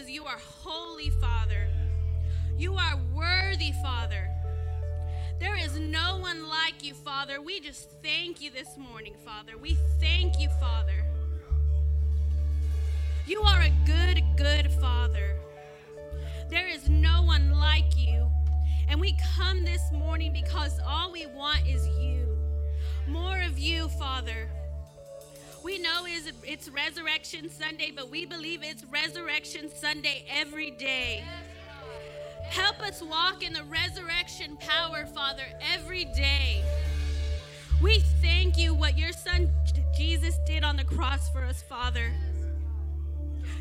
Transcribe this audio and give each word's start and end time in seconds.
because 0.00 0.14
you 0.14 0.24
are 0.24 0.38
holy, 0.64 1.10
Father. 1.10 1.68
You 2.56 2.74
are 2.74 2.98
worthy, 3.14 3.72
Father. 3.82 4.30
There 5.38 5.56
is 5.56 5.78
no 5.78 6.16
one 6.16 6.48
like 6.48 6.82
you, 6.82 6.94
Father. 6.94 7.42
We 7.42 7.60
just 7.60 7.90
thank 8.02 8.40
you 8.40 8.50
this 8.50 8.78
morning, 8.78 9.14
Father. 9.26 9.58
We 9.58 9.76
thank 10.00 10.40
you, 10.40 10.48
Father. 10.58 11.04
You 13.26 13.42
are 13.42 13.60
a 13.60 13.72
good, 13.84 14.22
good 14.38 14.72
Father. 14.80 15.36
There 16.48 16.68
is 16.68 16.88
no 16.88 17.22
one 17.22 17.50
like 17.50 17.94
you. 17.98 18.26
And 18.88 19.02
we 19.02 19.18
come 19.36 19.64
this 19.66 19.92
morning 19.92 20.32
because 20.32 20.80
all 20.86 21.12
we 21.12 21.26
want 21.26 21.66
is 21.66 21.86
you. 21.86 22.38
More 23.06 23.42
of 23.42 23.58
you, 23.58 23.88
Father. 23.90 24.48
We 25.62 25.78
know 25.78 26.06
is 26.06 26.32
it's 26.42 26.70
Resurrection 26.70 27.50
Sunday, 27.50 27.92
but 27.94 28.10
we 28.10 28.24
believe 28.24 28.60
it's 28.62 28.84
Resurrection 28.84 29.70
Sunday 29.74 30.24
every 30.30 30.70
day. 30.70 31.22
Help 32.44 32.80
us 32.80 33.02
walk 33.02 33.42
in 33.42 33.52
the 33.52 33.64
resurrection 33.64 34.56
power, 34.56 35.04
Father, 35.06 35.44
every 35.74 36.06
day. 36.06 36.64
We 37.82 37.98
thank 38.22 38.56
you 38.56 38.74
what 38.74 38.96
your 38.96 39.12
son 39.12 39.50
Jesus 39.94 40.38
did 40.46 40.64
on 40.64 40.76
the 40.76 40.84
cross 40.84 41.28
for 41.28 41.44
us, 41.44 41.62
Father. 41.62 42.10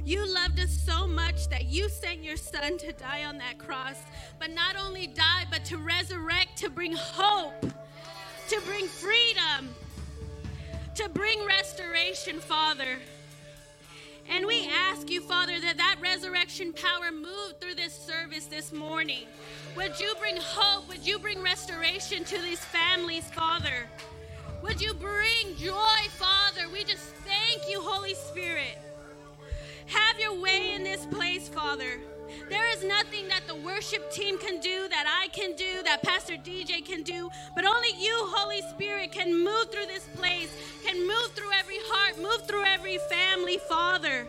You 0.06 0.26
loved 0.34 0.60
us 0.60 0.72
so 0.72 1.06
much 1.06 1.50
that 1.50 1.66
you 1.66 1.90
sent 1.90 2.24
your 2.24 2.38
son 2.38 2.78
to 2.78 2.94
die 2.94 3.26
on 3.26 3.38
that 3.40 3.58
cross, 3.58 3.98
but 4.40 4.52
not 4.52 4.78
only 4.78 5.08
die, 5.08 5.46
but 5.52 5.66
to 5.66 5.78
resurrect, 5.78 6.58
to 6.60 6.70
bring 6.70 6.94
hope, 6.94 7.62
to 7.62 8.62
bring 8.66 8.88
freedom, 8.88 9.76
to 11.00 11.08
bring 11.08 11.40
restoration, 11.46 12.42
Father. 12.42 12.98
And 14.30 14.46
we 14.46 14.68
ask 14.68 15.10
you, 15.10 15.22
Father, 15.22 15.58
that 15.62 15.78
that 15.78 15.96
resurrection 16.02 16.74
power 16.74 17.10
move 17.10 17.54
through 17.62 17.76
this 17.76 17.94
service 17.94 18.48
this 18.48 18.74
morning. 18.74 19.24
Would 19.78 19.98
you 19.98 20.14
bring 20.20 20.36
hope? 20.36 20.90
Would 20.90 21.08
you 21.08 21.18
bring 21.18 21.42
restoration 21.42 22.26
to 22.26 22.42
these 22.42 22.60
families, 22.60 23.24
Father? 23.32 23.88
Would 24.62 24.82
you 24.82 24.94
bring 24.94 25.56
joy, 25.56 26.02
Father? 26.18 26.68
We 26.74 26.84
just 26.84 27.14
thank 27.26 27.70
you, 27.70 27.80
Holy 27.80 28.14
Spirit. 28.14 28.78
Have 29.86 30.20
your 30.20 30.34
way 30.34 30.74
in 30.74 30.84
this 30.84 31.06
place, 31.06 31.48
Father. 31.48 32.02
There 32.50 32.70
is 32.76 32.84
nothing 32.84 33.28
that 33.28 33.48
the 33.48 33.56
worship 33.56 34.12
team 34.12 34.38
can 34.38 34.60
do, 34.60 34.88
that 34.90 35.06
I 35.08 35.28
can 35.30 35.56
do, 35.56 35.84
that 35.84 36.04
Pastor 36.04 36.36
DJ 36.36 36.86
can 36.86 37.04
do, 37.04 37.30
but 37.56 37.66
only 37.66 37.90
you, 37.98 38.16
Holy 38.36 38.62
Spirit, 38.70 39.12
can 39.12 39.44
move 39.44 39.72
through 39.72 39.88
this 39.88 40.08
place, 40.16 40.56
can 40.86 41.08
move 41.08 41.32
through 41.36 41.52
every 41.58 41.80
heart, 41.86 42.18
move 42.18 42.48
through 42.48 42.66
every 42.66 42.98
family, 43.10 43.58
Father. 43.58 44.28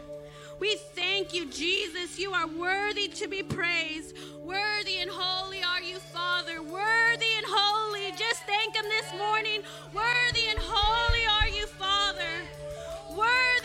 We 0.60 0.76
thank 0.94 1.32
you, 1.32 1.46
Jesus. 1.46 2.18
You 2.18 2.32
are 2.32 2.46
worthy 2.46 3.08
to 3.08 3.28
be 3.28 3.42
praised. 3.42 4.14
Worthy 4.42 4.98
and 4.98 5.10
holy 5.10 5.62
are 5.62 5.80
you, 5.80 5.98
Father. 5.98 6.60
Worthy 6.60 7.32
and 7.36 7.46
holy. 7.48 8.10
Just 8.18 8.42
thank 8.44 8.76
Him 8.76 8.84
this 8.84 9.10
morning. 9.18 9.62
Worthy 9.94 10.48
and 10.50 10.58
holy 10.60 11.26
are 11.26 11.48
you, 11.48 11.66
Father. 11.66 12.44
Worthy 13.16 13.59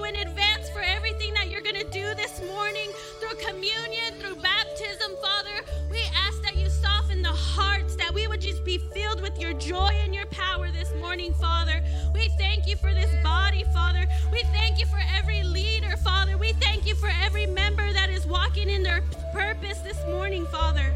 you 0.00 0.06
in 0.06 0.16
advance 0.16 0.68
for 0.70 0.80
everything 0.80 1.34
that 1.34 1.50
you're 1.50 1.60
going 1.60 1.76
to 1.76 1.90
do 1.90 2.14
this 2.14 2.40
morning 2.46 2.90
through 3.18 3.36
communion, 3.46 4.14
through 4.18 4.36
baptism, 4.36 5.16
Father. 5.20 5.64
We 5.90 6.02
ask 6.26 6.42
that 6.42 6.56
you 6.56 6.68
soften 6.68 7.22
the 7.22 7.28
hearts, 7.28 7.96
that 7.96 8.12
we 8.14 8.26
would 8.26 8.40
just 8.40 8.64
be 8.64 8.78
filled 8.78 9.20
with 9.20 9.38
your 9.38 9.52
joy 9.54 9.90
and 10.02 10.14
your 10.14 10.26
power 10.26 10.70
this 10.70 10.92
morning, 10.94 11.34
Father. 11.34 11.82
We 12.14 12.28
thank 12.38 12.66
you 12.66 12.76
for 12.76 12.94
this 12.94 13.10
body, 13.22 13.64
Father. 13.74 14.06
We 14.32 14.42
thank 14.54 14.78
you 14.78 14.86
for 14.86 15.00
every 15.18 15.42
leader, 15.42 15.96
Father. 15.98 16.38
We 16.38 16.52
thank 16.54 16.86
you 16.86 16.94
for 16.94 17.10
every 17.22 17.46
member 17.46 17.92
that 17.92 18.10
is 18.10 18.26
walking 18.26 18.70
in 18.70 18.82
their 18.82 19.02
purpose 19.32 19.78
this 19.80 19.98
morning, 20.06 20.46
Father. 20.46 20.94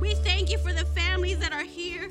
We 0.00 0.14
thank 0.14 0.50
you 0.50 0.58
for 0.58 0.72
the 0.72 0.84
families 0.86 1.38
that 1.38 1.52
are 1.52 1.64
here. 1.64 2.10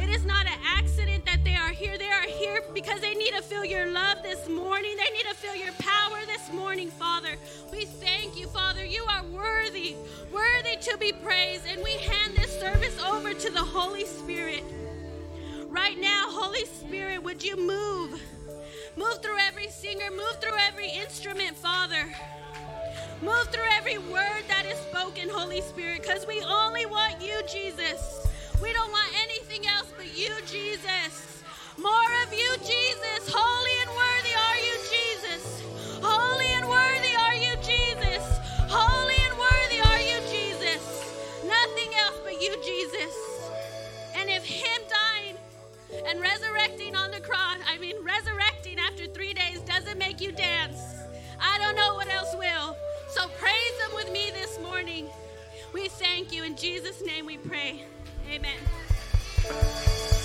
It 0.00 0.10
is 0.10 0.24
not 0.24 0.46
an 0.46 0.58
accident 0.78 1.26
that 1.26 1.44
they 1.44 1.54
are 1.56 1.70
here. 1.72 1.98
They 1.98 2.10
are 2.10 2.22
here 2.22 2.62
because 2.74 3.00
they 3.00 3.14
need 3.14 3.34
to 3.34 3.42
feel 3.42 3.64
your 3.64 3.86
love 3.92 4.22
this 4.22 4.48
morning. 4.48 4.96
They 4.96 5.16
need 5.16 5.26
to 5.28 5.34
feel 5.36 5.54
your 5.54 5.72
power 5.74 6.18
this 6.26 6.52
morning, 6.52 6.90
Father. 6.90 7.36
We 7.72 7.84
thank 7.84 8.38
you, 8.38 8.48
Father. 8.48 8.84
You 8.84 9.04
are 9.04 9.24
worthy, 9.24 9.96
worthy 10.32 10.76
to 10.82 10.98
be 10.98 11.12
praised. 11.12 11.66
And 11.68 11.82
we 11.84 11.92
hand 11.98 12.34
this 12.36 12.58
service 12.60 12.98
over 13.04 13.34
to 13.34 13.50
the 13.50 13.62
Holy 13.62 14.06
Spirit. 14.06 14.64
Right 15.68 15.98
now, 16.00 16.26
Holy 16.28 16.64
Spirit, 16.66 17.22
would 17.22 17.44
you 17.44 17.56
move? 17.56 18.20
Move 18.96 19.22
through 19.22 19.38
every 19.38 19.68
singer, 19.68 20.10
move 20.10 20.40
through 20.40 20.58
every 20.66 20.90
instrument, 20.90 21.56
Father. 21.56 22.08
Move 23.22 23.48
through 23.48 23.68
every 23.72 23.98
word 23.98 24.42
that 24.48 24.66
is 24.66 24.78
spoken, 24.78 25.28
Holy 25.28 25.60
Spirit, 25.60 26.02
because 26.02 26.26
we 26.26 26.42
only 26.42 26.86
want 26.86 27.20
you, 27.22 27.40
Jesus. 27.50 28.29
We 28.62 28.72
don't 28.72 28.92
want 28.92 29.10
anything 29.22 29.66
else 29.66 29.92
but 29.96 30.06
you, 30.16 30.30
Jesus. 30.46 31.42
More 31.78 32.10
of 32.24 32.32
you, 32.32 32.50
Jesus. 32.58 33.32
Holy 33.32 33.76
and 33.80 33.90
worthy 33.96 34.34
are 34.36 34.58
you, 34.60 34.76
Jesus. 34.92 35.62
Holy 36.02 36.46
and 36.52 36.68
worthy 36.68 37.16
are 37.16 37.34
you, 37.36 37.56
Jesus. 37.64 38.22
Holy 38.68 39.16
and 39.16 39.38
worthy 39.38 39.80
are 39.80 40.00
you, 40.00 40.20
Jesus. 40.28 40.82
Nothing 41.46 41.94
else 41.98 42.18
but 42.22 42.40
you, 42.40 42.54
Jesus. 42.62 43.14
And 44.14 44.28
if 44.28 44.44
Him 44.44 44.82
dying 44.88 45.36
and 46.06 46.20
resurrecting 46.20 46.94
on 46.94 47.10
the 47.10 47.20
cross, 47.20 47.58
I 47.66 47.78
mean, 47.78 47.96
resurrecting 48.04 48.78
after 48.78 49.06
three 49.06 49.32
days 49.32 49.60
doesn't 49.60 49.96
make 49.98 50.20
you 50.20 50.32
dance, 50.32 50.78
I 51.40 51.58
don't 51.58 51.76
know 51.76 51.94
what 51.94 52.12
else 52.12 52.34
will. 52.36 52.76
So 53.08 53.26
praise 53.38 53.76
Him 53.86 53.94
with 53.94 54.12
me 54.12 54.30
this 54.32 54.60
morning. 54.60 55.06
We 55.72 55.88
thank 55.88 56.32
you. 56.32 56.44
In 56.44 56.56
Jesus' 56.56 57.00
name 57.02 57.24
we 57.24 57.38
pray. 57.38 57.84
Amen. 58.30 60.19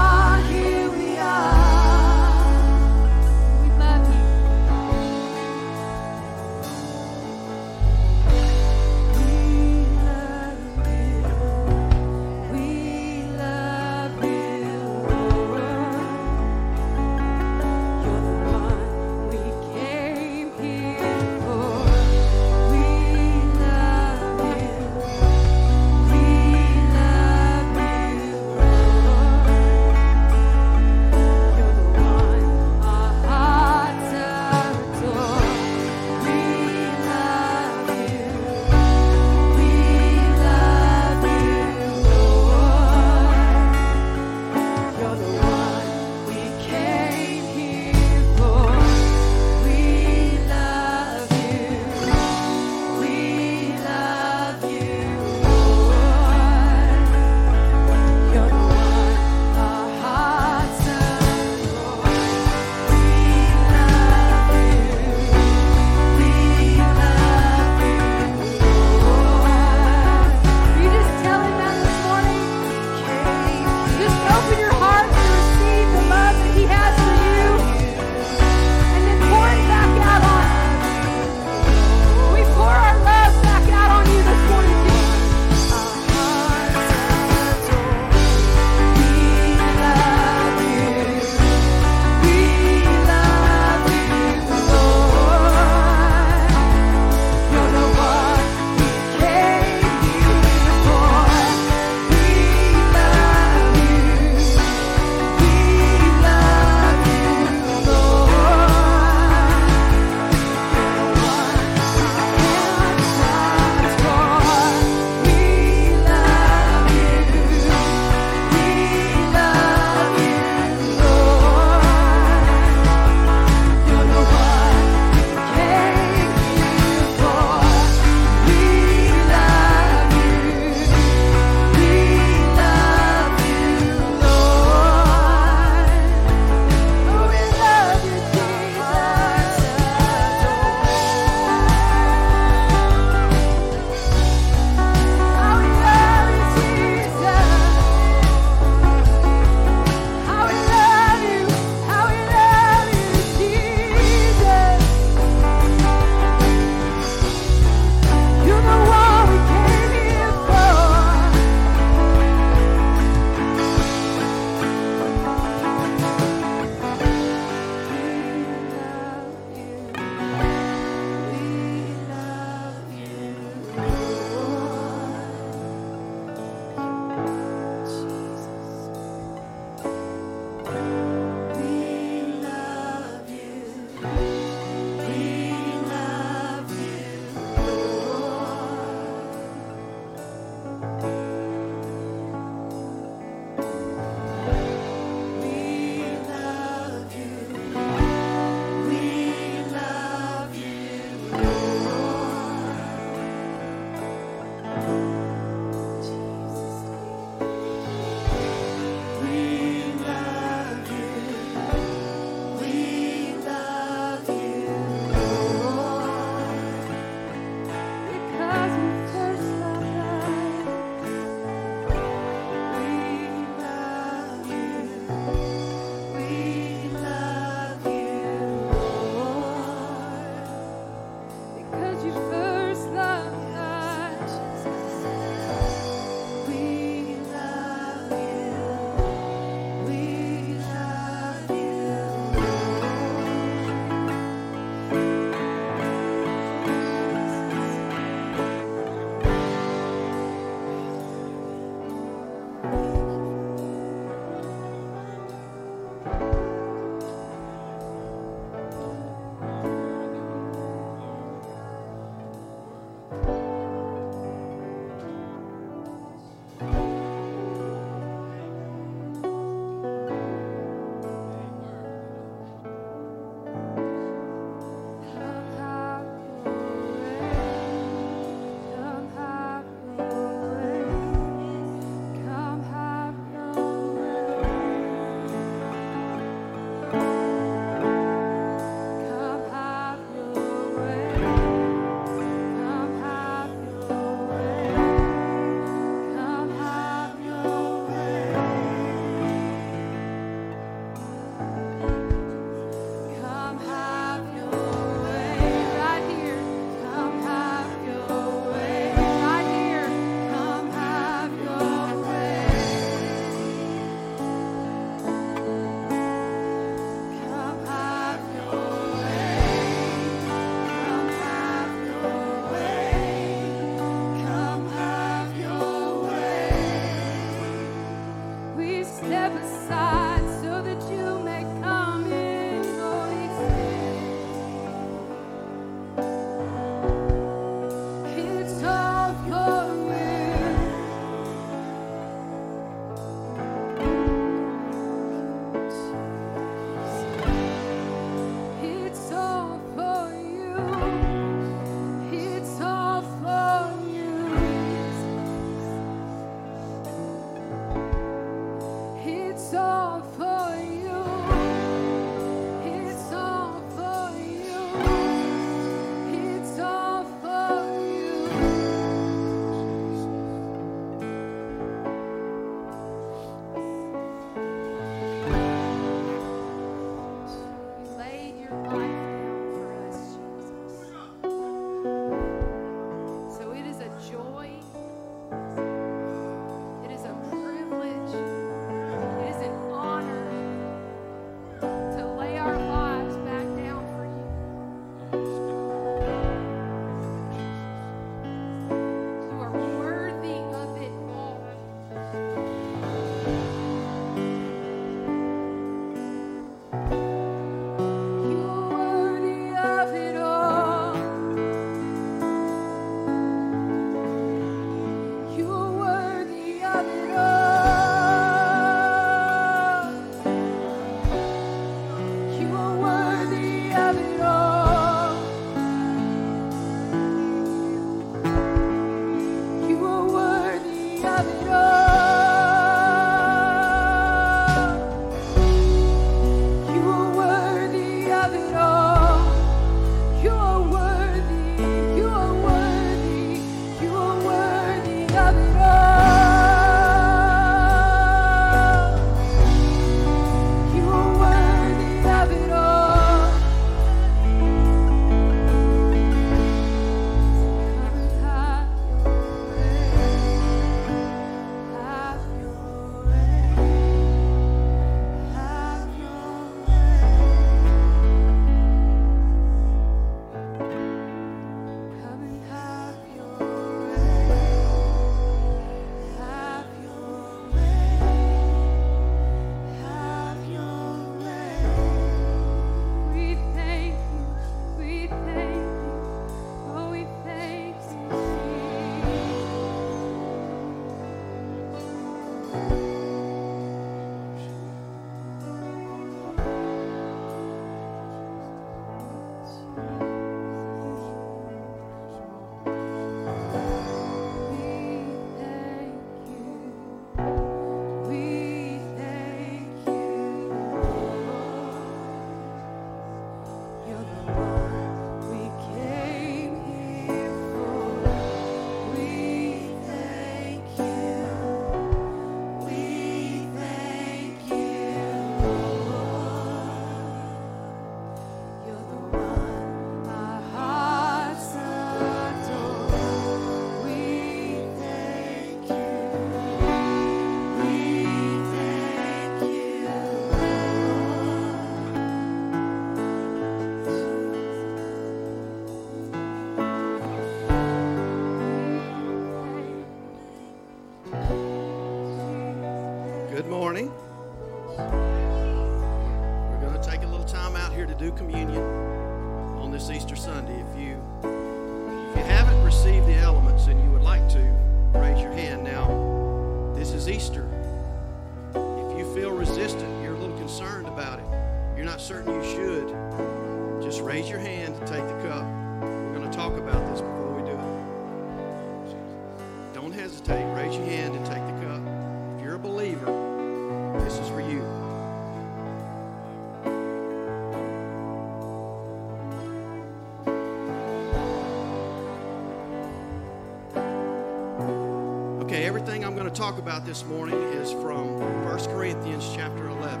Talk 596.40 596.56
about 596.56 596.86
this 596.86 597.04
morning 597.04 597.36
is 597.52 597.70
from 597.70 598.18
1 598.46 598.58
Corinthians 598.70 599.30
chapter 599.34 599.68
11. 599.68 600.00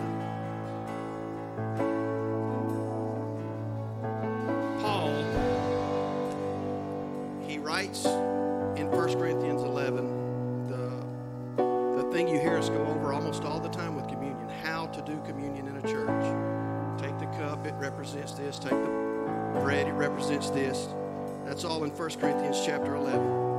Paul, 4.80 5.12
he 7.46 7.58
writes 7.58 8.06
in 8.06 8.90
1 8.90 9.18
Corinthians 9.18 9.62
11 9.62 10.66
the, 10.68 12.02
the 12.02 12.10
thing 12.10 12.26
you 12.26 12.40
hear 12.40 12.56
us 12.56 12.70
go 12.70 12.86
over 12.86 13.12
almost 13.12 13.44
all 13.44 13.60
the 13.60 13.68
time 13.68 13.94
with 13.94 14.08
communion 14.08 14.48
how 14.64 14.86
to 14.86 15.02
do 15.02 15.20
communion 15.26 15.68
in 15.68 15.76
a 15.76 15.82
church. 15.82 16.98
Take 16.98 17.18
the 17.18 17.26
cup, 17.36 17.66
it 17.66 17.74
represents 17.74 18.32
this. 18.32 18.58
Take 18.58 18.70
the 18.70 19.60
bread, 19.60 19.88
it 19.88 19.92
represents 19.92 20.48
this. 20.48 20.88
That's 21.44 21.66
all 21.66 21.84
in 21.84 21.90
1 21.90 22.10
Corinthians 22.12 22.62
chapter 22.64 22.94
11 22.94 23.50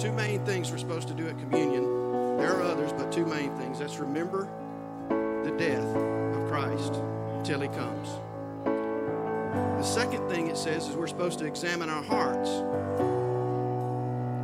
two 0.00 0.12
main 0.12 0.42
things 0.46 0.70
we're 0.70 0.78
supposed 0.78 1.08
to 1.08 1.14
do 1.14 1.28
at 1.28 1.38
communion. 1.38 1.69
Two 3.10 3.26
main 3.26 3.54
things. 3.56 3.80
That's 3.80 3.98
remember 3.98 4.48
the 5.44 5.50
death 5.58 5.96
of 5.96 6.48
Christ 6.48 6.94
till 7.44 7.60
he 7.60 7.68
comes. 7.68 8.08
The 9.80 9.82
second 9.82 10.28
thing 10.28 10.48
it 10.48 10.56
says 10.56 10.88
is 10.88 10.94
we're 10.94 11.08
supposed 11.08 11.38
to 11.40 11.46
examine 11.46 11.90
our 11.90 12.02
hearts. 12.02 12.50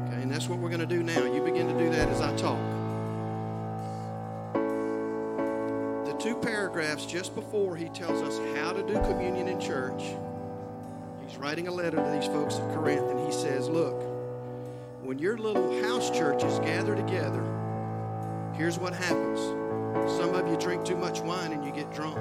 Okay, 0.06 0.22
and 0.22 0.32
that's 0.32 0.48
what 0.48 0.58
we're 0.58 0.70
going 0.70 0.80
to 0.80 0.86
do 0.86 1.02
now. 1.02 1.24
You 1.24 1.42
begin 1.42 1.68
to 1.68 1.78
do 1.78 1.90
that 1.90 2.08
as 2.08 2.20
I 2.20 2.34
talk. 2.36 2.58
The 6.06 6.14
two 6.18 6.34
paragraphs 6.34 7.06
just 7.06 7.34
before 7.34 7.76
he 7.76 7.88
tells 7.90 8.22
us 8.22 8.40
how 8.56 8.72
to 8.72 8.82
do 8.82 8.94
communion 9.00 9.46
in 9.46 9.60
church, 9.60 10.02
he's 11.24 11.36
writing 11.36 11.68
a 11.68 11.72
letter 11.72 11.98
to 11.98 12.18
these 12.18 12.26
folks 12.26 12.56
at 12.56 12.74
Corinth, 12.74 13.08
and 13.10 13.20
he 13.20 13.32
says, 13.32 13.68
Look, 13.68 14.02
when 15.02 15.20
your 15.20 15.38
little 15.38 15.82
house 15.84 16.10
churches 16.10 16.58
gather 16.60 16.96
together, 16.96 17.55
here's 18.56 18.78
what 18.78 18.94
happens. 18.94 19.40
Some 20.18 20.34
of 20.34 20.48
you 20.48 20.56
drink 20.56 20.84
too 20.84 20.96
much 20.96 21.20
wine 21.20 21.52
and 21.52 21.64
you 21.64 21.72
get 21.72 21.92
drunk. 21.92 22.16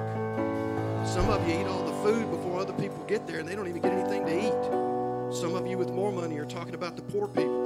Some 1.06 1.30
of 1.30 1.46
you 1.48 1.60
eat 1.60 1.66
all 1.66 1.84
the 1.84 1.92
food 2.02 2.30
before 2.30 2.58
other 2.58 2.72
people 2.74 3.02
get 3.04 3.26
there 3.26 3.38
and 3.38 3.48
they 3.48 3.54
don't 3.54 3.68
even 3.68 3.80
get 3.80 3.92
anything 3.92 4.26
to 4.26 4.46
eat. 4.46 5.34
Some 5.34 5.54
of 5.54 5.66
you 5.66 5.78
with 5.78 5.90
more 5.90 6.12
money 6.12 6.38
are 6.38 6.44
talking 6.44 6.74
about 6.74 6.96
the 6.96 7.02
poor 7.02 7.28
people. 7.28 7.64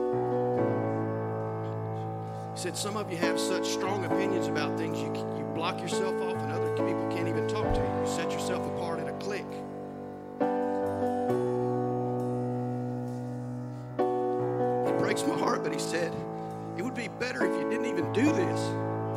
He 2.55 2.61
said 2.61 2.77
some 2.77 2.97
of 2.97 3.11
you 3.11 3.17
have 3.19 3.41
such 3.41 3.67
strong 3.69 4.05
opinions 4.05 4.47
about 4.47 4.79
things 4.79 4.99
you, 4.99 5.07
you 5.37 5.45
block 5.55 5.81
yourself 5.81 6.21
off 6.23 6.37
and 6.37 6.53
other 6.53 6.71
people 6.77 7.09
can't 7.11 7.29
even 7.29 7.49
talk 7.49 7.73
to 7.75 7.81
you. 7.81 8.01
You 8.01 8.07
set 8.07 8.31
yourself 8.31 8.67
apart 8.67 9.01
in 9.01 9.09
a 9.09 9.13
clique. 9.15 9.45
It 14.89 14.99
breaks 14.99 15.25
my 15.27 15.37
heart, 15.39 15.63
but 15.63 15.73
he 15.73 15.79
said, 15.79 16.13
it 16.81 16.83
would 16.83 16.95
be 16.95 17.09
better 17.09 17.45
if 17.45 17.61
you 17.61 17.69
didn't 17.69 17.85
even 17.85 18.11
do 18.15 18.25
this. 18.33 18.61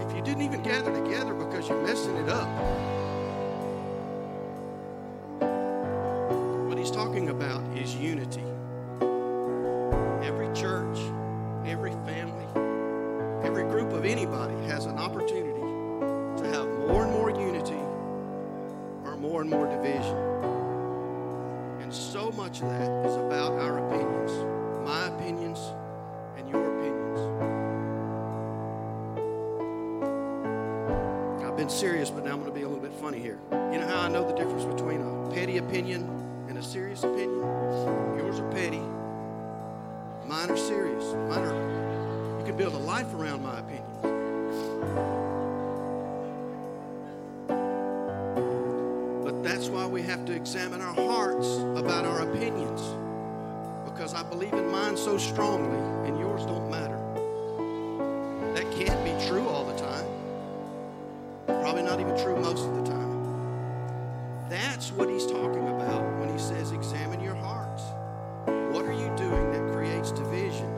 If 0.05 0.13
you 0.13 0.21
didn't 0.21 0.41
even 0.41 0.61
gather 0.63 0.93
together 0.93 1.33
because 1.33 1.69
you're 1.69 1.81
messing 1.81 2.13
it 2.17 2.27
up. 2.27 2.49
What 6.67 6.77
he's 6.77 6.91
talking 6.91 7.29
about 7.29 7.61
is 7.77 7.95
unity. 7.95 8.42
Serious, 31.83 32.09
but 32.09 32.23
now 32.23 32.31
I'm 32.31 32.39
going 32.39 32.49
to 32.49 32.57
be 32.57 32.63
a 32.63 32.69
little 32.69 32.81
bit 32.81 32.93
funny 32.93 33.19
here. 33.19 33.37
You 33.51 33.77
know 33.77 33.85
how 33.85 34.03
I 34.03 34.07
know 34.07 34.25
the 34.25 34.33
difference 34.33 34.63
between 34.63 35.01
a 35.01 35.29
petty 35.33 35.57
opinion 35.57 36.07
and 36.47 36.57
a 36.57 36.63
serious 36.63 37.03
opinion? 37.03 37.39
Yours 38.17 38.39
are 38.39 38.49
petty, 38.51 38.79
mine 40.25 40.49
are 40.49 40.55
serious. 40.55 41.03
Mine 41.27 41.43
are, 41.43 42.39
you 42.39 42.45
can 42.45 42.55
build 42.55 42.73
a 42.73 42.77
life 42.77 43.13
around 43.13 43.43
my 43.43 43.59
opinions. 43.59 43.97
But 49.25 49.43
that's 49.43 49.67
why 49.67 49.85
we 49.85 50.03
have 50.03 50.23
to 50.27 50.31
examine 50.31 50.81
our 50.81 50.93
hearts 50.93 51.57
about 51.75 52.05
our 52.05 52.21
opinions. 52.21 52.81
Because 53.83 54.13
I 54.13 54.23
believe 54.23 54.53
in 54.53 54.71
mine 54.71 54.95
so 54.95 55.17
strongly 55.17 56.07
and 56.07 56.17
yours 56.17 56.45
don't 56.45 56.71
matter. 56.71 56.92
True 62.21 62.39
most 62.39 62.67
of 62.67 62.75
the 62.75 62.83
time. 62.83 64.47
That's 64.47 64.91
what 64.91 65.09
he's 65.09 65.25
talking 65.25 65.67
about 65.67 66.03
when 66.19 66.29
he 66.31 66.37
says 66.37 66.71
examine 66.71 67.19
your 67.21 67.33
hearts. 67.33 67.81
What 68.71 68.85
are 68.85 68.93
you 68.93 69.11
doing 69.17 69.51
that 69.51 69.73
creates 69.73 70.11
division 70.11 70.71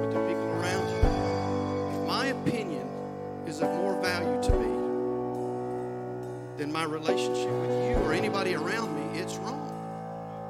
with 0.00 0.12
the 0.12 0.20
people 0.28 0.48
around 0.60 0.86
you? 0.90 1.98
If 1.98 2.06
my 2.06 2.26
opinion 2.26 2.86
is 3.46 3.62
of 3.62 3.70
more 3.76 3.98
value 4.02 4.42
to 4.42 4.50
me 4.54 4.68
than 6.58 6.70
my 6.70 6.84
relationship 6.84 7.50
with 7.50 7.70
you 7.70 7.96
or 8.04 8.12
anybody 8.12 8.54
around 8.54 8.94
me, 8.94 9.18
it's 9.18 9.36
wrong. 9.38 9.64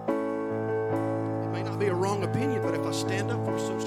It 0.09 1.51
may 1.53 1.63
not 1.63 1.79
be 1.79 1.87
a 1.87 1.95
wrong 1.95 2.25
opinion, 2.25 2.63
but 2.63 2.75
if 2.75 2.85
I 2.85 2.91
stand 2.91 3.31
up 3.31 3.45
for 3.45 3.57
so 3.59 3.79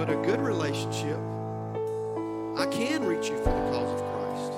But 0.00 0.08
a 0.08 0.16
good 0.22 0.40
relationship, 0.40 1.18
I 2.56 2.64
can 2.72 3.04
reach 3.04 3.28
you 3.28 3.36
for 3.36 3.50
the 3.50 3.70
cause 3.70 4.00
of 4.00 4.06
Christ. 4.14 4.52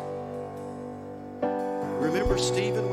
Remember 2.01 2.39
Stephen 2.39 2.89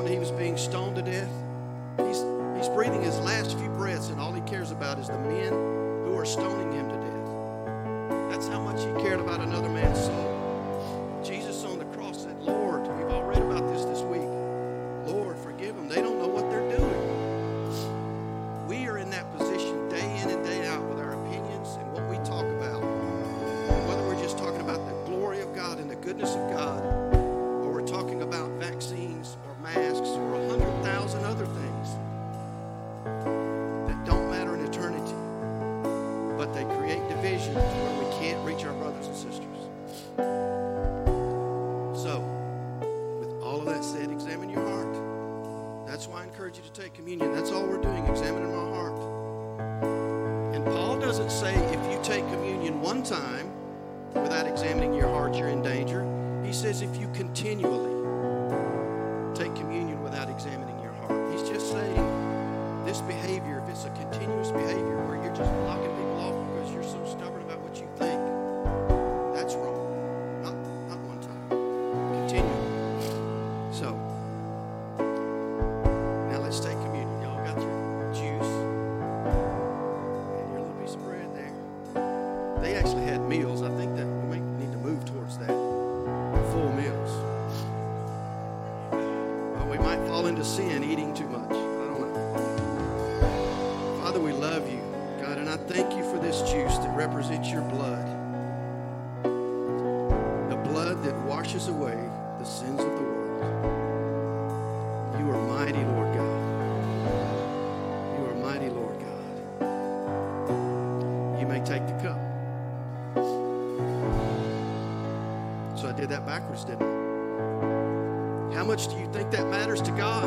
matters, 116.59 116.79
didn't 116.79 118.51
it? 118.51 118.55
How 118.55 118.63
much 118.63 118.87
do 118.87 118.97
you 118.97 119.07
think 119.11 119.31
that 119.31 119.47
matters 119.49 119.81
to 119.83 119.91
God? 119.91 120.18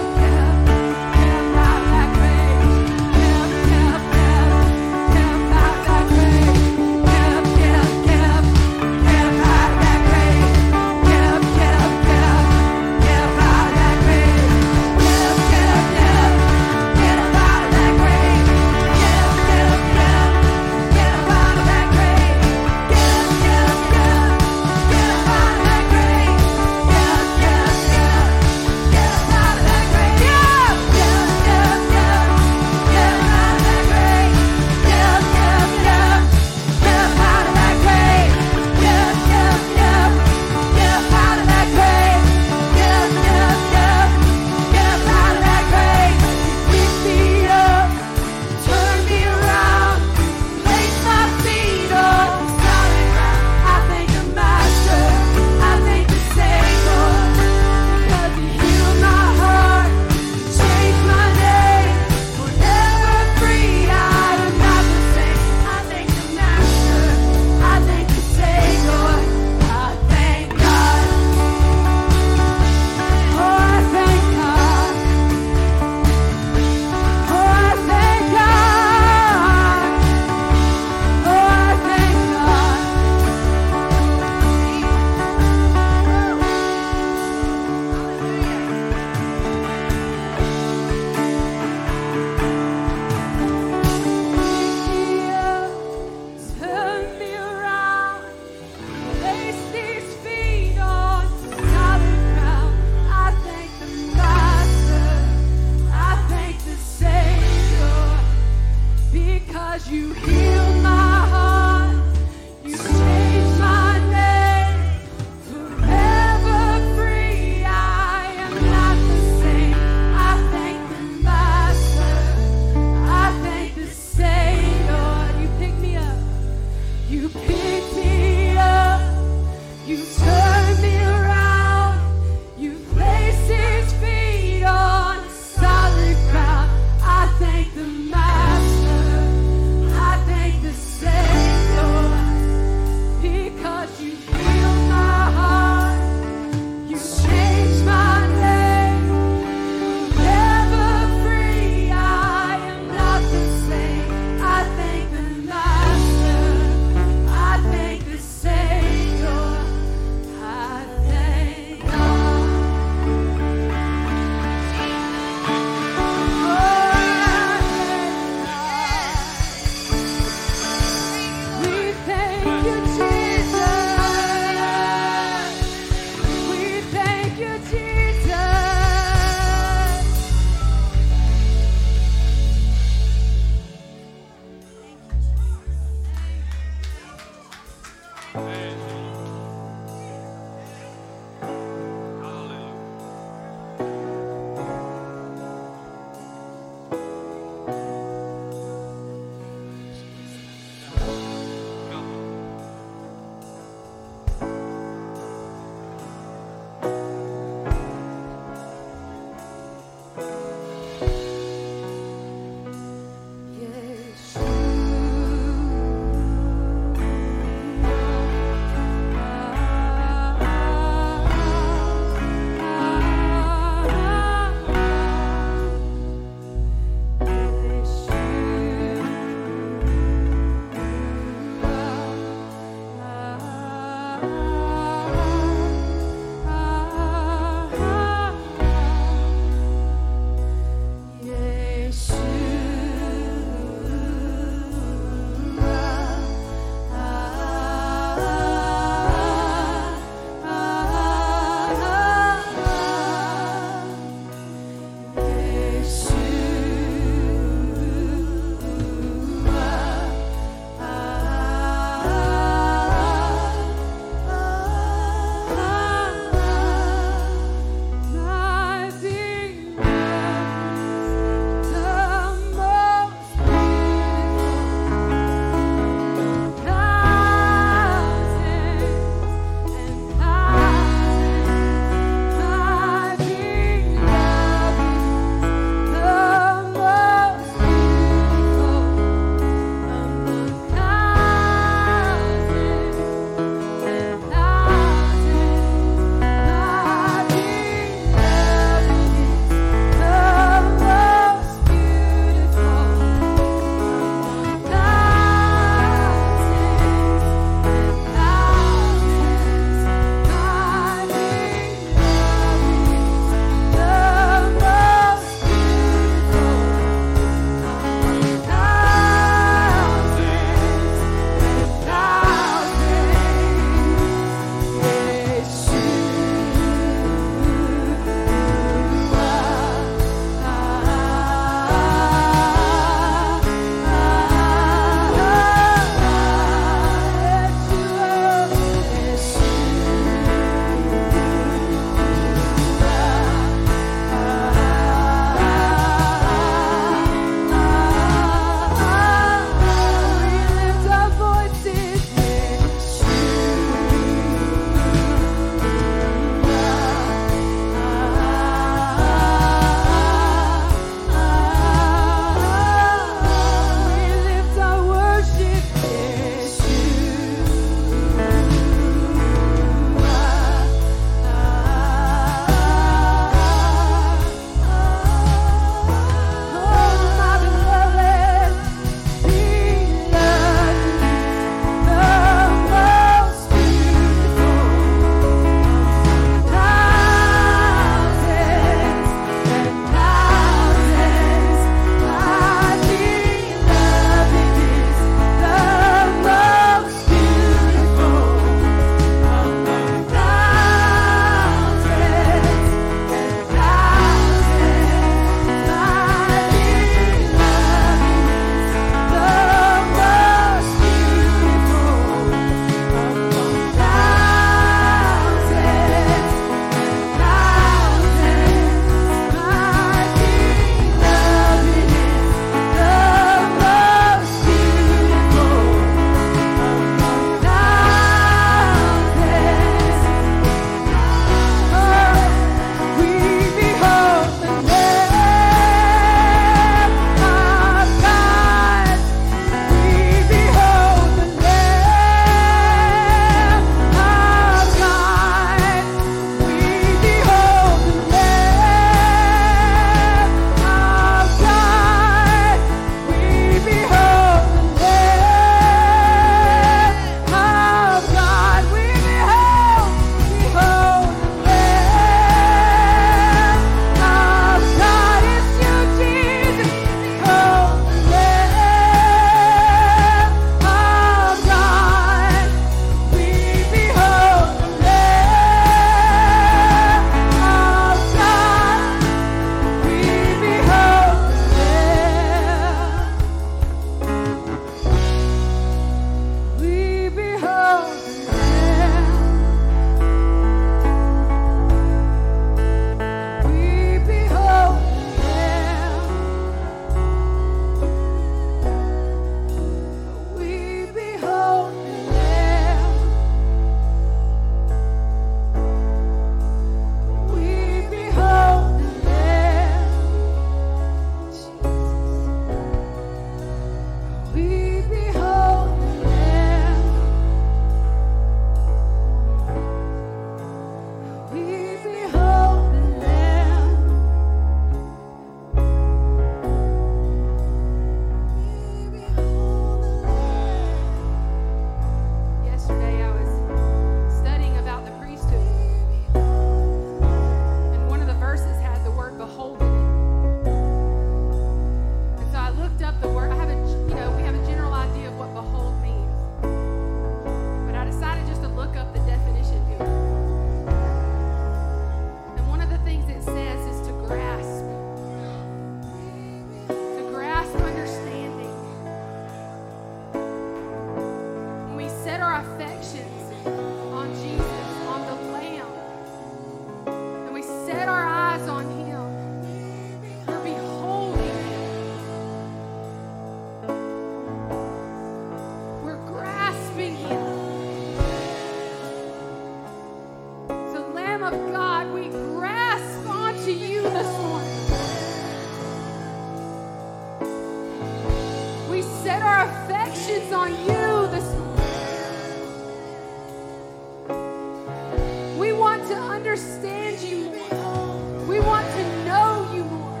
understand 596.34 597.00
you 597.00 597.30
more. 597.30 598.26
We 598.26 598.40
want 598.40 598.66
to 598.66 599.04
know 599.04 599.48
you 599.54 599.62
more. 599.62 600.00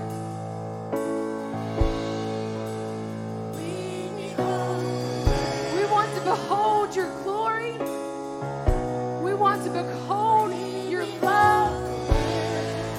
We 5.76 5.84
want 5.92 6.12
to 6.16 6.20
behold 6.22 6.96
your 6.96 7.08
glory. 7.22 7.74
We 9.22 9.32
want 9.34 9.62
to 9.62 9.70
behold 9.70 10.52
your 10.90 11.06
love. 11.22 11.72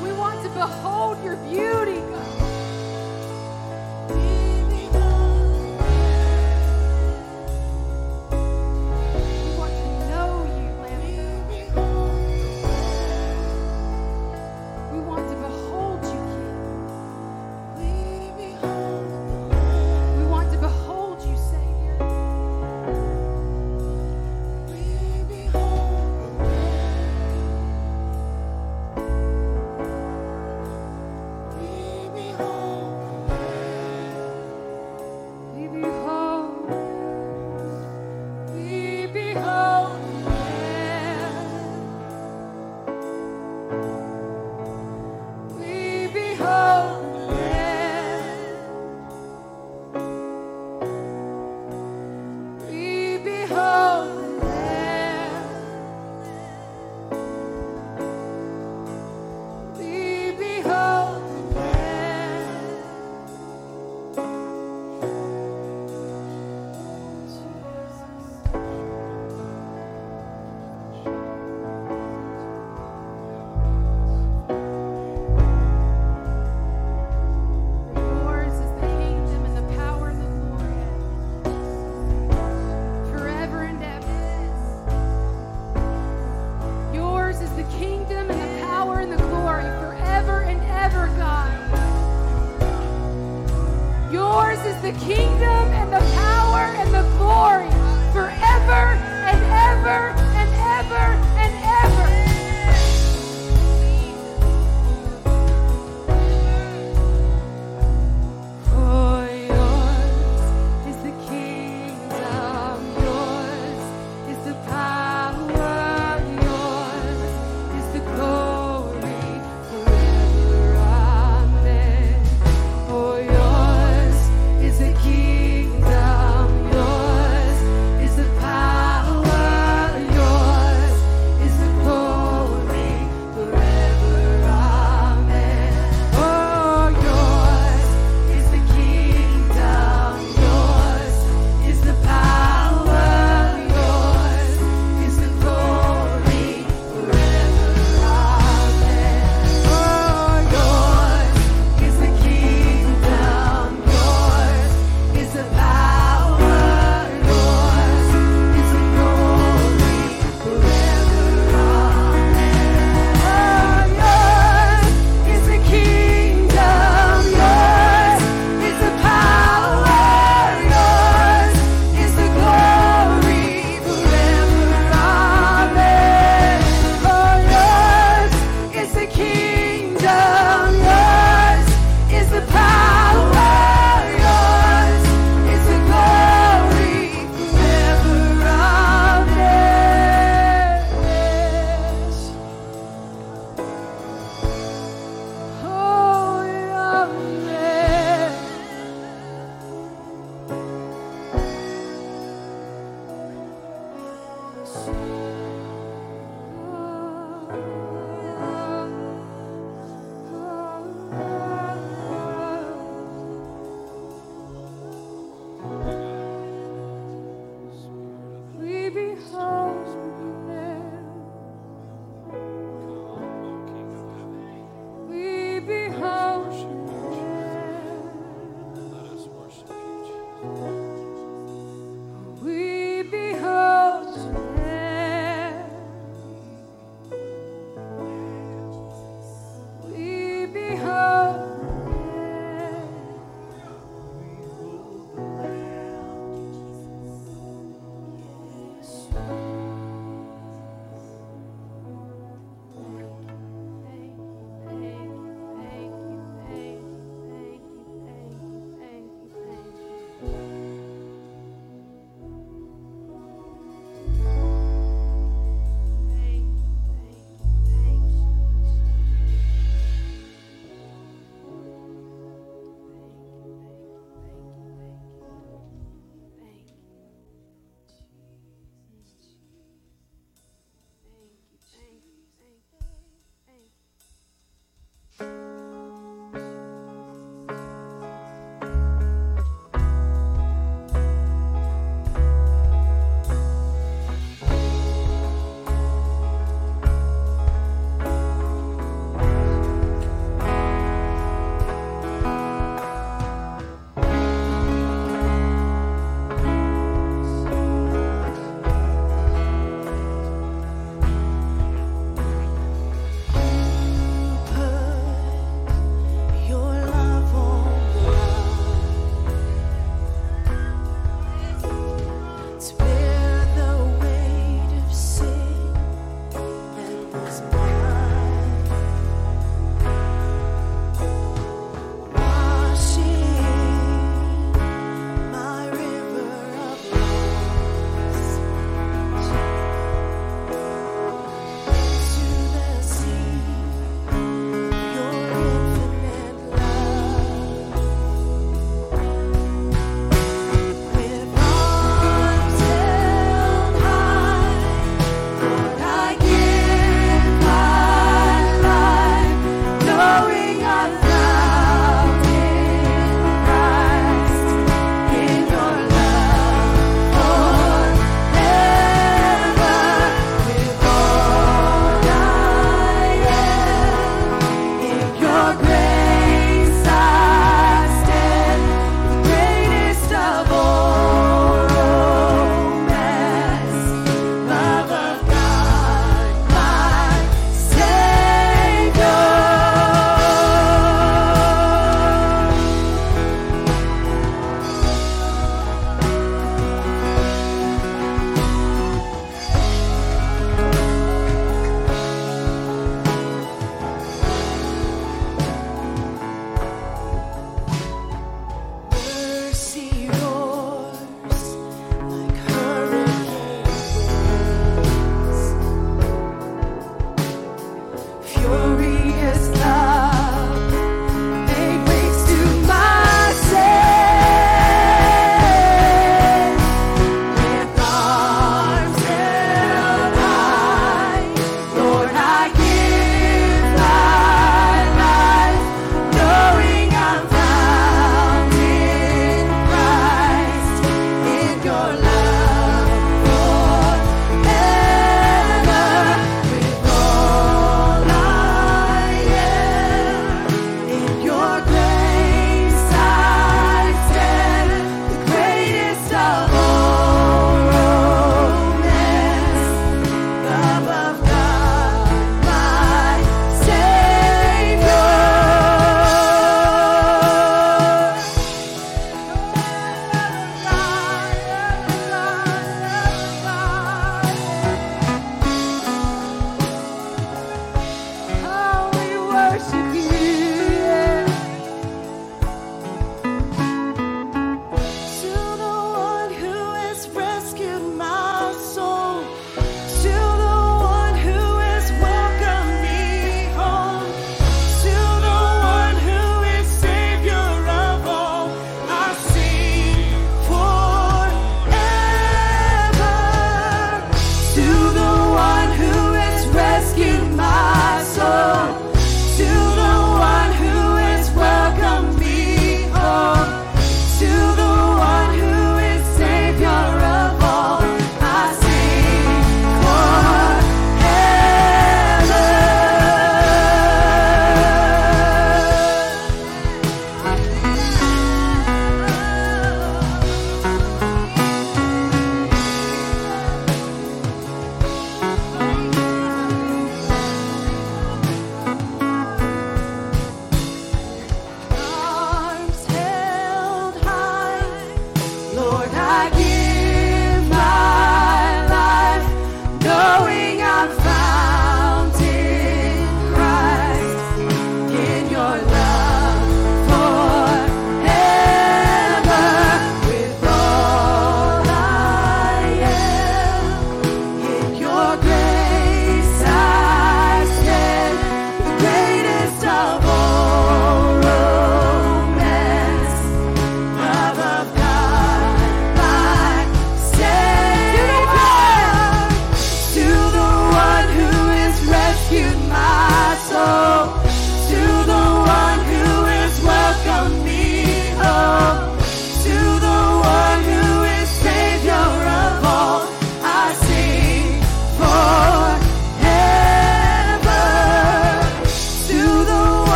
We 0.00 0.12
want 0.12 0.40
to 0.44 0.48
behold 0.50 1.24
your 1.24 1.34
beauty. 1.50 1.95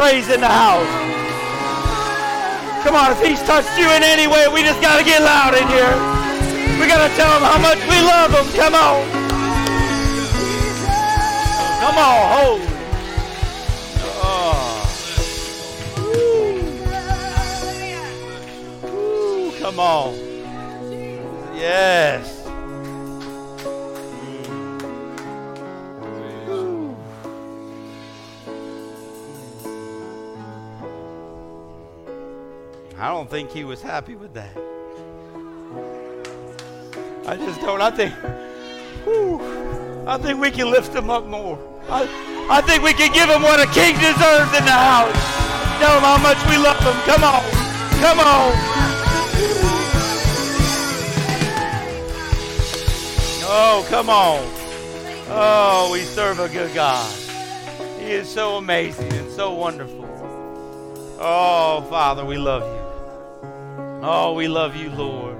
Praise 0.00 0.30
in 0.30 0.40
the 0.40 0.48
house. 0.48 0.88
Come 2.82 2.96
on, 2.96 3.12
if 3.12 3.20
he's 3.20 3.42
touched 3.42 3.76
you 3.76 3.84
in 3.92 4.02
any 4.02 4.26
way, 4.26 4.48
we 4.48 4.62
just 4.62 4.80
got 4.80 4.96
to 4.96 5.04
get 5.04 5.20
loud 5.20 5.52
in 5.52 5.68
here. 5.68 5.92
We 6.80 6.88
got 6.88 7.06
to 7.06 7.14
tell 7.20 7.28
him 7.36 7.44
how 7.44 7.60
much 7.60 7.76
we 7.84 8.00
love 8.00 8.32
him. 8.32 8.48
Come 8.56 8.74
on. 8.74 9.04
Come 11.84 11.98
on, 12.00 12.20
hold. 12.32 12.59
Think 33.40 33.52
he 33.52 33.64
was 33.64 33.80
happy 33.80 34.16
with 34.16 34.34
that. 34.34 34.54
I 37.26 37.38
just 37.38 37.58
don't. 37.62 37.80
I 37.80 37.90
think, 37.90 38.12
whew, 39.04 39.40
I 40.06 40.18
think 40.18 40.42
we 40.42 40.50
can 40.50 40.70
lift 40.70 40.94
him 40.94 41.08
up 41.08 41.24
more. 41.24 41.58
I, 41.88 42.02
I 42.50 42.60
think 42.60 42.82
we 42.82 42.92
can 42.92 43.10
give 43.14 43.30
him 43.30 43.40
what 43.40 43.58
a 43.58 43.64
king 43.72 43.94
deserves 43.94 44.52
in 44.52 44.64
the 44.66 44.76
house. 44.76 45.16
Tell 45.80 45.96
him 45.96 46.04
how 46.04 46.18
much 46.20 46.36
we 46.50 46.58
love 46.58 46.80
him. 46.80 46.92
Come 47.08 47.24
on. 47.24 47.42
Come 48.04 48.20
on. 48.20 48.52
Oh, 53.48 53.86
come 53.88 54.10
on. 54.10 54.40
Oh, 55.30 55.88
we 55.90 56.02
serve 56.02 56.40
a 56.40 56.48
good 56.50 56.74
God. 56.74 57.10
He 57.98 58.10
is 58.10 58.28
so 58.28 58.56
amazing 58.56 59.10
and 59.14 59.32
so 59.32 59.54
wonderful. 59.54 60.04
Oh, 61.18 61.86
Father, 61.88 62.22
we 62.22 62.36
love 62.36 62.62
you. 62.64 62.79
Oh, 64.02 64.32
we 64.32 64.48
love 64.48 64.76
you, 64.76 64.88
Lord. 64.90 65.36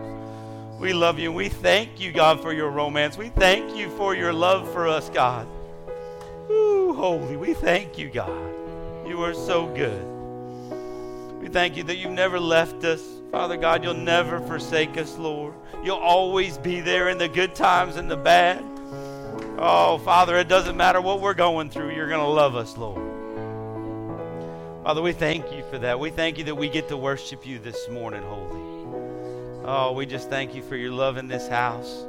We 0.79 0.93
love 0.93 1.19
you. 1.19 1.33
We 1.33 1.49
thank 1.49 1.99
you, 1.99 2.13
God, 2.13 2.43
for 2.43 2.53
your 2.53 2.71
romance. 2.71 3.17
We 3.17 3.31
thank 3.31 3.75
you 3.75 3.89
for 3.97 4.15
your 4.15 4.35
love 4.35 4.71
for 4.73 4.87
us, 4.87 5.09
God. 5.09 5.47
Ooh, 6.51 6.93
holy. 6.95 7.37
We 7.37 7.55
thank 7.55 7.97
you, 7.97 8.11
God. 8.11 9.09
You 9.09 9.23
are 9.23 9.33
so 9.33 9.67
good. 9.67 10.03
We 11.41 11.49
thank 11.49 11.77
you 11.77 11.85
that 11.85 11.97
you've 11.97 12.13
never 12.13 12.39
left 12.39 12.85
us. 12.85 13.03
Father 13.31 13.57
God, 13.57 13.83
you'll 13.83 13.95
never 13.95 14.41
forsake 14.41 14.99
us, 14.99 15.17
Lord. 15.17 15.55
You'll 15.83 15.97
always 15.97 16.59
be 16.59 16.81
there 16.81 17.09
in 17.09 17.17
the 17.17 17.29
good 17.29 17.55
times 17.55 17.97
and 17.97 18.11
the 18.11 18.17
bad. 18.17 18.63
Oh, 19.59 20.01
Father, 20.05 20.37
it 20.37 20.49
doesn't 20.49 20.77
matter 20.77 21.01
what 21.01 21.21
we're 21.23 21.35
going 21.35 21.71
through, 21.71 21.95
you're 21.95 22.09
going 22.09 22.21
to 22.21 22.27
love 22.27 22.57
us, 22.57 22.77
Lord. 22.77 23.10
Father, 24.83 25.03
we 25.03 25.13
thank 25.13 25.53
you 25.53 25.63
for 25.71 25.79
that. 25.79 26.01
We 26.01 26.09
thank 26.09 26.39
you 26.39 26.45
that 26.45 26.55
we 26.55 26.71
get 26.71 26.89
to 26.89 26.97
worship 26.97 27.47
you 27.47 27.59
this 27.59 27.87
morning, 27.91 28.23
holy. 28.23 28.61
Oh, 29.67 29.93
we 29.95 30.07
just 30.07 30.31
thank 30.31 30.55
you 30.55 30.63
for 30.63 30.75
your 30.75 30.91
love 30.91 31.19
in 31.19 31.29
this 31.29 31.47
house. 31.47 32.05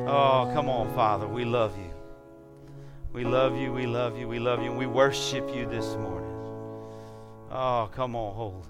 Oh, 0.00 0.50
come 0.52 0.68
on, 0.68 0.92
Father. 0.96 1.28
We 1.28 1.44
love 1.44 1.78
you. 1.78 1.90
We 3.12 3.22
love 3.22 3.56
you. 3.56 3.72
We 3.72 3.86
love 3.86 4.18
you. 4.18 4.26
We 4.26 4.40
love 4.40 4.62
you. 4.62 4.70
And 4.70 4.78
we 4.78 4.86
worship 4.86 5.48
you 5.54 5.64
this 5.66 5.94
morning. 5.94 6.34
Oh, 7.52 7.88
come 7.94 8.16
on, 8.16 8.34
holy. 8.34 8.62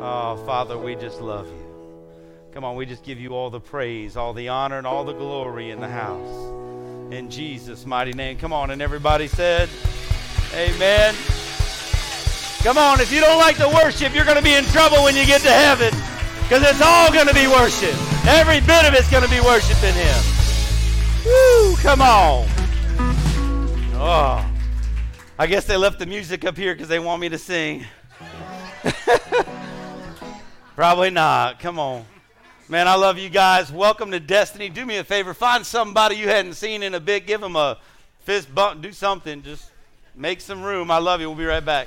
Oh, 0.00 0.42
Father, 0.44 0.76
we 0.76 0.96
just 0.96 1.20
love 1.20 1.46
you. 1.46 2.50
Come 2.52 2.64
on, 2.64 2.74
we 2.74 2.84
just 2.84 3.04
give 3.04 3.20
you 3.20 3.30
all 3.30 3.48
the 3.48 3.60
praise, 3.60 4.16
all 4.16 4.32
the 4.32 4.48
honor, 4.48 4.78
and 4.78 4.88
all 4.88 5.04
the 5.04 5.12
glory 5.12 5.70
in 5.70 5.80
the 5.80 5.88
house. 5.88 7.12
In 7.12 7.30
Jesus' 7.30 7.86
mighty 7.86 8.12
name. 8.12 8.38
Come 8.38 8.52
on, 8.52 8.70
and 8.70 8.82
everybody 8.82 9.28
said, 9.28 9.68
Amen. 10.52 11.14
Come 12.66 12.78
on, 12.78 13.00
if 13.00 13.12
you 13.12 13.20
don't 13.20 13.38
like 13.38 13.56
the 13.58 13.68
worship, 13.68 14.12
you're 14.12 14.24
going 14.24 14.38
to 14.38 14.42
be 14.42 14.54
in 14.54 14.64
trouble 14.64 15.04
when 15.04 15.14
you 15.14 15.24
get 15.24 15.40
to 15.42 15.52
heaven 15.52 15.94
because 16.42 16.68
it's 16.68 16.82
all 16.82 17.12
going 17.12 17.28
to 17.28 17.32
be 17.32 17.46
worship. 17.46 17.94
Every 18.26 18.58
bit 18.58 18.84
of 18.84 18.92
it's 18.92 19.08
going 19.08 19.22
to 19.22 19.30
be 19.30 19.40
worshiping 19.40 19.94
Him. 19.94 20.24
Woo, 21.24 21.76
come 21.76 22.02
on. 22.02 22.44
Oh, 23.94 24.44
I 25.38 25.46
guess 25.46 25.64
they 25.64 25.76
left 25.76 26.00
the 26.00 26.06
music 26.06 26.44
up 26.44 26.56
here 26.56 26.74
because 26.74 26.88
they 26.88 26.98
want 26.98 27.20
me 27.20 27.28
to 27.28 27.38
sing. 27.38 27.84
Probably 30.74 31.10
not. 31.10 31.60
Come 31.60 31.78
on. 31.78 32.04
Man, 32.68 32.88
I 32.88 32.96
love 32.96 33.16
you 33.16 33.28
guys. 33.28 33.70
Welcome 33.70 34.10
to 34.10 34.18
Destiny. 34.18 34.70
Do 34.70 34.84
me 34.84 34.96
a 34.96 35.04
favor. 35.04 35.34
Find 35.34 35.64
somebody 35.64 36.16
you 36.16 36.26
hadn't 36.26 36.54
seen 36.54 36.82
in 36.82 36.94
a 36.94 37.00
bit. 37.00 37.28
Give 37.28 37.40
them 37.40 37.54
a 37.54 37.78
fist 38.24 38.52
bump. 38.52 38.82
Do 38.82 38.90
something. 38.90 39.42
Just 39.42 39.70
make 40.16 40.40
some 40.40 40.64
room. 40.64 40.90
I 40.90 40.98
love 40.98 41.20
you. 41.20 41.28
We'll 41.28 41.38
be 41.38 41.44
right 41.44 41.64
back. 41.64 41.86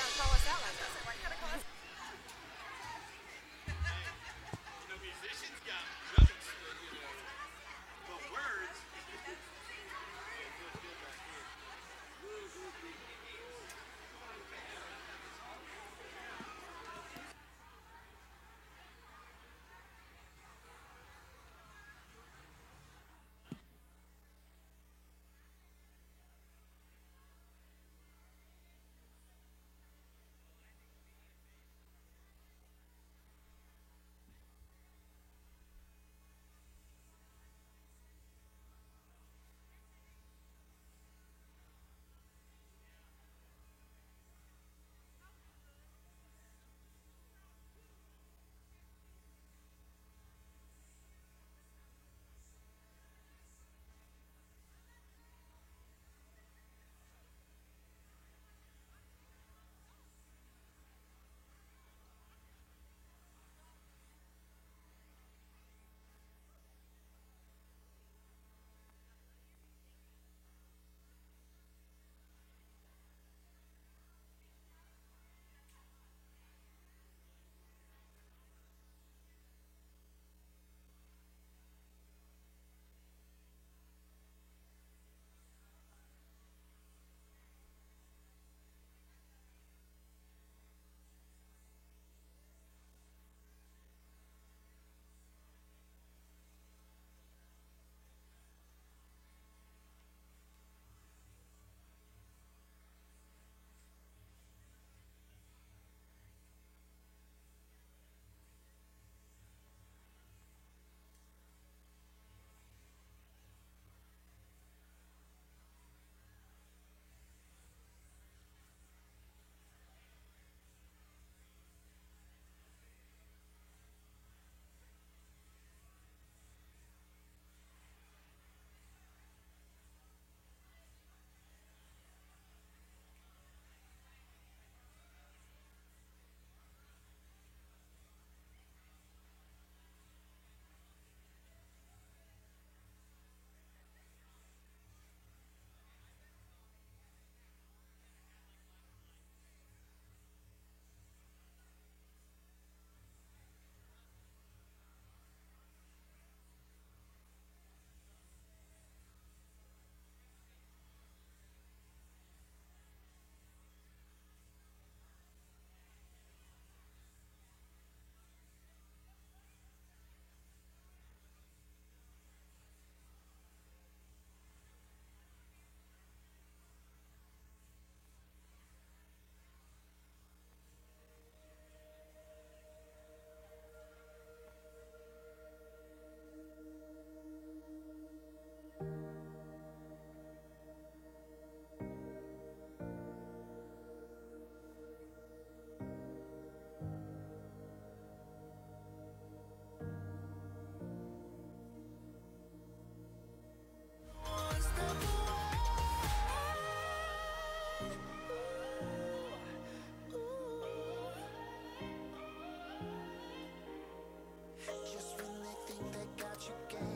Just 214.83 215.21
when 215.21 215.41
they 215.41 215.55
think 215.67 215.91
they 215.93 216.23
got 216.23 216.47
you, 216.47 216.53
game. 216.69 216.90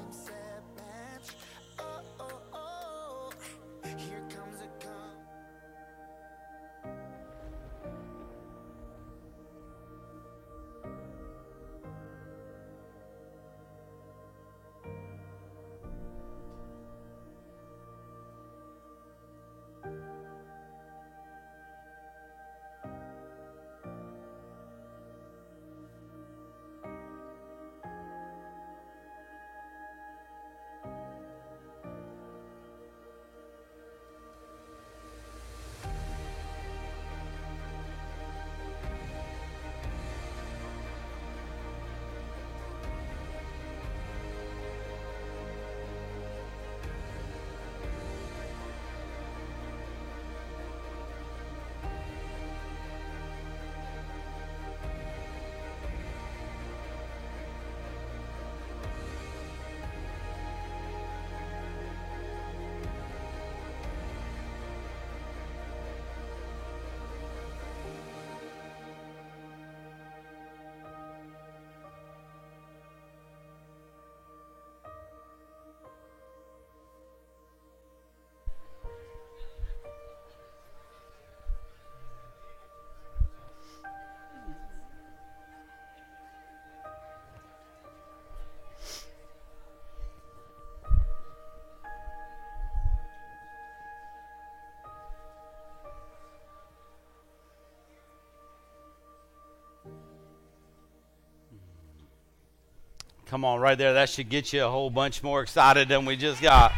Come 103.27 103.43
on, 103.43 103.59
right 103.59 103.77
there. 103.77 103.93
That 103.93 104.09
should 104.09 104.29
get 104.29 104.53
you 104.53 104.63
a 104.63 104.69
whole 104.69 104.91
bunch 104.91 105.23
more 105.23 105.41
excited 105.41 105.89
than 105.89 106.05
we 106.05 106.15
just 106.15 106.41
got. 106.41 106.71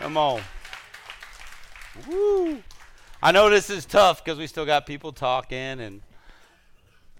Come 0.00 0.16
on. 0.16 0.40
Woo. 2.08 2.62
I 3.22 3.32
know 3.32 3.50
this 3.50 3.68
is 3.68 3.84
tough 3.84 4.24
because 4.24 4.38
we 4.38 4.46
still 4.46 4.64
got 4.64 4.86
people 4.86 5.12
talking, 5.12 5.58
and 5.80 6.00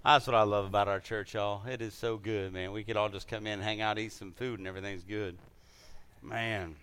that's 0.04 0.26
what 0.26 0.34
I 0.34 0.42
love 0.42 0.64
about 0.64 0.88
our 0.88 0.98
church, 0.98 1.34
y'all. 1.34 1.66
It 1.66 1.82
is 1.82 1.92
so 1.92 2.16
good, 2.16 2.52
man. 2.54 2.72
We 2.72 2.84
could 2.84 2.96
all 2.96 3.10
just 3.10 3.28
come 3.28 3.46
in, 3.46 3.60
hang 3.60 3.82
out, 3.82 3.98
eat 3.98 4.12
some 4.12 4.32
food, 4.32 4.58
and 4.58 4.66
everything's 4.66 5.04
good. 5.04 5.36
Man. 6.22 6.74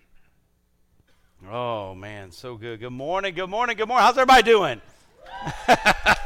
Oh, 1.50 1.96
man, 1.96 2.30
so 2.30 2.54
good. 2.56 2.78
Good 2.78 2.90
morning, 2.90 3.34
good 3.34 3.50
morning, 3.50 3.76
good 3.76 3.88
morning. 3.88 4.04
How's 4.04 4.16
everybody 4.16 4.42
doing? 4.44 4.80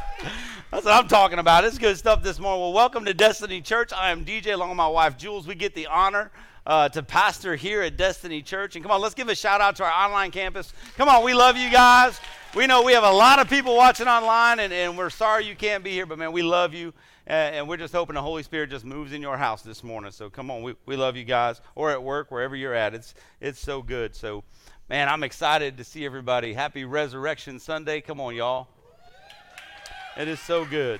What 0.87 1.03
I'm 1.03 1.09
talking 1.09 1.39
about. 1.39 1.65
It's 1.65 1.77
good 1.77 1.97
stuff 1.97 2.23
this 2.23 2.39
morning. 2.39 2.61
Well, 2.61 2.71
welcome 2.71 3.03
to 3.03 3.13
Destiny 3.13 3.59
Church. 3.59 3.91
I 3.91 4.09
am 4.09 4.23
DJ 4.23 4.53
along 4.53 4.69
with 4.69 4.77
my 4.77 4.87
wife 4.87 5.17
Jules. 5.17 5.45
We 5.45 5.53
get 5.53 5.75
the 5.75 5.85
honor 5.87 6.31
uh, 6.65 6.87
to 6.87 7.03
pastor 7.03 7.57
here 7.57 7.81
at 7.81 7.97
Destiny 7.97 8.41
Church. 8.41 8.77
And 8.77 8.85
come 8.85 8.93
on, 8.93 9.01
let's 9.01 9.13
give 9.13 9.27
a 9.27 9.35
shout 9.35 9.59
out 9.59 9.75
to 9.75 9.83
our 9.83 9.91
online 9.91 10.31
campus. 10.31 10.71
Come 10.95 11.09
on, 11.09 11.25
we 11.25 11.33
love 11.33 11.57
you 11.57 11.69
guys. 11.69 12.21
We 12.55 12.67
know 12.67 12.83
we 12.83 12.93
have 12.93 13.03
a 13.03 13.11
lot 13.11 13.39
of 13.39 13.49
people 13.49 13.75
watching 13.75 14.07
online, 14.07 14.61
and, 14.61 14.71
and 14.71 14.97
we're 14.97 15.09
sorry 15.09 15.45
you 15.45 15.57
can't 15.57 15.83
be 15.83 15.91
here, 15.91 16.05
but 16.05 16.17
man, 16.19 16.31
we 16.31 16.41
love 16.41 16.73
you. 16.73 16.93
And, 17.25 17.55
and 17.55 17.67
we're 17.67 17.75
just 17.75 17.93
hoping 17.93 18.13
the 18.13 18.21
Holy 18.21 18.43
Spirit 18.43 18.69
just 18.69 18.85
moves 18.85 19.11
in 19.11 19.21
your 19.21 19.35
house 19.35 19.63
this 19.63 19.83
morning. 19.83 20.11
So 20.11 20.29
come 20.29 20.49
on, 20.49 20.63
we, 20.63 20.75
we 20.85 20.95
love 20.95 21.17
you 21.17 21.25
guys, 21.25 21.59
or 21.75 21.91
at 21.91 22.01
work, 22.01 22.31
wherever 22.31 22.55
you're 22.55 22.73
at. 22.73 22.93
It's, 22.93 23.13
it's 23.41 23.59
so 23.59 23.81
good. 23.81 24.15
So, 24.15 24.45
man, 24.87 25.09
I'm 25.09 25.23
excited 25.23 25.75
to 25.79 25.83
see 25.83 26.05
everybody. 26.05 26.53
Happy 26.53 26.85
Resurrection 26.85 27.59
Sunday. 27.59 27.99
Come 27.99 28.21
on, 28.21 28.35
y'all. 28.35 28.69
It 30.17 30.27
is 30.27 30.39
so 30.39 30.65
good. 30.65 30.99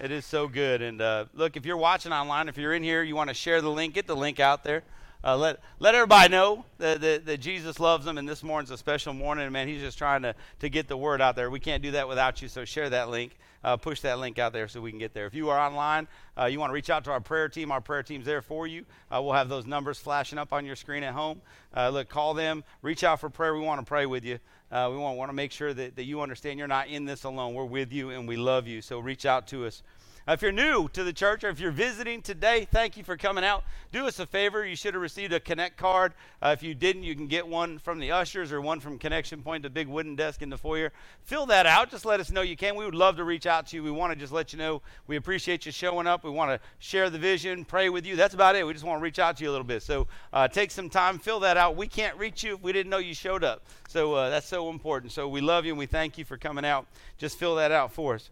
It 0.00 0.10
is 0.10 0.26
so 0.26 0.46
good. 0.46 0.82
And 0.82 1.00
uh, 1.00 1.24
look, 1.32 1.56
if 1.56 1.64
you're 1.64 1.78
watching 1.78 2.12
online, 2.12 2.46
if 2.46 2.58
you're 2.58 2.74
in 2.74 2.82
here, 2.82 3.02
you 3.02 3.16
want 3.16 3.28
to 3.28 3.34
share 3.34 3.62
the 3.62 3.70
link, 3.70 3.94
get 3.94 4.06
the 4.06 4.14
link 4.14 4.38
out 4.38 4.64
there. 4.64 4.82
Uh, 5.24 5.34
let 5.34 5.60
let 5.78 5.94
everybody 5.94 6.30
know 6.30 6.66
that, 6.76 7.00
that, 7.00 7.24
that 7.24 7.40
Jesus 7.40 7.80
loves 7.80 8.04
them, 8.04 8.18
and 8.18 8.28
this 8.28 8.42
morning's 8.42 8.70
a 8.70 8.76
special 8.76 9.14
morning. 9.14 9.50
Man, 9.50 9.66
He's 9.66 9.80
just 9.80 9.96
trying 9.96 10.20
to, 10.22 10.34
to 10.58 10.68
get 10.68 10.88
the 10.88 10.96
word 10.96 11.22
out 11.22 11.36
there. 11.36 11.50
We 11.50 11.58
can't 11.58 11.82
do 11.82 11.92
that 11.92 12.06
without 12.06 12.42
you, 12.42 12.48
so 12.48 12.66
share 12.66 12.90
that 12.90 13.08
link. 13.08 13.38
Uh, 13.64 13.78
push 13.78 14.00
that 14.00 14.18
link 14.18 14.38
out 14.38 14.54
there 14.54 14.68
so 14.68 14.80
we 14.80 14.90
can 14.90 14.98
get 14.98 15.12
there. 15.12 15.26
If 15.26 15.34
you 15.34 15.50
are 15.50 15.58
online, 15.58 16.08
uh, 16.38 16.46
you 16.46 16.58
want 16.58 16.70
to 16.70 16.74
reach 16.74 16.88
out 16.88 17.04
to 17.04 17.10
our 17.10 17.20
prayer 17.20 17.48
team. 17.48 17.70
Our 17.70 17.82
prayer 17.82 18.02
team's 18.02 18.24
there 18.24 18.40
for 18.40 18.66
you. 18.66 18.86
Uh, 19.10 19.20
we'll 19.22 19.34
have 19.34 19.50
those 19.50 19.66
numbers 19.66 19.98
flashing 19.98 20.38
up 20.38 20.54
on 20.54 20.64
your 20.64 20.76
screen 20.76 21.02
at 21.02 21.12
home. 21.12 21.42
Uh, 21.74 21.90
look, 21.90 22.08
call 22.08 22.32
them. 22.32 22.64
Reach 22.80 23.04
out 23.04 23.20
for 23.20 23.28
prayer. 23.28 23.54
We 23.54 23.60
want 23.60 23.80
to 23.80 23.86
pray 23.86 24.06
with 24.06 24.24
you. 24.24 24.38
Uh, 24.70 24.88
we 24.90 24.96
want, 24.98 25.28
to 25.28 25.32
make 25.32 25.50
sure 25.50 25.74
that, 25.74 25.96
that 25.96 26.04
you 26.04 26.20
understand 26.20 26.58
you're 26.58 26.68
not 26.68 26.88
in 26.88 27.04
this 27.04 27.24
alone. 27.24 27.54
We're 27.54 27.64
with 27.64 27.92
you 27.92 28.10
and 28.10 28.28
we 28.28 28.36
love 28.36 28.68
you. 28.68 28.80
So 28.80 29.00
reach 29.00 29.26
out 29.26 29.48
to 29.48 29.66
us. 29.66 29.82
Uh, 30.30 30.34
if 30.34 30.42
you're 30.42 30.52
new 30.52 30.88
to 30.90 31.02
the 31.02 31.12
church 31.12 31.42
or 31.42 31.48
if 31.48 31.58
you're 31.58 31.72
visiting 31.72 32.22
today, 32.22 32.64
thank 32.70 32.96
you 32.96 33.02
for 33.02 33.16
coming 33.16 33.42
out. 33.42 33.64
Do 33.90 34.06
us 34.06 34.20
a 34.20 34.26
favor. 34.26 34.64
You 34.64 34.76
should 34.76 34.94
have 34.94 35.02
received 35.02 35.32
a 35.32 35.40
Connect 35.40 35.76
card. 35.76 36.12
Uh, 36.40 36.50
if 36.56 36.62
you 36.62 36.72
didn't, 36.72 37.02
you 37.02 37.16
can 37.16 37.26
get 37.26 37.44
one 37.44 37.80
from 37.80 37.98
the 37.98 38.12
ushers 38.12 38.52
or 38.52 38.60
one 38.60 38.78
from 38.78 38.96
Connection 38.96 39.42
Point, 39.42 39.64
the 39.64 39.70
big 39.70 39.88
wooden 39.88 40.14
desk 40.14 40.40
in 40.40 40.48
the 40.48 40.56
foyer. 40.56 40.92
Fill 41.24 41.46
that 41.46 41.66
out. 41.66 41.90
Just 41.90 42.04
let 42.04 42.20
us 42.20 42.30
know 42.30 42.42
you 42.42 42.56
can. 42.56 42.76
We 42.76 42.84
would 42.84 42.94
love 42.94 43.16
to 43.16 43.24
reach 43.24 43.44
out 43.44 43.66
to 43.68 43.76
you. 43.76 43.82
We 43.82 43.90
want 43.90 44.12
to 44.12 44.16
just 44.16 44.32
let 44.32 44.52
you 44.52 44.58
know 44.60 44.82
we 45.08 45.16
appreciate 45.16 45.66
you 45.66 45.72
showing 45.72 46.06
up. 46.06 46.22
We 46.22 46.30
want 46.30 46.52
to 46.52 46.68
share 46.78 47.10
the 47.10 47.18
vision, 47.18 47.64
pray 47.64 47.88
with 47.88 48.06
you. 48.06 48.14
That's 48.14 48.34
about 48.34 48.54
it. 48.54 48.64
We 48.64 48.72
just 48.72 48.84
want 48.84 49.00
to 49.00 49.02
reach 49.02 49.18
out 49.18 49.36
to 49.38 49.42
you 49.42 49.50
a 49.50 49.52
little 49.52 49.66
bit. 49.66 49.82
So 49.82 50.06
uh, 50.32 50.46
take 50.46 50.70
some 50.70 50.88
time, 50.88 51.18
fill 51.18 51.40
that 51.40 51.56
out. 51.56 51.74
We 51.74 51.88
can't 51.88 52.16
reach 52.16 52.44
you 52.44 52.54
if 52.54 52.62
we 52.62 52.72
didn't 52.72 52.90
know 52.90 52.98
you 52.98 53.14
showed 53.14 53.42
up. 53.42 53.64
So 53.88 54.14
uh, 54.14 54.30
that's 54.30 54.46
so 54.46 54.70
important. 54.70 55.10
So 55.10 55.26
we 55.26 55.40
love 55.40 55.64
you 55.64 55.72
and 55.72 55.78
we 55.78 55.86
thank 55.86 56.18
you 56.18 56.24
for 56.24 56.36
coming 56.36 56.64
out. 56.64 56.86
Just 57.18 57.36
fill 57.36 57.56
that 57.56 57.72
out 57.72 57.92
for 57.92 58.14
us. 58.14 58.30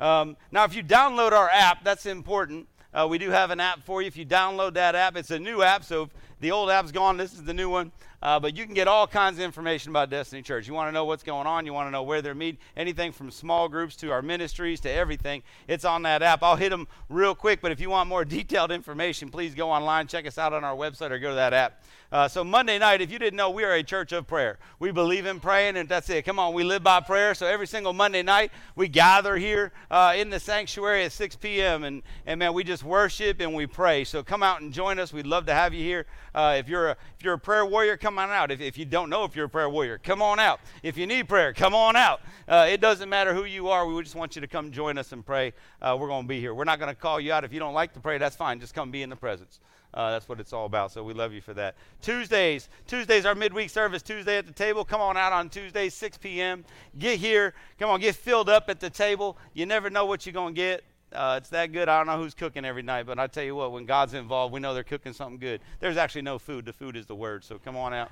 Um, 0.00 0.36
now, 0.50 0.64
if 0.64 0.74
you 0.74 0.82
download 0.82 1.32
our 1.32 1.50
app, 1.50 1.84
that's 1.84 2.06
important. 2.06 2.66
Uh, 2.92 3.06
we 3.08 3.18
do 3.18 3.30
have 3.30 3.50
an 3.50 3.60
app 3.60 3.84
for 3.84 4.02
you. 4.02 4.08
If 4.08 4.16
you 4.16 4.26
download 4.26 4.74
that 4.74 4.94
app, 4.94 5.16
it's 5.16 5.30
a 5.30 5.38
new 5.38 5.62
app. 5.62 5.84
So 5.84 6.04
if 6.04 6.10
the 6.40 6.50
old 6.50 6.70
app's 6.70 6.90
gone, 6.90 7.18
this 7.18 7.34
is 7.34 7.44
the 7.44 7.54
new 7.54 7.68
one. 7.68 7.92
Uh, 8.22 8.38
but 8.38 8.56
you 8.56 8.66
can 8.66 8.74
get 8.74 8.86
all 8.86 9.06
kinds 9.06 9.38
of 9.38 9.44
information 9.44 9.90
about 9.90 10.10
Destiny 10.10 10.42
Church. 10.42 10.68
You 10.68 10.74
want 10.74 10.88
to 10.88 10.92
know 10.92 11.06
what's 11.06 11.22
going 11.22 11.46
on. 11.46 11.64
You 11.64 11.72
want 11.72 11.86
to 11.86 11.90
know 11.90 12.02
where 12.02 12.20
they're 12.20 12.34
meeting. 12.34 12.58
Anything 12.76 13.12
from 13.12 13.30
small 13.30 13.68
groups 13.68 13.96
to 13.96 14.10
our 14.10 14.20
ministries 14.20 14.80
to 14.80 14.90
everything. 14.90 15.42
It's 15.68 15.84
on 15.84 16.02
that 16.02 16.22
app. 16.22 16.42
I'll 16.42 16.56
hit 16.56 16.70
them 16.70 16.86
real 17.08 17.34
quick. 17.34 17.60
But 17.60 17.72
if 17.72 17.80
you 17.80 17.88
want 17.88 18.08
more 18.08 18.24
detailed 18.26 18.70
information, 18.70 19.30
please 19.30 19.54
go 19.54 19.70
online, 19.70 20.06
check 20.06 20.26
us 20.26 20.36
out 20.36 20.52
on 20.52 20.64
our 20.64 20.76
website, 20.76 21.10
or 21.10 21.18
go 21.18 21.30
to 21.30 21.34
that 21.36 21.54
app. 21.54 21.82
Uh, 22.12 22.26
so 22.26 22.42
Monday 22.42 22.76
night, 22.76 23.00
if 23.00 23.10
you 23.10 23.20
didn't 23.20 23.36
know, 23.36 23.50
we 23.50 23.62
are 23.62 23.74
a 23.74 23.84
church 23.84 24.10
of 24.12 24.26
prayer. 24.26 24.58
We 24.80 24.90
believe 24.90 25.26
in 25.26 25.38
praying, 25.38 25.76
and 25.76 25.88
that's 25.88 26.10
it. 26.10 26.24
Come 26.24 26.40
on, 26.40 26.54
we 26.54 26.64
live 26.64 26.82
by 26.82 27.00
prayer. 27.00 27.34
So 27.34 27.46
every 27.46 27.68
single 27.68 27.92
Monday 27.92 28.22
night, 28.22 28.50
we 28.74 28.88
gather 28.88 29.36
here 29.36 29.70
uh, 29.90 30.14
in 30.16 30.28
the 30.28 30.40
sanctuary 30.40 31.04
at 31.04 31.12
6 31.12 31.36
p.m. 31.36 31.84
and 31.84 32.02
and 32.26 32.38
man, 32.38 32.52
we 32.52 32.64
just 32.64 32.82
worship 32.82 33.40
and 33.40 33.54
we 33.54 33.66
pray. 33.66 34.04
So 34.04 34.22
come 34.22 34.42
out 34.42 34.60
and 34.60 34.72
join 34.72 34.98
us. 34.98 35.12
We'd 35.12 35.26
love 35.26 35.46
to 35.46 35.54
have 35.54 35.72
you 35.72 35.84
here. 35.84 36.06
Uh, 36.34 36.56
if 36.58 36.68
you're 36.68 36.90
a, 36.90 36.96
if 37.20 37.24
you're 37.24 37.34
a 37.34 37.38
prayer 37.38 37.66
warrior, 37.66 37.98
come 37.98 38.18
on 38.18 38.30
out. 38.30 38.50
If, 38.50 38.62
if 38.62 38.78
you 38.78 38.86
don't 38.86 39.10
know 39.10 39.24
if 39.24 39.36
you're 39.36 39.44
a 39.44 39.48
prayer 39.48 39.68
warrior, 39.68 39.98
come 39.98 40.22
on 40.22 40.40
out. 40.40 40.58
If 40.82 40.96
you 40.96 41.06
need 41.06 41.28
prayer, 41.28 41.52
come 41.52 41.74
on 41.74 41.94
out. 41.94 42.22
Uh, 42.48 42.66
it 42.66 42.80
doesn't 42.80 43.10
matter 43.10 43.34
who 43.34 43.44
you 43.44 43.68
are. 43.68 43.86
We 43.86 44.02
just 44.02 44.14
want 44.14 44.36
you 44.36 44.40
to 44.40 44.48
come 44.48 44.70
join 44.70 44.96
us 44.96 45.12
and 45.12 45.24
pray. 45.24 45.52
Uh, 45.82 45.98
we're 46.00 46.08
going 46.08 46.22
to 46.24 46.28
be 46.28 46.40
here. 46.40 46.54
We're 46.54 46.64
not 46.64 46.78
going 46.78 46.88
to 46.88 46.98
call 46.98 47.20
you 47.20 47.30
out 47.30 47.44
if 47.44 47.52
you 47.52 47.58
don't 47.58 47.74
like 47.74 47.92
to 47.92 48.00
pray. 48.00 48.16
That's 48.16 48.36
fine. 48.36 48.58
Just 48.58 48.72
come 48.72 48.90
be 48.90 49.02
in 49.02 49.10
the 49.10 49.16
presence. 49.16 49.60
Uh, 49.92 50.12
that's 50.12 50.30
what 50.30 50.40
it's 50.40 50.54
all 50.54 50.64
about. 50.64 50.92
So 50.92 51.04
we 51.04 51.12
love 51.12 51.34
you 51.34 51.42
for 51.42 51.52
that. 51.52 51.74
Tuesdays, 52.00 52.70
Tuesdays 52.86 53.26
our 53.26 53.34
midweek 53.34 53.68
service. 53.68 54.00
Tuesday 54.00 54.38
at 54.38 54.46
the 54.46 54.52
table. 54.52 54.82
Come 54.82 55.02
on 55.02 55.18
out 55.18 55.34
on 55.34 55.50
Tuesdays, 55.50 55.92
6 55.92 56.16
p.m. 56.16 56.64
Get 56.98 57.18
here. 57.18 57.52
Come 57.78 57.90
on, 57.90 58.00
get 58.00 58.14
filled 58.14 58.48
up 58.48 58.70
at 58.70 58.80
the 58.80 58.88
table. 58.88 59.36
You 59.52 59.66
never 59.66 59.90
know 59.90 60.06
what 60.06 60.24
you're 60.24 60.32
gonna 60.32 60.54
get. 60.54 60.84
Uh, 61.12 61.36
it's 61.38 61.48
that 61.50 61.72
good. 61.72 61.88
I 61.88 61.98
don't 61.98 62.06
know 62.06 62.22
who's 62.22 62.34
cooking 62.34 62.64
every 62.64 62.82
night, 62.82 63.06
but 63.06 63.18
I 63.18 63.26
tell 63.26 63.42
you 63.42 63.56
what, 63.56 63.72
when 63.72 63.84
God's 63.84 64.14
involved, 64.14 64.52
we 64.52 64.60
know 64.60 64.74
they're 64.74 64.84
cooking 64.84 65.12
something 65.12 65.38
good. 65.38 65.60
There's 65.80 65.96
actually 65.96 66.22
no 66.22 66.38
food. 66.38 66.64
The 66.64 66.72
food 66.72 66.96
is 66.96 67.06
the 67.06 67.16
word. 67.16 67.42
So 67.44 67.58
come 67.58 67.76
on 67.76 67.92
out. 67.92 68.10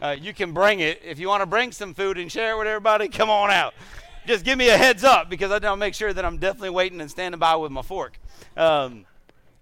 Uh, 0.00 0.16
you 0.18 0.32
can 0.32 0.52
bring 0.52 0.80
it 0.80 1.02
if 1.04 1.18
you 1.18 1.28
want 1.28 1.42
to 1.42 1.46
bring 1.46 1.72
some 1.72 1.92
food 1.92 2.18
and 2.18 2.30
share 2.30 2.52
it 2.52 2.58
with 2.58 2.66
everybody. 2.66 3.08
Come 3.08 3.30
on 3.30 3.50
out. 3.50 3.74
Just 4.26 4.44
give 4.44 4.56
me 4.56 4.68
a 4.68 4.76
heads 4.76 5.02
up 5.02 5.28
because 5.28 5.50
I 5.50 5.58
don't 5.58 5.78
make 5.78 5.94
sure 5.94 6.12
that 6.12 6.24
I'm 6.24 6.38
definitely 6.38 6.70
waiting 6.70 7.00
and 7.00 7.10
standing 7.10 7.38
by 7.38 7.56
with 7.56 7.72
my 7.72 7.82
fork. 7.82 8.18
Um, 8.56 9.06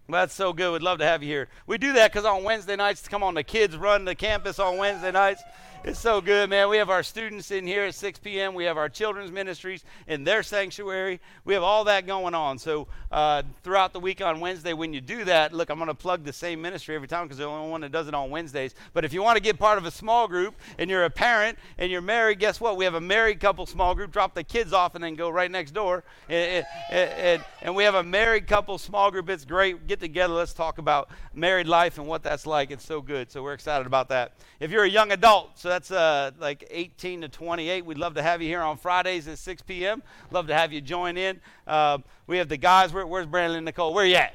that's 0.09 0.35
so 0.35 0.53
good. 0.53 0.73
We'd 0.73 0.83
love 0.83 0.99
to 0.99 1.05
have 1.05 1.23
you 1.23 1.29
here. 1.29 1.49
We 1.67 1.77
do 1.77 1.93
that 1.95 2.13
because 2.13 2.25
on 2.25 2.43
Wednesday 2.43 2.77
nights, 2.77 3.07
come 3.09 3.23
on, 3.23 3.35
the 3.35 3.45
kids 3.45 3.77
run 3.77 4.05
the 4.05 4.15
campus 4.15 4.59
on 4.59 4.79
Wednesday 4.79 5.13
nights. 5.13 5.43
It's 5.85 6.01
so 6.01 6.21
good, 6.21 6.51
man. 6.51 6.69
We 6.69 6.77
have 6.79 6.91
our 6.91 7.05
students 7.05 7.53
in 7.53 7.65
here 7.65 7.85
at 7.85 7.95
6 7.95 8.19
p.m. 8.19 8.55
We 8.55 8.65
have 8.65 8.77
our 8.77 8.89
children's 8.89 9.31
ministries 9.31 9.85
in 10.09 10.25
their 10.25 10.43
sanctuary. 10.43 11.21
We 11.45 11.55
have 11.55 11.63
all 11.63 11.85
that 11.85 12.05
going 12.05 12.35
on. 12.35 12.59
So 12.59 12.89
uh, 13.13 13.45
throughout 13.63 13.93
the 13.93 14.01
week 14.01 14.21
on 14.21 14.41
Wednesday, 14.41 14.73
when 14.73 14.93
you 14.93 15.01
do 15.01 15.25
that, 15.25 15.53
look, 15.53 15.71
I'm 15.71 15.79
going 15.79 15.87
to 15.87 15.95
plug 15.95 16.25
the 16.25 16.33
same 16.33 16.61
ministry 16.61 16.97
every 16.97 17.07
time 17.07 17.27
because 17.27 17.39
they're 17.39 17.47
the 17.47 17.53
only 17.53 17.71
one 17.71 17.81
that 17.83 17.93
does 17.93 18.09
it 18.09 18.15
on 18.15 18.29
Wednesdays. 18.29 18.75
But 18.93 19.05
if 19.05 19.13
you 19.13 19.23
want 19.23 19.37
to 19.37 19.43
get 19.43 19.57
part 19.57 19.79
of 19.79 19.87
a 19.87 19.91
small 19.93 20.27
group 20.27 20.57
and 20.79 20.91
you're 20.91 21.05
a 21.05 21.11
parent 21.11 21.57
and 21.79 21.93
you're 21.93 22.03
married, 22.03 22.41
guess 22.41 22.61
what? 22.61 22.77
We 22.77 22.85
have 22.85 22.95
a 22.95 23.01
married 23.01 23.39
couple 23.39 23.65
small 23.65 23.95
group. 23.95 24.11
Drop 24.11 24.35
the 24.35 24.43
kids 24.45 24.73
off 24.73 24.97
and 24.97 25.05
then 25.05 25.15
go 25.15 25.31
right 25.31 25.51
next 25.51 25.71
door. 25.71 26.03
And, 26.29 26.67
and, 26.91 27.11
and, 27.11 27.45
and 27.63 27.77
we 27.77 27.85
have 27.85 27.95
a 27.95 28.03
married 28.03 28.49
couple 28.49 28.79
small 28.79 29.13
group. 29.13 29.31
It's 29.31 29.45
great. 29.45 29.87
Get 29.87 30.01
together. 30.01 30.35
Let's 30.35 30.55
talk 30.55 30.79
about 30.79 31.09
married 31.33 31.69
life 31.69 31.99
and 31.99 32.07
what 32.09 32.25
that's 32.25 32.47
like. 32.47 32.73
It's 32.73 32.85
so 32.85 33.01
good. 33.01 33.31
So 33.31 33.45
we're 33.45 33.55
excited 33.55 33.87
about 33.87 34.09
that. 34.09 34.33
If 34.59 34.73
you're 34.73 34.85
a 34.85 34.91
young 34.91 35.13
adult, 35.13 35.57
so 35.57 35.68
that's 35.69 35.91
uh, 35.91 36.33
like 36.39 36.67
18 36.71 37.23
to 37.23 37.29
28. 37.29 37.85
We'd 37.85 37.99
love 37.99 38.15
to 38.15 38.23
have 38.23 38.43
you 38.43 38.49
here 38.49 38.63
on 38.63 38.77
Fridays 38.77 39.29
at 39.29 39.39
6 39.39 39.63
p.m. 39.63 40.03
Love 40.31 40.47
to 40.49 40.55
have 40.55 40.73
you 40.73 40.81
join 40.81 41.17
in. 41.17 41.41
Uh, 41.67 41.99
we 42.27 42.39
have 42.39 42.49
the 42.49 42.57
guys. 42.57 42.93
Where, 42.93 43.07
where's 43.07 43.27
Brandon 43.27 43.59
and 43.59 43.65
Nicole? 43.65 43.95
Where 43.95 44.05
you 44.05 44.17
at? 44.17 44.35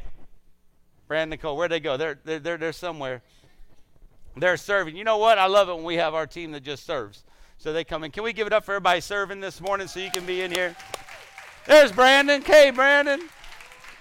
Brandon 1.07 1.23
and 1.23 1.30
Nicole, 1.31 1.57
where'd 1.57 1.72
they 1.72 1.80
go? 1.80 1.97
They're, 1.97 2.19
they're, 2.23 2.39
they're, 2.39 2.57
they're 2.57 2.73
somewhere. 2.73 3.22
They're 4.35 4.57
serving. 4.57 4.95
You 4.95 5.03
know 5.03 5.18
what? 5.18 5.38
I 5.38 5.47
love 5.47 5.69
it 5.69 5.76
when 5.76 5.84
we 5.84 5.95
have 5.95 6.14
our 6.14 6.26
team 6.26 6.51
that 6.53 6.64
just 6.64 6.85
serves. 6.85 7.23
So 7.57 7.72
they 7.72 7.84
come 7.84 8.03
in. 8.03 8.11
Can 8.11 8.23
we 8.23 8.34
give 8.34 8.47
it 8.47 8.53
up 8.53 8.65
for 8.65 8.72
everybody 8.72 8.99
serving 8.99 9.39
this 9.39 9.61
morning 9.61 9.88
so 9.88 9.99
you 9.99 10.11
can 10.11 10.26
be 10.26 10.41
in 10.41 10.51
here? 10.51 10.76
There's 11.68 11.91
Brandon. 11.91 12.41
Hey, 12.41 12.72
Brandon. 12.72 13.22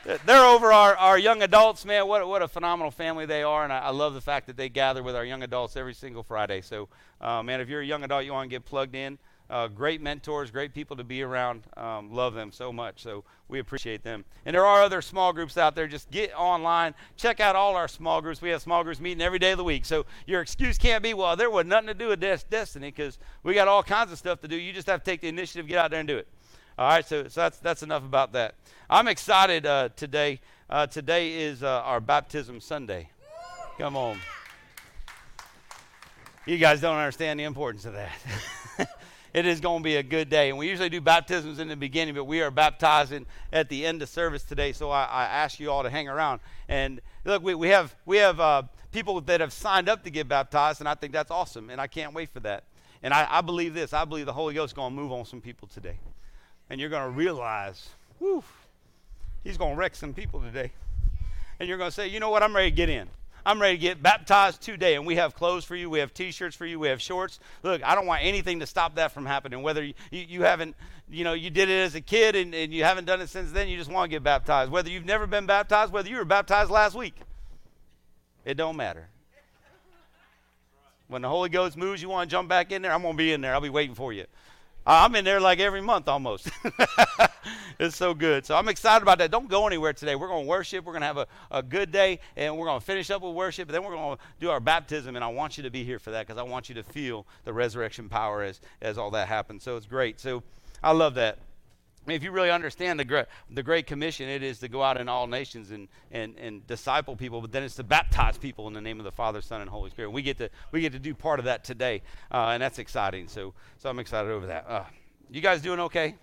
They're 0.04 0.44
over 0.44 0.72
our, 0.72 0.96
our 0.96 1.18
young 1.18 1.42
adults, 1.42 1.84
man. 1.84 2.08
What, 2.08 2.26
what 2.26 2.42
a 2.42 2.48
phenomenal 2.48 2.90
family 2.90 3.26
they 3.26 3.42
are. 3.42 3.64
And 3.64 3.72
I, 3.72 3.78
I 3.78 3.90
love 3.90 4.14
the 4.14 4.20
fact 4.20 4.46
that 4.48 4.56
they 4.56 4.68
gather 4.68 5.02
with 5.02 5.14
our 5.14 5.24
young 5.24 5.42
adults 5.42 5.76
every 5.76 5.94
single 5.94 6.22
Friday. 6.22 6.60
So, 6.60 6.88
uh, 7.20 7.42
man, 7.42 7.60
if 7.60 7.68
you're 7.68 7.82
a 7.82 7.86
young 7.86 8.02
adult, 8.02 8.24
you 8.24 8.32
want 8.32 8.50
to 8.50 8.54
get 8.54 8.64
plugged 8.64 8.94
in. 8.94 9.18
Uh, 9.48 9.68
great 9.68 10.00
mentors, 10.00 10.50
great 10.50 10.72
people 10.72 10.96
to 10.96 11.04
be 11.04 11.22
around. 11.22 11.62
Um, 11.76 12.10
love 12.10 12.32
them 12.32 12.50
so 12.50 12.72
much. 12.72 13.02
So 13.02 13.22
we 13.48 13.58
appreciate 13.58 14.02
them. 14.02 14.24
And 14.46 14.54
there 14.54 14.64
are 14.64 14.82
other 14.82 15.02
small 15.02 15.32
groups 15.32 15.58
out 15.58 15.74
there. 15.74 15.86
Just 15.86 16.10
get 16.10 16.32
online, 16.34 16.94
check 17.16 17.38
out 17.38 17.54
all 17.54 17.76
our 17.76 17.86
small 17.86 18.22
groups. 18.22 18.40
We 18.40 18.48
have 18.48 18.62
small 18.62 18.82
groups 18.82 18.98
meeting 18.98 19.22
every 19.22 19.38
day 19.38 19.52
of 19.52 19.58
the 19.58 19.64
week. 19.64 19.84
So 19.84 20.06
your 20.26 20.40
excuse 20.40 20.78
can't 20.78 21.02
be, 21.02 21.12
well, 21.12 21.36
there 21.36 21.50
was 21.50 21.66
nothing 21.66 21.88
to 21.88 21.94
do 21.94 22.08
with 22.08 22.20
Des- 22.20 22.38
Destiny 22.48 22.88
because 22.88 23.18
we 23.42 23.52
got 23.52 23.68
all 23.68 23.82
kinds 23.82 24.10
of 24.10 24.16
stuff 24.16 24.40
to 24.40 24.48
do. 24.48 24.56
You 24.56 24.72
just 24.72 24.86
have 24.86 25.04
to 25.04 25.10
take 25.10 25.20
the 25.20 25.28
initiative, 25.28 25.66
get 25.68 25.78
out 25.78 25.90
there 25.90 26.00
and 26.00 26.08
do 26.08 26.16
it. 26.16 26.26
All 26.82 26.88
right, 26.88 27.06
so, 27.06 27.28
so 27.28 27.42
that's, 27.42 27.58
that's 27.58 27.84
enough 27.84 28.04
about 28.04 28.32
that. 28.32 28.56
I'm 28.90 29.06
excited 29.06 29.66
uh, 29.66 29.90
today. 29.94 30.40
Uh, 30.68 30.88
today 30.88 31.42
is 31.44 31.62
uh, 31.62 31.80
our 31.84 32.00
baptism 32.00 32.60
Sunday. 32.60 33.08
Come 33.78 33.96
on. 33.96 34.18
You 36.44 36.58
guys 36.58 36.80
don't 36.80 36.96
understand 36.96 37.38
the 37.38 37.44
importance 37.44 37.84
of 37.84 37.92
that. 37.92 38.10
it 39.32 39.46
is 39.46 39.60
going 39.60 39.78
to 39.78 39.84
be 39.84 39.94
a 39.94 40.02
good 40.02 40.28
day. 40.28 40.48
And 40.48 40.58
we 40.58 40.68
usually 40.68 40.88
do 40.88 41.00
baptisms 41.00 41.60
in 41.60 41.68
the 41.68 41.76
beginning, 41.76 42.16
but 42.16 42.24
we 42.24 42.42
are 42.42 42.50
baptizing 42.50 43.26
at 43.52 43.68
the 43.68 43.86
end 43.86 44.02
of 44.02 44.08
service 44.08 44.42
today. 44.42 44.72
So 44.72 44.90
I, 44.90 45.04
I 45.04 45.24
ask 45.26 45.60
you 45.60 45.70
all 45.70 45.84
to 45.84 45.90
hang 45.90 46.08
around. 46.08 46.40
And 46.68 47.00
look, 47.24 47.44
we, 47.44 47.54
we 47.54 47.68
have, 47.68 47.94
we 48.06 48.16
have 48.16 48.40
uh, 48.40 48.62
people 48.90 49.20
that 49.20 49.38
have 49.38 49.52
signed 49.52 49.88
up 49.88 50.02
to 50.02 50.10
get 50.10 50.26
baptized, 50.26 50.80
and 50.80 50.88
I 50.88 50.96
think 50.96 51.12
that's 51.12 51.30
awesome. 51.30 51.70
And 51.70 51.80
I 51.80 51.86
can't 51.86 52.12
wait 52.12 52.30
for 52.30 52.40
that. 52.40 52.64
And 53.04 53.14
I, 53.14 53.28
I 53.30 53.40
believe 53.40 53.72
this 53.72 53.92
I 53.92 54.04
believe 54.04 54.26
the 54.26 54.32
Holy 54.32 54.54
Ghost 54.54 54.70
is 54.72 54.74
going 54.74 54.90
to 54.90 55.00
move 55.00 55.12
on 55.12 55.24
some 55.24 55.40
people 55.40 55.68
today 55.68 55.98
and 56.72 56.80
you're 56.80 56.88
going 56.88 57.02
to 57.02 57.10
realize, 57.10 57.90
whew, 58.18 58.42
he's 59.44 59.58
going 59.58 59.74
to 59.74 59.78
wreck 59.78 59.94
some 59.94 60.14
people 60.14 60.40
today. 60.40 60.72
And 61.60 61.68
you're 61.68 61.76
going 61.76 61.90
to 61.90 61.94
say, 61.94 62.08
you 62.08 62.18
know 62.18 62.30
what, 62.30 62.42
I'm 62.42 62.56
ready 62.56 62.70
to 62.70 62.74
get 62.74 62.88
in. 62.88 63.08
I'm 63.44 63.60
ready 63.60 63.76
to 63.76 63.80
get 63.80 64.02
baptized 64.02 64.62
today. 64.62 64.94
And 64.94 65.06
we 65.06 65.16
have 65.16 65.34
clothes 65.34 65.66
for 65.66 65.76
you. 65.76 65.90
We 65.90 65.98
have 65.98 66.14
t-shirts 66.14 66.56
for 66.56 66.64
you. 66.64 66.80
We 66.80 66.88
have 66.88 67.02
shorts. 67.02 67.40
Look, 67.62 67.84
I 67.84 67.94
don't 67.94 68.06
want 68.06 68.24
anything 68.24 68.60
to 68.60 68.66
stop 68.66 68.94
that 68.94 69.12
from 69.12 69.26
happening. 69.26 69.62
Whether 69.62 69.84
you, 69.84 69.92
you, 70.10 70.24
you 70.26 70.42
haven't, 70.44 70.74
you 71.10 71.24
know, 71.24 71.34
you 71.34 71.50
did 71.50 71.68
it 71.68 71.78
as 71.78 71.94
a 71.94 72.00
kid 72.00 72.36
and, 72.36 72.54
and 72.54 72.72
you 72.72 72.84
haven't 72.84 73.04
done 73.04 73.20
it 73.20 73.28
since 73.28 73.52
then, 73.52 73.68
you 73.68 73.76
just 73.76 73.90
want 73.90 74.10
to 74.10 74.16
get 74.16 74.22
baptized. 74.22 74.72
Whether 74.72 74.88
you've 74.88 75.04
never 75.04 75.26
been 75.26 75.44
baptized, 75.44 75.92
whether 75.92 76.08
you 76.08 76.16
were 76.16 76.24
baptized 76.24 76.70
last 76.70 76.96
week, 76.96 77.16
it 78.46 78.54
don't 78.54 78.76
matter. 78.76 79.08
When 81.08 81.20
the 81.20 81.28
Holy 81.28 81.50
Ghost 81.50 81.76
moves, 81.76 82.00
you 82.00 82.08
want 82.08 82.30
to 82.30 82.34
jump 82.34 82.48
back 82.48 82.72
in 82.72 82.80
there, 82.80 82.92
I'm 82.92 83.02
going 83.02 83.12
to 83.12 83.18
be 83.18 83.34
in 83.34 83.42
there. 83.42 83.52
I'll 83.52 83.60
be 83.60 83.68
waiting 83.68 83.94
for 83.94 84.14
you. 84.14 84.24
I'm 84.86 85.14
in 85.14 85.24
there 85.24 85.40
like 85.40 85.60
every 85.60 85.80
month 85.80 86.08
almost. 86.08 86.50
it's 87.78 87.96
so 87.96 88.14
good. 88.14 88.44
So 88.44 88.56
I'm 88.56 88.68
excited 88.68 89.02
about 89.02 89.18
that. 89.18 89.30
Don't 89.30 89.48
go 89.48 89.66
anywhere 89.66 89.92
today. 89.92 90.16
We're 90.16 90.28
going 90.28 90.44
to 90.44 90.48
worship. 90.48 90.84
We're 90.84 90.92
going 90.92 91.02
to 91.02 91.06
have 91.06 91.18
a, 91.18 91.26
a 91.50 91.62
good 91.62 91.92
day, 91.92 92.18
and 92.36 92.56
we're 92.56 92.66
going 92.66 92.80
to 92.80 92.84
finish 92.84 93.10
up 93.10 93.22
with 93.22 93.34
worship. 93.34 93.68
Then 93.68 93.84
we're 93.84 93.94
going 93.94 94.16
to 94.16 94.22
do 94.40 94.50
our 94.50 94.60
baptism, 94.60 95.14
and 95.14 95.24
I 95.24 95.28
want 95.28 95.56
you 95.56 95.62
to 95.62 95.70
be 95.70 95.84
here 95.84 95.98
for 95.98 96.10
that 96.10 96.26
because 96.26 96.38
I 96.38 96.42
want 96.42 96.68
you 96.68 96.74
to 96.76 96.82
feel 96.82 97.26
the 97.44 97.52
resurrection 97.52 98.08
power 98.08 98.42
as, 98.42 98.60
as 98.80 98.98
all 98.98 99.10
that 99.12 99.28
happens. 99.28 99.62
So 99.62 99.76
it's 99.76 99.86
great. 99.86 100.18
So 100.18 100.42
I 100.82 100.92
love 100.92 101.14
that. 101.14 101.38
If 102.06 102.24
you 102.24 102.32
really 102.32 102.50
understand 102.50 102.98
the 102.98 103.04
great, 103.04 103.26
the 103.48 103.62
great 103.62 103.86
commission, 103.86 104.28
it 104.28 104.42
is 104.42 104.58
to 104.58 104.68
go 104.68 104.82
out 104.82 105.00
in 105.00 105.08
all 105.08 105.28
nations 105.28 105.70
and, 105.70 105.86
and, 106.10 106.36
and 106.36 106.66
disciple 106.66 107.14
people, 107.14 107.40
but 107.40 107.52
then 107.52 107.62
it's 107.62 107.76
to 107.76 107.84
baptize 107.84 108.36
people 108.36 108.66
in 108.66 108.74
the 108.74 108.80
name 108.80 108.98
of 108.98 109.04
the 109.04 109.12
Father, 109.12 109.40
Son, 109.40 109.60
and 109.60 109.70
Holy 109.70 109.90
Spirit. 109.90 110.10
We 110.10 110.22
get 110.22 110.38
to 110.38 110.50
we 110.72 110.80
get 110.80 110.92
to 110.92 110.98
do 110.98 111.14
part 111.14 111.38
of 111.38 111.44
that 111.44 111.62
today, 111.62 112.02
uh, 112.32 112.48
and 112.48 112.62
that's 112.62 112.80
exciting. 112.80 113.28
So 113.28 113.54
so 113.78 113.88
I'm 113.88 114.00
excited 114.00 114.32
over 114.32 114.46
that. 114.46 114.66
Uh, 114.68 114.84
you 115.30 115.40
guys 115.40 115.62
doing 115.62 115.78
okay? 115.80 116.16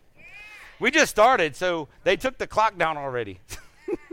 We 0.82 0.92
just 0.92 1.12
started, 1.12 1.56
so 1.56 1.88
they 2.04 2.18
took 2.18 2.38
the 2.38 2.48
clock 2.48 2.78
down 2.78 2.98
already. 2.98 3.40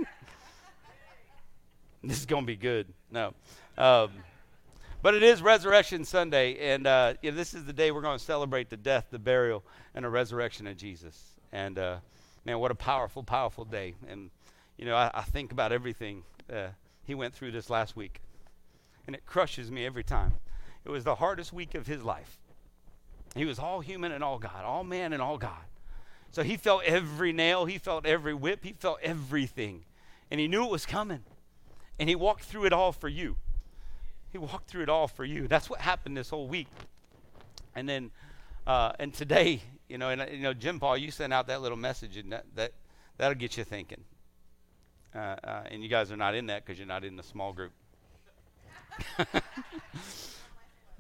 this 2.05 2.19
is 2.19 2.27
gonna 2.27 2.47
be 2.47 2.57
good. 2.57 2.87
No. 3.11 3.35
Um, 3.77 4.11
but 5.03 5.15
it 5.15 5.23
is 5.23 5.43
Resurrection 5.43 6.05
Sunday, 6.05 6.75
and 6.75 6.87
uh, 6.87 7.15
you 7.23 7.31
know, 7.31 7.37
this 7.37 7.55
is 7.55 7.65
the 7.65 7.73
day 7.73 7.91
we're 7.91 8.03
going 8.03 8.19
to 8.19 8.25
celebrate 8.25 8.71
the 8.71 8.77
death, 8.77 9.07
the 9.11 9.19
burial, 9.19 9.65
and 9.95 10.05
the 10.05 10.09
resurrection 10.09 10.67
of 10.67 10.77
Jesus. 10.77 11.36
And 11.53 11.79
uh, 11.79 11.97
man, 12.45 12.59
what 12.59 12.71
a 12.71 12.75
powerful, 12.75 13.23
powerful 13.23 13.65
day. 13.65 13.95
And, 14.09 14.31
you 14.77 14.85
know, 14.85 14.97
I, 14.97 15.11
I 15.15 15.23
think 15.23 15.53
about 15.53 15.73
everything 15.73 16.23
uh, 16.53 16.69
he 17.05 17.15
went 17.15 17.35
through 17.35 17.53
this 17.53 17.71
last 17.71 17.97
week, 17.97 18.21
and 19.07 19.15
it 19.15 19.25
crushes 19.27 19.71
me 19.71 19.87
every 19.87 20.05
time. 20.05 20.35
It 20.85 20.91
was 20.91 21.05
the 21.05 21.17
hardest 21.17 21.53
week 21.53 21.75
of 21.75 21.87
his 21.87 22.03
life. 22.03 22.39
He 23.35 23.45
was 23.45 23.59
all 23.59 23.81
human 23.81 24.13
and 24.13 24.25
all 24.25 24.39
God, 24.39 24.65
all 24.65 24.85
man 24.85 25.13
and 25.13 25.23
all 25.23 25.39
God. 25.39 25.65
So 26.33 26.43
he 26.43 26.57
felt 26.57 26.83
every 26.85 27.33
nail, 27.33 27.65
he 27.65 27.79
felt 27.79 28.07
every 28.07 28.35
whip, 28.35 28.65
he 28.65 28.73
felt 28.73 28.99
everything. 29.03 29.85
And 30.31 30.41
he 30.41 30.49
knew 30.49 30.65
it 30.65 30.71
was 30.71 30.87
coming. 30.87 31.23
And 31.99 32.09
he 32.09 32.15
walked 32.15 32.45
through 32.45 32.65
it 32.67 32.73
all 32.73 32.93
for 32.93 33.09
you. 33.09 33.37
He 34.33 34.39
walked 34.39 34.69
through 34.69 34.83
it 34.83 34.89
all 34.89 35.09
for 35.09 35.25
you. 35.25 35.49
That's 35.49 35.71
what 35.71 35.81
happened 35.81 36.17
this 36.17 36.31
whole 36.31 36.47
week. 36.49 36.69
And 37.75 37.89
then, 37.89 38.11
uh, 38.67 38.93
and 38.99 39.15
today, 39.15 39.63
you 39.89 39.99
know, 39.99 40.11
and 40.11 40.27
you 40.33 40.43
know, 40.43 40.53
Jim 40.53 40.81
Paul, 40.81 40.97
you 40.97 41.11
sent 41.11 41.33
out 41.33 41.47
that 41.49 41.63
little 41.63 41.79
message, 41.79 42.17
and 42.17 42.33
that, 42.33 42.45
that 42.55 42.73
that'll 43.19 43.37
get 43.37 43.57
you 43.57 43.65
thinking. 43.65 44.05
Uh, 45.15 45.37
uh, 45.43 45.63
and 45.71 45.83
you 45.83 45.89
guys 45.89 46.13
are 46.13 46.17
not 46.17 46.35
in 46.35 46.47
that 46.47 46.65
because 46.65 46.79
you're 46.79 46.89
not 46.89 47.05
in 47.05 47.17
the 47.17 47.23
small 47.23 47.53
group. 47.53 47.73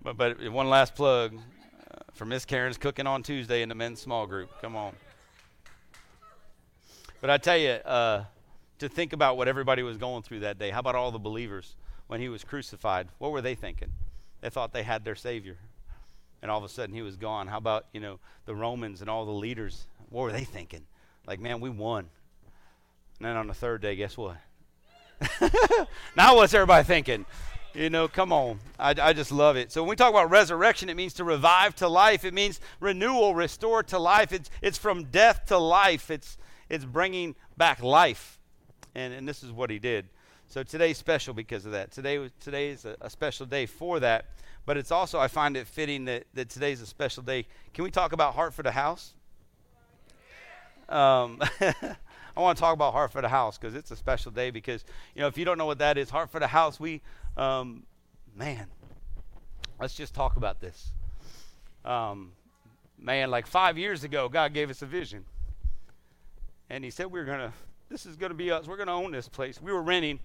but 0.03 0.17
but 0.17 0.51
one 0.51 0.69
last 0.69 0.95
plug 0.95 1.35
uh, 1.35 1.41
for 2.13 2.25
Miss 2.25 2.45
Karen's 2.45 2.79
cooking 2.79 3.07
on 3.07 3.23
Tuesday 3.23 3.63
in 3.63 3.69
the 3.69 3.75
men's 3.75 4.01
small 4.01 4.27
group. 4.27 4.51
Come 4.61 4.77
on. 4.77 4.93
But 7.21 7.31
I 7.31 7.39
tell 7.39 7.57
you, 7.57 7.71
uh, 7.71 8.25
to 8.79 8.89
think 8.89 9.13
about 9.13 9.37
what 9.37 9.49
everybody 9.49 9.83
was 9.83 9.97
going 9.97 10.23
through 10.23 10.41
that 10.41 10.59
day. 10.59 10.71
How 10.71 10.81
about 10.81 10.95
all 10.95 11.11
the 11.11 11.19
believers 11.19 11.77
when 12.07 12.21
he 12.21 12.29
was 12.29 12.45
crucified? 12.45 13.09
What 13.19 13.33
were 13.33 13.41
they 13.41 13.55
thinking? 13.55 13.91
They 14.43 14.51
thought 14.51 14.73
they 14.73 14.83
had 14.83 15.05
their 15.05 15.15
Savior 15.15 15.57
and 16.43 16.51
all 16.51 16.59
of 16.59 16.65
a 16.65 16.69
sudden 16.69 16.95
he 16.95 17.03
was 17.03 17.17
gone. 17.17 17.47
How 17.47 17.59
about, 17.59 17.87
you 17.93 18.01
know, 18.01 18.19
the 18.45 18.55
Romans 18.55 19.01
and 19.01 19.11
all 19.11 19.25
the 19.25 19.33
leaders? 19.33 19.87
What 20.11 20.23
were 20.23 20.33
they 20.33 20.45
thinking? 20.45 20.87
Like, 21.27 21.41
man, 21.41 21.61
we 21.61 21.71
won. 21.71 22.09
And 23.19 23.29
then 23.29 23.37
on 23.37 23.47
the 23.47 23.55
third 23.55 23.83
day, 23.83 23.97
guess 23.97 24.17
what? 24.17 24.37
now 26.17 26.37
what's 26.37 26.55
everybody 26.55 26.85
thinking? 26.85 27.25
You 27.75 27.91
know, 27.91 28.09
come 28.09 28.33
on. 28.33 28.61
I, 28.79 28.95
I 29.01 29.13
just 29.13 29.33
love 29.33 29.57
it. 29.57 29.71
So 29.71 29.83
when 29.83 29.91
we 29.91 29.97
talk 29.97 30.11
about 30.11 30.31
resurrection, 30.31 30.89
it 30.89 30.95
means 30.95 31.15
to 31.15 31.25
revive 31.25 31.75
to 31.77 31.89
life. 31.89 32.25
It 32.25 32.33
means 32.33 32.61
renewal, 32.81 33.35
restore 33.35 33.83
to 33.85 33.99
life. 33.99 34.33
It's, 34.33 34.51
it's 34.63 34.79
from 34.79 35.05
death 35.05 35.47
to 35.47 35.59
life. 35.59 36.11
It's, 36.11 36.39
it's 36.71 36.85
bringing 36.85 37.35
back 37.57 37.83
life. 37.83 38.39
And, 38.95 39.13
and 39.13 39.29
this 39.29 39.43
is 39.43 39.53
what 39.53 39.69
he 39.69 39.79
did. 39.79 40.07
So 40.49 40.63
today's 40.63 40.97
special 40.97 41.35
because 41.35 41.67
of 41.67 41.73
that. 41.73 41.91
Today, 41.91 42.31
today 42.41 42.71
is 42.71 42.85
a, 42.85 42.97
a 43.01 43.11
special 43.11 43.45
day 43.45 43.67
for 43.67 44.01
that. 44.01 44.27
But 44.67 44.77
it's 44.77 44.91
also, 44.91 45.19
I 45.19 45.29
find 45.29 45.57
it 45.57 45.67
fitting 45.67 46.05
that, 46.07 46.25
that 46.35 46.51
today's 46.51 46.81
a 46.81 46.87
special 46.87 47.23
day. 47.23 47.47
Can 47.73 47.85
we 47.85 47.91
talk 47.91 48.13
about 48.13 48.35
Heart 48.35 48.53
for 48.53 48.63
the 48.63 48.73
House? 48.73 49.15
Um, 50.89 51.41
I 51.61 52.41
want 52.41 52.59
to 52.59 52.61
talk 52.61 52.75
about 52.75 52.93
Heart 52.93 53.13
for 53.13 53.23
the 53.23 53.29
House 53.29 53.57
because 53.57 53.75
it's 53.75 53.91
a 53.93 53.97
special 53.97 54.33
day. 54.33 54.51
Because, 54.51 54.85
you 55.15 55.23
know, 55.23 55.29
if 55.29 55.39
you 55.39 55.45
don't 55.45 55.57
know 55.57 55.67
what 55.67 55.79
that 55.79 55.97
is, 55.97 56.11
Heart 56.11 56.31
for 56.31 56.41
the 56.41 56.49
House, 56.49 56.79
we, 56.79 57.01
um, 57.37 57.85
man, 58.35 58.67
let's 59.81 59.95
just 59.95 60.15
talk 60.15 60.37
about 60.37 60.61
this. 60.61 60.91
Um, 61.85 62.33
man, 62.99 63.31
like 63.31 63.47
five 63.47 63.79
years 63.79 64.03
ago, 64.05 64.29
God 64.29 64.53
gave 64.53 64.69
us 64.69 64.83
a 64.83 64.87
vision. 64.87 65.25
And 66.69 66.83
He 66.83 66.91
said 66.91 67.07
we're 67.07 67.25
going 67.25 67.39
to 67.39 67.53
this 67.89 68.07
is 68.07 68.17
to 68.31 68.35
be 68.35 68.51
us. 68.51 68.67
We're 68.67 68.77
to 68.89 68.93
own 68.93 69.13
this 69.13 69.29
place. 69.29 69.61
We 69.63 69.73
were 69.73 69.83
renting, 69.83 70.19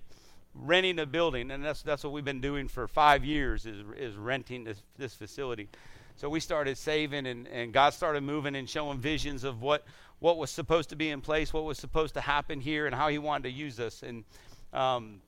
renting 0.54 1.00
a 1.00 1.06
building, 1.06 1.52
and 1.52 1.64
that's 1.64 1.82
that's 1.82 2.04
what 2.04 2.14
we've 2.14 2.26
been 2.26 2.42
doing 2.42 2.68
for 2.68 2.88
five 2.88 3.24
years 3.24 3.66
is 3.66 3.84
is 3.98 4.16
renting 4.16 4.64
this 4.64 4.82
this 4.98 5.16
facility. 5.16 5.70
So 6.16 6.30
we 6.30 6.40
started 6.40 6.78
saving, 6.78 7.26
and, 7.26 7.48
and 7.48 7.74
God 7.74 7.94
started 7.94 8.22
moving 8.22 8.56
and 8.56 8.70
showing 8.70 9.00
visions 9.00 9.44
of 9.44 9.62
what 9.62 9.86
what 10.20 10.38
was 10.38 10.52
supposed 10.52 10.90
to 10.90 10.96
be 10.96 11.10
in 11.10 11.22
place, 11.22 11.54
what 11.54 11.64
was 11.64 11.78
supposed 11.78 12.14
to 12.14 12.22
happen 12.22 12.62
here, 12.62 12.86
and 12.86 12.94
how 12.94 13.08
He 13.08 13.18
wanted 13.18 13.44
to 13.44 13.52
use 13.52 13.80
us. 13.80 14.04
And 14.04 14.24
um, 14.74 15.22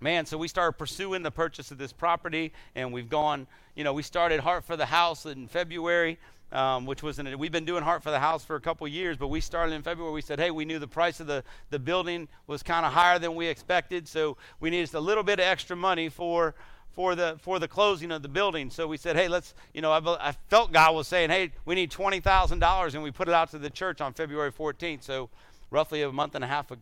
man, 0.00 0.26
so 0.26 0.36
we 0.36 0.48
started 0.48 0.72
pursuing 0.78 1.22
the 1.22 1.30
purchase 1.30 1.70
of 1.70 1.78
this 1.78 1.92
property, 1.92 2.52
and 2.74 2.92
we've 2.92 3.08
gone. 3.08 3.46
You 3.74 3.84
know, 3.84 3.92
we 3.92 4.02
started 4.02 4.40
Heart 4.40 4.64
for 4.64 4.76
the 4.76 4.86
House 4.86 5.24
in 5.24 5.46
February 5.46 6.18
um, 6.52 6.86
which 6.86 7.02
was 7.02 7.18
an, 7.18 7.38
we've 7.38 7.52
been 7.52 7.64
doing 7.64 7.82
Heart 7.82 8.02
for 8.02 8.10
the 8.10 8.18
House 8.18 8.44
for 8.44 8.56
a 8.56 8.60
couple 8.60 8.88
years, 8.88 9.16
but 9.16 9.28
we 9.28 9.40
started 9.40 9.74
in 9.74 9.82
February. 9.82 10.12
We 10.12 10.22
said, 10.22 10.38
hey, 10.38 10.50
we 10.50 10.64
knew 10.64 10.78
the 10.78 10.88
price 10.88 11.20
of 11.20 11.26
the, 11.26 11.44
the 11.70 11.78
building 11.78 12.28
was 12.46 12.62
kind 12.62 12.86
of 12.86 12.92
higher 12.92 13.18
than 13.18 13.34
we 13.34 13.46
expected, 13.46 14.08
so 14.08 14.36
we 14.60 14.70
needed 14.70 14.94
a 14.94 15.00
little 15.00 15.22
bit 15.22 15.38
of 15.38 15.44
extra 15.44 15.76
money 15.76 16.08
for 16.08 16.54
for 16.94 17.14
the 17.14 17.36
for 17.40 17.60
the 17.60 17.68
closing 17.68 18.10
of 18.10 18.22
the 18.22 18.28
building. 18.28 18.70
So 18.70 18.88
we 18.88 18.96
said, 18.96 19.14
hey, 19.14 19.28
let's 19.28 19.54
you 19.72 19.82
know 19.82 19.92
I, 19.92 20.28
I 20.28 20.32
felt 20.48 20.72
God 20.72 20.94
was 20.94 21.06
saying, 21.06 21.30
hey, 21.30 21.52
we 21.64 21.74
need 21.74 21.90
twenty 21.90 22.18
thousand 22.18 22.58
dollars, 22.60 22.94
and 22.94 23.02
we 23.02 23.10
put 23.10 23.28
it 23.28 23.34
out 23.34 23.50
to 23.50 23.58
the 23.58 23.70
church 23.70 24.00
on 24.00 24.14
February 24.14 24.50
14th, 24.50 25.02
so 25.02 25.28
roughly 25.70 26.02
a 26.02 26.10
month 26.10 26.34
and 26.34 26.42
a 26.42 26.48
half 26.48 26.72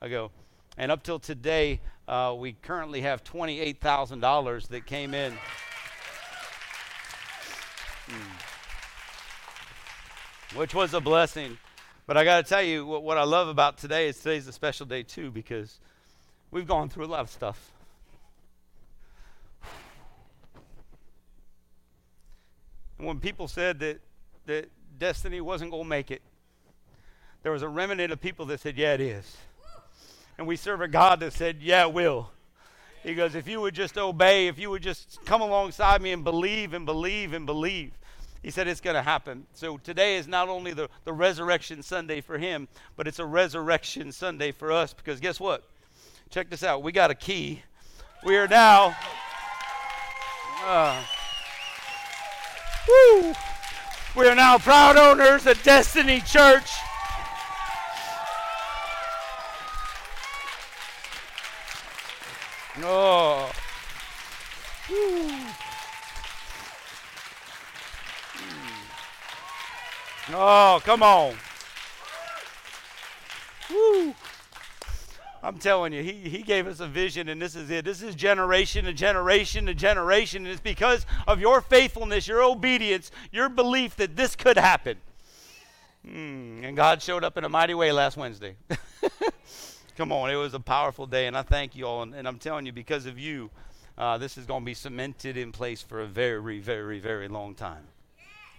ago. 0.00 0.30
And 0.78 0.92
up 0.92 1.02
till 1.02 1.18
today, 1.18 1.80
uh, 2.06 2.34
we 2.38 2.52
currently 2.52 3.00
have 3.02 3.24
twenty-eight 3.24 3.80
thousand 3.80 4.20
dollars 4.20 4.68
that 4.68 4.86
came 4.86 5.12
in. 5.12 5.32
Hmm 8.08 8.47
which 10.54 10.74
was 10.74 10.94
a 10.94 11.00
blessing. 11.00 11.58
But 12.06 12.16
I 12.16 12.24
got 12.24 12.42
to 12.42 12.48
tell 12.48 12.62
you, 12.62 12.86
what, 12.86 13.02
what 13.02 13.18
I 13.18 13.24
love 13.24 13.48
about 13.48 13.78
today 13.78 14.08
is 14.08 14.18
today's 14.18 14.46
a 14.48 14.52
special 14.52 14.86
day 14.86 15.02
too 15.02 15.30
because 15.30 15.78
we've 16.50 16.66
gone 16.66 16.88
through 16.88 17.04
a 17.04 17.06
lot 17.06 17.20
of 17.20 17.30
stuff. 17.30 17.72
And 22.98 23.06
when 23.06 23.20
people 23.20 23.46
said 23.46 23.78
that, 23.80 24.00
that 24.46 24.70
destiny 24.98 25.40
wasn't 25.40 25.70
going 25.70 25.84
to 25.84 25.88
make 25.88 26.10
it, 26.10 26.22
there 27.42 27.52
was 27.52 27.62
a 27.62 27.68
remnant 27.68 28.12
of 28.12 28.20
people 28.20 28.46
that 28.46 28.60
said, 28.60 28.76
Yeah, 28.76 28.94
it 28.94 29.00
is. 29.00 29.36
And 30.36 30.46
we 30.46 30.56
serve 30.56 30.80
a 30.80 30.88
God 30.88 31.20
that 31.20 31.32
said, 31.32 31.58
Yeah, 31.60 31.86
it 31.86 31.92
will. 31.92 32.30
He 33.04 33.14
goes, 33.14 33.34
If 33.34 33.46
you 33.46 33.60
would 33.60 33.74
just 33.74 33.96
obey, 33.96 34.48
if 34.48 34.58
you 34.58 34.70
would 34.70 34.82
just 34.82 35.24
come 35.24 35.40
alongside 35.40 36.02
me 36.02 36.10
and 36.12 36.24
believe 36.24 36.74
and 36.74 36.84
believe 36.84 37.32
and 37.32 37.46
believe, 37.46 37.92
he 38.42 38.50
said 38.50 38.68
it's 38.68 38.80
going 38.80 38.94
to 38.94 39.02
happen. 39.02 39.46
So 39.54 39.78
today 39.78 40.16
is 40.16 40.28
not 40.28 40.48
only 40.48 40.72
the, 40.72 40.88
the 41.04 41.12
resurrection 41.12 41.82
Sunday 41.82 42.20
for 42.20 42.38
him, 42.38 42.68
but 42.96 43.08
it's 43.08 43.18
a 43.18 43.26
resurrection 43.26 44.12
Sunday 44.12 44.52
for 44.52 44.70
us 44.70 44.92
because 44.92 45.20
guess 45.20 45.40
what? 45.40 45.64
Check 46.30 46.50
this 46.50 46.62
out. 46.62 46.82
We 46.82 46.92
got 46.92 47.10
a 47.10 47.14
key. 47.14 47.62
We 48.24 48.36
are 48.36 48.48
now. 48.48 48.96
Uh, 50.64 51.02
woo, 52.88 53.32
we 54.16 54.28
are 54.28 54.34
now 54.34 54.58
proud 54.58 54.96
owners 54.96 55.46
of 55.46 55.62
Destiny 55.62 56.20
Church. 56.20 56.70
Oh. 62.80 63.50
Woo. 64.90 65.47
Oh, 70.30 70.80
come 70.84 71.02
on. 71.02 71.34
Woo. 73.70 74.14
I'm 75.42 75.58
telling 75.58 75.92
you, 75.92 76.02
he, 76.02 76.12
he 76.12 76.42
gave 76.42 76.66
us 76.66 76.80
a 76.80 76.86
vision, 76.86 77.28
and 77.28 77.40
this 77.40 77.54
is 77.54 77.70
it. 77.70 77.84
This 77.84 78.02
is 78.02 78.14
generation 78.14 78.84
to 78.84 78.92
generation 78.92 79.66
to 79.66 79.74
generation. 79.74 80.44
And 80.44 80.52
it's 80.52 80.60
because 80.60 81.06
of 81.26 81.40
your 81.40 81.60
faithfulness, 81.60 82.26
your 82.26 82.42
obedience, 82.42 83.10
your 83.30 83.48
belief 83.48 83.96
that 83.96 84.16
this 84.16 84.34
could 84.34 84.58
happen. 84.58 84.98
Hmm. 86.04 86.64
And 86.64 86.76
God 86.76 87.02
showed 87.02 87.24
up 87.24 87.36
in 87.36 87.44
a 87.44 87.48
mighty 87.48 87.74
way 87.74 87.92
last 87.92 88.16
Wednesday. 88.16 88.56
Come 89.96 90.12
on, 90.12 90.30
it 90.30 90.36
was 90.36 90.54
a 90.54 90.60
powerful 90.60 91.06
day, 91.06 91.26
and 91.26 91.36
I 91.36 91.42
thank 91.42 91.74
you 91.74 91.86
all. 91.86 92.02
And, 92.02 92.14
and 92.14 92.28
I'm 92.28 92.38
telling 92.38 92.66
you, 92.66 92.72
because 92.72 93.06
of 93.06 93.18
you, 93.18 93.50
uh, 93.96 94.18
this 94.18 94.38
is 94.38 94.46
going 94.46 94.62
to 94.62 94.66
be 94.66 94.74
cemented 94.74 95.36
in 95.36 95.52
place 95.52 95.82
for 95.82 96.00
a 96.00 96.06
very, 96.06 96.60
very, 96.60 97.00
very 97.00 97.28
long 97.28 97.54
time. 97.54 97.84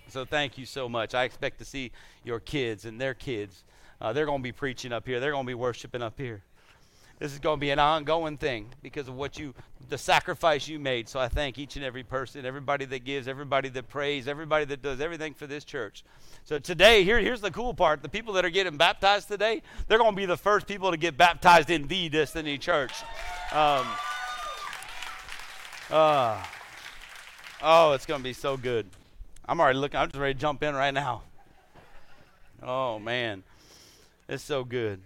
So 0.09 0.25
thank 0.25 0.57
you 0.57 0.65
so 0.65 0.89
much. 0.89 1.13
I 1.13 1.23
expect 1.23 1.59
to 1.59 1.65
see 1.65 1.91
your 2.23 2.39
kids 2.39 2.85
and 2.85 2.99
their 2.99 3.13
kids. 3.13 3.63
Uh, 4.01 4.13
they're 4.13 4.25
going 4.25 4.39
to 4.39 4.43
be 4.43 4.51
preaching 4.51 4.93
up 4.93 5.05
here. 5.05 5.19
They're 5.19 5.31
going 5.31 5.45
to 5.45 5.49
be 5.49 5.55
worshiping 5.55 6.01
up 6.01 6.17
here. 6.17 6.43
This 7.19 7.33
is 7.33 7.39
going 7.39 7.57
to 7.57 7.61
be 7.61 7.69
an 7.69 7.79
ongoing 7.79 8.37
thing 8.37 8.67
because 8.81 9.09
of 9.09 9.15
what 9.15 9.37
you, 9.37 9.53
the 9.89 9.97
sacrifice 9.97 10.69
you 10.69 10.79
made. 10.79 11.09
So 11.09 11.19
I 11.19 11.27
thank 11.27 11.59
each 11.59 11.75
and 11.75 11.83
every 11.83 12.03
person, 12.03 12.45
everybody 12.45 12.85
that 12.85 13.03
gives, 13.03 13.27
everybody 13.27 13.67
that 13.69 13.89
prays, 13.89 14.25
everybody 14.25 14.63
that 14.65 14.81
does 14.81 15.01
everything 15.01 15.33
for 15.33 15.45
this 15.45 15.65
church. 15.65 16.05
So 16.45 16.59
today, 16.59 17.03
here, 17.03 17.19
here's 17.19 17.41
the 17.41 17.51
cool 17.51 17.73
part: 17.73 18.01
the 18.01 18.09
people 18.09 18.33
that 18.35 18.45
are 18.45 18.49
getting 18.49 18.77
baptized 18.77 19.27
today, 19.27 19.61
they're 19.87 19.97
going 19.97 20.13
to 20.13 20.17
be 20.17 20.25
the 20.25 20.37
first 20.37 20.65
people 20.65 20.91
to 20.91 20.97
get 20.97 21.17
baptized 21.17 21.69
in 21.69 21.87
the 21.87 22.07
Destiny 22.07 22.57
Church. 22.57 22.93
Um, 23.51 23.85
uh, 25.91 26.41
oh, 27.61 27.91
it's 27.91 28.05
going 28.05 28.21
to 28.21 28.23
be 28.23 28.33
so 28.33 28.55
good. 28.55 28.85
I'm 29.49 29.59
already 29.59 29.79
looking. 29.79 29.99
I'm 29.99 30.07
just 30.09 30.19
ready 30.19 30.35
to 30.35 30.39
jump 30.39 30.61
in 30.61 30.75
right 30.75 30.93
now. 30.93 31.23
Oh 32.61 32.99
man, 32.99 33.41
it's 34.27 34.43
so 34.43 34.63
good. 34.63 35.01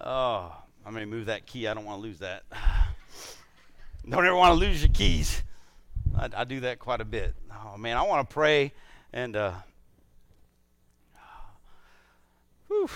Oh, 0.00 0.52
I'm 0.84 0.94
gonna 0.94 1.06
move 1.06 1.26
that 1.26 1.46
key. 1.46 1.68
I 1.68 1.74
don't 1.74 1.84
want 1.84 1.98
to 1.98 2.02
lose 2.02 2.18
that. 2.18 2.42
Don't 4.08 4.26
ever 4.26 4.34
want 4.34 4.50
to 4.50 4.58
lose 4.58 4.82
your 4.82 4.90
keys. 4.92 5.44
I, 6.18 6.28
I, 6.38 6.44
do 6.44 6.58
that 6.60 6.80
quite 6.80 7.00
a 7.00 7.04
bit. 7.04 7.36
Oh 7.52 7.76
man, 7.76 7.96
I 7.96 8.02
want 8.02 8.28
to 8.28 8.34
pray 8.34 8.72
and. 9.12 9.36
Uh, 9.36 9.52
whew, 12.66 12.90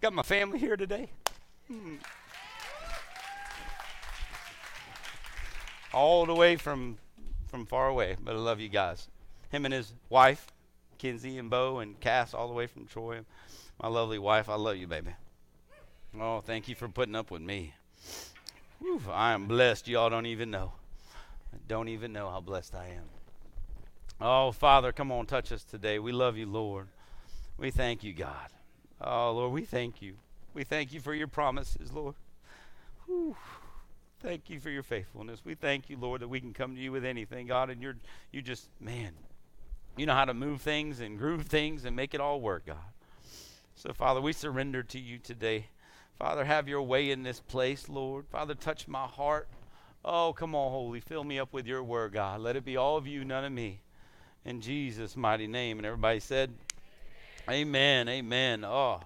got 0.00 0.12
my 0.12 0.22
family 0.22 0.60
here 0.60 0.76
today. 0.76 1.10
Hmm. 1.66 1.96
All 5.92 6.24
the 6.24 6.34
way 6.34 6.54
from 6.54 6.98
from 7.48 7.66
far 7.66 7.88
away, 7.88 8.16
but 8.22 8.34
I 8.34 8.38
love 8.38 8.60
you 8.60 8.68
guys. 8.68 9.08
Him 9.50 9.64
and 9.64 9.74
his 9.74 9.94
wife, 10.08 10.46
Kinsey 10.98 11.38
and 11.38 11.50
Bo 11.50 11.78
and 11.78 11.98
Cass, 12.00 12.34
all 12.34 12.48
the 12.48 12.54
way 12.54 12.66
from 12.66 12.86
Troy. 12.86 13.20
My 13.82 13.88
lovely 13.88 14.18
wife, 14.18 14.48
I 14.48 14.54
love 14.54 14.76
you, 14.76 14.86
baby. 14.86 15.14
Oh, 16.18 16.40
thank 16.40 16.68
you 16.68 16.74
for 16.74 16.88
putting 16.88 17.14
up 17.14 17.30
with 17.30 17.42
me. 17.42 17.74
Whew, 18.80 19.00
I 19.10 19.32
am 19.32 19.46
blessed. 19.46 19.88
Y'all 19.88 20.10
don't 20.10 20.26
even 20.26 20.50
know. 20.50 20.72
Don't 21.66 21.88
even 21.88 22.12
know 22.12 22.30
how 22.30 22.40
blessed 22.40 22.74
I 22.74 22.88
am. 22.88 23.04
Oh, 24.20 24.52
Father, 24.52 24.92
come 24.92 25.12
on, 25.12 25.26
touch 25.26 25.52
us 25.52 25.62
today. 25.62 25.98
We 25.98 26.12
love 26.12 26.36
you, 26.36 26.46
Lord. 26.46 26.88
We 27.56 27.70
thank 27.70 28.02
you, 28.02 28.12
God. 28.12 28.48
Oh, 29.00 29.32
Lord, 29.32 29.52
we 29.52 29.64
thank 29.64 30.02
you. 30.02 30.14
We 30.54 30.64
thank 30.64 30.92
you 30.92 31.00
for 31.00 31.14
your 31.14 31.28
promises, 31.28 31.92
Lord. 31.92 32.14
Whew. 33.06 33.36
Thank 34.20 34.50
you 34.50 34.58
for 34.58 34.70
your 34.70 34.82
faithfulness. 34.82 35.42
We 35.44 35.54
thank 35.54 35.88
you, 35.88 35.96
Lord, 35.96 36.22
that 36.22 36.28
we 36.28 36.40
can 36.40 36.52
come 36.52 36.74
to 36.74 36.80
you 36.80 36.90
with 36.90 37.04
anything, 37.04 37.46
God, 37.46 37.70
and 37.70 37.80
you're 37.80 37.96
you 38.32 38.42
just 38.42 38.68
man, 38.80 39.12
you 39.96 40.06
know 40.06 40.14
how 40.14 40.24
to 40.24 40.34
move 40.34 40.60
things 40.60 40.98
and 41.00 41.18
groove 41.18 41.46
things 41.46 41.84
and 41.84 41.94
make 41.94 42.14
it 42.14 42.20
all 42.20 42.40
work, 42.40 42.66
God. 42.66 42.76
So, 43.76 43.92
Father, 43.92 44.20
we 44.20 44.32
surrender 44.32 44.82
to 44.82 44.98
you 44.98 45.18
today. 45.18 45.66
Father, 46.18 46.44
have 46.44 46.66
your 46.66 46.82
way 46.82 47.12
in 47.12 47.22
this 47.22 47.38
place, 47.38 47.88
Lord. 47.88 48.26
Father, 48.26 48.54
touch 48.54 48.88
my 48.88 49.06
heart. 49.06 49.48
Oh, 50.04 50.32
come 50.32 50.52
on, 50.56 50.72
Holy. 50.72 50.98
Fill 50.98 51.22
me 51.22 51.38
up 51.38 51.52
with 51.52 51.66
your 51.66 51.84
word, 51.84 52.12
God. 52.12 52.40
Let 52.40 52.56
it 52.56 52.64
be 52.64 52.76
all 52.76 52.96
of 52.96 53.06
you, 53.06 53.24
none 53.24 53.44
of 53.44 53.52
me. 53.52 53.82
In 54.44 54.60
Jesus' 54.60 55.16
mighty 55.16 55.46
name. 55.46 55.78
And 55.78 55.86
everybody 55.86 56.18
said, 56.18 56.52
Amen. 57.48 58.08
Amen. 58.08 58.64
Oh. 58.64 59.00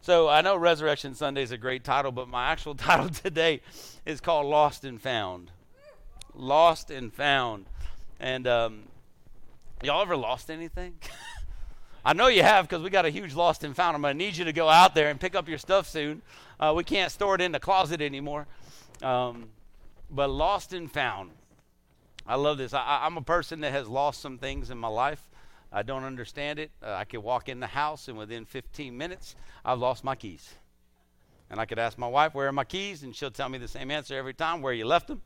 So 0.00 0.28
I 0.28 0.40
know 0.40 0.56
Resurrection 0.56 1.14
Sunday 1.14 1.42
is 1.42 1.50
a 1.50 1.58
great 1.58 1.84
title, 1.84 2.12
but 2.12 2.28
my 2.28 2.46
actual 2.46 2.74
title 2.76 3.08
today 3.08 3.60
is 4.06 4.20
called 4.20 4.46
Lost 4.46 4.84
and 4.84 5.00
Found. 5.02 5.50
Lost 6.34 6.90
and 6.90 7.12
Found. 7.14 7.66
And 8.20 8.46
um, 8.46 8.82
y'all 9.82 10.02
ever 10.02 10.16
lost 10.16 10.50
anything? 10.50 10.94
I 12.04 12.14
know 12.14 12.28
you 12.28 12.42
have 12.42 12.66
because 12.66 12.82
we 12.82 12.90
got 12.90 13.04
a 13.04 13.10
huge 13.10 13.34
lost 13.34 13.64
and 13.64 13.76
found. 13.76 13.94
I'm 13.94 14.00
going 14.02 14.16
to 14.16 14.24
need 14.24 14.36
you 14.36 14.44
to 14.46 14.52
go 14.52 14.68
out 14.68 14.94
there 14.94 15.10
and 15.10 15.20
pick 15.20 15.34
up 15.34 15.48
your 15.48 15.58
stuff 15.58 15.86
soon. 15.86 16.22
Uh, 16.58 16.72
we 16.74 16.82
can't 16.82 17.12
store 17.12 17.34
it 17.34 17.40
in 17.40 17.52
the 17.52 17.60
closet 17.60 18.00
anymore. 18.00 18.46
Um, 19.02 19.48
but 20.10 20.30
lost 20.30 20.72
and 20.72 20.90
found. 20.90 21.30
I 22.26 22.36
love 22.36 22.56
this. 22.56 22.72
I, 22.72 23.00
I'm 23.02 23.16
a 23.16 23.22
person 23.22 23.60
that 23.60 23.72
has 23.72 23.88
lost 23.88 24.22
some 24.22 24.38
things 24.38 24.70
in 24.70 24.78
my 24.78 24.88
life. 24.88 25.27
I 25.72 25.82
don't 25.82 26.04
understand 26.04 26.58
it. 26.58 26.70
Uh, 26.82 26.94
I 26.94 27.04
could 27.04 27.20
walk 27.20 27.48
in 27.48 27.60
the 27.60 27.66
house 27.66 28.08
and 28.08 28.16
within 28.16 28.44
15 28.44 28.96
minutes, 28.96 29.36
I've 29.64 29.78
lost 29.78 30.02
my 30.02 30.14
keys. 30.14 30.54
And 31.50 31.60
I 31.60 31.66
could 31.66 31.78
ask 31.78 31.98
my 31.98 32.08
wife, 32.08 32.34
Where 32.34 32.48
are 32.48 32.52
my 32.52 32.64
keys? 32.64 33.02
And 33.02 33.14
she'll 33.14 33.30
tell 33.30 33.48
me 33.48 33.58
the 33.58 33.68
same 33.68 33.90
answer 33.90 34.16
every 34.16 34.34
time, 34.34 34.62
Where 34.62 34.72
you 34.72 34.86
left 34.86 35.08
them. 35.08 35.22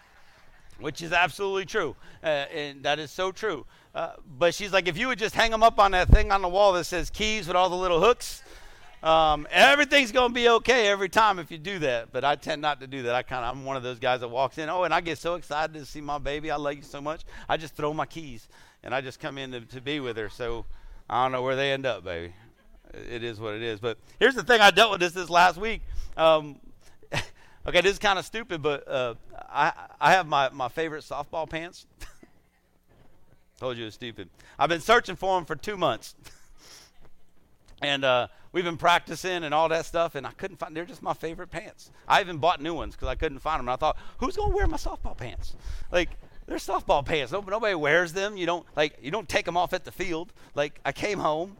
Which 0.80 1.02
is 1.02 1.12
absolutely 1.12 1.66
true. 1.66 1.94
Uh, 2.22 2.26
and 2.26 2.82
that 2.84 2.98
is 2.98 3.10
so 3.10 3.32
true. 3.32 3.66
Uh, 3.94 4.12
but 4.38 4.54
she's 4.54 4.72
like, 4.72 4.88
If 4.88 4.96
you 4.96 5.08
would 5.08 5.18
just 5.18 5.34
hang 5.34 5.50
them 5.50 5.62
up 5.62 5.78
on 5.78 5.92
that 5.92 6.08
thing 6.08 6.32
on 6.32 6.42
the 6.42 6.48
wall 6.48 6.72
that 6.74 6.84
says 6.84 7.10
keys 7.10 7.46
with 7.46 7.56
all 7.56 7.68
the 7.68 7.76
little 7.76 8.00
hooks, 8.00 8.42
Um, 9.02 9.46
everything's 9.50 10.12
going 10.12 10.30
to 10.30 10.34
be 10.34 10.48
okay 10.48 10.88
every 10.88 11.08
time 11.08 11.38
if 11.38 11.50
you 11.50 11.56
do 11.56 11.78
that, 11.78 12.12
but 12.12 12.22
I 12.22 12.36
tend 12.36 12.60
not 12.60 12.80
to 12.80 12.86
do 12.86 13.04
that. 13.04 13.14
I 13.14 13.22
kind 13.22 13.44
of 13.46 13.56
I'm 13.56 13.64
one 13.64 13.78
of 13.78 13.82
those 13.82 13.98
guys 13.98 14.20
that 14.20 14.28
walks 14.28 14.58
in. 14.58 14.68
Oh, 14.68 14.84
and 14.84 14.92
I 14.92 15.00
get 15.00 15.16
so 15.16 15.36
excited 15.36 15.72
to 15.72 15.86
see 15.86 16.02
my 16.02 16.18
baby. 16.18 16.50
I 16.50 16.56
love 16.56 16.74
you 16.74 16.82
so 16.82 17.00
much. 17.00 17.22
I 17.48 17.56
just 17.56 17.74
throw 17.74 17.94
my 17.94 18.04
keys 18.04 18.46
and 18.82 18.94
I 18.94 19.00
just 19.00 19.20
come 19.20 19.38
in 19.38 19.52
to, 19.52 19.60
to 19.60 19.80
be 19.80 20.00
with 20.00 20.16
her. 20.16 20.28
So 20.28 20.66
I 21.08 21.24
don't 21.24 21.32
know 21.32 21.42
where 21.42 21.56
they 21.56 21.72
end 21.72 21.86
up, 21.86 22.04
baby. 22.04 22.32
It 22.92 23.22
is 23.22 23.38
what 23.38 23.54
it 23.54 23.62
is. 23.62 23.80
But 23.80 23.98
here's 24.18 24.34
the 24.34 24.42
thing: 24.42 24.60
I 24.60 24.70
dealt 24.70 24.90
with 24.90 25.00
this 25.00 25.12
this 25.12 25.30
last 25.30 25.56
week. 25.56 25.82
Um, 26.16 26.56
okay, 27.66 27.80
this 27.80 27.92
is 27.92 27.98
kind 27.98 28.18
of 28.18 28.24
stupid, 28.24 28.62
but 28.62 28.86
uh, 28.88 29.14
I 29.48 29.72
I 30.00 30.12
have 30.12 30.26
my 30.26 30.48
my 30.50 30.68
favorite 30.68 31.04
softball 31.04 31.48
pants. 31.48 31.86
Told 33.60 33.76
you 33.76 33.86
it's 33.86 33.94
stupid. 33.94 34.28
I've 34.58 34.68
been 34.68 34.80
searching 34.80 35.16
for 35.16 35.36
them 35.36 35.44
for 35.44 35.54
two 35.54 35.76
months. 35.76 36.14
and 37.82 38.04
uh, 38.04 38.28
we've 38.52 38.64
been 38.64 38.76
practicing 38.76 39.44
and 39.44 39.54
all 39.54 39.68
that 39.68 39.86
stuff, 39.86 40.14
and 40.14 40.26
I 40.26 40.30
couldn't 40.32 40.56
find. 40.56 40.74
They're 40.74 40.84
just 40.84 41.02
my 41.02 41.14
favorite 41.14 41.50
pants. 41.50 41.90
I 42.08 42.20
even 42.20 42.38
bought 42.38 42.60
new 42.60 42.74
ones 42.74 42.94
because 42.96 43.08
I 43.08 43.14
couldn't 43.14 43.38
find 43.40 43.60
them. 43.60 43.68
And 43.68 43.74
I 43.74 43.76
thought, 43.76 43.96
who's 44.18 44.36
gonna 44.36 44.54
wear 44.54 44.66
my 44.66 44.78
softball 44.78 45.16
pants? 45.16 45.54
Like 45.92 46.10
they're 46.50 46.58
softball 46.58 47.04
pants. 47.06 47.30
Nobody, 47.30 47.76
wears 47.76 48.12
them. 48.12 48.36
You 48.36 48.44
don't 48.44 48.66
like 48.74 48.98
you 49.00 49.12
don't 49.12 49.28
take 49.28 49.44
them 49.44 49.56
off 49.56 49.72
at 49.72 49.84
the 49.84 49.92
field. 49.92 50.32
Like 50.56 50.80
I 50.84 50.90
came 50.90 51.20
home. 51.20 51.56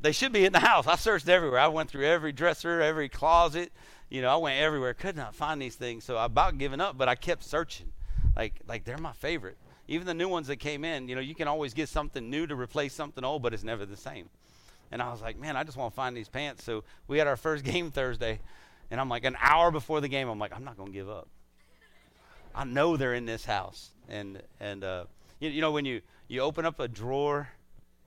They 0.00 0.12
should 0.12 0.32
be 0.32 0.46
in 0.46 0.52
the 0.54 0.60
house. 0.60 0.86
I 0.86 0.96
searched 0.96 1.28
everywhere. 1.28 1.60
I 1.60 1.68
went 1.68 1.90
through 1.90 2.06
every 2.06 2.32
dresser, 2.32 2.80
every 2.80 3.10
closet. 3.10 3.70
You 4.08 4.22
know, 4.22 4.30
I 4.30 4.36
went 4.36 4.58
everywhere. 4.58 4.94
Could 4.94 5.14
not 5.14 5.34
find 5.34 5.60
these 5.60 5.74
things. 5.74 6.04
So 6.04 6.16
I 6.16 6.24
about 6.24 6.56
given 6.56 6.80
up, 6.80 6.96
but 6.96 7.10
I 7.10 7.14
kept 7.14 7.44
searching. 7.44 7.92
Like 8.34 8.54
like 8.66 8.84
they're 8.84 8.96
my 8.96 9.12
favorite. 9.12 9.58
Even 9.88 10.06
the 10.06 10.14
new 10.14 10.28
ones 10.28 10.46
that 10.46 10.56
came 10.56 10.82
in, 10.82 11.06
you 11.06 11.14
know, 11.14 11.20
you 11.20 11.34
can 11.34 11.46
always 11.46 11.74
get 11.74 11.90
something 11.90 12.30
new 12.30 12.46
to 12.46 12.56
replace 12.56 12.94
something 12.94 13.24
old, 13.24 13.42
but 13.42 13.52
it's 13.52 13.64
never 13.64 13.84
the 13.84 13.96
same. 13.96 14.30
And 14.90 15.02
I 15.02 15.10
was 15.10 15.20
like, 15.20 15.38
man, 15.38 15.54
I 15.58 15.64
just 15.64 15.76
want 15.76 15.92
to 15.92 15.96
find 15.96 16.16
these 16.16 16.30
pants. 16.30 16.64
So 16.64 16.82
we 17.08 17.18
had 17.18 17.26
our 17.26 17.36
first 17.36 17.62
game 17.70 17.90
Thursday, 17.90 18.40
and 18.90 18.98
I'm 18.98 19.10
like, 19.10 19.24
an 19.24 19.36
hour 19.38 19.70
before 19.70 20.00
the 20.00 20.08
game, 20.08 20.30
I'm 20.30 20.38
like, 20.38 20.54
I'm 20.56 20.64
not 20.64 20.78
going 20.78 20.88
to 20.88 20.94
give 20.94 21.10
up. 21.10 21.28
I 22.54 22.64
know 22.64 22.96
they're 22.96 23.14
in 23.14 23.26
this 23.26 23.44
house. 23.44 23.90
And 24.08 24.42
and 24.60 24.84
uh, 24.84 25.04
you, 25.38 25.50
you 25.50 25.60
know 25.60 25.70
when 25.70 25.84
you 25.84 26.00
you 26.28 26.40
open 26.40 26.64
up 26.64 26.80
a 26.80 26.88
drawer, 26.88 27.48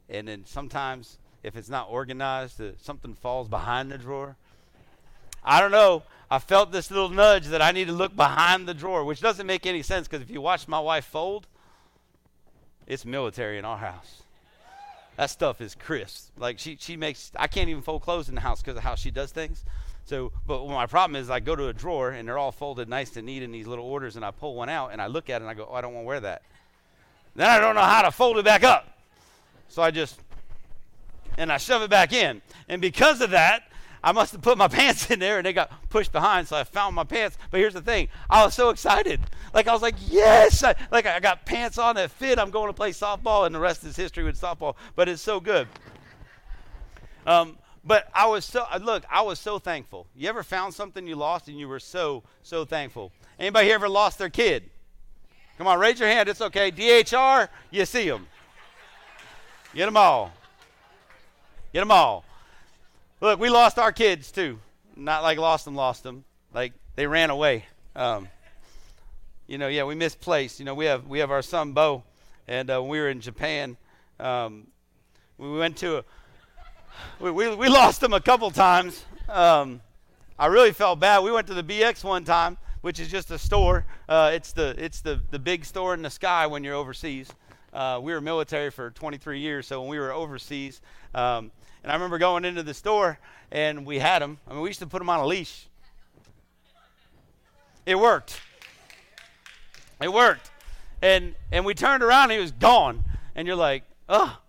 and 0.09 0.27
then 0.27 0.45
sometimes 0.45 1.17
if 1.43 1.55
it's 1.55 1.69
not 1.69 1.87
organized, 1.89 2.61
uh, 2.61 2.71
something 2.81 3.13
falls 3.15 3.47
behind 3.47 3.91
the 3.91 3.97
drawer. 3.97 4.37
I 5.43 5.59
don't 5.59 5.71
know. 5.71 6.03
I 6.31 6.39
felt 6.39 6.71
this 6.71 6.89
little 6.89 7.09
nudge 7.09 7.47
that 7.47 7.61
I 7.61 7.71
need 7.71 7.87
to 7.87 7.93
look 7.93 8.15
behind 8.15 8.67
the 8.67 8.73
drawer, 8.73 9.03
which 9.03 9.21
doesn't 9.21 9.45
make 9.45 9.65
any 9.65 9.81
sense 9.83 10.07
because 10.07 10.23
if 10.23 10.31
you 10.31 10.41
watch 10.41 10.67
my 10.67 10.79
wife 10.79 11.05
fold, 11.05 11.47
it's 12.87 13.05
military 13.05 13.57
in 13.57 13.65
our 13.65 13.77
house. 13.77 14.23
That 15.17 15.29
stuff 15.29 15.61
is 15.61 15.75
crisp. 15.75 16.31
Like 16.37 16.59
she 16.59 16.77
she 16.79 16.97
makes 16.97 17.31
I 17.35 17.47
can't 17.47 17.69
even 17.69 17.83
fold 17.83 18.01
clothes 18.01 18.29
in 18.29 18.35
the 18.35 18.41
house 18.41 18.61
because 18.61 18.77
of 18.77 18.83
how 18.83 18.95
she 18.95 19.11
does 19.11 19.31
things. 19.31 19.63
So, 20.05 20.31
but 20.45 20.67
my 20.67 20.85
problem 20.85 21.15
is 21.15 21.29
I 21.29 21.39
go 21.39 21.55
to 21.55 21.67
a 21.67 21.73
drawer 21.73 22.09
and 22.09 22.27
they're 22.27 22.37
all 22.37 22.51
folded 22.51 22.89
nice 22.89 23.15
and 23.15 23.25
neat 23.25 23.41
in 23.41 23.51
these 23.51 23.67
little 23.67 23.85
orders, 23.85 24.15
and 24.15 24.25
I 24.25 24.31
pull 24.31 24.55
one 24.55 24.69
out 24.69 24.91
and 24.91 25.01
I 25.01 25.07
look 25.07 25.29
at 25.29 25.41
it 25.41 25.43
and 25.43 25.49
I 25.49 25.53
go, 25.53 25.67
oh, 25.69 25.73
I 25.73 25.81
don't 25.81 25.93
want 25.93 26.03
to 26.03 26.07
wear 26.07 26.19
that. 26.19 26.41
Then 27.35 27.49
I 27.49 27.59
don't 27.59 27.75
know 27.75 27.81
how 27.81 28.01
to 28.01 28.11
fold 28.11 28.37
it 28.37 28.45
back 28.45 28.63
up. 28.63 28.87
So 29.69 29.81
I 29.81 29.91
just 29.91 30.19
and 31.37 31.51
I 31.51 31.57
shove 31.57 31.81
it 31.81 31.89
back 31.89 32.13
in. 32.13 32.41
And 32.67 32.81
because 32.81 33.21
of 33.21 33.31
that, 33.31 33.63
I 34.03 34.11
must 34.11 34.33
have 34.33 34.41
put 34.41 34.57
my 34.57 34.67
pants 34.69 35.09
in 35.09 35.19
there 35.19 35.37
and 35.37 35.45
they 35.45 35.53
got 35.53 35.71
pushed 35.89 36.11
behind, 36.11 36.47
so 36.47 36.57
I 36.57 36.63
found 36.63 36.95
my 36.95 37.03
pants. 37.03 37.37
But 37.49 37.59
here's 37.59 37.73
the 37.73 37.81
thing 37.81 38.09
I 38.29 38.43
was 38.43 38.53
so 38.53 38.69
excited. 38.69 39.21
Like, 39.53 39.67
I 39.67 39.73
was 39.73 39.81
like, 39.81 39.95
yes! 40.09 40.63
I, 40.63 40.75
like, 40.91 41.05
I 41.05 41.19
got 41.19 41.45
pants 41.45 41.77
on 41.77 41.95
that 41.95 42.11
fit. 42.11 42.39
I'm 42.39 42.49
going 42.49 42.67
to 42.67 42.73
play 42.73 42.91
softball, 42.91 43.45
and 43.45 43.53
the 43.53 43.59
rest 43.59 43.83
is 43.83 43.95
history 43.95 44.23
with 44.23 44.39
softball. 44.39 44.75
But 44.95 45.07
it's 45.09 45.21
so 45.21 45.39
good. 45.39 45.67
Um, 47.25 47.57
but 47.83 48.07
I 48.13 48.27
was 48.27 48.45
so, 48.45 48.65
uh, 48.71 48.79
look, 48.81 49.03
I 49.09 49.21
was 49.21 49.39
so 49.39 49.59
thankful. 49.59 50.07
You 50.15 50.29
ever 50.29 50.43
found 50.43 50.73
something 50.73 51.05
you 51.05 51.15
lost 51.15 51.47
and 51.47 51.59
you 51.59 51.67
were 51.67 51.79
so, 51.79 52.23
so 52.41 52.65
thankful? 52.65 53.11
Anybody 53.37 53.67
here 53.67 53.75
ever 53.75 53.89
lost 53.89 54.17
their 54.17 54.29
kid? 54.29 54.69
Come 55.57 55.67
on, 55.67 55.79
raise 55.79 55.99
your 55.99 56.09
hand. 56.09 56.29
It's 56.29 56.41
okay. 56.41 56.71
DHR, 56.71 57.49
you 57.71 57.85
see 57.85 58.09
them. 58.09 58.27
Get 59.75 59.85
them 59.85 59.97
all. 59.97 60.31
Get 61.73 61.79
them 61.79 61.91
all. 61.91 62.23
Look, 63.19 63.39
we 63.39 63.49
lost 63.49 63.79
our 63.79 63.91
kids 63.91 64.31
too. 64.31 64.59
Not 64.95 65.23
like 65.23 65.37
lost 65.37 65.65
them, 65.65 65.75
lost 65.75 66.03
them. 66.03 66.23
Like 66.53 66.73
they 66.95 67.07
ran 67.07 67.29
away. 67.29 67.65
Um, 67.95 68.27
you 69.47 69.57
know, 69.57 69.67
yeah, 69.67 69.83
we 69.83 69.95
misplaced. 69.95 70.59
You 70.59 70.65
know, 70.65 70.75
we 70.75 70.85
have 70.85 71.07
we 71.07 71.19
have 71.19 71.31
our 71.31 71.41
son 71.41 71.73
Bo, 71.73 72.03
and 72.47 72.69
uh, 72.69 72.81
we 72.81 72.99
were 72.99 73.09
in 73.09 73.21
Japan, 73.21 73.77
um, 74.19 74.67
we 75.37 75.57
went 75.57 75.77
to 75.77 75.97
a. 75.97 76.03
We, 77.19 77.31
we, 77.31 77.55
we 77.55 77.69
lost 77.69 78.01
them 78.01 78.13
a 78.13 78.21
couple 78.21 78.51
times. 78.51 79.05
Um, 79.29 79.81
I 80.37 80.47
really 80.47 80.71
felt 80.71 80.99
bad. 80.99 81.23
We 81.23 81.31
went 81.31 81.47
to 81.47 81.53
the 81.53 81.63
BX 81.63 82.03
one 82.03 82.23
time, 82.23 82.57
which 82.81 82.99
is 82.99 83.07
just 83.07 83.31
a 83.31 83.37
store. 83.37 83.85
Uh, 84.09 84.31
it's 84.33 84.51
the 84.51 84.75
it's 84.77 85.01
the 85.01 85.21
the 85.31 85.39
big 85.39 85.63
store 85.63 85.93
in 85.93 86.01
the 86.01 86.09
sky 86.09 86.47
when 86.47 86.63
you're 86.63 86.75
overseas. 86.75 87.29
Uh, 87.71 87.99
we 88.01 88.13
were 88.13 88.21
military 88.21 88.69
for 88.69 88.91
23 88.91 89.39
years, 89.39 89.67
so 89.67 89.81
when 89.81 89.89
we 89.89 89.97
were 89.97 90.11
overseas, 90.11 90.81
um, 91.15 91.51
and 91.81 91.91
I 91.91 91.95
remember 91.95 92.17
going 92.17 92.45
into 92.45 92.61
the 92.61 92.73
store 92.73 93.17
and 93.51 93.85
we 93.85 93.99
had 93.99 94.21
them. 94.21 94.39
I 94.47 94.53
mean, 94.53 94.61
we 94.61 94.69
used 94.69 94.79
to 94.79 94.87
put 94.87 94.99
them 94.99 95.09
on 95.09 95.19
a 95.19 95.25
leash. 95.25 95.67
It 97.85 97.95
worked. 97.95 98.39
It 100.01 100.11
worked. 100.11 100.51
And 101.01 101.35
and 101.51 101.65
we 101.65 101.73
turned 101.73 102.03
around 102.03 102.23
and 102.23 102.33
he 102.33 102.39
was 102.39 102.51
gone. 102.51 103.03
And 103.35 103.47
you're 103.47 103.57
like, 103.57 103.83
oh. 104.09 104.39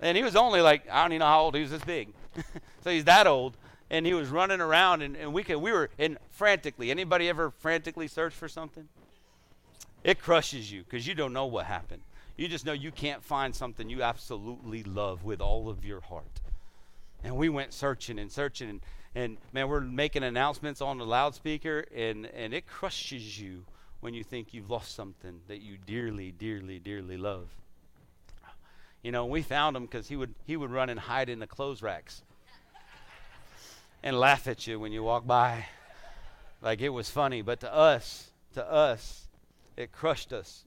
And 0.00 0.16
he 0.16 0.22
was 0.22 0.36
only 0.36 0.60
like, 0.60 0.88
I 0.90 1.02
don't 1.02 1.12
even 1.12 1.20
know 1.20 1.26
how 1.26 1.40
old 1.40 1.54
he 1.54 1.62
was 1.62 1.70
this 1.70 1.84
big. 1.84 2.08
so 2.82 2.90
he's 2.90 3.04
that 3.04 3.26
old. 3.26 3.56
And 3.90 4.06
he 4.06 4.14
was 4.14 4.28
running 4.28 4.60
around 4.60 5.02
and, 5.02 5.16
and 5.16 5.32
we 5.32 5.42
could 5.42 5.56
we 5.56 5.72
were 5.72 5.90
in 5.98 6.16
frantically. 6.30 6.90
Anybody 6.90 7.28
ever 7.28 7.50
frantically 7.50 8.06
search 8.06 8.32
for 8.32 8.48
something? 8.48 8.88
It 10.04 10.20
crushes 10.20 10.70
you 10.70 10.84
because 10.84 11.06
you 11.06 11.14
don't 11.14 11.32
know 11.32 11.46
what 11.46 11.66
happened. 11.66 12.02
You 12.36 12.48
just 12.48 12.64
know 12.64 12.72
you 12.72 12.90
can't 12.90 13.22
find 13.22 13.54
something 13.54 13.90
you 13.90 14.02
absolutely 14.02 14.82
love 14.82 15.24
with 15.24 15.40
all 15.40 15.68
of 15.68 15.84
your 15.84 16.00
heart. 16.00 16.40
And 17.22 17.36
we 17.36 17.50
went 17.50 17.74
searching 17.74 18.18
and 18.18 18.32
searching, 18.32 18.70
and, 18.70 18.80
and 19.14 19.36
man, 19.52 19.68
we're 19.68 19.80
making 19.80 20.22
announcements 20.22 20.80
on 20.80 20.96
the 20.96 21.04
loudspeaker, 21.04 21.84
and, 21.94 22.24
and 22.26 22.54
it 22.54 22.66
crushes 22.66 23.38
you 23.38 23.66
when 24.00 24.14
you 24.14 24.24
think 24.24 24.54
you've 24.54 24.70
lost 24.70 24.94
something 24.94 25.40
that 25.48 25.60
you 25.60 25.76
dearly, 25.76 26.32
dearly, 26.32 26.78
dearly 26.78 27.18
love. 27.18 27.50
You 29.02 29.12
know, 29.12 29.24
we 29.26 29.42
found 29.42 29.76
him 29.76 29.84
because 29.84 30.08
he 30.08 30.16
would 30.16 30.34
he 30.44 30.56
would 30.56 30.70
run 30.70 30.90
and 30.90 31.00
hide 31.00 31.28
in 31.28 31.38
the 31.38 31.46
clothes 31.46 31.82
racks 31.82 32.22
and 34.02 34.18
laugh 34.18 34.46
at 34.46 34.66
you 34.66 34.78
when 34.78 34.92
you 34.92 35.02
walk 35.02 35.26
by, 35.26 35.66
like 36.60 36.80
it 36.80 36.90
was 36.90 37.10
funny. 37.10 37.42
But 37.42 37.60
to 37.60 37.74
us, 37.74 38.30
to 38.54 38.70
us, 38.70 39.28
it 39.76 39.92
crushed 39.92 40.32
us, 40.32 40.64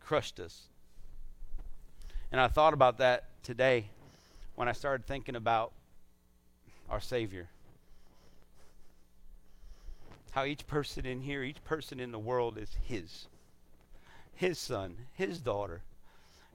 crushed 0.00 0.38
us. 0.38 0.68
And 2.30 2.40
I 2.40 2.48
thought 2.48 2.74
about 2.74 2.98
that 2.98 3.24
today 3.42 3.86
when 4.54 4.68
I 4.68 4.72
started 4.72 5.06
thinking 5.06 5.36
about 5.36 5.72
our 6.88 7.00
Savior. 7.00 7.48
How 10.32 10.44
each 10.44 10.66
person 10.66 11.06
in 11.06 11.20
here, 11.20 11.44
each 11.44 11.62
person 11.64 12.00
in 12.00 12.10
the 12.10 12.18
world 12.18 12.58
is 12.58 12.76
His. 12.86 13.28
His 14.34 14.58
son, 14.58 14.96
His 15.12 15.38
daughter. 15.38 15.82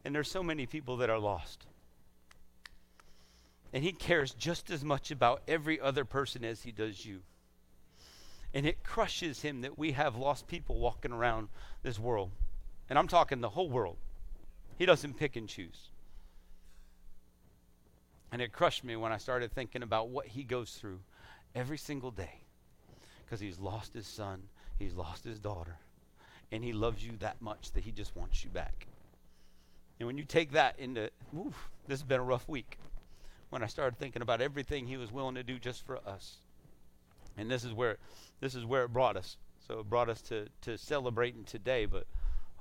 And 0.10 0.16
there's 0.16 0.32
so 0.32 0.42
many 0.42 0.66
people 0.66 0.98
that 0.98 1.12
are 1.12 1.20
lost. 1.20 1.68
And 3.72 3.84
He 3.84 3.92
cares 3.92 4.34
just 4.34 4.72
as 4.72 4.84
much 4.84 5.12
about 5.12 5.44
every 5.48 5.80
other 5.80 6.04
person 6.04 6.44
as 6.44 6.64
He 6.64 6.72
does 6.72 7.06
you. 7.06 7.20
And 8.52 8.66
it 8.66 8.84
crushes 8.84 9.44
Him 9.44 9.62
that 9.62 9.78
we 9.78 9.92
have 9.92 10.16
lost 10.16 10.48
people 10.48 10.80
walking 10.80 11.12
around 11.12 11.50
this 11.84 12.00
world. 12.00 12.32
And 12.90 12.98
I'm 12.98 13.08
talking 13.08 13.40
the 13.40 13.50
whole 13.50 13.70
world. 13.70 13.98
He 14.80 14.88
doesn't 14.88 15.14
pick 15.20 15.36
and 15.36 15.48
choose. 15.48 15.92
And 18.32 18.42
it 18.42 18.52
crushed 18.52 18.84
me 18.84 18.96
when 18.96 19.12
I 19.12 19.18
started 19.18 19.54
thinking 19.54 19.84
about 19.84 20.10
what 20.10 20.26
he 20.26 20.42
goes 20.42 20.72
through 20.72 21.02
every 21.54 21.78
single 21.78 22.10
day. 22.10 22.42
Because 23.24 23.40
he's 23.40 23.60
lost 23.60 23.94
his 23.94 24.08
son, 24.08 24.42
he's 24.80 24.96
lost 24.96 25.24
his 25.24 25.38
daughter, 25.38 25.78
and 26.52 26.64
he 26.64 26.74
loves 26.74 27.06
you 27.06 27.12
that 27.20 27.40
much 27.44 27.74
that 27.74 27.84
he 27.84 27.92
just 27.92 28.16
wants 28.16 28.44
you 28.44 28.50
back. 28.50 28.88
And 30.00 30.08
when 30.08 30.18
you 30.18 30.24
take 30.24 30.52
that 30.54 30.80
into, 30.80 31.10
oof, 31.38 31.70
this 31.88 32.00
has 32.00 32.08
been 32.08 32.20
a 32.20 32.24
rough 32.24 32.48
week. 32.48 32.78
When 33.50 33.64
I 33.64 33.68
started 33.68 33.98
thinking 33.98 34.22
about 34.22 34.42
everything 34.42 34.88
he 34.88 34.98
was 34.98 35.12
willing 35.12 35.36
to 35.36 35.44
do 35.44 35.60
just 35.60 35.86
for 35.86 35.98
us. 36.08 36.38
And 37.38 37.50
this 37.50 37.64
is 37.64 37.74
where 37.74 37.98
this 38.40 38.56
is 38.56 38.66
where 38.66 38.84
it 38.84 38.94
brought 38.94 39.18
us. 39.18 39.38
So 39.68 39.80
it 39.80 39.90
brought 39.90 40.10
us 40.10 40.22
to, 40.24 40.48
to 40.62 40.78
celebrating 40.78 41.44
today, 41.44 41.86
but 41.86 42.06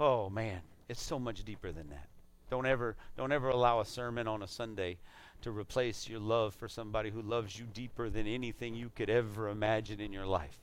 oh 0.01 0.29
man, 0.31 0.61
it's 0.89 1.03
so 1.03 1.19
much 1.19 1.45
deeper 1.45 1.73
than 1.73 1.91
that. 1.91 2.09
Don't 2.51 2.67
ever 2.67 2.97
don't 3.17 3.33
ever 3.33 3.51
allow 3.51 3.81
a 3.81 3.85
sermon 3.85 4.27
on 4.27 4.43
a 4.43 4.49
Sunday 4.49 4.99
to 5.43 5.51
replace 5.51 6.09
your 6.09 6.21
love 6.21 6.55
for 6.55 6.69
somebody 6.69 7.11
who 7.11 7.23
loves 7.23 7.59
you 7.59 7.67
deeper 7.73 8.09
than 8.09 8.27
anything 8.27 8.75
you 8.75 8.91
could 8.95 9.11
ever 9.11 9.49
imagine 9.49 10.01
in 10.01 10.13
your 10.13 10.27
life. 10.27 10.59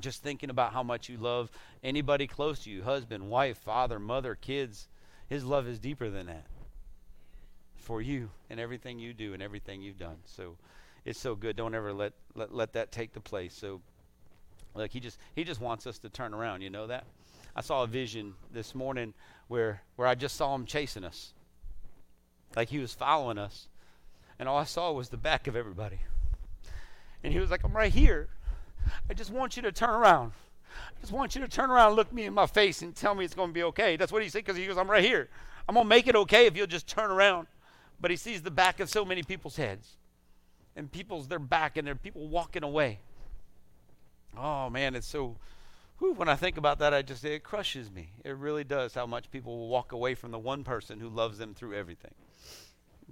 Just 0.00 0.22
thinking 0.22 0.50
about 0.50 0.72
how 0.72 0.82
much 0.82 1.08
you 1.08 1.16
love 1.18 1.50
anybody 1.82 2.26
close 2.26 2.60
to 2.64 2.70
you, 2.70 2.82
husband, 2.82 3.30
wife, 3.30 3.58
father, 3.58 3.98
mother, 3.98 4.34
kids, 4.34 4.88
his 5.28 5.44
love 5.44 5.68
is 5.68 5.78
deeper 5.78 6.10
than 6.10 6.26
that. 6.26 6.46
for 7.76 8.00
you 8.02 8.30
and 8.48 8.60
everything 8.60 8.98
you 8.98 9.12
do 9.12 9.34
and 9.34 9.42
everything 9.42 9.82
you've 9.82 9.98
done. 9.98 10.18
So 10.24 10.56
it's 11.04 11.18
so 11.18 11.34
good. 11.34 11.56
Don't 11.56 11.74
ever 11.74 11.92
let, 11.92 12.12
let, 12.34 12.54
let 12.54 12.72
that 12.74 12.92
take 12.92 13.12
the 13.12 13.20
place. 13.20 13.54
So 13.54 13.80
like 14.74 14.92
he 14.92 15.00
just 15.00 15.18
he 15.34 15.44
just 15.44 15.60
wants 15.60 15.86
us 15.86 15.98
to 16.00 16.08
turn 16.08 16.34
around, 16.34 16.62
you 16.62 16.70
know 16.70 16.86
that? 16.86 17.04
I 17.56 17.62
saw 17.62 17.82
a 17.82 17.86
vision 17.86 18.34
this 18.52 18.74
morning 18.74 19.14
where 19.48 19.82
where 19.96 20.06
I 20.08 20.14
just 20.14 20.36
saw 20.36 20.54
him 20.54 20.66
chasing 20.66 21.04
us. 21.04 21.32
Like 22.56 22.68
he 22.68 22.78
was 22.78 22.94
following 22.94 23.38
us. 23.38 23.68
And 24.38 24.48
all 24.48 24.58
I 24.58 24.64
saw 24.64 24.92
was 24.92 25.10
the 25.10 25.16
back 25.16 25.46
of 25.46 25.56
everybody. 25.56 26.00
And 27.22 27.32
he 27.32 27.38
was 27.40 27.50
like, 27.50 27.64
I'm 27.64 27.72
right 27.76 27.92
here. 27.92 28.28
I 29.08 29.14
just 29.14 29.30
want 29.30 29.56
you 29.56 29.62
to 29.62 29.72
turn 29.72 29.90
around. 29.90 30.32
I 30.96 31.00
just 31.00 31.12
want 31.12 31.34
you 31.34 31.40
to 31.40 31.48
turn 31.48 31.70
around 31.70 31.88
and 31.88 31.96
look 31.96 32.12
me 32.12 32.24
in 32.24 32.34
my 32.34 32.46
face 32.46 32.82
and 32.82 32.94
tell 32.94 33.14
me 33.14 33.24
it's 33.24 33.34
going 33.34 33.50
to 33.50 33.54
be 33.54 33.62
okay. 33.64 33.96
That's 33.96 34.12
what 34.12 34.22
he 34.22 34.28
said 34.28 34.44
because 34.44 34.56
he 34.56 34.66
goes, 34.66 34.78
I'm 34.78 34.90
right 34.90 35.04
here. 35.04 35.28
I'm 35.68 35.74
going 35.74 35.84
to 35.84 35.88
make 35.88 36.06
it 36.06 36.16
okay 36.16 36.46
if 36.46 36.56
you'll 36.56 36.66
just 36.66 36.86
turn 36.86 37.10
around. 37.10 37.46
But 38.00 38.10
he 38.10 38.16
sees 38.16 38.42
the 38.42 38.50
back 38.50 38.80
of 38.80 38.88
so 38.88 39.04
many 39.04 39.22
people's 39.22 39.56
heads. 39.56 39.96
And 40.76 40.90
people's 40.90 41.28
their 41.28 41.38
back 41.38 41.76
and 41.76 41.86
there 41.86 41.92
are 41.92 41.98
people 41.98 42.28
walking 42.28 42.62
away. 42.62 43.00
Oh 44.36 44.70
man, 44.70 44.94
it's 44.94 45.06
so 45.06 45.36
whew, 45.98 46.12
when 46.12 46.28
I 46.28 46.36
think 46.36 46.56
about 46.56 46.78
that 46.78 46.94
I 46.94 47.02
just 47.02 47.24
it 47.24 47.42
crushes 47.42 47.90
me. 47.90 48.10
It 48.24 48.36
really 48.36 48.64
does 48.64 48.94
how 48.94 49.06
much 49.06 49.30
people 49.30 49.58
will 49.58 49.68
walk 49.68 49.92
away 49.92 50.14
from 50.14 50.30
the 50.30 50.38
one 50.38 50.64
person 50.64 51.00
who 51.00 51.08
loves 51.08 51.38
them 51.38 51.54
through 51.54 51.74
everything. 51.74 52.14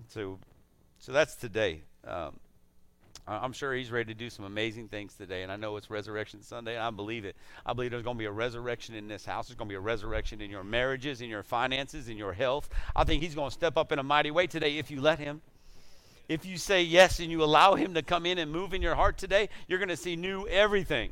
So 0.08 0.38
so 0.98 1.12
that's 1.12 1.34
today. 1.34 1.82
Um, 2.06 2.38
I'm 3.28 3.52
sure 3.52 3.74
he's 3.74 3.90
ready 3.90 4.12
to 4.14 4.18
do 4.18 4.30
some 4.30 4.46
amazing 4.46 4.88
things 4.88 5.14
today, 5.14 5.42
and 5.42 5.52
I 5.52 5.56
know 5.56 5.76
it's 5.76 5.90
Resurrection 5.90 6.42
Sunday, 6.42 6.76
and 6.76 6.82
I 6.82 6.90
believe 6.90 7.26
it. 7.26 7.36
I 7.66 7.74
believe 7.74 7.90
there's 7.90 8.02
going 8.02 8.16
to 8.16 8.18
be 8.18 8.24
a 8.24 8.32
resurrection 8.32 8.94
in 8.94 9.06
this 9.06 9.26
house. 9.26 9.48
There's 9.48 9.56
going 9.56 9.68
to 9.68 9.72
be 9.72 9.76
a 9.76 9.80
resurrection 9.80 10.40
in 10.40 10.50
your 10.50 10.64
marriages, 10.64 11.20
in 11.20 11.28
your 11.28 11.42
finances, 11.42 12.08
in 12.08 12.16
your 12.16 12.32
health. 12.32 12.70
I 12.96 13.04
think 13.04 13.22
he's 13.22 13.34
going 13.34 13.50
to 13.50 13.54
step 13.54 13.76
up 13.76 13.92
in 13.92 13.98
a 13.98 14.02
mighty 14.02 14.30
way 14.30 14.46
today 14.46 14.78
if 14.78 14.90
you 14.90 15.02
let 15.02 15.18
him. 15.18 15.42
If 16.28 16.46
you 16.46 16.56
say 16.56 16.82
yes 16.82 17.20
and 17.20 17.30
you 17.30 17.42
allow 17.42 17.74
him 17.74 17.94
to 17.94 18.02
come 18.02 18.24
in 18.24 18.38
and 18.38 18.50
move 18.50 18.72
in 18.72 18.80
your 18.80 18.94
heart 18.94 19.18
today, 19.18 19.50
you're 19.66 19.78
going 19.78 19.88
to 19.88 19.96
see 19.96 20.16
new 20.16 20.46
everything. 20.46 21.10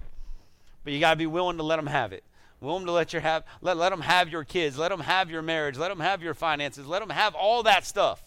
But 0.85 0.95
you 0.95 1.01
got 1.01 1.11
to 1.11 1.17
be 1.17 1.27
willing 1.27 1.59
to 1.59 1.63
let 1.63 1.79
him 1.79 1.87
have 1.87 2.13
it. 2.13 2.25
Willing 2.61 2.87
to 2.87 2.93
let 2.93 3.13
your 3.13 3.21
have 3.21 3.45
let 3.61 3.77
let 3.77 3.93
him 3.93 4.01
have 4.01 4.31
your 4.31 4.43
kids, 4.43 4.79
let 4.79 4.91
him 4.91 5.01
have 5.01 5.31
your 5.31 5.43
marriage, 5.43 5.77
let 5.77 5.91
him 5.91 6.01
have 6.01 6.23
your 6.23 6.33
finances, 6.33 6.87
let 6.87 7.03
him 7.03 7.11
have 7.11 7.35
all 7.35 7.63
that 7.65 7.85
stuff. 7.85 8.25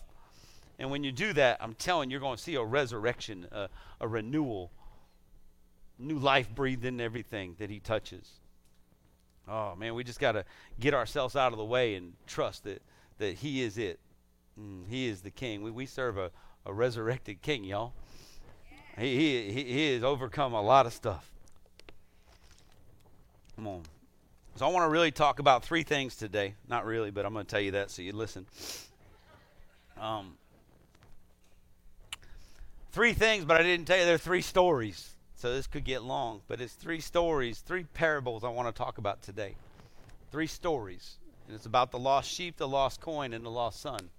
And 0.79 0.89
when 0.89 1.03
you 1.03 1.11
do 1.11 1.33
that, 1.33 1.57
I'm 1.59 1.73
telling 1.75 2.09
you, 2.09 2.13
you're 2.13 2.21
going 2.21 2.37
to 2.37 2.41
see 2.41 2.55
a 2.55 2.63
resurrection, 2.63 3.45
a, 3.51 3.67
a 3.99 4.07
renewal, 4.07 4.71
new 5.99 6.17
life 6.17 6.49
breathed 6.55 6.85
in 6.85 7.01
everything 7.01 7.55
that 7.59 7.69
He 7.69 7.79
touches. 7.79 8.31
Oh, 9.47 9.75
man, 9.75 9.93
we 9.93 10.05
just 10.05 10.19
got 10.19 10.31
to 10.31 10.45
get 10.79 10.93
ourselves 10.93 11.35
out 11.35 11.51
of 11.51 11.57
the 11.57 11.65
way 11.65 11.95
and 11.95 12.13
trust 12.25 12.63
that, 12.63 12.81
that 13.17 13.35
He 13.35 13.61
is 13.61 13.77
it. 13.77 13.99
Mm, 14.59 14.87
he 14.87 15.07
is 15.07 15.21
the 15.21 15.31
King. 15.31 15.61
We, 15.61 15.71
we 15.71 15.85
serve 15.85 16.17
a, 16.17 16.31
a 16.65 16.73
resurrected 16.73 17.41
King, 17.41 17.63
y'all. 17.63 17.93
He, 18.97 19.15
he, 19.51 19.63
he 19.63 19.93
has 19.93 20.03
overcome 20.03 20.53
a 20.53 20.61
lot 20.61 20.85
of 20.85 20.93
stuff. 20.93 21.29
Come 23.55 23.67
on. 23.67 23.83
So 24.55 24.65
I 24.65 24.69
want 24.69 24.85
to 24.85 24.89
really 24.89 25.11
talk 25.11 25.39
about 25.39 25.63
three 25.63 25.83
things 25.83 26.15
today. 26.15 26.55
Not 26.67 26.85
really, 26.85 27.11
but 27.11 27.25
I'm 27.25 27.33
going 27.33 27.45
to 27.45 27.49
tell 27.49 27.61
you 27.61 27.71
that 27.71 27.91
so 27.91 28.01
you 28.01 28.11
listen. 28.11 28.45
Um, 29.99 30.33
three 32.91 33.13
things, 33.13 33.45
but 33.45 33.59
I 33.59 33.63
didn't 33.63 33.85
tell 33.85 33.97
you 33.97 34.05
there 34.05 34.15
are 34.15 34.17
three 34.17 34.41
stories. 34.41 35.15
So 35.35 35.53
this 35.53 35.67
could 35.67 35.85
get 35.85 36.03
long, 36.03 36.41
but 36.49 36.59
it's 36.59 36.73
three 36.73 36.99
stories, 36.99 37.59
three 37.59 37.85
parables 37.85 38.43
I 38.43 38.49
want 38.49 38.67
to 38.67 38.77
talk 38.77 38.97
about 38.97 39.21
today. 39.21 39.55
Three 40.31 40.47
stories. 40.47 41.15
And 41.47 41.55
it's 41.55 41.65
about 41.65 41.91
the 41.91 41.99
lost 41.99 42.29
sheep, 42.29 42.57
the 42.57 42.67
lost 42.67 42.99
coin, 42.99 43.31
and 43.31 43.45
the 43.45 43.49
lost 43.49 43.81
son. 43.81 44.09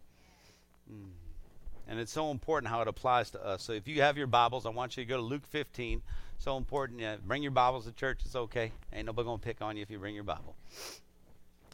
Mm. 0.91 1.11
And 1.87 2.01
it's 2.01 2.11
so 2.11 2.31
important 2.31 2.71
how 2.71 2.81
it 2.81 2.89
applies 2.89 3.31
to 3.33 3.45
us. 3.45 3.63
So 3.63 3.73
if 3.73 3.87
you 3.87 4.01
have 4.01 4.17
your 4.17 4.29
Bibles, 4.29 4.65
I 4.65 4.71
want 4.71 4.97
you 4.97 5.05
to 5.05 5.09
go 5.09 5.19
to 5.19 5.23
Luke 5.23 5.47
15. 5.47 6.01
So 6.39 6.57
important. 6.57 7.01
Yeah, 7.01 7.17
bring 7.23 7.43
your 7.43 7.53
Bibles 7.53 7.85
to 7.85 7.93
church. 7.93 8.21
It's 8.25 8.35
okay. 8.35 8.73
Ain't 8.91 9.05
nobody 9.05 9.27
going 9.27 9.41
to 9.41 9.45
pick 9.45 9.61
on 9.61 9.77
you 9.77 9.83
if 9.83 9.91
you 9.91 9.99
bring 9.99 10.15
your 10.15 10.25
Bible. 10.25 10.57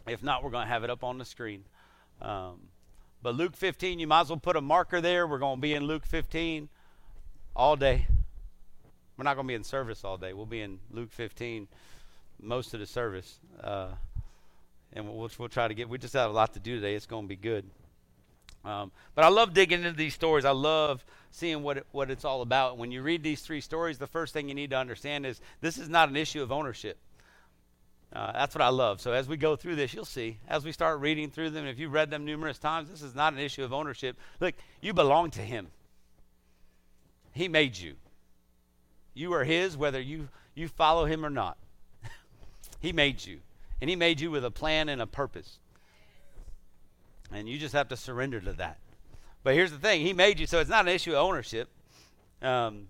If 0.08 0.24
not, 0.24 0.42
we're 0.42 0.50
going 0.50 0.64
to 0.66 0.72
have 0.72 0.82
it 0.82 0.90
up 0.90 1.04
on 1.04 1.18
the 1.18 1.24
screen. 1.24 1.64
Um, 2.20 2.62
but 3.22 3.36
Luke 3.36 3.54
15, 3.54 4.00
you 4.00 4.08
might 4.08 4.22
as 4.22 4.30
well 4.30 4.40
put 4.40 4.56
a 4.56 4.60
marker 4.60 5.00
there. 5.00 5.26
We're 5.26 5.38
going 5.38 5.58
to 5.58 5.62
be 5.62 5.74
in 5.74 5.84
Luke 5.84 6.04
15 6.04 6.68
all 7.56 7.74
day. 7.74 8.06
We're 9.16 9.24
not 9.24 9.34
going 9.34 9.46
to 9.46 9.48
be 9.48 9.54
in 9.54 9.64
service 9.64 10.04
all 10.04 10.18
day. 10.18 10.34
We'll 10.34 10.46
be 10.46 10.60
in 10.60 10.78
Luke 10.90 11.10
15 11.10 11.66
most 12.40 12.74
of 12.74 12.80
the 12.80 12.86
service. 12.86 13.38
Uh, 13.60 13.88
and 14.92 15.08
we'll, 15.08 15.30
we'll 15.38 15.48
try 15.48 15.66
to 15.66 15.74
get, 15.74 15.88
we 15.88 15.98
just 15.98 16.12
have 16.14 16.30
a 16.30 16.34
lot 16.34 16.52
to 16.52 16.60
do 16.60 16.76
today. 16.76 16.94
It's 16.94 17.06
going 17.06 17.24
to 17.24 17.28
be 17.28 17.36
good. 17.36 17.64
Um, 18.64 18.92
but 19.14 19.24
I 19.24 19.28
love 19.28 19.54
digging 19.54 19.84
into 19.84 19.96
these 19.96 20.14
stories. 20.14 20.44
I 20.44 20.50
love 20.50 21.04
seeing 21.30 21.62
what 21.62 21.78
it, 21.78 21.86
what 21.92 22.10
it's 22.10 22.24
all 22.24 22.42
about. 22.42 22.76
When 22.76 22.90
you 22.92 23.00
read 23.00 23.22
these 23.22 23.40
three 23.40 23.60
stories, 23.60 23.96
the 23.96 24.06
first 24.06 24.34
thing 24.34 24.48
you 24.48 24.54
need 24.54 24.70
to 24.70 24.76
understand 24.76 25.24
is 25.24 25.40
this 25.60 25.78
is 25.78 25.88
not 25.88 26.08
an 26.08 26.16
issue 26.16 26.42
of 26.42 26.52
ownership. 26.52 26.98
Uh, 28.12 28.32
that's 28.32 28.54
what 28.54 28.62
I 28.62 28.68
love. 28.68 29.00
So 29.00 29.12
as 29.12 29.28
we 29.28 29.36
go 29.36 29.56
through 29.56 29.76
this, 29.76 29.94
you'll 29.94 30.04
see 30.04 30.38
as 30.48 30.64
we 30.64 30.72
start 30.72 31.00
reading 31.00 31.30
through 31.30 31.50
them. 31.50 31.66
If 31.66 31.78
you've 31.78 31.92
read 31.92 32.10
them 32.10 32.24
numerous 32.24 32.58
times, 32.58 32.90
this 32.90 33.02
is 33.02 33.14
not 33.14 33.32
an 33.32 33.38
issue 33.38 33.64
of 33.64 33.72
ownership. 33.72 34.16
Look, 34.40 34.54
you 34.80 34.92
belong 34.92 35.30
to 35.32 35.40
Him. 35.40 35.68
He 37.36 37.48
made 37.48 37.76
you. 37.76 37.96
You 39.12 39.34
are 39.34 39.44
His, 39.44 39.76
whether 39.76 40.00
you, 40.00 40.30
you 40.54 40.68
follow 40.68 41.04
Him 41.04 41.24
or 41.24 41.28
not. 41.28 41.58
he 42.80 42.92
made 42.92 43.26
you. 43.26 43.40
And 43.80 43.90
He 43.90 43.94
made 43.94 44.20
you 44.20 44.30
with 44.30 44.42
a 44.42 44.50
plan 44.50 44.88
and 44.88 45.02
a 45.02 45.06
purpose. 45.06 45.58
And 47.30 47.46
you 47.46 47.58
just 47.58 47.74
have 47.74 47.88
to 47.88 47.96
surrender 47.96 48.40
to 48.40 48.54
that. 48.54 48.78
But 49.44 49.54
here's 49.54 49.70
the 49.70 49.78
thing 49.78 50.00
He 50.00 50.14
made 50.14 50.40
you, 50.40 50.46
so 50.46 50.60
it's 50.60 50.70
not 50.70 50.86
an 50.86 50.94
issue 50.94 51.12
of 51.12 51.18
ownership. 51.18 51.68
Um, 52.40 52.88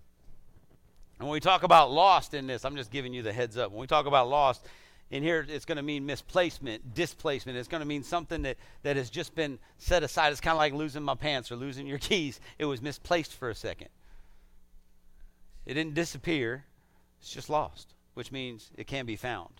and 1.19 1.27
when 1.27 1.31
we 1.31 1.41
talk 1.41 1.63
about 1.63 1.91
lost 1.91 2.33
in 2.33 2.47
this, 2.47 2.63
I'm 2.63 2.77
just 2.77 2.89
giving 2.89 3.13
you 3.13 3.23
the 3.23 3.33
heads 3.33 3.57
up. 3.57 3.71
When 3.71 3.81
we 3.81 3.87
talk 3.87 4.05
about 4.05 4.29
lost, 4.29 4.65
in 5.11 5.23
here 5.23 5.45
it's 5.49 5.65
going 5.65 5.75
to 5.75 5.83
mean 5.83 6.05
misplacement, 6.05 6.93
displacement. 6.93 7.57
It's 7.57 7.67
going 7.67 7.81
to 7.81 7.87
mean 7.87 8.03
something 8.03 8.43
that, 8.43 8.55
that 8.83 8.95
has 8.95 9.09
just 9.09 9.35
been 9.35 9.59
set 9.77 10.03
aside. 10.03 10.31
It's 10.31 10.39
kind 10.39 10.53
of 10.53 10.59
like 10.59 10.73
losing 10.73 11.03
my 11.03 11.15
pants 11.15 11.51
or 11.51 11.57
losing 11.57 11.85
your 11.85 11.97
keys. 11.97 12.39
It 12.57 12.65
was 12.65 12.81
misplaced 12.81 13.33
for 13.33 13.49
a 13.49 13.55
second. 13.55 13.89
It 15.67 15.73
didn't 15.73 15.95
disappear, 15.95 16.63
it's 17.19 17.29
just 17.29 17.49
lost, 17.49 17.93
which 18.13 18.31
means 18.31 18.71
it 18.77 18.87
can 18.87 19.05
be 19.05 19.17
found. 19.17 19.51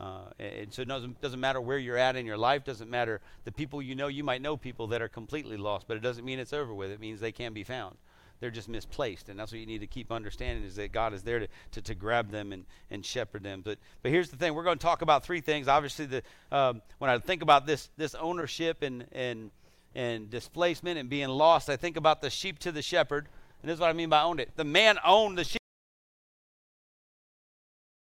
Uh, 0.00 0.24
and 0.40 0.74
so 0.74 0.82
it 0.82 0.88
doesn't, 0.88 1.20
doesn't 1.20 1.38
matter 1.38 1.60
where 1.60 1.78
you're 1.78 1.96
at 1.96 2.16
in 2.16 2.26
your 2.26 2.36
life, 2.36 2.64
doesn't 2.64 2.90
matter 2.90 3.20
the 3.44 3.52
people 3.52 3.80
you 3.80 3.94
know. 3.94 4.08
You 4.08 4.24
might 4.24 4.42
know 4.42 4.56
people 4.56 4.88
that 4.88 5.00
are 5.00 5.08
completely 5.08 5.56
lost, 5.56 5.86
but 5.86 5.96
it 5.96 6.00
doesn't 6.00 6.24
mean 6.24 6.40
it's 6.40 6.52
over 6.52 6.74
with. 6.74 6.90
It 6.90 6.98
means 6.98 7.20
they 7.20 7.30
can 7.30 7.54
be 7.54 7.62
found. 7.62 7.96
They're 8.40 8.50
just 8.50 8.68
misplaced. 8.68 9.28
And 9.28 9.38
that's 9.38 9.52
what 9.52 9.60
you 9.60 9.66
need 9.66 9.80
to 9.80 9.86
keep 9.86 10.10
understanding 10.10 10.64
is 10.64 10.74
that 10.76 10.90
God 10.90 11.14
is 11.14 11.22
there 11.22 11.38
to, 11.38 11.48
to, 11.70 11.80
to 11.80 11.94
grab 11.94 12.30
them 12.30 12.52
and, 12.52 12.66
and 12.90 13.06
shepherd 13.06 13.44
them. 13.44 13.62
But, 13.64 13.78
but 14.02 14.10
here's 14.10 14.30
the 14.30 14.36
thing 14.36 14.52
we're 14.52 14.64
going 14.64 14.78
to 14.78 14.84
talk 14.84 15.00
about 15.00 15.24
three 15.24 15.40
things. 15.40 15.68
Obviously, 15.68 16.06
the, 16.06 16.22
um, 16.50 16.82
when 16.98 17.08
I 17.08 17.18
think 17.18 17.40
about 17.40 17.66
this, 17.66 17.88
this 17.96 18.16
ownership 18.16 18.82
and, 18.82 19.06
and, 19.12 19.52
and 19.94 20.28
displacement 20.28 20.98
and 20.98 21.08
being 21.08 21.28
lost, 21.28 21.70
I 21.70 21.76
think 21.76 21.96
about 21.96 22.20
the 22.20 22.30
sheep 22.30 22.58
to 22.58 22.72
the 22.72 22.82
shepherd. 22.82 23.28
And 23.62 23.70
this 23.70 23.74
is 23.74 23.80
what 23.80 23.90
I 23.90 23.92
mean 23.92 24.08
by 24.08 24.22
owned 24.22 24.40
it. 24.40 24.50
The 24.56 24.64
man 24.64 24.98
owned 25.04 25.38
the 25.38 25.44
sheep. 25.44 25.60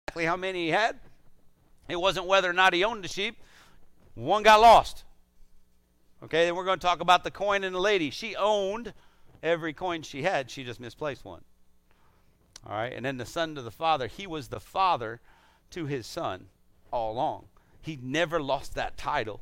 Exactly 0.07 0.25
how 0.25 0.37
many 0.37 0.65
he 0.65 0.69
had. 0.71 0.99
It 1.87 1.99
wasn't 1.99 2.27
whether 2.27 2.49
or 2.49 2.53
not 2.53 2.73
he 2.73 2.83
owned 2.83 3.03
the 3.03 3.07
sheep. 3.07 3.37
One 4.15 4.43
got 4.43 4.61
lost. 4.61 5.03
Okay, 6.23 6.45
then 6.45 6.55
we're 6.55 6.65
going 6.65 6.79
to 6.79 6.85
talk 6.85 6.99
about 6.99 7.23
the 7.23 7.31
coin 7.31 7.63
and 7.63 7.73
the 7.73 7.79
lady. 7.79 8.09
She 8.09 8.35
owned 8.35 8.93
every 9.41 9.73
coin 9.73 10.01
she 10.01 10.23
had, 10.23 10.51
she 10.51 10.63
just 10.63 10.79
misplaced 10.79 11.23
one. 11.23 11.41
All 12.65 12.73
right, 12.73 12.93
and 12.93 13.05
then 13.05 13.17
the 13.17 13.25
son 13.25 13.55
to 13.55 13.61
the 13.61 13.71
father. 13.71 14.07
He 14.07 14.27
was 14.27 14.49
the 14.49 14.59
father 14.59 15.21
to 15.71 15.85
his 15.85 16.05
son 16.05 16.47
all 16.91 17.13
along. 17.13 17.45
He 17.81 17.97
never 18.01 18.41
lost 18.41 18.75
that 18.75 18.97
title 18.97 19.41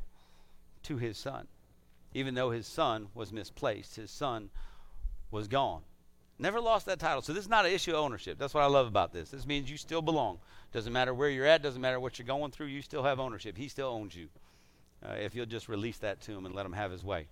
to 0.84 0.98
his 0.98 1.18
son, 1.18 1.48
even 2.14 2.34
though 2.34 2.50
his 2.50 2.66
son 2.66 3.08
was 3.14 3.32
misplaced. 3.32 3.96
His 3.96 4.10
son 4.10 4.50
was 5.30 5.48
gone. 5.48 5.82
Never 6.38 6.60
lost 6.60 6.86
that 6.86 7.00
title. 7.00 7.20
So 7.22 7.32
this 7.32 7.44
is 7.44 7.50
not 7.50 7.66
an 7.66 7.72
issue 7.72 7.92
of 7.92 7.96
ownership. 7.96 8.38
That's 8.38 8.54
what 8.54 8.62
I 8.62 8.66
love 8.66 8.86
about 8.86 9.12
this. 9.12 9.30
This 9.30 9.46
means 9.46 9.70
you 9.70 9.76
still 9.76 10.02
belong. 10.02 10.38
Doesn't 10.72 10.92
matter 10.92 11.12
where 11.12 11.28
you're 11.28 11.46
at. 11.46 11.62
Doesn't 11.62 11.80
matter 11.80 11.98
what 11.98 12.18
you're 12.18 12.26
going 12.26 12.52
through. 12.52 12.66
You 12.66 12.80
still 12.80 13.02
have 13.02 13.18
ownership. 13.18 13.56
He 13.56 13.68
still 13.68 13.88
owns 13.88 14.14
you. 14.14 14.28
Uh, 15.04 15.14
if 15.14 15.34
you'll 15.34 15.46
just 15.46 15.68
release 15.68 15.98
that 15.98 16.20
to 16.22 16.32
him 16.32 16.46
and 16.46 16.54
let 16.54 16.64
him 16.64 16.72
have 16.72 16.90
his 16.90 17.04
way. 17.04 17.26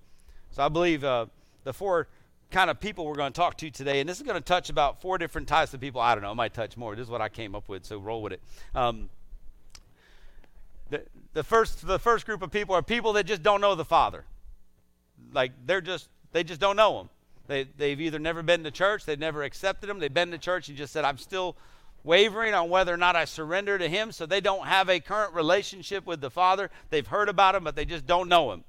So 0.51 0.63
I 0.63 0.69
believe 0.69 1.05
uh, 1.05 1.27
the 1.65 1.73
four 1.73 2.09
kind 2.51 2.71
of 2.71 2.81
people 2.81 3.07
we're 3.07 3.15
going 3.15 3.33
to 3.33 3.37
talk 3.37 3.57
to 3.59 3.71
today, 3.71 4.01
and 4.01 4.09
this 4.09 4.19
is 4.19 4.23
going 4.23 4.37
to 4.37 4.45
touch 4.45 4.71
about 4.71 5.01
four 5.01 5.19
different 5.19 5.49
types 5.49 5.75
of 5.75 5.81
people. 5.81 6.01
I 6.01 6.15
don't 6.15 6.23
know. 6.23 6.33
It 6.33 6.37
might 6.37 6.55
touch 6.55 6.77
more. 6.77 6.95
This 6.95 7.05
is 7.05 7.11
what 7.11 7.21
I 7.21 7.29
came 7.29 7.55
up 7.55 7.69
with. 7.69 7.85
So 7.85 7.99
roll 7.99 8.23
with 8.23 8.33
it. 8.33 8.41
Um, 8.75 9.09
the, 10.91 11.03
the 11.33 11.43
first 11.43 11.87
the 11.87 11.99
first 11.99 12.27
group 12.27 12.43
of 12.43 12.51
people 12.51 12.75
are 12.75 12.83
people 12.83 13.13
that 13.15 13.27
just 13.27 13.43
don't 13.43 13.61
know 13.61 13.75
the 13.75 13.85
Father. 13.85 14.25
Like 15.33 15.53
they're 15.65 15.81
just 15.81 16.09
they 16.33 16.45
just 16.45 16.61
don't 16.61 16.77
know 16.77 17.01
him. 17.01 17.09
They, 17.47 17.65
they've 17.77 18.01
either 18.01 18.19
never 18.19 18.43
been 18.43 18.65
to 18.65 18.71
church, 18.71 19.05
they've 19.05 19.19
never 19.19 19.43
accepted 19.43 19.89
him, 19.89 19.99
they've 19.99 20.13
been 20.13 20.31
to 20.31 20.39
church 20.39 20.69
and 20.69 20.77
just 20.77 20.93
said, 20.93 21.05
I'm 21.05 21.19
still 21.19 21.57
wavering 22.05 22.55
on 22.55 22.69
whether 22.69 22.95
or 22.95 22.97
not 22.97 23.17
I 23.17 23.25
surrender 23.25 23.79
to 23.79 23.89
him, 23.89 24.13
so 24.13 24.27
they 24.27 24.41
don't 24.41 24.67
have 24.67 24.89
a 24.89 25.01
current 25.01 25.35
relationship 25.35 26.07
with 26.07 26.21
the 26.21 26.31
Father. 26.31 26.71
They've 26.91 27.07
heard 27.07 27.29
about 27.29 27.55
him, 27.55 27.65
but 27.65 27.75
they 27.75 27.85
just 27.85 28.07
don't 28.07 28.29
know 28.29 28.53
him. 28.53 28.65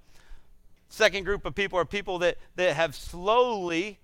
Second 0.90 1.26
group 1.26 1.46
of 1.46 1.54
people 1.54 1.78
are 1.78 1.86
people 1.86 2.20
that, 2.20 2.38
that 2.56 2.76
have 2.76 2.96
slowly 2.96 4.00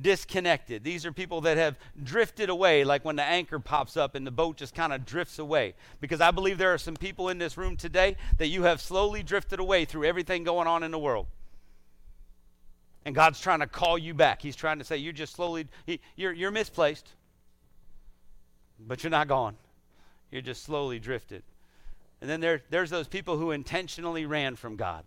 disconnected. 0.00 0.84
These 0.84 1.06
are 1.06 1.12
people 1.12 1.40
that 1.42 1.56
have 1.56 1.76
drifted 2.02 2.50
away, 2.50 2.84
like 2.84 3.04
when 3.04 3.16
the 3.16 3.22
anchor 3.22 3.58
pops 3.58 3.96
up 3.96 4.14
and 4.14 4.26
the 4.26 4.30
boat 4.30 4.56
just 4.56 4.74
kind 4.74 4.92
of 4.92 5.06
drifts 5.06 5.38
away. 5.38 5.74
Because 6.00 6.20
I 6.20 6.30
believe 6.30 6.58
there 6.58 6.74
are 6.74 6.78
some 6.78 6.96
people 6.96 7.28
in 7.28 7.38
this 7.38 7.56
room 7.56 7.76
today 7.76 8.16
that 8.38 8.48
you 8.48 8.64
have 8.64 8.80
slowly 8.80 9.22
drifted 9.22 9.58
away 9.58 9.84
through 9.84 10.04
everything 10.04 10.44
going 10.44 10.68
on 10.68 10.82
in 10.82 10.90
the 10.90 10.98
world. 10.98 11.26
And 13.06 13.14
God's 13.14 13.40
trying 13.40 13.60
to 13.60 13.68
call 13.68 13.96
you 13.96 14.14
back. 14.14 14.42
He's 14.42 14.56
trying 14.56 14.80
to 14.80 14.84
say, 14.84 14.96
You're 14.96 15.12
just 15.12 15.36
slowly, 15.36 15.68
he, 15.86 16.00
you're, 16.16 16.32
you're 16.32 16.50
misplaced, 16.50 17.08
but 18.80 19.04
you're 19.04 19.12
not 19.12 19.28
gone. 19.28 19.54
You're 20.32 20.42
just 20.42 20.64
slowly 20.64 20.98
drifted. 20.98 21.44
And 22.20 22.28
then 22.28 22.40
there, 22.40 22.62
there's 22.68 22.90
those 22.90 23.06
people 23.06 23.38
who 23.38 23.52
intentionally 23.52 24.26
ran 24.26 24.56
from 24.56 24.74
God. 24.74 25.04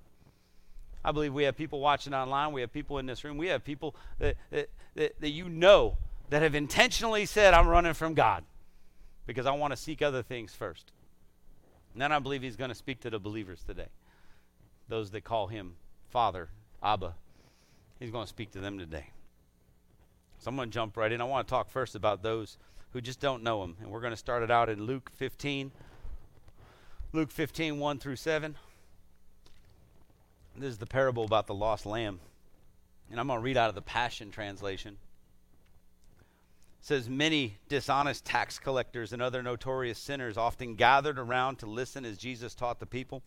I 1.03 1.11
believe 1.11 1.33
we 1.33 1.43
have 1.43 1.57
people 1.57 1.81
watching 1.81 2.13
online. 2.13 2.53
We 2.53 2.61
have 2.61 2.71
people 2.71 2.99
in 2.99 3.05
this 3.05 3.25
room. 3.25 3.37
We 3.37 3.47
have 3.47 3.65
people 3.65 3.95
that, 4.19 4.37
that, 4.49 4.69
that, 4.95 5.19
that 5.19 5.29
you 5.31 5.49
know 5.49 5.97
that 6.29 6.41
have 6.41 6.55
intentionally 6.55 7.25
said, 7.25 7.53
I'm 7.53 7.67
running 7.67 7.93
from 7.93 8.13
God 8.13 8.45
because 9.27 9.45
I 9.45 9.51
want 9.51 9.71
to 9.73 9.77
seek 9.77 10.01
other 10.01 10.23
things 10.23 10.53
first. 10.53 10.93
And 11.91 12.01
then 12.01 12.13
I 12.13 12.19
believe 12.19 12.43
he's 12.43 12.55
going 12.55 12.69
to 12.69 12.75
speak 12.75 13.01
to 13.01 13.09
the 13.09 13.19
believers 13.19 13.61
today, 13.67 13.87
those 14.87 15.11
that 15.11 15.25
call 15.25 15.47
him 15.47 15.73
Father, 16.09 16.47
Abba. 16.81 17.15
He's 17.99 18.11
going 18.11 18.23
to 18.25 18.29
speak 18.29 18.51
to 18.51 18.59
them 18.59 18.77
today. 18.79 19.07
So 20.39 20.49
I'm 20.49 20.55
going 20.55 20.69
to 20.69 20.73
jump 20.73 20.95
right 20.95 21.11
in. 21.11 21.19
I 21.19 21.25
want 21.25 21.47
to 21.47 21.51
talk 21.51 21.69
first 21.69 21.95
about 21.95 22.23
those 22.23 22.57
who 22.91 23.01
just 23.01 23.19
don't 23.19 23.43
know 23.43 23.63
him. 23.63 23.75
And 23.81 23.91
we're 23.91 23.99
going 23.99 24.13
to 24.13 24.17
start 24.17 24.41
it 24.41 24.49
out 24.49 24.69
in 24.69 24.83
Luke 24.83 25.11
15. 25.15 25.71
Luke 27.11 27.31
15, 27.31 27.77
1 27.77 27.99
through 27.99 28.15
7. 28.15 28.55
This 30.55 30.71
is 30.71 30.77
the 30.77 30.85
parable 30.85 31.25
about 31.25 31.47
the 31.47 31.53
lost 31.53 31.85
lamb. 31.85 32.19
And 33.11 33.19
I'm 33.19 33.27
going 33.27 33.39
to 33.39 33.43
read 33.43 33.57
out 33.57 33.69
of 33.69 33.75
the 33.75 33.81
Passion 33.81 34.31
Translation. 34.31 34.97
It 36.79 36.85
says, 36.85 37.09
Many 37.09 37.57
dishonest 37.67 38.23
tax 38.23 38.59
collectors 38.59 39.11
and 39.11 39.21
other 39.21 39.43
notorious 39.43 39.99
sinners 39.99 40.37
often 40.37 40.75
gathered 40.75 41.19
around 41.19 41.57
to 41.59 41.65
listen 41.65 42.05
as 42.05 42.17
Jesus 42.17 42.55
taught 42.55 42.79
the 42.79 42.85
people. 42.85 43.23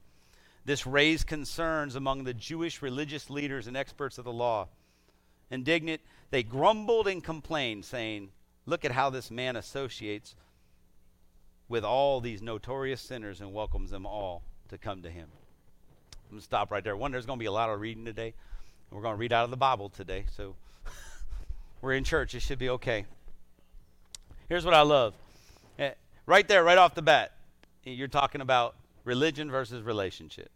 This 0.65 0.87
raised 0.87 1.27
concerns 1.27 1.97
among 1.97 2.25
the 2.25 2.35
Jewish 2.35 2.83
religious 2.83 3.29
leaders 3.29 3.67
and 3.67 3.77
experts 3.77 4.19
of 4.19 4.25
the 4.25 4.33
law. 4.33 4.69
Indignant, 5.51 6.01
they 6.31 6.43
grumbled 6.43 7.09
and 7.09 7.23
complained, 7.23 7.85
saying, 7.85 8.31
Look 8.65 8.85
at 8.85 8.93
how 8.93 9.11
this 9.11 9.31
man 9.31 9.57
associates 9.57 10.37
with 11.69 11.85
all 11.85 12.21
these 12.21 12.43
notorious 12.43 13.01
sinners 13.01 13.41
and 13.41 13.53
welcomes 13.53 13.91
them 13.91 14.07
all 14.07 14.43
to 14.69 14.79
come 14.79 15.03
to 15.03 15.11
him. 15.11 15.27
I'm 16.25 16.31
going 16.31 16.41
to 16.41 16.45
stop 16.45 16.71
right 16.71 16.85
there. 16.85 16.97
One, 16.97 17.11
there's 17.11 17.27
going 17.27 17.39
to 17.39 17.43
be 17.43 17.47
a 17.47 17.53
lot 17.53 17.71
of 17.71 17.81
reading 17.81 18.05
today. 18.05 18.35
We're 18.91 19.03
going 19.03 19.15
to 19.15 19.19
read 19.19 19.33
out 19.33 19.45
of 19.45 19.51
the 19.51 19.57
Bible 19.57 19.89
today. 19.89 20.27
So 20.37 20.55
we're 21.81 21.95
in 21.95 22.05
church. 22.05 22.35
It 22.35 22.41
should 22.41 22.59
be 22.59 22.69
okay. 22.71 23.05
Here's 24.49 24.65
what 24.65 24.75
I 24.75 24.83
love. 24.83 25.15
Eh, 25.79 25.93
right 26.27 26.47
there, 26.47 26.63
right 26.63 26.79
off 26.79 26.95
the 26.95 27.03
bat, 27.03 27.33
you're 27.85 28.07
talking 28.07 28.43
about 28.43 28.77
religion 29.05 29.51
versus 29.51 29.83
relationship. 29.83 30.51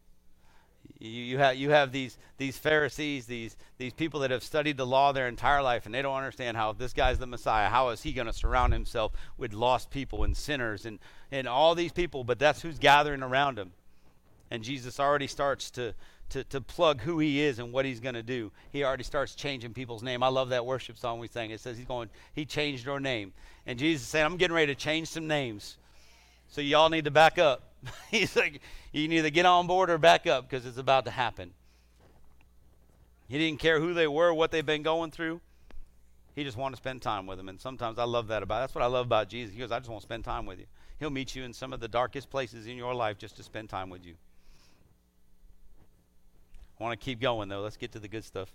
You, 0.98 1.10
you, 1.10 1.39
have, 1.39 1.56
you 1.56 1.70
have 1.70 1.93
these, 1.93 2.16
these 2.39 2.56
Pharisees, 2.56 3.27
these, 3.27 3.56
these 3.78 3.93
people 3.93 4.20
that 4.20 4.31
have 4.31 4.43
studied 4.43 4.77
the 4.77 4.86
law 4.86 5.12
their 5.12 5.28
entire 5.28 5.62
life, 5.62 5.86
and 5.86 5.94
they 5.94 6.02
don't 6.02 6.16
understand 6.16 6.56
how 6.56 6.73
this 6.73 6.93
guy's 6.93 7.18
the 7.18 7.27
Messiah. 7.27 7.68
How 7.68 7.90
is 7.90 8.02
he 8.02 8.12
going 8.12 8.27
to 8.27 8.32
surround 8.32 8.73
himself 8.73 9.12
with 9.36 9.52
lost 9.52 9.90
people 9.90 10.24
and 10.24 10.36
sinners 10.36 10.86
and, 10.86 10.98
and 11.31 11.48
all 11.48 11.74
these 11.74 11.93
people? 11.93 12.24
But 12.24 12.39
that's 12.39 12.62
who's 12.62 12.78
gathering 12.78 13.23
around 13.23 13.59
him. 13.59 13.73
And 14.51 14.62
Jesus 14.62 15.01
already 15.01 15.27
starts 15.27 15.70
to, 15.73 15.93
to, 16.31 16.44
to 16.44 16.60
plug 16.60 17.01
who 17.01 17.18
he 17.18 17.40
is 17.40 17.59
and 17.59 17.73
what 17.73 17.85
he's 17.85 18.01
going 18.01 18.14
to 18.14 18.23
do. 18.23 18.52
He 18.73 18.85
already 18.85 19.05
starts 19.05 19.35
changing 19.35 19.74
people's 19.74 20.02
name. 20.02 20.23
I 20.23 20.28
love 20.28 20.51
that 20.51 20.64
worship 20.64 20.97
song 20.97 21.18
we 21.18 21.28
sang. 21.28 21.51
It 21.51 21.60
says 21.60 21.77
he's 21.77 21.86
going, 21.86 22.10
he 22.32 22.44
changed 22.44 22.86
your 22.86 23.01
name. 23.01 23.32
And 23.66 23.78
Jesus 23.78 24.06
saying, 24.06 24.24
I'm 24.24 24.36
getting 24.36 24.55
ready 24.55 24.73
to 24.73 24.81
change 24.81 25.09
some 25.09 25.27
names. 25.27 25.78
So 26.48 26.60
y'all 26.60 26.89
need 26.89 27.05
to 27.06 27.10
back 27.10 27.39
up. 27.39 27.65
he's 28.11 28.36
like, 28.36 28.61
you 28.93 29.07
can 29.07 29.12
either 29.12 29.31
get 29.31 29.47
on 29.47 29.66
board 29.66 29.90
or 29.90 29.98
back 29.98 30.27
up 30.27 30.48
because 30.48 30.66
it's 30.66 30.78
about 30.78 31.05
to 31.05 31.11
happen. 31.11 31.53
He 33.28 33.39
didn't 33.39 33.61
care 33.61 33.81
who 33.81 33.94
they 33.94 34.07
were, 34.07 34.32
what 34.32 34.51
they've 34.51 34.65
been 34.65 34.82
going 34.82 35.11
through. 35.11 35.40
He 36.35 36.44
just 36.44 36.57
wanted 36.57 36.77
to 36.77 36.82
spend 36.82 37.03
time 37.03 37.27
with 37.27 37.39
them. 37.39 37.48
And 37.48 37.61
sometimes 37.61 37.98
I 37.98 38.05
love 38.05 38.28
that 38.28 38.43
about 38.43 38.61
That's 38.61 38.74
what 38.74 38.85
I 38.85 38.89
love 38.89 39.07
about 39.07 39.28
Jesus. 39.28 39.55
He 39.55 39.59
goes, 39.59 39.73
I 39.73 39.78
just 39.78 39.89
want 39.89 40.03
to 40.03 40.07
spend 40.07 40.24
time 40.24 40.47
with 40.47 40.59
you. 40.59 40.66
He'll 40.98 41.11
meet 41.11 41.35
you 41.35 41.44
in 41.44 41.53
some 41.53 41.73
of 41.73 41.81
the 41.81 41.89
darkest 41.89 42.31
places 42.31 42.66
in 42.66 42.77
your 42.77 42.94
life 42.94 43.19
just 43.19 43.36
to 43.36 43.43
spend 43.43 43.69
time 43.69 43.90
with 43.90 44.05
you. 44.05 44.15
I 46.78 46.82
want 46.82 46.98
to 46.98 47.05
keep 47.05 47.20
going, 47.20 47.48
though. 47.48 47.62
Let's 47.62 47.78
get 47.78 47.93
to 47.93 47.98
the 47.98 48.09
good 48.09 48.24
stuff. 48.24 48.53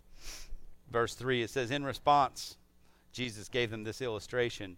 Verse 0.92 1.16
3 1.16 1.42
it 1.42 1.50
says, 1.50 1.72
In 1.72 1.84
response, 1.84 2.58
Jesus 3.12 3.50
gave 3.50 3.72
them 3.72 3.84
this 3.84 4.02
illustration. 4.02 4.78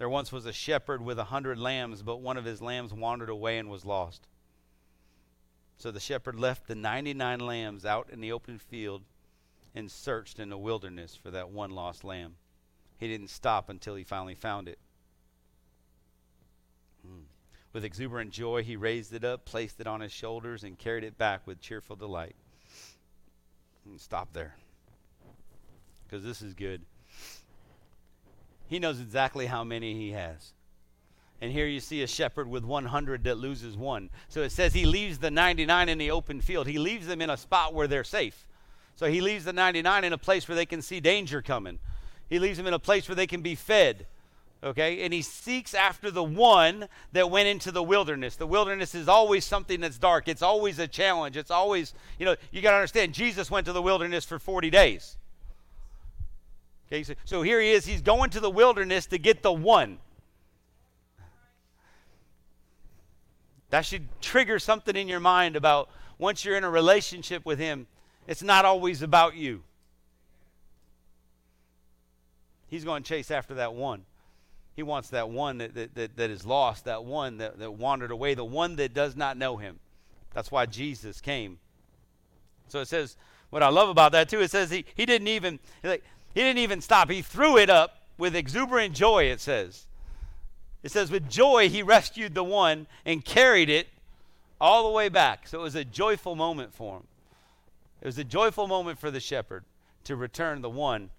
There 0.00 0.08
once 0.08 0.32
was 0.32 0.46
a 0.46 0.52
shepherd 0.54 1.02
with 1.02 1.18
a 1.18 1.24
hundred 1.24 1.58
lambs, 1.58 2.02
but 2.02 2.22
one 2.22 2.38
of 2.38 2.46
his 2.46 2.62
lambs 2.62 2.90
wandered 2.90 3.28
away 3.28 3.58
and 3.58 3.68
was 3.68 3.84
lost. 3.84 4.26
So 5.76 5.90
the 5.90 6.00
shepherd 6.00 6.40
left 6.40 6.66
the 6.66 6.74
99 6.74 7.38
lambs 7.38 7.84
out 7.84 8.08
in 8.10 8.22
the 8.22 8.32
open 8.32 8.58
field 8.58 9.02
and 9.74 9.90
searched 9.90 10.38
in 10.38 10.48
the 10.48 10.56
wilderness 10.56 11.14
for 11.22 11.30
that 11.32 11.50
one 11.50 11.68
lost 11.72 12.02
lamb. 12.02 12.36
He 12.96 13.08
didn't 13.08 13.28
stop 13.28 13.68
until 13.68 13.94
he 13.94 14.02
finally 14.02 14.34
found 14.34 14.68
it. 14.68 14.78
Hmm. 17.04 17.24
With 17.74 17.84
exuberant 17.84 18.30
joy, 18.30 18.62
he 18.62 18.76
raised 18.76 19.12
it 19.12 19.22
up, 19.22 19.44
placed 19.44 19.82
it 19.82 19.86
on 19.86 20.00
his 20.00 20.12
shoulders, 20.12 20.64
and 20.64 20.78
carried 20.78 21.04
it 21.04 21.18
back 21.18 21.46
with 21.46 21.60
cheerful 21.60 21.94
delight. 21.94 22.36
Stop 23.98 24.32
there. 24.32 24.54
Because 26.04 26.24
this 26.24 26.40
is 26.40 26.54
good. 26.54 26.86
He 28.70 28.78
knows 28.78 29.00
exactly 29.00 29.46
how 29.46 29.64
many 29.64 29.94
he 29.94 30.12
has. 30.12 30.52
And 31.40 31.50
here 31.50 31.66
you 31.66 31.80
see 31.80 32.04
a 32.04 32.06
shepherd 32.06 32.48
with 32.48 32.64
100 32.64 33.24
that 33.24 33.36
loses 33.36 33.76
one. 33.76 34.10
So 34.28 34.42
it 34.42 34.52
says 34.52 34.72
he 34.72 34.84
leaves 34.84 35.18
the 35.18 35.30
99 35.30 35.88
in 35.88 35.98
the 35.98 36.12
open 36.12 36.40
field. 36.40 36.68
He 36.68 36.78
leaves 36.78 37.08
them 37.08 37.20
in 37.20 37.30
a 37.30 37.36
spot 37.36 37.74
where 37.74 37.88
they're 37.88 38.04
safe. 38.04 38.46
So 38.94 39.06
he 39.06 39.20
leaves 39.20 39.44
the 39.44 39.52
99 39.52 40.04
in 40.04 40.12
a 40.12 40.18
place 40.18 40.46
where 40.46 40.54
they 40.54 40.66
can 40.66 40.82
see 40.82 41.00
danger 41.00 41.42
coming. 41.42 41.80
He 42.28 42.38
leaves 42.38 42.58
them 42.58 42.68
in 42.68 42.74
a 42.74 42.78
place 42.78 43.08
where 43.08 43.16
they 43.16 43.26
can 43.26 43.42
be 43.42 43.56
fed. 43.56 44.06
Okay? 44.62 45.02
And 45.02 45.12
he 45.12 45.22
seeks 45.22 45.74
after 45.74 46.12
the 46.12 46.22
one 46.22 46.86
that 47.10 47.28
went 47.28 47.48
into 47.48 47.72
the 47.72 47.82
wilderness. 47.82 48.36
The 48.36 48.46
wilderness 48.46 48.94
is 48.94 49.08
always 49.08 49.44
something 49.44 49.80
that's 49.80 49.98
dark. 49.98 50.28
It's 50.28 50.42
always 50.42 50.78
a 50.78 50.86
challenge. 50.86 51.36
It's 51.36 51.50
always, 51.50 51.92
you 52.20 52.24
know, 52.26 52.36
you 52.52 52.62
got 52.62 52.70
to 52.70 52.76
understand, 52.76 53.14
Jesus 53.14 53.50
went 53.50 53.66
to 53.66 53.72
the 53.72 53.82
wilderness 53.82 54.24
for 54.24 54.38
40 54.38 54.70
days. 54.70 55.16
Okay? 56.90 57.02
So, 57.02 57.14
so 57.24 57.42
here 57.42 57.60
he 57.60 57.70
is. 57.70 57.86
He's 57.86 58.02
going 58.02 58.30
to 58.30 58.40
the 58.40 58.50
wilderness 58.50 59.06
to 59.06 59.18
get 59.18 59.42
the 59.42 59.52
one. 59.52 59.98
That 63.70 63.86
should 63.86 64.08
trigger 64.20 64.58
something 64.58 64.96
in 64.96 65.08
your 65.08 65.20
mind 65.20 65.54
about 65.54 65.88
once 66.18 66.44
you're 66.44 66.56
in 66.56 66.64
a 66.64 66.70
relationship 66.70 67.46
with 67.46 67.58
him, 67.58 67.86
it's 68.26 68.42
not 68.42 68.64
always 68.64 69.02
about 69.02 69.36
you. 69.36 69.62
He's 72.66 72.84
going 72.84 73.02
to 73.02 73.08
chase 73.08 73.30
after 73.30 73.54
that 73.54 73.74
one. 73.74 74.04
He 74.76 74.82
wants 74.82 75.10
that 75.10 75.30
one 75.30 75.58
that, 75.58 75.74
that, 75.74 75.94
that, 75.94 76.16
that 76.16 76.30
is 76.30 76.46
lost, 76.46 76.84
that 76.84 77.04
one 77.04 77.38
that, 77.38 77.58
that 77.58 77.72
wandered 77.72 78.10
away, 78.10 78.34
the 78.34 78.44
one 78.44 78.76
that 78.76 78.94
does 78.94 79.16
not 79.16 79.36
know 79.36 79.56
him. 79.56 79.78
That's 80.32 80.50
why 80.50 80.66
Jesus 80.66 81.20
came. 81.20 81.58
So 82.68 82.80
it 82.80 82.86
says, 82.86 83.16
what 83.50 83.62
I 83.62 83.68
love 83.68 83.88
about 83.88 84.12
that 84.12 84.28
too, 84.28 84.40
it 84.40 84.50
says 84.50 84.70
he, 84.70 84.84
he 84.94 85.06
didn't 85.06 85.28
even 85.28 85.58
like, 85.82 86.04
he 86.34 86.40
didn't 86.40 86.58
even 86.58 86.80
stop. 86.80 87.10
He 87.10 87.22
threw 87.22 87.56
it 87.56 87.70
up 87.70 88.02
with 88.18 88.36
exuberant 88.36 88.94
joy, 88.94 89.24
it 89.24 89.40
says. 89.40 89.86
It 90.82 90.90
says, 90.90 91.10
with 91.10 91.28
joy 91.28 91.68
he 91.68 91.82
rescued 91.82 92.34
the 92.34 92.44
one 92.44 92.86
and 93.04 93.24
carried 93.24 93.68
it 93.68 93.88
all 94.60 94.84
the 94.84 94.94
way 94.94 95.08
back. 95.08 95.48
So 95.48 95.60
it 95.60 95.62
was 95.62 95.74
a 95.74 95.84
joyful 95.84 96.36
moment 96.36 96.74
for 96.74 96.98
him. 96.98 97.02
It 98.00 98.06
was 98.06 98.18
a 98.18 98.24
joyful 98.24 98.66
moment 98.66 98.98
for 98.98 99.10
the 99.10 99.20
shepherd 99.20 99.64
to 100.04 100.16
return 100.16 100.62
the 100.62 100.70
one 100.70 101.10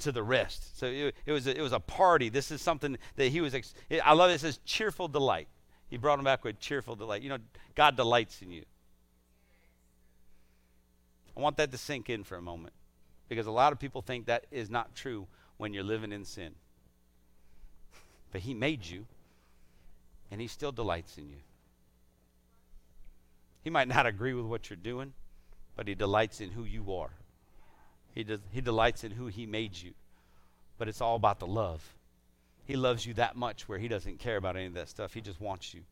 to 0.00 0.12
the 0.12 0.22
rest. 0.22 0.78
So 0.78 0.86
it, 0.86 1.14
it, 1.26 1.32
was 1.32 1.46
a, 1.46 1.56
it 1.56 1.62
was 1.62 1.72
a 1.72 1.80
party. 1.80 2.28
This 2.28 2.50
is 2.50 2.62
something 2.62 2.96
that 3.16 3.28
he 3.28 3.40
was. 3.40 3.54
Ex- 3.54 3.74
I 4.04 4.12
love 4.14 4.30
it. 4.30 4.34
It 4.34 4.40
says 4.40 4.58
cheerful 4.64 5.08
delight. 5.08 5.48
He 5.88 5.96
brought 5.96 6.18
him 6.18 6.24
back 6.24 6.44
with 6.44 6.58
cheerful 6.58 6.96
delight. 6.96 7.22
You 7.22 7.28
know, 7.28 7.38
God 7.74 7.96
delights 7.96 8.42
in 8.42 8.50
you. 8.50 8.64
I 11.36 11.40
want 11.40 11.56
that 11.58 11.70
to 11.72 11.78
sink 11.78 12.10
in 12.10 12.24
for 12.24 12.36
a 12.36 12.42
moment 12.42 12.74
because 13.30 13.46
a 13.46 13.52
lot 13.52 13.72
of 13.72 13.78
people 13.78 14.02
think 14.02 14.26
that 14.26 14.44
is 14.50 14.68
not 14.68 14.96
true 14.96 15.28
when 15.56 15.72
you're 15.72 15.84
living 15.84 16.10
in 16.10 16.24
sin. 16.24 16.52
But 18.32 18.40
He 18.40 18.54
made 18.54 18.84
you, 18.84 19.06
and 20.32 20.40
He 20.40 20.48
still 20.48 20.72
delights 20.72 21.16
in 21.16 21.28
you. 21.28 21.36
He 23.62 23.70
might 23.70 23.86
not 23.86 24.04
agree 24.04 24.34
with 24.34 24.46
what 24.46 24.68
you're 24.68 24.76
doing, 24.76 25.12
but 25.76 25.86
He 25.86 25.94
delights 25.94 26.40
in 26.40 26.50
who 26.50 26.64
you 26.64 26.92
are. 26.92 27.12
He, 28.12 28.24
does, 28.24 28.40
he 28.50 28.60
delights 28.60 29.04
in 29.04 29.12
who 29.12 29.28
He 29.28 29.46
made 29.46 29.80
you. 29.80 29.92
But 30.76 30.88
it's 30.88 31.00
all 31.00 31.14
about 31.14 31.38
the 31.38 31.46
love. 31.46 31.94
He 32.64 32.74
loves 32.74 33.06
you 33.06 33.14
that 33.14 33.36
much 33.36 33.68
where 33.68 33.78
He 33.78 33.86
doesn't 33.86 34.18
care 34.18 34.38
about 34.38 34.56
any 34.56 34.66
of 34.66 34.74
that 34.74 34.88
stuff. 34.88 35.14
He 35.14 35.20
just 35.20 35.40
wants 35.40 35.72
you. 35.72 35.82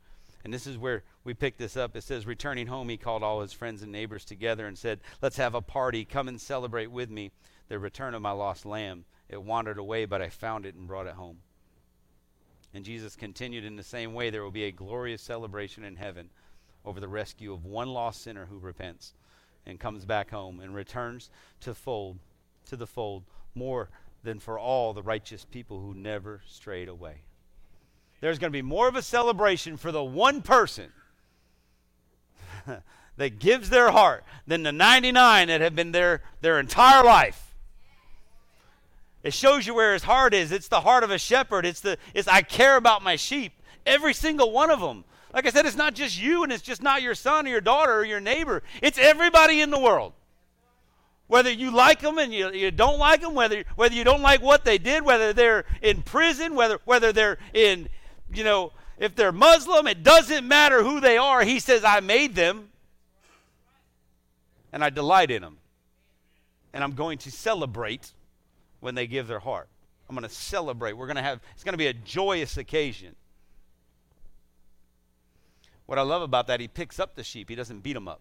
And 0.44 0.54
this 0.54 0.66
is 0.66 0.78
where 0.78 1.02
we 1.24 1.34
pick 1.34 1.58
this 1.58 1.76
up. 1.76 1.96
It 1.96 2.02
says, 2.02 2.26
Returning 2.26 2.68
home, 2.68 2.88
he 2.88 2.96
called 2.96 3.22
all 3.22 3.40
his 3.40 3.52
friends 3.52 3.82
and 3.82 3.90
neighbors 3.90 4.24
together 4.24 4.66
and 4.66 4.78
said, 4.78 5.00
Let's 5.20 5.36
have 5.36 5.54
a 5.54 5.60
party. 5.60 6.04
Come 6.04 6.28
and 6.28 6.40
celebrate 6.40 6.90
with 6.90 7.10
me 7.10 7.32
the 7.68 7.78
return 7.78 8.14
of 8.14 8.22
my 8.22 8.30
lost 8.30 8.64
lamb. 8.64 9.04
It 9.28 9.42
wandered 9.42 9.78
away, 9.78 10.04
but 10.04 10.22
I 10.22 10.28
found 10.28 10.64
it 10.64 10.74
and 10.74 10.86
brought 10.86 11.06
it 11.06 11.14
home. 11.14 11.38
And 12.72 12.84
Jesus 12.84 13.16
continued 13.16 13.64
in 13.64 13.76
the 13.76 13.82
same 13.82 14.14
way 14.14 14.30
there 14.30 14.44
will 14.44 14.50
be 14.50 14.64
a 14.64 14.72
glorious 14.72 15.22
celebration 15.22 15.84
in 15.84 15.96
heaven 15.96 16.30
over 16.84 17.00
the 17.00 17.08
rescue 17.08 17.52
of 17.52 17.64
one 17.64 17.88
lost 17.88 18.22
sinner 18.22 18.46
who 18.46 18.58
repents 18.58 19.14
and 19.66 19.80
comes 19.80 20.04
back 20.04 20.30
home 20.30 20.60
and 20.60 20.74
returns 20.74 21.30
to 21.60 21.74
fold 21.74 22.18
to 22.66 22.76
the 22.76 22.86
fold 22.86 23.24
more 23.54 23.90
than 24.22 24.38
for 24.38 24.58
all 24.58 24.92
the 24.92 25.02
righteous 25.02 25.44
people 25.44 25.80
who 25.80 25.94
never 25.94 26.42
strayed 26.46 26.88
away. 26.88 27.22
There's 28.20 28.38
going 28.38 28.52
to 28.52 28.56
be 28.56 28.62
more 28.62 28.88
of 28.88 28.96
a 28.96 29.02
celebration 29.02 29.76
for 29.76 29.92
the 29.92 30.02
one 30.02 30.42
person 30.42 30.92
that 33.16 33.38
gives 33.38 33.70
their 33.70 33.90
heart 33.90 34.24
than 34.46 34.62
the 34.62 34.72
99 34.72 35.48
that 35.48 35.60
have 35.60 35.76
been 35.76 35.92
there 35.92 36.22
their 36.40 36.58
entire 36.58 37.04
life. 37.04 37.54
It 39.22 39.34
shows 39.34 39.66
you 39.66 39.74
where 39.74 39.92
his 39.92 40.04
heart 40.04 40.34
is. 40.34 40.52
It's 40.52 40.68
the 40.68 40.80
heart 40.80 41.04
of 41.04 41.10
a 41.10 41.18
shepherd. 41.18 41.66
It's 41.66 41.80
the 41.80 41.98
it's 42.14 42.28
I 42.28 42.42
care 42.42 42.76
about 42.76 43.02
my 43.02 43.16
sheep. 43.16 43.52
Every 43.84 44.14
single 44.14 44.52
one 44.52 44.70
of 44.70 44.80
them. 44.80 45.04
Like 45.32 45.46
I 45.46 45.50
said, 45.50 45.66
it's 45.66 45.76
not 45.76 45.94
just 45.94 46.20
you 46.20 46.42
and 46.42 46.52
it's 46.52 46.62
just 46.62 46.82
not 46.82 47.02
your 47.02 47.14
son 47.14 47.46
or 47.46 47.50
your 47.50 47.60
daughter 47.60 47.94
or 47.94 48.04
your 48.04 48.20
neighbor. 48.20 48.62
It's 48.80 48.98
everybody 48.98 49.60
in 49.60 49.70
the 49.70 49.78
world. 49.78 50.12
Whether 51.26 51.50
you 51.50 51.70
like 51.70 52.00
them 52.00 52.16
and 52.18 52.32
you, 52.32 52.50
you 52.52 52.70
don't 52.70 52.98
like 52.98 53.20
them, 53.20 53.34
whether, 53.34 53.64
whether 53.76 53.94
you 53.94 54.02
don't 54.02 54.22
like 54.22 54.40
what 54.40 54.64
they 54.64 54.78
did, 54.78 55.04
whether 55.04 55.34
they're 55.34 55.66
in 55.82 56.02
prison, 56.02 56.54
whether, 56.54 56.78
whether 56.86 57.12
they're 57.12 57.36
in, 57.52 57.88
you 58.32 58.44
know, 58.44 58.72
if 58.98 59.14
they're 59.14 59.32
Muslim, 59.32 59.86
it 59.86 60.02
doesn't 60.02 60.46
matter 60.46 60.82
who 60.82 61.00
they 61.00 61.16
are. 61.16 61.42
He 61.44 61.60
says, 61.60 61.84
I 61.84 62.00
made 62.00 62.34
them 62.34 62.68
and 64.72 64.84
I 64.84 64.90
delight 64.90 65.30
in 65.30 65.42
them. 65.42 65.58
And 66.72 66.84
I'm 66.84 66.92
going 66.92 67.18
to 67.18 67.30
celebrate 67.30 68.12
when 68.80 68.94
they 68.94 69.06
give 69.06 69.26
their 69.26 69.38
heart. 69.38 69.68
I'm 70.08 70.14
going 70.14 70.28
to 70.28 70.34
celebrate. 70.34 70.94
We're 70.94 71.06
going 71.06 71.16
to 71.16 71.22
have, 71.22 71.40
it's 71.54 71.64
going 71.64 71.72
to 71.74 71.78
be 71.78 71.86
a 71.86 71.92
joyous 71.92 72.56
occasion. 72.56 73.14
What 75.86 75.98
I 75.98 76.02
love 76.02 76.22
about 76.22 76.46
that, 76.48 76.60
he 76.60 76.68
picks 76.68 77.00
up 77.00 77.14
the 77.14 77.24
sheep, 77.24 77.48
he 77.48 77.54
doesn't 77.54 77.80
beat 77.80 77.94
them 77.94 78.08
up. 78.08 78.20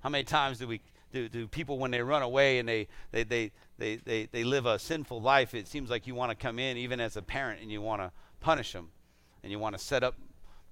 How 0.00 0.08
many 0.08 0.24
times 0.24 0.58
do 0.58 0.68
we 0.68 0.80
do, 1.12 1.28
do 1.28 1.48
people 1.48 1.78
when 1.78 1.90
they 1.90 2.00
run 2.02 2.22
away 2.22 2.58
and 2.58 2.68
they, 2.68 2.86
they, 3.10 3.24
they, 3.24 3.50
they, 3.78 3.96
they, 3.96 4.28
they 4.30 4.44
live 4.44 4.64
a 4.64 4.78
sinful 4.78 5.20
life, 5.20 5.54
it 5.54 5.66
seems 5.66 5.90
like 5.90 6.06
you 6.06 6.14
want 6.14 6.30
to 6.30 6.36
come 6.36 6.58
in 6.58 6.76
even 6.76 7.00
as 7.00 7.16
a 7.16 7.22
parent 7.22 7.60
and 7.60 7.70
you 7.70 7.82
want 7.82 8.00
to 8.00 8.12
punish 8.40 8.72
them 8.72 8.88
and 9.42 9.52
you 9.52 9.58
want 9.58 9.76
to 9.76 9.82
set 9.82 10.02
up 10.02 10.16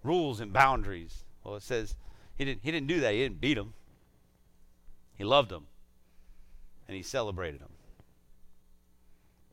rules 0.03 0.40
and 0.40 0.53
boundaries. 0.53 1.24
Well, 1.45 1.57
it 1.57 1.62
says 1.62 1.97
he 2.36 2.45
didn't, 2.45 2.61
he 2.62 2.70
didn't 2.70 2.86
do 2.86 3.01
that. 3.01 3.12
He 3.12 3.20
didn't 3.20 3.40
beat 3.40 3.55
them. 3.55 3.74
He 5.16 5.24
loved 5.24 5.51
them 5.51 5.66
and 6.86 6.97
he 6.97 7.03
celebrated 7.03 7.61
them. 7.61 7.70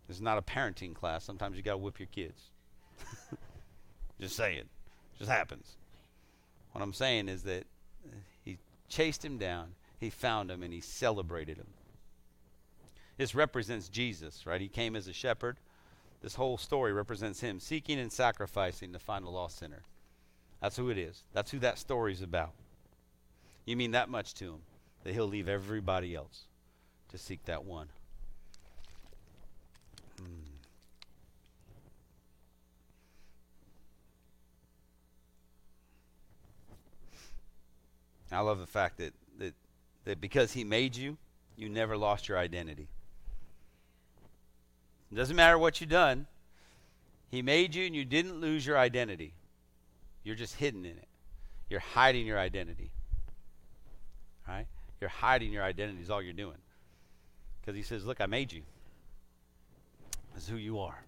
This 0.08 0.18
is 0.18 0.22
not 0.22 0.38
a 0.38 0.42
parenting 0.42 0.94
class. 0.94 1.24
Sometimes 1.24 1.58
you 1.58 1.64
got 1.64 1.72
to 1.72 1.78
whip 1.78 2.00
your 2.00 2.08
kids. 2.08 2.52
Just 4.20 4.36
saying. 4.36 4.64
Just 5.18 5.32
happens. 5.32 5.78
What 6.74 6.82
I'm 6.82 6.94
saying 6.94 7.30
is 7.30 7.44
that 7.44 7.64
he 8.44 8.58
chased 8.88 9.26
him 9.26 9.38
down 9.38 9.74
he 10.00 10.10
found 10.10 10.52
him 10.52 10.64
and 10.64 10.74
he 10.74 10.82
celebrated 10.82 11.58
him. 11.58 11.68
This 13.18 13.34
represents 13.34 13.88
Jesus, 13.90 14.46
right? 14.46 14.60
He 14.60 14.68
came 14.68 14.96
as 14.96 15.08
a 15.08 15.14
shepherd. 15.14 15.58
This 16.26 16.34
whole 16.34 16.58
story 16.58 16.92
represents 16.92 17.40
him 17.40 17.60
seeking 17.60 18.00
and 18.00 18.12
sacrificing 18.12 18.94
to 18.94 18.98
find 18.98 19.26
a 19.26 19.30
lost 19.30 19.60
sinner. 19.60 19.84
That's 20.60 20.76
who 20.76 20.90
it 20.90 20.98
is. 20.98 21.22
That's 21.34 21.52
who 21.52 21.60
that 21.60 21.78
story 21.78 22.14
is 22.14 22.24
about. 22.24 22.54
You 23.64 23.78
mean 23.78 23.92
that 23.92 24.10
much 24.10 24.34
to 24.40 24.54
him 24.54 24.62
that 25.04 25.14
he'll 25.14 25.28
leave 25.28 25.48
everybody 25.48 26.16
else 26.16 26.46
to 27.10 27.20
seek 27.20 27.46
that 27.46 27.64
one. 27.64 27.90
Hmm. 30.18 30.26
I 38.32 38.40
love 38.40 38.58
the 38.58 38.66
fact 38.66 38.98
that, 38.98 39.14
that 39.38 39.54
that 40.06 40.20
because 40.20 40.54
He 40.54 40.64
made 40.64 40.96
you, 40.96 41.18
you 41.56 41.70
never 41.70 41.96
lost 41.96 42.28
your 42.28 42.40
identity. 42.40 42.88
It 45.12 45.16
doesn't 45.16 45.36
matter 45.36 45.58
what 45.58 45.80
you've 45.80 45.90
done. 45.90 46.28
He 47.30 47.42
made 47.42 47.76
you 47.76 47.86
and 47.86 47.96
you 47.96 48.06
didn't 48.06 48.40
lose 48.40 48.66
your 48.66 48.78
identity. 48.78 49.34
You're 50.24 50.36
just 50.36 50.56
hidden 50.56 50.86
in 50.86 50.98
it. 50.98 51.08
You're 51.70 51.80
hiding 51.80 52.26
your 52.26 52.40
identity. 52.40 52.92
Right? 54.48 54.68
You're 55.02 55.10
hiding 55.10 55.52
your 55.52 55.64
identity 55.64 56.02
is 56.02 56.10
all 56.10 56.22
you're 56.22 56.34
doing. 56.34 56.58
Because 57.62 57.76
he 57.76 57.84
says, 57.84 58.06
Look, 58.06 58.22
I 58.22 58.26
made 58.26 58.52
you. 58.52 58.62
This 60.34 60.44
is 60.44 60.50
who 60.50 60.58
you 60.58 60.80
are. 60.80 61.04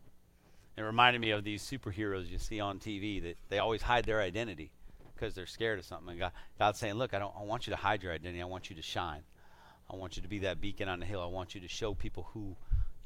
It 0.77 0.81
reminded 0.81 1.19
me 1.19 1.31
of 1.31 1.43
these 1.43 1.63
superheroes 1.63 2.29
you 2.29 2.37
see 2.37 2.59
on 2.59 2.79
TV 2.79 3.21
that 3.23 3.37
they 3.49 3.59
always 3.59 3.81
hide 3.81 4.05
their 4.05 4.21
identity 4.21 4.71
because 5.15 5.33
they're 5.33 5.47
scared 5.47 5.79
of 5.79 5.85
something. 5.85 6.11
And 6.11 6.19
God, 6.19 6.31
God's 6.59 6.79
saying, 6.79 6.93
look, 6.95 7.13
I 7.13 7.19
don't 7.19 7.33
I 7.37 7.43
want 7.43 7.67
you 7.67 7.71
to 7.71 7.77
hide 7.77 8.03
your 8.03 8.13
identity. 8.13 8.41
I 8.41 8.45
want 8.45 8.69
you 8.69 8.75
to 8.75 8.81
shine. 8.81 9.21
I 9.89 9.95
want 9.95 10.17
you 10.17 10.21
to 10.21 10.27
be 10.27 10.39
that 10.39 10.61
beacon 10.61 10.87
on 10.87 10.99
the 10.99 11.05
hill. 11.05 11.21
I 11.21 11.27
want 11.27 11.55
you 11.55 11.61
to 11.61 11.67
show 11.67 11.93
people 11.93 12.27
who 12.33 12.55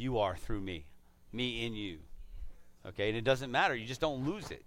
you 0.02 0.18
are 0.20 0.36
through 0.36 0.62
me, 0.62 0.86
me 1.32 1.66
in 1.66 1.74
you. 1.74 2.00
Okay, 2.88 3.10
and 3.10 3.18
it 3.18 3.24
doesn't 3.24 3.52
matter. 3.52 3.76
You 3.76 3.86
just 3.86 4.02
don't 4.02 4.26
lose 4.26 4.50
it. 4.50 4.64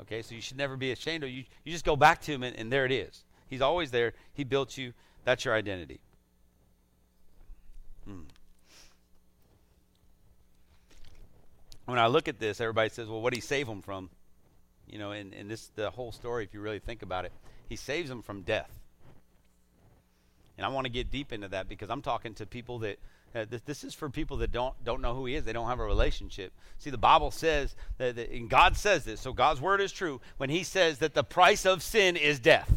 Okay, 0.00 0.22
so 0.22 0.34
you 0.34 0.40
should 0.40 0.56
never 0.56 0.76
be 0.76 0.90
ashamed 0.90 1.22
of 1.22 1.30
you. 1.30 1.44
You 1.64 1.72
just 1.72 1.84
go 1.84 1.94
back 1.94 2.20
to 2.22 2.32
him, 2.32 2.42
and, 2.42 2.56
and 2.56 2.72
there 2.72 2.84
it 2.86 2.92
is. 2.92 3.24
He's 3.46 3.60
always 3.60 3.90
there. 3.90 4.14
He 4.32 4.42
built 4.42 4.76
you. 4.76 4.94
That's 5.24 5.44
your 5.44 5.54
identity. 5.54 6.00
Hmm. 8.04 8.22
When 11.84 11.98
I 11.98 12.06
look 12.06 12.28
at 12.28 12.38
this, 12.38 12.60
everybody 12.60 12.88
says, 12.88 13.08
"Well, 13.08 13.20
what 13.20 13.32
did 13.32 13.36
he 13.36 13.42
save 13.42 13.66
them 13.66 13.82
from?" 13.82 14.10
You 14.86 14.98
know, 14.98 15.12
and, 15.12 15.34
and 15.34 15.50
this 15.50 15.68
the 15.74 15.90
whole 15.90 16.12
story, 16.12 16.44
if 16.44 16.54
you 16.54 16.60
really 16.60 16.78
think 16.78 17.02
about 17.02 17.24
it, 17.24 17.32
he 17.68 17.76
saves 17.76 18.08
them 18.08 18.22
from 18.22 18.42
death. 18.42 18.70
And 20.56 20.64
I 20.64 20.68
want 20.68 20.86
to 20.86 20.90
get 20.90 21.10
deep 21.10 21.32
into 21.32 21.48
that 21.48 21.68
because 21.68 21.90
I'm 21.90 22.02
talking 22.02 22.34
to 22.34 22.46
people 22.46 22.78
that 22.80 22.98
uh, 23.34 23.44
this, 23.48 23.62
this, 23.62 23.84
is 23.84 23.94
for 23.94 24.08
people 24.08 24.36
that 24.38 24.52
don't 24.52 24.74
don't 24.84 25.00
know 25.00 25.14
who 25.14 25.26
he 25.26 25.34
is. 25.34 25.44
They 25.44 25.52
don't 25.52 25.66
have 25.68 25.80
a 25.80 25.84
relationship. 25.84 26.52
See, 26.78 26.90
the 26.90 26.98
Bible 26.98 27.30
says 27.30 27.74
that, 27.98 28.16
that, 28.16 28.30
and 28.30 28.48
God 28.48 28.76
says 28.76 29.04
this, 29.04 29.20
so 29.20 29.32
God's 29.32 29.60
word 29.60 29.80
is 29.80 29.90
true 29.90 30.20
when 30.36 30.50
He 30.50 30.62
says 30.62 30.98
that 30.98 31.14
the 31.14 31.24
price 31.24 31.66
of 31.66 31.82
sin 31.82 32.16
is 32.16 32.38
death. 32.38 32.70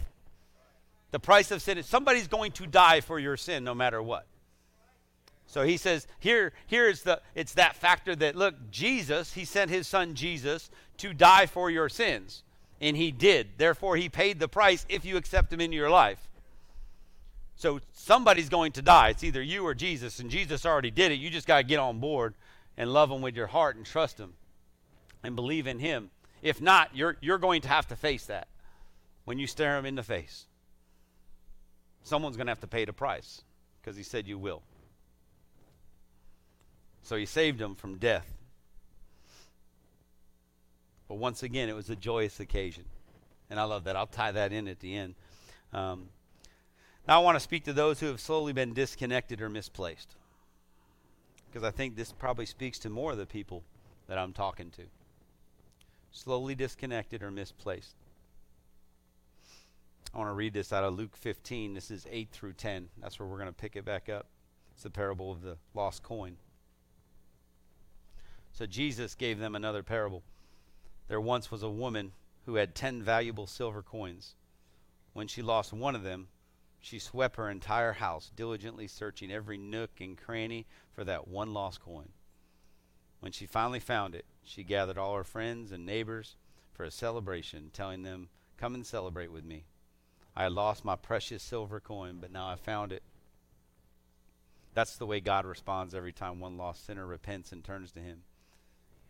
The 1.11 1.19
price 1.19 1.51
of 1.51 1.61
sin 1.61 1.77
is 1.77 1.85
somebody's 1.85 2.27
going 2.27 2.51
to 2.53 2.65
die 2.65 3.01
for 3.01 3.19
your 3.19 3.37
sin, 3.37 3.63
no 3.63 3.75
matter 3.75 4.01
what. 4.01 4.25
So 5.47 5.63
he 5.63 5.77
says 5.77 6.07
here 6.19 6.51
here 6.67 6.89
is 6.89 7.03
the 7.03 7.21
it's 7.33 7.53
that 7.53 7.75
factor 7.75 8.15
that 8.17 8.35
look 8.35 8.69
Jesus 8.69 9.33
he 9.33 9.45
sent 9.45 9.71
his 9.71 9.87
son 9.87 10.13
Jesus 10.13 10.69
to 10.97 11.13
die 11.13 11.45
for 11.45 11.71
your 11.71 11.87
sins 11.87 12.43
and 12.81 12.97
he 12.97 13.11
did 13.11 13.51
therefore 13.57 13.95
he 13.95 14.09
paid 14.09 14.39
the 14.39 14.49
price 14.49 14.85
if 14.89 15.05
you 15.05 15.15
accept 15.15 15.51
him 15.51 15.61
into 15.61 15.77
your 15.77 15.89
life. 15.89 16.27
So 17.57 17.81
somebody's 17.91 18.49
going 18.49 18.71
to 18.73 18.83
die. 18.83 19.09
It's 19.09 19.23
either 19.23 19.41
you 19.41 19.65
or 19.65 19.73
Jesus 19.73 20.19
and 20.19 20.29
Jesus 20.29 20.63
already 20.63 20.91
did 20.91 21.11
it. 21.11 21.15
You 21.15 21.31
just 21.31 21.47
got 21.47 21.57
to 21.57 21.63
get 21.63 21.79
on 21.79 21.99
board 21.99 22.35
and 22.77 22.93
love 22.93 23.11
him 23.11 23.21
with 23.21 23.35
your 23.35 23.47
heart 23.47 23.75
and 23.75 23.85
trust 23.85 24.19
him 24.19 24.33
and 25.23 25.35
believe 25.35 25.65
in 25.65 25.79
him. 25.79 26.11
If 26.43 26.61
not, 26.61 26.95
you're 26.95 27.17
you're 27.19 27.39
going 27.39 27.61
to 27.61 27.67
have 27.67 27.87
to 27.87 27.95
face 27.95 28.27
that 28.27 28.47
when 29.25 29.39
you 29.39 29.47
stare 29.47 29.75
him 29.75 29.87
in 29.87 29.95
the 29.95 30.03
face. 30.03 30.45
Someone's 32.03 32.37
going 32.37 32.45
to 32.45 32.51
have 32.51 32.61
to 32.61 32.67
pay 32.67 32.85
the 32.85 32.93
price 32.93 33.41
because 33.81 33.97
he 33.97 34.03
said 34.03 34.27
you 34.27 34.37
will. 34.37 34.61
So 37.01 37.15
he 37.15 37.25
saved 37.25 37.59
him 37.59 37.73
from 37.73 37.97
death. 37.97 38.31
But 41.07 41.15
once 41.15 41.41
again, 41.41 41.69
it 41.69 41.75
was 41.75 41.89
a 41.89 41.95
joyous 41.95 42.39
occasion. 42.39 42.85
And 43.49 43.59
I 43.59 43.63
love 43.63 43.85
that. 43.85 43.95
I'll 43.95 44.05
tie 44.05 44.33
that 44.33 44.53
in 44.53 44.67
at 44.67 44.79
the 44.79 44.95
end. 44.95 45.15
Um, 45.73 46.09
now 47.07 47.21
I 47.21 47.23
want 47.23 47.35
to 47.35 47.39
speak 47.39 47.63
to 47.65 47.73
those 47.73 47.99
who 47.99 48.07
have 48.07 48.19
slowly 48.19 48.53
been 48.53 48.73
disconnected 48.73 49.41
or 49.41 49.49
misplaced. 49.49 50.15
Because 51.47 51.63
I 51.63 51.71
think 51.71 51.95
this 51.95 52.11
probably 52.11 52.45
speaks 52.45 52.77
to 52.79 52.89
more 52.89 53.13
of 53.13 53.17
the 53.17 53.25
people 53.25 53.63
that 54.07 54.17
I'm 54.17 54.33
talking 54.33 54.69
to. 54.71 54.83
Slowly 56.11 56.55
disconnected 56.55 57.23
or 57.23 57.31
misplaced. 57.31 57.95
I 60.13 60.17
want 60.17 60.29
to 60.29 60.33
read 60.33 60.53
this 60.53 60.73
out 60.73 60.83
of 60.83 60.95
Luke 60.95 61.15
15. 61.15 61.73
This 61.73 61.91
is 61.91 62.07
8 62.09 62.29
through 62.31 62.53
10. 62.53 62.89
That's 63.01 63.19
where 63.19 63.27
we're 63.27 63.37
going 63.37 63.49
to 63.49 63.53
pick 63.53 63.75
it 63.75 63.85
back 63.85 64.09
up. 64.09 64.25
It's 64.73 64.83
the 64.83 64.89
parable 64.89 65.31
of 65.31 65.41
the 65.41 65.57
lost 65.73 66.03
coin. 66.03 66.37
So 68.51 68.65
Jesus 68.65 69.15
gave 69.15 69.39
them 69.39 69.55
another 69.55 69.83
parable. 69.83 70.23
There 71.07 71.21
once 71.21 71.51
was 71.51 71.63
a 71.63 71.69
woman 71.69 72.11
who 72.45 72.55
had 72.55 72.75
ten 72.75 73.03
valuable 73.03 73.47
silver 73.47 73.81
coins. 73.81 74.35
When 75.13 75.27
she 75.27 75.41
lost 75.41 75.73
one 75.73 75.95
of 75.95 76.03
them, 76.03 76.27
she 76.79 76.99
swept 76.99 77.35
her 77.35 77.49
entire 77.49 77.93
house, 77.93 78.31
diligently 78.35 78.87
searching 78.87 79.31
every 79.31 79.57
nook 79.57 79.99
and 79.99 80.17
cranny 80.17 80.65
for 80.93 81.03
that 81.03 81.27
one 81.27 81.53
lost 81.53 81.81
coin. 81.81 82.09
When 83.19 83.31
she 83.31 83.45
finally 83.45 83.79
found 83.79 84.15
it, 84.15 84.25
she 84.43 84.63
gathered 84.63 84.97
all 84.97 85.15
her 85.15 85.23
friends 85.23 85.71
and 85.71 85.85
neighbors 85.85 86.35
for 86.73 86.83
a 86.83 86.91
celebration, 86.91 87.71
telling 87.73 88.03
them, 88.03 88.29
Come 88.57 88.75
and 88.75 88.85
celebrate 88.85 89.31
with 89.31 89.43
me. 89.43 89.65
I 90.35 90.43
had 90.43 90.51
lost 90.51 90.85
my 90.85 90.95
precious 90.95 91.43
silver 91.43 91.79
coin, 91.79 92.17
but 92.21 92.31
now 92.31 92.47
I 92.47 92.55
found 92.55 92.91
it. 92.91 93.03
That's 94.73 94.97
the 94.97 95.07
way 95.07 95.19
God 95.19 95.45
responds 95.45 95.95
every 95.95 96.13
time 96.13 96.39
one 96.39 96.57
lost 96.57 96.85
sinner 96.85 97.05
repents 97.05 97.51
and 97.51 97.63
turns 97.63 97.91
to 97.93 97.99
Him. 97.99 98.21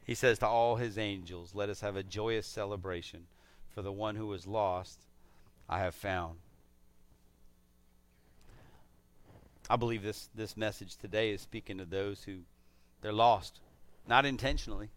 He 0.06 0.15
says 0.15 0.39
to 0.39 0.48
all 0.48 0.77
His 0.77 0.98
angels, 0.98 1.53
Let 1.53 1.69
us 1.69 1.81
have 1.81 1.98
a 1.98 2.03
joyous 2.03 2.48
celebration, 2.48 3.27
for 3.68 3.81
the 3.81 3.91
one 3.91 4.15
who 4.15 4.27
was 4.27 4.48
lost 4.48 5.02
I 5.68 5.80
have 5.80 5.95
found. 5.95 6.39
I 9.69 9.76
believe 9.76 10.02
this, 10.02 10.30
this 10.34 10.56
message 10.56 10.95
today 10.95 11.31
is 11.31 11.41
speaking 11.41 11.77
to 11.77 11.85
those 11.85 12.23
who 12.23 12.39
they're 13.02 13.14
lost, 13.14 13.60
not 14.07 14.26
intentionally. 14.26 14.89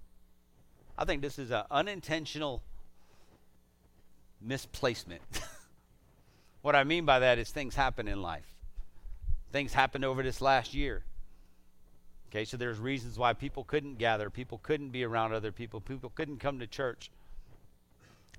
I 0.97 1.05
think 1.05 1.23
this 1.23 1.39
is 1.39 1.51
an 1.51 1.65
unintentional 1.71 2.63
misplacement. 4.41 5.23
what 6.63 6.77
I 6.77 6.85
mean 6.85 7.05
by 7.05 7.19
that 7.19 7.39
is 7.39 7.51
things 7.51 7.75
happen 7.75 8.07
in 8.07 8.23
life. 8.23 8.47
Things 9.53 9.73
happened 9.73 10.05
over 10.05 10.23
this 10.23 10.41
last 10.41 10.75
year. 10.75 11.05
Okay, 12.29 12.45
so 12.45 12.57
there's 12.57 12.79
reasons 12.79 13.19
why 13.19 13.33
people 13.33 13.65
couldn't 13.65 13.99
gather, 13.99 14.31
people 14.31 14.59
couldn't 14.63 14.91
be 14.91 15.03
around 15.03 15.33
other 15.33 15.51
people, 15.51 15.81
people 15.81 16.13
couldn't 16.15 16.39
come 16.39 16.61
to 16.61 16.67
church. 16.67 17.11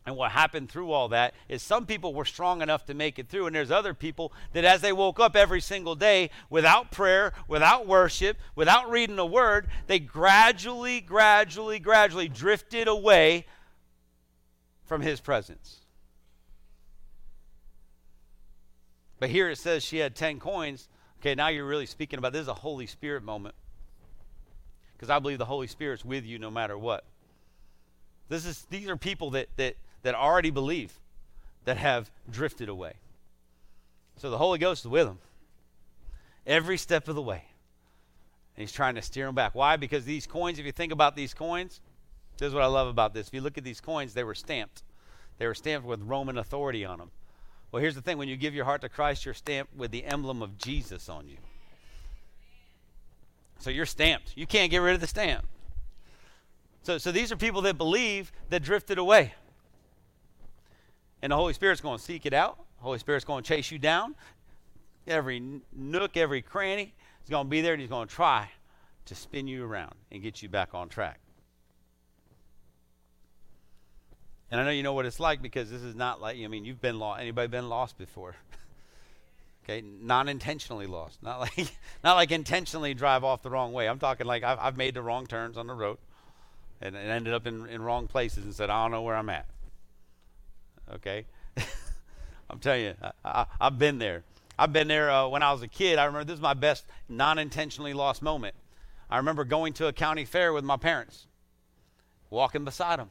And 0.06 0.16
what 0.16 0.32
happened 0.32 0.70
through 0.70 0.92
all 0.92 1.10
that 1.10 1.36
is 1.48 1.62
some 1.62 1.86
people 1.86 2.14
were 2.14 2.26
strong 2.26 2.62
enough 2.62 2.86
to 2.88 2.94
make 2.96 3.20
it 3.20 3.30
through, 3.30 3.46
and 3.46 3.56
there's 3.56 3.70
other 3.70 3.94
people 3.94 4.34
that 4.54 4.66
as 4.66 4.82
they 4.82 4.92
woke 4.92 5.20
up 5.20 5.36
every 5.36 5.62
single 5.62 5.94
day 5.94 6.32
without 6.50 6.92
prayer, 6.92 7.34
without 7.48 7.86
worship, 7.86 8.38
without 8.56 8.90
reading 8.90 9.20
a 9.20 9.26
word, 9.26 9.68
they 9.86 10.00
gradually, 10.00 11.02
gradually, 11.02 11.78
gradually 11.78 12.28
drifted 12.28 12.88
away 12.88 13.46
from 14.86 15.02
his 15.02 15.22
presence. 15.22 15.82
But 19.20 19.30
here 19.30 19.52
it 19.52 19.60
says 19.60 19.84
she 19.84 20.00
had 20.00 20.16
10 20.16 20.40
coins. 20.40 20.90
Okay, 21.20 21.36
now 21.36 21.50
you're 21.50 21.68
really 21.68 21.86
speaking 21.86 22.18
about 22.18 22.34
this 22.34 22.42
is 22.42 22.48
a 22.48 22.56
Holy 22.56 22.88
Spirit 22.88 23.24
moment. 23.24 23.54
Because 24.94 25.12
I 25.12 25.20
believe 25.20 25.38
the 25.38 25.46
Holy 25.46 25.68
Spirit's 25.68 26.04
with 26.04 26.26
you 26.26 26.40
no 26.40 26.50
matter 26.50 26.76
what. 26.76 27.06
This 28.30 28.46
is 28.48 28.66
these 28.70 28.90
are 28.90 28.98
people 28.98 29.32
that 29.32 29.50
that 29.58 29.76
that 30.04 30.16
already 30.16 30.50
believe 30.50 31.00
that 31.66 31.78
have 31.78 32.10
drifted 32.30 32.70
away. 32.70 32.94
So 34.18 34.30
the 34.30 34.38
Holy 34.38 34.60
Ghost 34.60 34.86
is 34.86 34.90
with 34.90 35.08
them 35.08 35.20
every 36.46 36.78
step 36.78 37.08
of 37.08 37.16
the 37.16 37.22
way. 37.22 37.44
And 38.56 38.62
he's 38.62 38.72
trying 38.72 38.96
to 38.96 39.02
steer 39.02 39.26
them 39.26 39.36
back. 39.36 39.56
Why? 39.56 39.78
Because 39.78 40.06
these 40.06 40.28
coins, 40.28 40.60
if 40.60 40.66
you 40.66 40.72
think 40.72 40.92
about 40.92 41.16
these 41.16 41.34
coins, 41.34 41.80
this 42.38 42.48
is 42.48 42.54
what 42.54 42.64
I 42.64 42.68
love 42.68 42.88
about 42.88 43.14
this. 43.14 43.28
If 43.28 43.34
you 43.34 43.42
look 43.42 43.58
at 43.58 43.64
these 43.64 43.82
coins, 43.82 44.14
they 44.14 44.24
were 44.24 44.36
stamped. 44.36 44.84
They 45.38 45.48
were 45.48 45.56
stamped 45.56 45.88
with 45.88 46.02
Roman 46.02 46.38
authority 46.38 46.86
on 46.86 47.00
them. 47.00 47.12
Well, 47.72 47.82
here's 47.82 47.96
the 47.96 48.02
thing 48.02 48.18
when 48.18 48.28
you 48.28 48.36
give 48.36 48.54
your 48.54 48.66
heart 48.66 48.82
to 48.82 48.90
Christ, 48.90 49.26
you're 49.26 49.34
stamped 49.34 49.76
with 49.76 49.92
the 49.92 50.04
emblem 50.04 50.42
of 50.42 50.58
Jesus 50.58 51.08
on 51.08 51.28
you. 51.28 51.38
So 53.60 53.70
you're 53.70 53.86
stamped. 53.86 54.34
You 54.36 54.46
can't 54.46 54.72
get 54.72 54.80
rid 54.80 54.96
of 54.96 55.02
the 55.02 55.08
stamp. 55.08 55.46
So, 56.84 56.98
so 56.98 57.12
these 57.12 57.32
are 57.32 57.38
people 57.38 57.62
that 57.62 57.78
believe 57.78 58.32
that 58.50 58.64
drifted 58.64 58.98
away. 58.98 59.36
And 61.22 61.32
the 61.32 61.36
Holy 61.36 61.54
Spirit's 61.54 61.82
going 61.82 61.98
to 61.98 62.04
seek 62.04 62.26
it 62.26 62.34
out. 62.34 62.58
The 62.78 62.84
Holy 62.84 63.00
Spirit's 63.00 63.26
going 63.26 63.44
to 63.44 63.48
chase 63.48 63.72
you 63.72 63.78
down. 63.78 64.16
Every 65.08 65.62
nook, 65.76 66.18
every 66.18 66.42
cranny 66.42 66.94
is 67.24 67.30
going 67.30 67.46
to 67.46 67.50
be 67.50 67.62
there, 67.62 67.74
and 67.74 67.82
He's 67.82 67.90
going 67.90 68.08
to 68.08 68.14
try 68.14 68.50
to 69.06 69.16
spin 69.16 69.48
you 69.48 69.66
around 69.66 69.94
and 70.12 70.22
get 70.22 70.42
you 70.42 70.50
back 70.50 70.74
on 70.74 70.90
track. 70.90 71.20
And 74.52 74.60
I 74.60 74.66
know 74.66 74.72
you 74.72 74.84
know 74.84 74.94
what 74.94 75.06
it's 75.06 75.20
like 75.20 75.42
because 75.42 75.72
this 75.72 75.82
is 75.82 75.96
not 75.96 76.22
like 76.22 76.38
I 76.38 76.48
mean 76.48 76.66
you've 76.66 76.82
been 76.82 77.00
lost. 77.00 77.22
Anybody 77.22 77.48
been 77.48 77.70
lost 77.70 77.98
before? 77.98 78.36
okay, 79.64 79.82
non 79.82 80.28
intentionally 80.28 80.88
lost. 80.88 81.24
Not 81.24 81.40
like 81.40 81.72
not 82.04 82.16
like 82.16 82.32
intentionally 82.32 82.94
drive 82.94 83.24
off 83.24 83.44
the 83.44 83.50
wrong 83.50 83.72
way. 83.72 83.88
I'm 83.88 83.98
talking 83.98 84.28
like 84.28 84.44
I've, 84.44 84.60
I've 84.60 84.78
made 84.78 84.94
the 84.94 85.02
wrong 85.02 85.26
turns 85.26 85.58
on 85.58 85.68
the 85.68 85.74
road 85.74 86.00
and, 86.82 86.98
and 86.98 87.10
ended 87.10 87.34
up 87.34 87.48
in, 87.48 87.66
in 87.68 87.82
wrong 87.82 88.08
places 88.08 88.44
and 88.44 88.54
said 88.54 88.70
I 88.70 88.84
don't 88.84 88.92
know 88.92 89.02
where 89.02 89.16
I'm 89.16 89.30
at. 89.30 89.46
Okay, 90.94 91.26
I'm 92.50 92.60
telling 92.60 92.84
you, 92.84 92.94
I, 93.24 93.46
have 93.60 93.80
been 93.80 93.98
there. 93.98 94.24
I've 94.60 94.74
been 94.74 94.88
there 94.88 95.10
uh, 95.10 95.28
when 95.28 95.42
I 95.42 95.52
was 95.54 95.62
a 95.62 95.68
kid. 95.68 95.98
I 95.98 96.06
remember 96.06 96.26
this 96.26 96.36
is 96.36 96.42
my 96.42 96.54
best 96.54 96.86
non 97.08 97.40
intentionally 97.40 97.94
lost 97.94 98.22
moment. 98.22 98.56
I 99.10 99.18
remember 99.18 99.44
going 99.44 99.74
to 99.74 99.88
a 99.88 99.94
county 99.94 100.26
fair 100.26 100.54
with 100.54 100.64
my 100.64 100.78
parents, 100.78 101.28
walking 102.30 102.66
beside 102.66 103.00
them, 103.00 103.10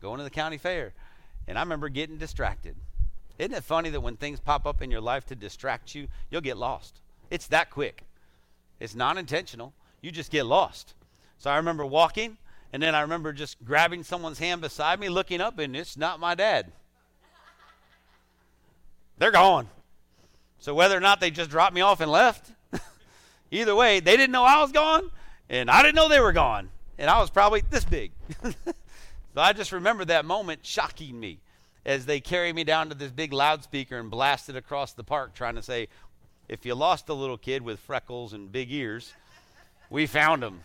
going 0.00 0.18
to 0.18 0.24
the 0.24 0.30
county 0.30 0.58
fair, 0.58 0.92
and 1.46 1.58
I 1.58 1.62
remember 1.62 1.88
getting 1.88 2.16
distracted. 2.16 2.76
Isn't 3.38 3.54
it 3.54 3.64
funny 3.64 3.90
that 3.90 4.00
when 4.00 4.16
things 4.16 4.40
pop 4.40 4.66
up 4.66 4.80
in 4.80 4.90
your 4.90 5.00
life 5.00 5.26
to 5.26 5.34
distract 5.34 5.94
you, 5.94 6.08
you'll 6.30 6.40
get 6.40 6.56
lost? 6.56 7.00
It's 7.30 7.46
that 7.48 7.70
quick. 7.70 8.04
It's 8.80 8.94
non 8.94 9.18
intentional. 9.18 9.72
You 10.00 10.10
just 10.10 10.30
get 10.30 10.46
lost. 10.46 10.94
So 11.38 11.50
I 11.50 11.56
remember 11.56 11.84
walking, 11.84 12.38
and 12.72 12.82
then 12.82 12.94
I 12.94 13.00
remember 13.02 13.32
just 13.32 13.62
grabbing 13.64 14.04
someone's 14.04 14.38
hand 14.38 14.60
beside 14.60 15.00
me, 15.00 15.08
looking 15.08 15.40
up, 15.40 15.58
and 15.58 15.76
it's 15.76 15.96
not 15.96 16.20
my 16.20 16.34
dad. 16.34 16.72
They're 19.18 19.30
gone. 19.30 19.68
So 20.58 20.74
whether 20.74 20.96
or 20.96 21.00
not 21.00 21.20
they 21.20 21.30
just 21.30 21.50
dropped 21.50 21.74
me 21.74 21.80
off 21.80 22.00
and 22.00 22.10
left, 22.10 22.50
either 23.50 23.74
way, 23.74 24.00
they 24.00 24.16
didn't 24.16 24.32
know 24.32 24.44
I 24.44 24.60
was 24.60 24.72
gone, 24.72 25.10
and 25.48 25.70
I 25.70 25.82
didn't 25.82 25.94
know 25.94 26.08
they 26.08 26.20
were 26.20 26.32
gone. 26.32 26.70
And 26.98 27.10
I 27.10 27.20
was 27.20 27.30
probably 27.30 27.62
this 27.70 27.84
big. 27.84 28.12
so 28.42 28.52
I 29.36 29.52
just 29.52 29.72
remember 29.72 30.04
that 30.06 30.24
moment 30.24 30.60
shocking 30.64 31.18
me 31.18 31.38
as 31.84 32.06
they 32.06 32.20
carried 32.20 32.54
me 32.54 32.64
down 32.64 32.88
to 32.88 32.94
this 32.94 33.12
big 33.12 33.32
loudspeaker 33.32 33.98
and 33.98 34.10
blasted 34.10 34.56
across 34.56 34.92
the 34.92 35.04
park 35.04 35.34
trying 35.34 35.54
to 35.54 35.62
say, 35.62 35.88
if 36.48 36.64
you 36.64 36.74
lost 36.74 37.08
a 37.08 37.14
little 37.14 37.38
kid 37.38 37.62
with 37.62 37.78
freckles 37.78 38.32
and 38.32 38.50
big 38.50 38.72
ears, 38.72 39.12
we 39.90 40.06
found 40.06 40.42
him. 40.42 40.60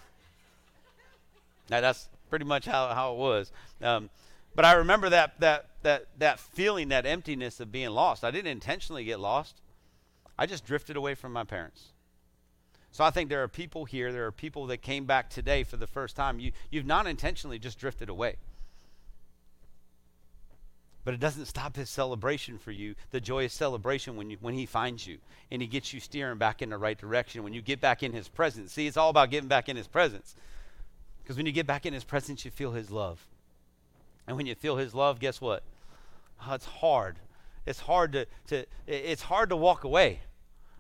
Now 1.70 1.82
that's 1.82 2.08
pretty 2.30 2.46
much 2.46 2.66
how, 2.66 2.88
how 2.94 3.14
it 3.14 3.18
was. 3.18 3.52
Um, 3.82 4.10
but 4.56 4.66
I 4.66 4.74
remember 4.74 5.10
that, 5.10 5.40
that, 5.40 5.68
that, 5.84 6.08
that 6.18 6.40
feeling, 6.40 6.90
that 6.90 7.06
emptiness 7.06 7.60
of 7.60 7.72
being 7.72 7.90
lost. 7.90 8.24
I 8.24 8.32
didn't 8.32 8.52
intentionally 8.52 9.04
get 9.04 9.20
lost, 9.20 9.62
I 10.38 10.46
just 10.46 10.66
drifted 10.66 10.98
away 10.98 11.16
from 11.16 11.34
my 11.34 11.44
parents. 11.44 11.94
So 12.92 13.06
I 13.06 13.10
think 13.10 13.30
there 13.30 13.42
are 13.44 13.48
people 13.48 13.86
here, 13.86 14.12
there 14.12 14.26
are 14.26 14.32
people 14.32 14.68
that 14.68 14.82
came 14.82 15.06
back 15.06 15.30
today 15.30 15.64
for 15.64 15.78
the 15.78 15.88
first 15.88 16.16
time. 16.16 16.40
You, 16.40 16.52
you've 16.70 16.86
not 16.86 17.08
intentionally 17.08 17.58
just 17.58 17.80
drifted 17.80 18.10
away. 18.10 18.36
But 21.04 21.14
it 21.14 21.20
doesn't 21.20 21.46
stop 21.46 21.78
his 21.78 21.90
celebration 21.90 22.60
for 22.60 22.72
you, 22.72 22.96
the 23.10 23.22
joyous 23.22 23.54
celebration 23.54 24.18
when, 24.18 24.30
you, 24.30 24.38
when 24.40 24.54
he 24.54 24.66
finds 24.66 25.08
you 25.08 25.18
and 25.50 25.62
he 25.62 25.68
gets 25.68 25.94
you 25.94 26.00
steering 26.00 26.38
back 26.38 26.62
in 26.62 26.70
the 26.70 26.78
right 26.78 26.98
direction. 26.98 27.44
When 27.44 27.54
you 27.54 27.62
get 27.62 27.82
back 27.82 28.04
in 28.04 28.14
his 28.14 28.28
presence. 28.28 28.74
See, 28.74 28.88
it's 28.88 28.98
all 28.98 29.10
about 29.10 29.32
getting 29.32 29.50
back 29.50 29.68
in 29.68 29.78
his 29.78 29.88
presence. 29.88 30.36
Because 31.24 31.38
when 31.38 31.46
you 31.46 31.52
get 31.52 31.66
back 31.66 31.86
in 31.86 31.94
his 31.94 32.04
presence, 32.04 32.46
you 32.46 32.52
feel 32.52 32.72
his 32.72 32.92
love. 32.92 33.26
And 34.32 34.38
when 34.38 34.46
you 34.46 34.56
feel 34.56 34.78
his 34.78 34.96
love, 34.96 35.20
guess 35.20 35.42
what? 35.42 35.62
Oh, 36.48 36.54
it's 36.54 36.64
hard. 36.64 37.18
It's 37.66 37.82
hard 37.82 38.14
to, 38.14 38.26
to 38.48 38.66
it's 38.88 39.24
hard 39.24 39.50
to 39.50 39.58
walk 39.58 39.84
away 39.84 40.22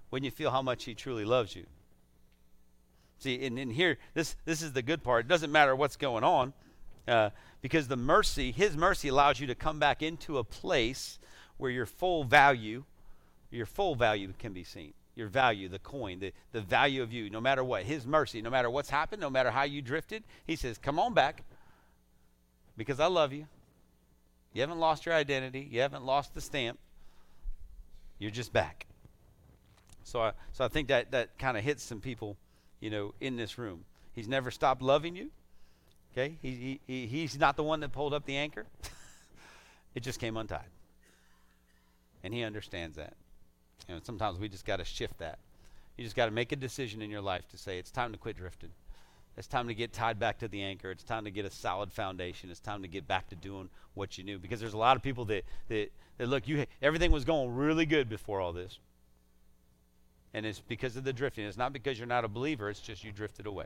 when 0.10 0.24
you 0.24 0.32
feel 0.32 0.52
how 0.52 0.62
much 0.62 0.86
he 0.86 0.96
truly 0.96 1.26
loves 1.26 1.54
you. 1.54 1.66
See, 3.20 3.46
and, 3.46 3.74
here, 3.74 3.98
this 4.14 4.38
this 4.46 4.62
is 4.62 4.72
the 4.72 4.82
good 4.82 5.04
part. 5.04 5.26
It 5.26 5.28
doesn't 5.28 5.52
matter 5.52 5.76
what's 5.76 5.98
going 5.98 6.24
on, 6.24 6.54
uh, 7.10 7.32
because 7.62 7.90
the 7.90 7.98
mercy, 7.98 8.54
his 8.54 8.78
mercy 8.78 9.10
allows 9.10 9.42
you 9.42 9.48
to 9.48 9.56
come 9.56 9.80
back 9.80 10.02
into 10.02 10.38
a 10.38 10.46
place 10.46 11.20
where 11.58 11.72
your 11.72 11.86
full 11.86 12.24
value, 12.24 12.86
your 13.50 13.66
full 13.66 13.96
value 13.96 14.32
can 14.40 14.54
be 14.54 14.64
seen. 14.64 14.94
Your 15.16 15.28
value, 15.28 15.68
the 15.68 15.80
coin, 15.80 16.20
the, 16.20 16.32
the 16.54 16.62
value 16.62 17.04
of 17.04 17.12
you, 17.12 17.30
no 17.30 17.42
matter 17.42 17.66
what. 17.66 17.84
His 17.84 18.08
mercy, 18.08 18.42
no 18.42 18.50
matter 18.50 18.70
what's 18.70 18.90
happened, 18.90 19.20
no 19.20 19.30
matter 19.30 19.52
how 19.52 19.64
you 19.64 19.82
drifted, 19.82 20.24
he 20.48 20.56
says, 20.56 20.78
Come 20.78 20.98
on 20.98 21.14
back 21.14 21.44
because 22.78 23.00
I 23.00 23.08
love 23.08 23.34
you. 23.34 23.48
You 24.54 24.62
haven't 24.62 24.80
lost 24.80 25.06
your 25.06 25.16
identity. 25.16 25.68
You 25.70 25.82
haven't 25.82 26.04
lost 26.04 26.34
the 26.34 26.42
stamp. 26.42 26.78
You're 28.20 28.32
just 28.32 28.52
back. 28.52 28.86
So 30.04 30.22
I, 30.22 30.34
so 30.52 30.66
I 30.66 30.68
think 30.68 30.90
that, 30.90 31.12
that 31.12 31.38
kind 31.38 31.58
of 31.58 31.64
hits 31.64 31.84
some 31.84 32.02
people, 32.02 32.38
you 32.80 32.90
know, 32.90 33.14
in 33.22 33.38
this 33.38 33.58
room. 33.58 33.86
He's 34.14 34.28
never 34.28 34.52
stopped 34.52 34.82
loving 34.82 35.16
you. 35.16 35.32
Okay? 36.14 36.38
He, 36.42 36.80
he, 36.86 37.08
he's 37.08 37.40
not 37.40 37.56
the 37.56 37.64
one 37.64 37.80
that 37.80 37.92
pulled 37.92 38.14
up 38.14 38.26
the 38.26 38.36
anchor. 38.36 38.66
it 39.96 40.04
just 40.04 40.20
came 40.20 40.36
untied. 40.36 40.66
And 42.24 42.34
he 42.34 42.44
understands 42.44 42.98
that. 42.98 43.14
Know, 43.88 44.00
sometimes 44.04 44.40
we 44.40 44.50
just 44.50 44.66
got 44.66 44.78
to 44.78 44.86
shift 44.86 45.18
that. 45.20 45.40
You 45.98 46.04
just 46.04 46.16
got 46.16 46.26
to 46.26 46.32
make 46.32 46.52
a 46.52 46.56
decision 46.56 47.02
in 47.02 47.10
your 47.10 47.22
life 47.22 47.48
to 47.50 47.58
say, 47.58 47.78
it's 47.78 47.92
time 47.92 48.12
to 48.12 48.18
quit 48.18 48.38
drifting. 48.38 48.70
It's 49.38 49.48
time 49.48 49.68
to 49.70 49.74
get 49.74 49.94
tied 49.94 50.20
back 50.20 50.40
to 50.40 50.48
the 50.48 50.62
anchor. 50.62 50.92
It's 50.92 51.04
time 51.04 51.24
to 51.24 51.32
get 51.32 51.46
a 51.46 51.50
solid 51.50 51.92
foundation. 51.92 52.50
It's 52.52 52.60
time 52.60 52.82
to 52.82 52.88
get 52.88 53.08
back 53.08 53.30
to 53.30 53.36
doing 53.36 53.70
what 53.94 54.18
you 54.18 54.24
knew. 54.24 54.38
Because 54.38 54.60
there's 54.60 54.74
a 54.74 54.78
lot 54.78 54.98
of 54.98 55.04
people 55.04 55.26
that, 55.26 55.46
that, 55.70 55.92
that 56.18 56.28
look, 56.28 56.48
you 56.48 56.66
everything 56.82 57.12
was 57.12 57.24
going 57.24 57.56
really 57.56 57.86
good 57.86 58.10
before 58.10 58.42
all 58.42 58.52
this. 58.52 58.80
And 60.34 60.46
it's 60.46 60.60
because 60.60 60.98
of 60.98 61.04
the 61.04 61.14
drifting. 61.14 61.46
It's 61.46 61.58
not 61.58 61.74
because 61.74 61.98
you're 61.98 62.08
not 62.08 62.26
a 62.26 62.28
believer, 62.28 62.70
it's 62.70 62.80
just 62.80 63.04
you 63.04 63.12
drifted 63.12 63.46
away. 63.48 63.66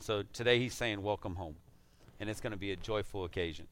So 0.00 0.22
today 0.32 0.58
he's 0.58 0.74
saying, 0.74 1.02
Welcome 1.02 1.34
home. 1.36 1.56
And 2.20 2.30
it's 2.30 2.40
going 2.40 2.52
to 2.52 2.58
be 2.58 2.70
a 2.70 2.76
joyful 2.76 3.24
occasion. 3.24 3.66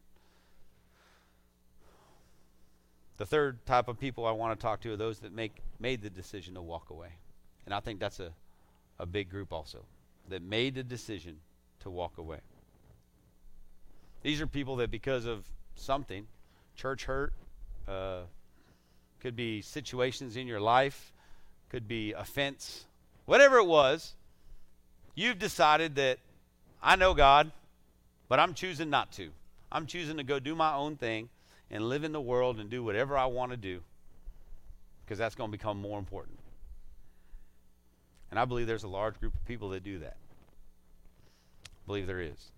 The 3.17 3.27
third 3.27 3.65
type 3.67 3.87
of 3.87 4.01
people 4.01 4.27
I 4.27 4.33
want 4.33 4.59
to 4.59 4.61
talk 4.61 4.81
to 4.81 4.93
are 4.93 4.97
those 4.97 5.21
that 5.21 5.33
make 5.33 5.63
made 5.79 6.03
the 6.03 6.11
decision 6.11 6.55
to 6.55 6.63
walk 6.63 6.91
away. 6.91 7.11
And 7.65 7.73
I 7.73 7.79
think 7.79 8.01
that's 8.01 8.19
a, 8.19 8.33
a 8.99 9.07
big 9.07 9.31
group 9.31 9.53
also 9.53 9.85
that 10.33 10.43
made 10.43 10.75
the 10.75 10.83
decision 10.83 11.37
to 11.81 11.91
walk 11.91 12.19
away. 12.19 12.41
These 14.23 14.41
are 14.41 14.47
people 14.47 14.77
that, 14.77 14.91
because 14.91 15.27
of 15.27 15.45
something, 15.75 16.27
church 16.77 17.05
hurt, 17.05 17.33
uh, 17.89 18.21
could 19.21 19.37
be 19.37 19.63
situations 19.63 20.37
in 20.37 20.47
your 20.47 20.61
life, 20.61 21.13
could 21.69 21.89
be 21.89 22.13
offense, 22.13 22.85
whatever 23.25 23.59
it 23.59 23.67
was, 23.67 24.15
you've 25.15 25.39
decided 25.39 25.97
that 25.97 26.19
I 26.83 26.97
know 26.97 27.15
God, 27.15 27.53
but 28.29 28.39
I'm 28.39 28.55
choosing 28.55 28.91
not 28.91 29.13
to. 29.13 29.31
I'm 29.71 29.87
choosing 29.87 30.17
to 30.19 30.25
go 30.25 30.39
do 30.39 30.55
my 30.55 30.75
own 30.75 30.97
thing 30.97 31.29
and 31.71 31.89
live 31.89 32.05
in 32.05 32.13
the 32.13 32.21
world 32.21 32.59
and 32.59 32.69
do 32.69 32.83
whatever 32.83 33.17
I 33.17 33.27
want 33.27 33.53
to 33.53 33.57
do 33.57 33.81
because 35.05 35.19
that's 35.19 35.35
going 35.35 35.51
to 35.51 35.57
become 35.57 35.81
more 35.81 35.99
important. 35.99 36.39
And 38.31 38.39
I 38.39 38.45
believe 38.45 38.67
there's 38.67 38.85
a 38.85 38.89
large 38.89 39.19
group 39.21 39.35
of 39.35 39.45
people 39.45 39.71
that 39.71 39.85
do 39.85 39.99
that. 39.99 40.17
Believe 41.87 42.07
there 42.07 42.21
is. 42.21 42.53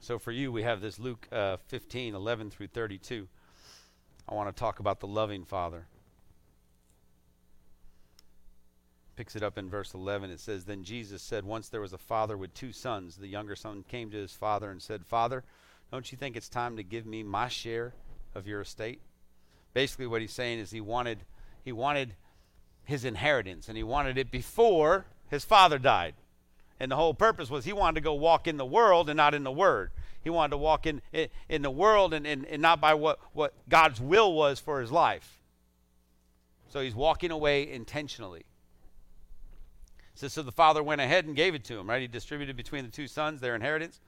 So 0.00 0.18
for 0.18 0.32
you, 0.32 0.52
we 0.52 0.62
have 0.62 0.80
this 0.80 0.98
Luke 0.98 1.26
uh, 1.32 1.56
15, 1.68 2.14
11 2.14 2.50
through 2.50 2.66
32. 2.68 3.26
I 4.28 4.34
want 4.34 4.54
to 4.54 4.58
talk 4.58 4.78
about 4.78 5.00
the 5.00 5.06
loving 5.06 5.44
Father. 5.44 5.86
Picks 9.16 9.36
it 9.36 9.42
up 9.42 9.56
in 9.56 9.70
verse 9.70 9.94
11. 9.94 10.30
It 10.30 10.40
says, 10.40 10.64
Then 10.64 10.82
Jesus 10.82 11.22
said, 11.22 11.44
Once 11.44 11.68
there 11.68 11.80
was 11.80 11.92
a 11.92 11.98
father 11.98 12.36
with 12.36 12.52
two 12.52 12.72
sons. 12.72 13.16
The 13.16 13.28
younger 13.28 13.54
son 13.54 13.84
came 13.88 14.10
to 14.10 14.16
his 14.16 14.32
father 14.32 14.70
and 14.70 14.82
said, 14.82 15.06
Father, 15.06 15.44
don't 15.92 16.10
you 16.10 16.18
think 16.18 16.36
it's 16.36 16.48
time 16.48 16.76
to 16.76 16.82
give 16.82 17.06
me 17.06 17.22
my 17.22 17.48
share 17.48 17.94
of 18.34 18.46
your 18.46 18.60
estate? 18.62 19.00
Basically, 19.72 20.06
what 20.06 20.20
he's 20.20 20.32
saying 20.32 20.58
is 20.58 20.70
he 20.70 20.80
wanted, 20.80 21.20
he 21.64 21.72
wanted 21.72 22.14
his 22.84 23.04
inheritance, 23.04 23.68
and 23.68 23.76
he 23.76 23.82
wanted 23.82 24.18
it 24.18 24.30
before 24.30 25.06
his 25.30 25.44
father 25.44 25.78
died. 25.78 26.14
And 26.84 26.92
the 26.92 26.96
whole 26.96 27.14
purpose 27.14 27.48
was 27.48 27.64
he 27.64 27.72
wanted 27.72 27.94
to 27.94 28.00
go 28.02 28.12
walk 28.12 28.46
in 28.46 28.58
the 28.58 28.66
world 28.66 29.08
and 29.08 29.16
not 29.16 29.32
in 29.32 29.42
the 29.42 29.50
word. 29.50 29.90
He 30.22 30.28
wanted 30.28 30.50
to 30.50 30.58
walk 30.58 30.86
in, 30.86 31.00
in, 31.14 31.28
in 31.48 31.62
the 31.62 31.70
world 31.70 32.12
and, 32.12 32.26
and, 32.26 32.44
and 32.44 32.60
not 32.60 32.78
by 32.78 32.92
what, 32.92 33.18
what 33.32 33.54
God's 33.70 34.02
will 34.02 34.34
was 34.34 34.60
for 34.60 34.82
his 34.82 34.92
life. 34.92 35.40
So 36.68 36.80
he's 36.80 36.94
walking 36.94 37.30
away 37.30 37.72
intentionally. 37.72 38.42
So, 40.14 40.28
so 40.28 40.42
the 40.42 40.52
father 40.52 40.82
went 40.82 41.00
ahead 41.00 41.24
and 41.24 41.34
gave 41.34 41.54
it 41.54 41.64
to 41.64 41.78
him, 41.78 41.88
right? 41.88 42.02
He 42.02 42.06
distributed 42.06 42.54
between 42.54 42.84
the 42.84 42.90
two 42.90 43.08
sons 43.08 43.40
their 43.40 43.54
inheritance. 43.54 44.02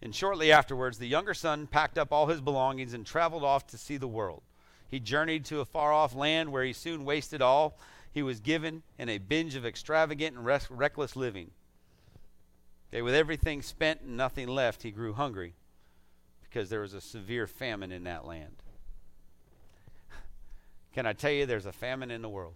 And 0.00 0.14
shortly 0.14 0.50
afterwards, 0.50 0.96
the 0.96 1.08
younger 1.08 1.34
son 1.34 1.66
packed 1.66 1.98
up 1.98 2.12
all 2.12 2.28
his 2.28 2.40
belongings 2.40 2.94
and 2.94 3.04
traveled 3.04 3.44
off 3.44 3.66
to 3.66 3.76
see 3.76 3.98
the 3.98 4.08
world. 4.08 4.42
He 4.88 5.00
journeyed 5.00 5.44
to 5.46 5.60
a 5.60 5.66
far 5.66 5.92
off 5.92 6.14
land 6.14 6.50
where 6.50 6.64
he 6.64 6.72
soon 6.72 7.04
wasted 7.04 7.42
all 7.42 7.78
he 8.10 8.22
was 8.22 8.40
given 8.40 8.84
in 8.98 9.10
a 9.10 9.18
binge 9.18 9.54
of 9.54 9.66
extravagant 9.66 10.34
and 10.34 10.46
res- 10.46 10.70
reckless 10.70 11.14
living. 11.14 11.50
Okay, 12.92 13.02
with 13.02 13.14
everything 13.14 13.62
spent 13.62 14.02
and 14.02 14.16
nothing 14.16 14.48
left, 14.48 14.82
he 14.82 14.90
grew 14.90 15.12
hungry 15.12 15.54
because 16.42 16.70
there 16.70 16.80
was 16.80 16.94
a 16.94 17.00
severe 17.00 17.46
famine 17.46 17.92
in 17.92 18.04
that 18.04 18.24
land. 18.24 18.62
Can 20.94 21.06
I 21.06 21.12
tell 21.12 21.32
you, 21.32 21.46
there's 21.46 21.66
a 21.66 21.72
famine 21.72 22.10
in 22.10 22.22
the 22.22 22.28
world? 22.28 22.54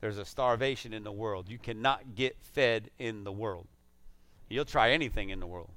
There's 0.00 0.18
a 0.18 0.24
starvation 0.24 0.92
in 0.92 1.04
the 1.04 1.12
world. 1.12 1.48
You 1.48 1.58
cannot 1.58 2.16
get 2.16 2.36
fed 2.40 2.90
in 2.98 3.22
the 3.22 3.30
world. 3.30 3.68
You'll 4.48 4.64
try 4.64 4.90
anything 4.90 5.30
in 5.30 5.38
the 5.38 5.46
world. 5.46 5.70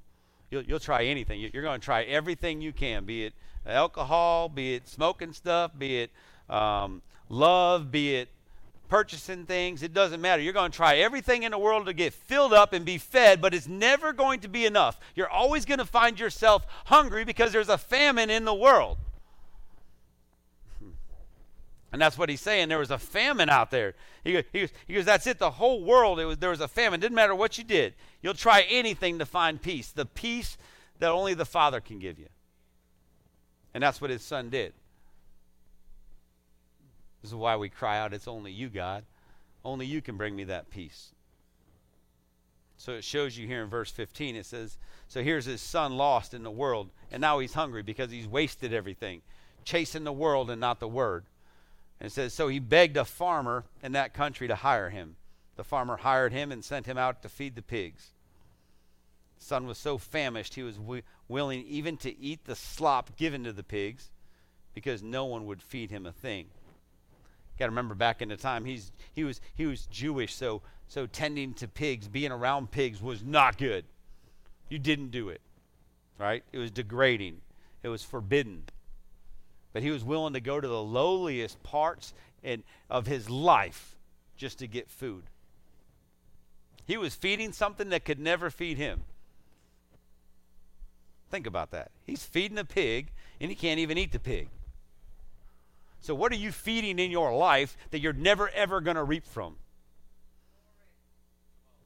You'll, 0.49 0.63
you'll 0.63 0.79
try 0.79 1.05
anything. 1.05 1.39
You're 1.39 1.63
going 1.63 1.79
to 1.79 1.85
try 1.85 2.03
everything 2.03 2.61
you 2.61 2.73
can, 2.73 3.05
be 3.05 3.25
it 3.25 3.33
alcohol, 3.67 4.49
be 4.49 4.75
it 4.75 4.87
smoking 4.87 5.33
stuff, 5.33 5.71
be 5.77 6.01
it 6.01 6.11
um, 6.49 7.01
love, 7.29 7.91
be 7.91 8.15
it 8.15 8.29
purchasing 8.95 9.45
things. 9.45 9.83
It 9.83 9.93
doesn't 9.93 10.21
matter. 10.21 10.41
You're 10.41 10.53
going 10.53 10.71
to 10.71 10.75
try 10.77 10.95
everything 10.99 11.43
in 11.43 11.51
the 11.51 11.57
world 11.57 11.85
to 11.87 11.91
get 11.91 12.13
filled 12.13 12.53
up 12.53 12.71
and 12.71 12.85
be 12.85 12.97
fed, 12.97 13.41
but 13.41 13.53
it's 13.53 13.67
never 13.67 14.13
going 14.13 14.39
to 14.39 14.47
be 14.47 14.65
enough. 14.65 15.01
You're 15.15 15.29
always 15.29 15.65
going 15.65 15.79
to 15.79 15.85
find 15.85 16.17
yourself 16.17 16.65
hungry 16.85 17.25
because 17.25 17.51
there's 17.51 17.67
a 17.67 17.77
famine 17.77 18.29
in 18.29 18.45
the 18.45 18.53
world. 18.53 18.97
And 21.91 22.01
that's 22.01 22.17
what 22.17 22.29
he's 22.29 22.39
saying. 22.39 22.69
There 22.69 22.79
was 22.79 22.91
a 22.91 22.97
famine 22.97 23.49
out 23.49 23.69
there. 23.69 23.95
He 24.23 24.33
goes, 24.33 24.43
he 24.51 24.69
he 24.87 24.93
goes 24.93 25.05
that's 25.05 25.27
it. 25.27 25.39
The 25.39 25.51
whole 25.51 25.83
world, 25.83 26.17
was, 26.17 26.37
there 26.37 26.49
was 26.49 26.59
a 26.59 26.67
famine. 26.67 26.99
Didn't 26.99 27.15
matter 27.15 27.35
what 27.35 27.57
you 27.57 27.63
did. 27.63 27.93
You'll 28.21 28.33
try 28.33 28.65
anything 28.69 29.19
to 29.19 29.25
find 29.25 29.61
peace. 29.61 29.91
The 29.91 30.05
peace 30.05 30.57
that 30.99 31.09
only 31.09 31.33
the 31.33 31.45
Father 31.45 31.79
can 31.81 31.99
give 31.99 32.17
you. 32.19 32.27
And 33.73 33.81
that's 33.83 34.01
what 34.01 34.09
his 34.09 34.23
son 34.23 34.49
did. 34.49 34.73
This 37.25 37.31
is 37.31 37.37
why 37.37 37.55
we 37.55 37.69
cry 37.69 37.97
out, 37.97 38.13
It's 38.13 38.27
only 38.27 38.51
you, 38.51 38.69
God. 38.69 39.03
Only 39.63 39.87
you 39.87 39.99
can 39.99 40.15
bring 40.15 40.35
me 40.35 40.43
that 40.43 40.69
peace. 40.69 41.09
So 42.77 42.91
it 42.91 43.03
shows 43.03 43.35
you 43.35 43.47
here 43.47 43.63
in 43.63 43.69
verse 43.71 43.89
15. 43.89 44.35
It 44.35 44.45
says, 44.45 44.77
So 45.07 45.23
here's 45.23 45.45
his 45.45 45.59
son 45.59 45.97
lost 45.97 46.35
in 46.35 46.43
the 46.43 46.51
world, 46.51 46.91
and 47.11 47.19
now 47.19 47.39
he's 47.39 47.55
hungry 47.55 47.81
because 47.81 48.11
he's 48.11 48.27
wasted 48.27 48.73
everything, 48.73 49.23
chasing 49.63 50.03
the 50.03 50.13
world 50.13 50.51
and 50.51 50.61
not 50.61 50.79
the 50.79 50.87
word. 50.87 51.25
And 51.99 52.05
it 52.05 52.11
says, 52.11 52.31
So 52.31 52.47
he 52.47 52.59
begged 52.59 52.95
a 52.95 53.05
farmer 53.05 53.63
in 53.81 53.93
that 53.93 54.13
country 54.13 54.47
to 54.47 54.53
hire 54.53 54.91
him. 54.91 55.15
The 55.55 55.63
farmer 55.63 55.97
hired 55.97 56.31
him 56.31 56.51
and 56.51 56.63
sent 56.63 56.85
him 56.85 56.99
out 56.99 57.23
to 57.23 57.27
feed 57.27 57.55
the 57.55 57.63
pigs. 57.63 58.09
The 59.39 59.45
son 59.45 59.65
was 59.65 59.79
so 59.79 59.97
famished 59.97 60.53
he 60.53 60.61
was 60.61 60.77
willing 61.27 61.65
even 61.65 61.97
to 61.97 62.15
eat 62.19 62.45
the 62.45 62.55
slop 62.55 63.17
given 63.17 63.43
to 63.45 63.51
the 63.51 63.63
pigs 63.63 64.11
because 64.75 65.01
no 65.01 65.25
one 65.25 65.47
would 65.47 65.63
feed 65.63 65.89
him 65.89 66.05
a 66.05 66.11
thing. 66.11 66.49
Got 67.57 67.65
to 67.65 67.71
remember 67.71 67.95
back 67.95 68.21
in 68.21 68.29
the 68.29 68.37
time 68.37 68.65
he's 68.65 68.91
he 69.13 69.23
was 69.23 69.39
he 69.53 69.65
was 69.65 69.85
Jewish, 69.85 70.35
so 70.35 70.61
so 70.87 71.07
tending 71.07 71.53
to 71.55 71.67
pigs, 71.67 72.07
being 72.07 72.31
around 72.31 72.71
pigs 72.71 73.01
was 73.01 73.23
not 73.23 73.57
good. 73.57 73.85
You 74.69 74.79
didn't 74.79 75.11
do 75.11 75.29
it. 75.29 75.41
Right? 76.17 76.43
It 76.51 76.57
was 76.57 76.71
degrading. 76.71 77.41
It 77.83 77.89
was 77.89 78.03
forbidden. 78.03 78.63
But 79.73 79.83
he 79.83 79.91
was 79.91 80.03
willing 80.03 80.33
to 80.33 80.39
go 80.39 80.61
to 80.61 80.67
the 80.67 80.81
lowliest 80.81 81.61
parts 81.63 82.13
in, 82.41 82.63
of 82.89 83.07
his 83.07 83.29
life 83.29 83.95
just 84.37 84.59
to 84.59 84.67
get 84.67 84.89
food. 84.89 85.23
He 86.85 86.97
was 86.97 87.15
feeding 87.15 87.51
something 87.51 87.89
that 87.89 88.05
could 88.05 88.19
never 88.19 88.49
feed 88.49 88.77
him. 88.77 89.01
Think 91.29 91.47
about 91.47 91.71
that. 91.71 91.91
He's 92.05 92.23
feeding 92.23 92.57
a 92.57 92.63
pig, 92.63 93.11
and 93.41 93.49
he 93.49 93.55
can't 93.55 93.79
even 93.79 93.97
eat 93.97 94.11
the 94.11 94.19
pig. 94.19 94.49
So, 96.05 96.13
what 96.13 96.31
are 96.31 96.35
you 96.35 96.51
feeding 96.51 96.99
in 96.99 97.09
your 97.09 97.35
life 97.35 97.75
that 97.89 97.97
you're 97.97 98.13
never, 98.13 98.47
ever 98.49 98.79
going 98.79 98.95
to 98.95 99.03
reap 99.03 99.25
from? 99.25 99.55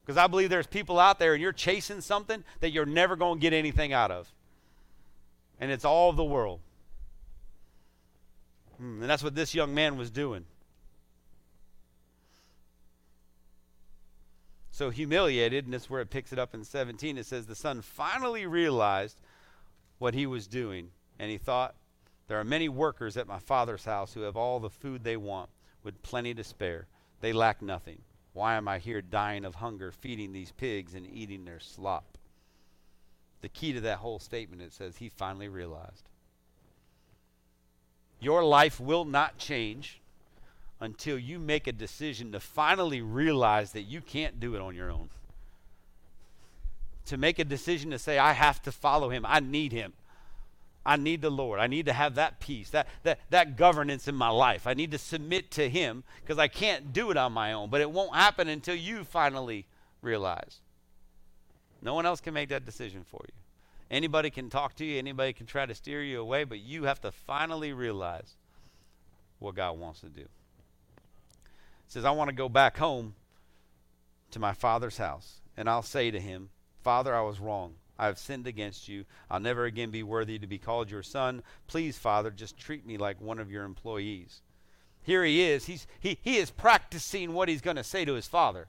Because 0.04 0.18
I 0.18 0.26
believe 0.26 0.50
there's 0.50 0.66
people 0.66 0.98
out 0.98 1.18
there 1.18 1.32
and 1.32 1.40
you're 1.40 1.54
chasing 1.54 2.02
something 2.02 2.44
that 2.60 2.70
you're 2.70 2.84
never 2.84 3.16
going 3.16 3.38
to 3.38 3.40
get 3.40 3.54
anything 3.54 3.94
out 3.94 4.10
of. 4.10 4.30
And 5.58 5.70
it's 5.70 5.86
all 5.86 6.12
the 6.12 6.22
world. 6.22 6.60
Hmm, 8.76 9.00
and 9.00 9.08
that's 9.08 9.24
what 9.24 9.34
this 9.34 9.54
young 9.54 9.74
man 9.74 9.96
was 9.96 10.10
doing. 10.10 10.44
So 14.70 14.90
humiliated, 14.90 15.64
and 15.64 15.72
that's 15.72 15.88
where 15.88 16.02
it 16.02 16.10
picks 16.10 16.30
it 16.30 16.38
up 16.38 16.52
in 16.52 16.62
17. 16.64 17.16
It 17.16 17.24
says, 17.24 17.46
The 17.46 17.54
son 17.54 17.80
finally 17.80 18.44
realized 18.44 19.18
what 19.98 20.12
he 20.12 20.26
was 20.26 20.46
doing, 20.46 20.90
and 21.18 21.30
he 21.30 21.38
thought, 21.38 21.74
There 22.30 22.38
are 22.38 22.44
many 22.44 22.68
workers 22.68 23.16
at 23.16 23.26
my 23.26 23.40
father's 23.40 23.86
house 23.86 24.14
who 24.14 24.20
have 24.20 24.36
all 24.36 24.60
the 24.60 24.70
food 24.70 25.02
they 25.02 25.16
want, 25.16 25.50
with 25.82 26.00
plenty 26.00 26.32
to 26.34 26.44
spare. 26.44 26.86
They 27.20 27.32
lack 27.32 27.60
nothing. 27.60 28.02
Why 28.34 28.54
am 28.54 28.68
I 28.68 28.78
here 28.78 29.02
dying 29.02 29.44
of 29.44 29.56
hunger, 29.56 29.90
feeding 29.90 30.32
these 30.32 30.52
pigs 30.52 30.94
and 30.94 31.08
eating 31.12 31.44
their 31.44 31.58
slop? 31.58 32.16
The 33.40 33.48
key 33.48 33.72
to 33.72 33.80
that 33.80 33.98
whole 33.98 34.20
statement, 34.20 34.62
it 34.62 34.72
says, 34.72 34.98
he 34.98 35.08
finally 35.08 35.48
realized. 35.48 36.08
Your 38.20 38.44
life 38.44 38.78
will 38.78 39.04
not 39.04 39.36
change 39.36 40.00
until 40.78 41.18
you 41.18 41.40
make 41.40 41.66
a 41.66 41.72
decision 41.72 42.30
to 42.30 42.38
finally 42.38 43.02
realize 43.02 43.72
that 43.72 43.82
you 43.82 44.00
can't 44.00 44.38
do 44.38 44.54
it 44.54 44.60
on 44.60 44.76
your 44.76 44.92
own. 44.92 45.08
To 47.06 47.16
make 47.16 47.40
a 47.40 47.44
decision 47.44 47.90
to 47.90 47.98
say, 47.98 48.18
I 48.18 48.34
have 48.34 48.62
to 48.62 48.70
follow 48.70 49.10
him, 49.10 49.26
I 49.26 49.40
need 49.40 49.72
him. 49.72 49.94
I 50.84 50.96
need 50.96 51.20
the 51.20 51.30
Lord. 51.30 51.60
I 51.60 51.66
need 51.66 51.86
to 51.86 51.92
have 51.92 52.14
that 52.14 52.40
peace, 52.40 52.70
that, 52.70 52.88
that, 53.02 53.20
that 53.30 53.56
governance 53.56 54.08
in 54.08 54.14
my 54.14 54.30
life. 54.30 54.66
I 54.66 54.74
need 54.74 54.90
to 54.92 54.98
submit 54.98 55.50
to 55.52 55.68
Him 55.68 56.04
because 56.22 56.38
I 56.38 56.48
can't 56.48 56.92
do 56.92 57.10
it 57.10 57.16
on 57.16 57.32
my 57.32 57.52
own. 57.52 57.68
But 57.68 57.82
it 57.82 57.90
won't 57.90 58.14
happen 58.14 58.48
until 58.48 58.74
you 58.74 59.04
finally 59.04 59.66
realize. 60.00 60.60
No 61.82 61.94
one 61.94 62.06
else 62.06 62.20
can 62.20 62.34
make 62.34 62.48
that 62.48 62.64
decision 62.64 63.04
for 63.04 63.20
you. 63.26 63.34
Anybody 63.90 64.30
can 64.30 64.48
talk 64.48 64.76
to 64.76 64.84
you, 64.84 64.98
anybody 64.98 65.32
can 65.32 65.46
try 65.46 65.66
to 65.66 65.74
steer 65.74 66.02
you 66.02 66.20
away, 66.20 66.44
but 66.44 66.60
you 66.60 66.84
have 66.84 67.00
to 67.00 67.10
finally 67.10 67.72
realize 67.72 68.36
what 69.40 69.56
God 69.56 69.78
wants 69.78 70.00
to 70.00 70.06
do. 70.06 70.20
It 70.20 70.28
says, 71.88 72.04
I 72.04 72.12
want 72.12 72.28
to 72.28 72.34
go 72.34 72.48
back 72.48 72.76
home 72.76 73.14
to 74.30 74.38
my 74.38 74.52
father's 74.52 74.98
house, 74.98 75.40
and 75.56 75.68
I'll 75.68 75.82
say 75.82 76.10
to 76.12 76.20
him, 76.20 76.50
Father, 76.82 77.14
I 77.14 77.22
was 77.22 77.40
wrong. 77.40 77.74
I 78.00 78.06
have 78.06 78.18
sinned 78.18 78.46
against 78.46 78.88
you. 78.88 79.04
I'll 79.30 79.40
never 79.40 79.66
again 79.66 79.90
be 79.90 80.02
worthy 80.02 80.38
to 80.38 80.46
be 80.46 80.56
called 80.56 80.90
your 80.90 81.02
son. 81.02 81.42
Please, 81.66 81.98
Father, 81.98 82.30
just 82.30 82.56
treat 82.56 82.86
me 82.86 82.96
like 82.96 83.20
one 83.20 83.38
of 83.38 83.50
your 83.50 83.64
employees. 83.64 84.40
Here 85.02 85.22
he 85.22 85.42
is. 85.42 85.66
He's, 85.66 85.86
he, 86.00 86.16
he 86.22 86.38
is 86.38 86.50
practicing 86.50 87.34
what 87.34 87.50
he's 87.50 87.60
going 87.60 87.76
to 87.76 87.84
say 87.84 88.06
to 88.06 88.14
his 88.14 88.26
father. 88.26 88.68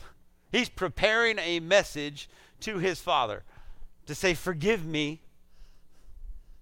He's 0.52 0.68
preparing 0.68 1.38
a 1.38 1.60
message 1.60 2.28
to 2.60 2.78
his 2.78 3.00
father 3.00 3.44
to 4.06 4.16
say, 4.16 4.34
Forgive 4.34 4.84
me 4.84 5.20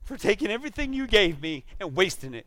for 0.03 0.19
taking 0.19 0.51
everything 0.51 0.93
you 0.93 1.07
gave 1.07 1.41
me 1.41 1.65
and 1.81 1.97
wasting 1.97 2.35
it. 2.35 2.47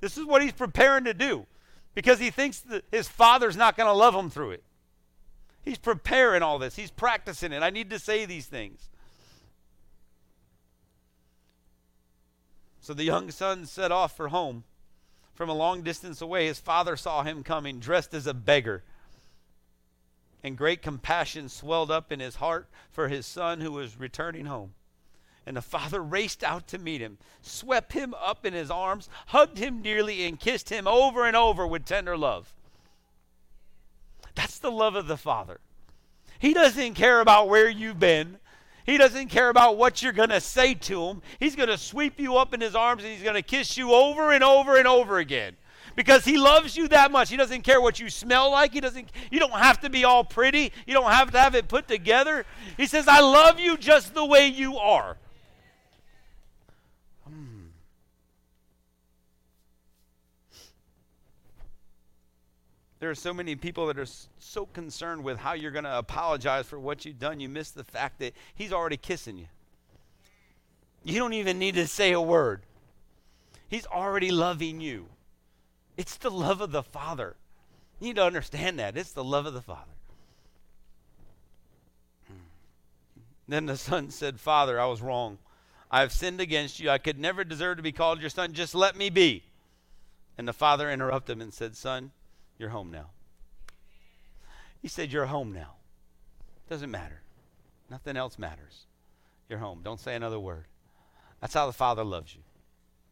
This 0.00 0.18
is 0.18 0.26
what 0.26 0.42
he's 0.42 0.52
preparing 0.52 1.04
to 1.04 1.14
do 1.14 1.46
because 1.94 2.18
he 2.18 2.30
thinks 2.30 2.60
that 2.60 2.84
his 2.92 3.08
father's 3.08 3.56
not 3.56 3.78
going 3.78 3.86
to 3.86 3.94
love 3.94 4.14
him 4.14 4.28
through 4.28 4.50
it. 4.50 4.64
He's 5.64 5.78
preparing 5.78 6.42
all 6.42 6.58
this, 6.58 6.76
he's 6.76 6.90
practicing 6.90 7.52
it. 7.52 7.62
I 7.62 7.70
need 7.70 7.90
to 7.90 7.98
say 7.98 8.26
these 8.26 8.46
things. 8.46 8.88
So 12.80 12.92
the 12.92 13.04
young 13.04 13.30
son 13.30 13.64
set 13.64 13.90
off 13.90 14.14
for 14.14 14.28
home. 14.28 14.64
From 15.32 15.48
a 15.48 15.54
long 15.54 15.82
distance 15.82 16.20
away, 16.20 16.46
his 16.46 16.60
father 16.60 16.96
saw 16.96 17.22
him 17.22 17.42
coming, 17.42 17.80
dressed 17.80 18.12
as 18.12 18.26
a 18.26 18.34
beggar. 18.34 18.84
And 20.42 20.56
great 20.58 20.82
compassion 20.82 21.48
swelled 21.48 21.90
up 21.90 22.12
in 22.12 22.20
his 22.20 22.36
heart 22.36 22.68
for 22.92 23.08
his 23.08 23.24
son 23.24 23.62
who 23.62 23.72
was 23.72 23.98
returning 23.98 24.44
home. 24.44 24.74
And 25.46 25.56
the 25.56 25.62
father 25.62 26.02
raced 26.02 26.44
out 26.44 26.68
to 26.68 26.78
meet 26.78 27.00
him, 27.00 27.16
swept 27.40 27.94
him 27.94 28.14
up 28.14 28.44
in 28.44 28.52
his 28.52 28.70
arms, 28.70 29.08
hugged 29.28 29.56
him 29.56 29.80
dearly, 29.80 30.26
and 30.26 30.38
kissed 30.38 30.68
him 30.68 30.86
over 30.86 31.26
and 31.26 31.36
over 31.36 31.66
with 31.66 31.86
tender 31.86 32.16
love. 32.16 32.52
That's 34.34 34.58
the 34.58 34.70
love 34.70 34.94
of 34.94 35.06
the 35.06 35.16
father. 35.16 35.60
He 36.38 36.52
doesn't 36.52 36.94
care 36.94 37.20
about 37.20 37.48
where 37.48 37.68
you've 37.68 38.00
been. 38.00 38.38
He 38.84 38.98
doesn't 38.98 39.28
care 39.28 39.48
about 39.48 39.78
what 39.78 40.02
you're 40.02 40.12
going 40.12 40.28
to 40.28 40.40
say 40.40 40.74
to 40.74 41.04
him. 41.04 41.22
He's 41.40 41.56
going 41.56 41.70
to 41.70 41.78
sweep 41.78 42.20
you 42.20 42.36
up 42.36 42.52
in 42.52 42.60
his 42.60 42.74
arms 42.74 43.02
and 43.02 43.12
he's 43.12 43.22
going 43.22 43.34
to 43.34 43.42
kiss 43.42 43.76
you 43.76 43.92
over 43.92 44.30
and 44.30 44.44
over 44.44 44.76
and 44.76 44.86
over 44.86 45.18
again. 45.18 45.56
Because 45.96 46.24
he 46.24 46.36
loves 46.36 46.76
you 46.76 46.88
that 46.88 47.12
much. 47.12 47.30
He 47.30 47.36
doesn't 47.36 47.62
care 47.62 47.80
what 47.80 48.00
you 48.00 48.10
smell 48.10 48.50
like. 48.50 48.72
He 48.72 48.80
doesn't 48.80 49.10
you 49.30 49.38
don't 49.38 49.52
have 49.52 49.80
to 49.80 49.90
be 49.90 50.04
all 50.04 50.24
pretty. 50.24 50.72
You 50.86 50.94
don't 50.94 51.10
have 51.10 51.30
to 51.30 51.38
have 51.38 51.54
it 51.54 51.68
put 51.68 51.86
together. 51.86 52.44
He 52.76 52.86
says, 52.86 53.06
"I 53.06 53.20
love 53.20 53.60
you 53.60 53.76
just 53.76 54.12
the 54.12 54.24
way 54.24 54.48
you 54.48 54.76
are." 54.76 55.16
There 63.04 63.10
are 63.10 63.14
so 63.14 63.34
many 63.34 63.54
people 63.54 63.88
that 63.88 63.98
are 63.98 64.06
so 64.38 64.64
concerned 64.64 65.24
with 65.24 65.36
how 65.36 65.52
you're 65.52 65.70
going 65.70 65.84
to 65.84 65.98
apologize 65.98 66.64
for 66.64 66.78
what 66.78 67.04
you've 67.04 67.18
done, 67.18 67.38
you 67.38 67.50
miss 67.50 67.70
the 67.70 67.84
fact 67.84 68.18
that 68.20 68.32
He's 68.54 68.72
already 68.72 68.96
kissing 68.96 69.36
you. 69.36 69.48
You 71.04 71.18
don't 71.18 71.34
even 71.34 71.58
need 71.58 71.74
to 71.74 71.86
say 71.86 72.12
a 72.12 72.20
word, 72.22 72.62
He's 73.68 73.84
already 73.84 74.30
loving 74.30 74.80
you. 74.80 75.08
It's 75.98 76.16
the 76.16 76.30
love 76.30 76.62
of 76.62 76.72
the 76.72 76.82
Father. 76.82 77.36
You 78.00 78.06
need 78.06 78.16
to 78.16 78.24
understand 78.24 78.78
that. 78.78 78.96
It's 78.96 79.12
the 79.12 79.22
love 79.22 79.44
of 79.44 79.52
the 79.52 79.60
Father. 79.60 79.92
Hmm. 82.26 82.38
Then 83.46 83.66
the 83.66 83.76
son 83.76 84.08
said, 84.12 84.40
Father, 84.40 84.80
I 84.80 84.86
was 84.86 85.02
wrong. 85.02 85.36
I 85.90 86.00
have 86.00 86.10
sinned 86.10 86.40
against 86.40 86.80
you. 86.80 86.88
I 86.88 86.96
could 86.96 87.18
never 87.18 87.44
deserve 87.44 87.76
to 87.76 87.82
be 87.82 87.92
called 87.92 88.22
your 88.22 88.30
son. 88.30 88.54
Just 88.54 88.74
let 88.74 88.96
me 88.96 89.10
be. 89.10 89.42
And 90.38 90.48
the 90.48 90.54
father 90.54 90.90
interrupted 90.90 91.36
him 91.36 91.42
and 91.42 91.52
said, 91.52 91.76
Son, 91.76 92.10
you're 92.58 92.70
home 92.70 92.90
now. 92.90 93.10
He 94.80 94.88
said, 94.88 95.12
You're 95.12 95.26
home 95.26 95.52
now. 95.52 95.74
Doesn't 96.68 96.90
matter. 96.90 97.22
Nothing 97.90 98.16
else 98.16 98.38
matters. 98.38 98.86
You're 99.48 99.58
home. 99.58 99.80
Don't 99.82 100.00
say 100.00 100.14
another 100.14 100.38
word. 100.38 100.66
That's 101.40 101.54
how 101.54 101.66
the 101.66 101.72
Father 101.72 102.04
loves 102.04 102.34
you. 102.34 102.42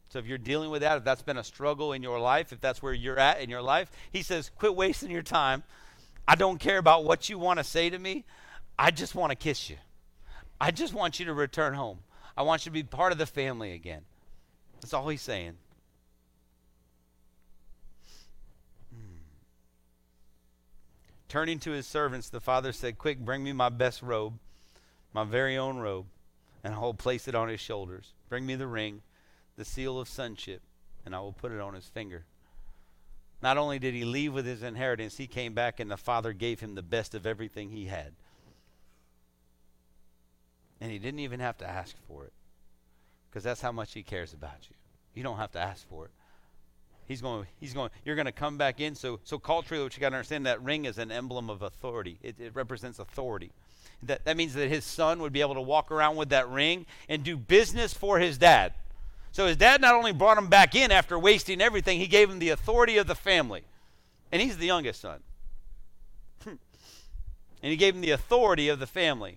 So 0.09 0.19
if 0.19 0.27
you're 0.27 0.39
dealing 0.39 0.71
with 0.71 0.83
that, 0.83 0.99
if 0.99 1.05
that's 1.05 1.23
been 1.23 1.39
a 1.39 1.45
struggle 1.45 1.93
in 1.93 2.03
your 2.03 2.21
life, 2.21 2.53
if 2.53 2.61
that's 2.61 2.83
where 2.83 2.93
you're 2.93 3.19
at 3.19 3.41
in 3.41 3.49
your 3.49 3.63
life, 3.63 3.91
He 4.11 4.23
says, 4.23 4.51
Quit 4.57 4.75
wasting 4.75 5.11
your 5.11 5.23
time. 5.23 5.63
I 6.29 6.35
don't 6.35 6.61
care 6.61 6.79
about 6.79 7.05
what 7.05 7.29
you 7.29 7.39
want 7.39 7.59
to 7.59 7.65
say 7.65 7.91
to 7.91 7.99
me. 7.99 8.25
I 8.79 8.91
just 8.91 9.15
want 9.15 9.31
to 9.31 9.37
kiss 9.37 9.71
you. 9.71 9.77
I 10.61 10.71
just 10.71 10.95
want 10.95 11.19
you 11.19 11.27
to 11.27 11.33
return 11.33 11.75
home. 11.75 12.01
I 12.37 12.43
want 12.43 12.65
you 12.65 12.71
to 12.71 12.75
be 12.75 12.83
part 12.83 13.13
of 13.13 13.19
the 13.19 13.27
family 13.27 13.73
again. 13.73 14.03
That's 14.81 14.93
all 14.93 15.09
He's 15.09 15.23
saying. 15.23 15.55
Turning 21.33 21.59
to 21.59 21.71
his 21.71 21.87
servants, 21.87 22.29
the 22.29 22.43
father 22.43 22.73
said, 22.73 22.99
Quick, 22.99 23.19
bring 23.19 23.43
me 23.43 23.55
my 23.55 23.71
best 23.71 24.03
robe, 24.03 24.35
my 25.15 25.25
very 25.25 25.57
own 25.57 25.79
robe, 25.79 26.05
and 26.63 26.75
I 26.75 26.79
will 26.79 26.93
place 26.93 27.27
it 27.27 27.35
on 27.35 27.49
his 27.49 27.59
shoulders. 27.59 28.13
Bring 28.29 28.45
me 28.45 28.55
the 28.55 28.67
ring, 28.67 29.01
the 29.57 29.65
seal 29.65 29.99
of 29.99 30.11
sonship, 30.11 30.61
and 31.07 31.15
I 31.15 31.21
will 31.21 31.33
put 31.33 31.51
it 31.51 31.59
on 31.59 31.73
his 31.73 31.87
finger. 31.87 32.27
Not 33.41 33.57
only 33.57 33.79
did 33.79 33.95
he 33.95 34.05
leave 34.05 34.35
with 34.35 34.45
his 34.45 34.63
inheritance, 34.63 35.17
he 35.17 35.27
came 35.27 35.55
back 35.55 35.81
and 35.81 35.91
the 35.91 35.97
father 35.97 36.35
gave 36.35 36.61
him 36.61 36.75
the 36.75 36.83
best 36.83 37.15
of 37.15 37.25
everything 37.25 37.71
he 37.71 37.87
had. 37.87 38.13
And 40.83 40.93
he 40.93 40.99
didn't 40.99 41.21
even 41.21 41.41
have 41.41 41.57
to 41.57 41.67
ask 41.67 41.97
for 42.07 42.27
it 42.27 42.35
because 43.31 43.43
that's 43.43 43.63
how 43.63 43.73
much 43.73 43.95
he 43.95 44.03
cares 44.03 44.35
about 44.35 44.69
you. 44.69 44.77
You 45.15 45.23
don't 45.23 45.39
have 45.39 45.53
to 45.53 45.61
ask 45.61 45.89
for 45.89 46.05
it. 46.05 46.11
He's 47.13 47.21
going. 47.21 47.47
He's 47.61 47.75
going. 47.75 47.91
You're 48.07 48.17
going 48.17 48.25
to 48.25 48.33
come 48.33 48.57
back 48.57 48.81
in. 48.81 48.95
So, 48.95 49.21
so 49.23 49.39
culturally, 49.39 49.83
what 49.83 49.95
you 49.95 50.01
got 50.01 50.09
to 50.09 50.17
understand 50.17 50.47
that 50.47 50.63
ring 50.63 50.87
is 50.87 50.97
an 50.97 51.13
emblem 51.13 51.51
of 51.51 51.61
authority. 51.61 52.17
It, 52.23 52.37
it 52.41 52.55
represents 52.55 52.99
authority. 52.99 53.53
That 54.05 54.25
that 54.25 54.35
means 54.35 54.55
that 54.55 54.71
his 54.71 54.87
son 54.87 55.21
would 55.21 55.31
be 55.31 55.43
able 55.43 55.53
to 55.57 55.61
walk 55.61 55.91
around 55.91 56.17
with 56.17 56.31
that 56.31 56.49
ring 56.49 56.87
and 57.11 57.23
do 57.23 57.37
business 57.37 57.93
for 57.93 58.19
his 58.19 58.39
dad. 58.39 58.73
So 59.31 59.47
his 59.47 59.59
dad 59.59 59.83
not 59.83 59.95
only 59.95 60.15
brought 60.15 60.39
him 60.39 60.47
back 60.47 60.75
in 60.75 60.91
after 60.91 61.19
wasting 61.19 61.61
everything, 61.61 61.99
he 61.99 62.07
gave 62.07 62.31
him 62.31 62.39
the 62.39 62.49
authority 62.49 62.97
of 62.97 63.07
the 63.07 63.15
family, 63.15 63.65
and 64.33 64.41
he's 64.41 64.57
the 64.57 64.65
youngest 64.65 65.03
son. 65.03 65.21
Hmm. 66.45 66.55
and 67.63 67.71
he 67.71 67.77
gave 67.77 67.95
him 67.95 68.01
the 68.01 68.13
authority 68.13 68.71
of 68.71 68.79
the 68.79 68.87
family. 68.87 69.37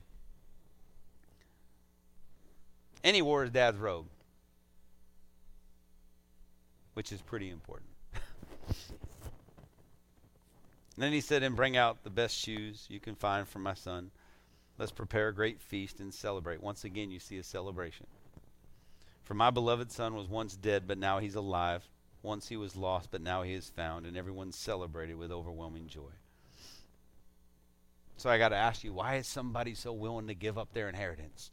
And 3.04 3.18
he 3.18 3.22
wore 3.22 3.42
his 3.42 3.52
dad's 3.52 3.78
robe 3.78 4.06
which 6.96 7.12
is 7.12 7.22
pretty 7.22 7.52
important. 7.52 7.90
then 10.98 11.12
he 11.14 11.22
said, 11.22 11.44
And 11.44 11.56
bring 11.56 11.78
out 11.78 12.04
the 12.04 12.10
best 12.10 12.36
shoes 12.36 12.88
you 12.90 13.00
can 13.00 13.16
find 13.16 13.48
for 13.48 13.60
my 13.60 13.76
son. 13.76 14.10
Let's 14.78 14.92
prepare 14.92 15.28
a 15.28 15.34
great 15.34 15.62
feast 15.62 16.00
and 16.00 16.14
celebrate. 16.14 16.64
Once 16.64 16.84
again, 16.84 17.12
you 17.12 17.20
see 17.20 17.38
a 17.38 17.44
celebration. 17.44 18.08
For 19.24 19.34
my 19.34 19.50
beloved 19.50 19.92
son 19.92 20.16
was 20.16 20.28
once 20.28 20.56
dead, 20.56 20.84
but 20.88 20.98
now 20.98 21.20
he's 21.20 21.36
alive. 21.36 21.84
Once 22.24 22.48
he 22.48 22.58
was 22.58 22.76
lost, 22.76 23.10
but 23.12 23.22
now 23.22 23.44
he 23.44 23.54
is 23.54 23.70
found. 23.70 24.06
And 24.06 24.18
everyone 24.18 24.52
celebrated 24.52 25.18
with 25.18 25.32
overwhelming 25.32 25.88
joy. 25.88 26.12
So 28.18 28.30
I 28.30 28.38
got 28.38 28.50
to 28.50 28.56
ask 28.56 28.84
you, 28.84 28.94
why 28.94 29.16
is 29.16 29.28
somebody 29.28 29.76
so 29.76 29.92
willing 29.92 30.28
to 30.28 30.34
give 30.34 30.58
up 30.58 30.74
their 30.74 30.88
inheritance? 30.88 31.52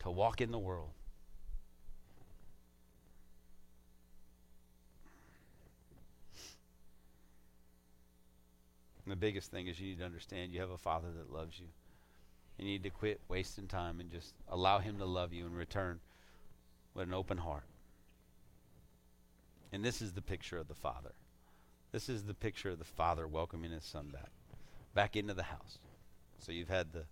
To 0.00 0.10
walk 0.10 0.40
in 0.40 0.50
the 0.50 0.58
world 0.58 0.92
And 9.04 9.12
the 9.12 9.16
biggest 9.16 9.50
thing 9.50 9.66
is 9.66 9.78
you 9.80 9.88
need 9.88 9.98
to 9.98 10.04
understand 10.04 10.52
you 10.52 10.60
have 10.60 10.70
a 10.70 10.78
father 10.78 11.08
that 11.16 11.32
loves 11.32 11.58
you. 11.58 11.66
You 12.58 12.64
need 12.64 12.82
to 12.84 12.90
quit 12.90 13.20
wasting 13.28 13.66
time 13.66 14.00
and 14.00 14.10
just 14.10 14.34
allow 14.48 14.78
him 14.78 14.98
to 14.98 15.04
love 15.04 15.32
you 15.32 15.46
in 15.46 15.52
return 15.52 16.00
with 16.94 17.08
an 17.08 17.14
open 17.14 17.38
heart. 17.38 17.64
And 19.72 19.84
this 19.84 20.00
is 20.00 20.12
the 20.12 20.22
picture 20.22 20.58
of 20.58 20.68
the 20.68 20.74
father. 20.74 21.12
This 21.92 22.08
is 22.08 22.24
the 22.24 22.34
picture 22.34 22.70
of 22.70 22.78
the 22.78 22.84
father 22.84 23.26
welcoming 23.26 23.72
his 23.72 23.84
son 23.84 24.08
back, 24.12 24.30
back 24.94 25.16
into 25.16 25.34
the 25.34 25.42
house. 25.44 25.78
So 26.38 26.52
you've 26.52 26.68
had 26.68 26.92
the 26.92 27.04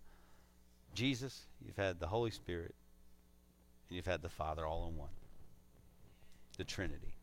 Jesus, 0.94 1.46
you've 1.64 1.76
had 1.76 2.00
the 2.00 2.06
Holy 2.06 2.30
Spirit, 2.30 2.74
and 3.88 3.96
you've 3.96 4.06
had 4.06 4.22
the 4.22 4.28
Father 4.28 4.66
all 4.66 4.88
in 4.88 4.96
one. 4.96 5.08
The 6.58 6.64
Trinity. 6.64 7.14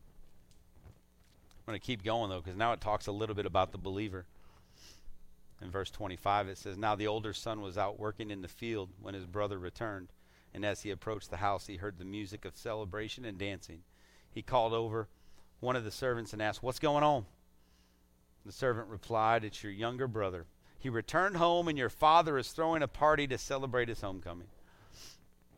I'm 0.84 1.72
going 1.72 1.80
to 1.80 1.86
keep 1.86 2.02
going 2.02 2.30
though, 2.30 2.40
because 2.40 2.56
now 2.56 2.72
it 2.72 2.80
talks 2.80 3.06
a 3.06 3.12
little 3.12 3.34
bit 3.34 3.46
about 3.46 3.72
the 3.72 3.78
believer. 3.78 4.24
In 5.62 5.70
verse 5.70 5.90
25, 5.90 6.48
it 6.48 6.58
says, 6.58 6.78
Now 6.78 6.94
the 6.94 7.06
older 7.06 7.32
son 7.32 7.60
was 7.60 7.76
out 7.76 7.98
working 7.98 8.30
in 8.30 8.42
the 8.42 8.48
field 8.48 8.90
when 9.00 9.14
his 9.14 9.26
brother 9.26 9.58
returned, 9.58 10.08
and 10.54 10.64
as 10.64 10.82
he 10.82 10.90
approached 10.90 11.30
the 11.30 11.36
house, 11.36 11.66
he 11.66 11.76
heard 11.76 11.98
the 11.98 12.04
music 12.04 12.44
of 12.44 12.56
celebration 12.56 13.24
and 13.24 13.38
dancing. 13.38 13.82
He 14.30 14.42
called 14.42 14.72
over 14.72 15.08
one 15.60 15.76
of 15.76 15.84
the 15.84 15.90
servants 15.90 16.32
and 16.32 16.40
asked, 16.40 16.62
What's 16.62 16.78
going 16.78 17.04
on? 17.04 17.26
The 18.46 18.52
servant 18.52 18.88
replied, 18.88 19.44
It's 19.44 19.62
your 19.62 19.72
younger 19.72 20.08
brother. 20.08 20.46
He 20.78 20.88
returned 20.88 21.36
home, 21.36 21.68
and 21.68 21.76
your 21.76 21.90
father 21.90 22.38
is 22.38 22.52
throwing 22.52 22.82
a 22.82 22.88
party 22.88 23.26
to 23.26 23.36
celebrate 23.36 23.88
his 23.88 24.00
homecoming. 24.00 24.48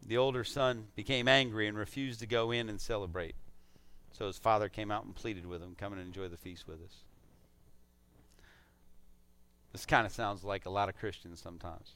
The 0.05 0.17
older 0.17 0.43
son 0.43 0.89
became 0.97 1.29
angry 1.29 1.69
and 1.69 1.79
refused 1.79 2.19
to 2.21 2.27
go 2.27 2.51
in 2.51 2.69
and 2.69 2.81
celebrate. 2.81 3.37
So 4.11 4.27
his 4.27 4.37
father 4.37 4.69
came 4.69 4.91
out 4.91 5.05
and 5.05 5.15
pleaded 5.15 5.47
with 5.47 5.63
him, 5.63 5.77
Come 5.79 5.93
and 5.93 6.03
enjoy 6.03 6.27
the 6.27 6.37
feast 6.37 6.67
with 6.67 6.83
us. 6.83 7.05
This 9.73 9.87
kind 9.87 10.07
of 10.07 10.13
sounds 10.13 10.45
like 10.45 10.67
a 10.67 10.71
lot 10.71 10.89
of 10.89 10.99
Christians 10.99 11.41
sometimes. 11.41 11.93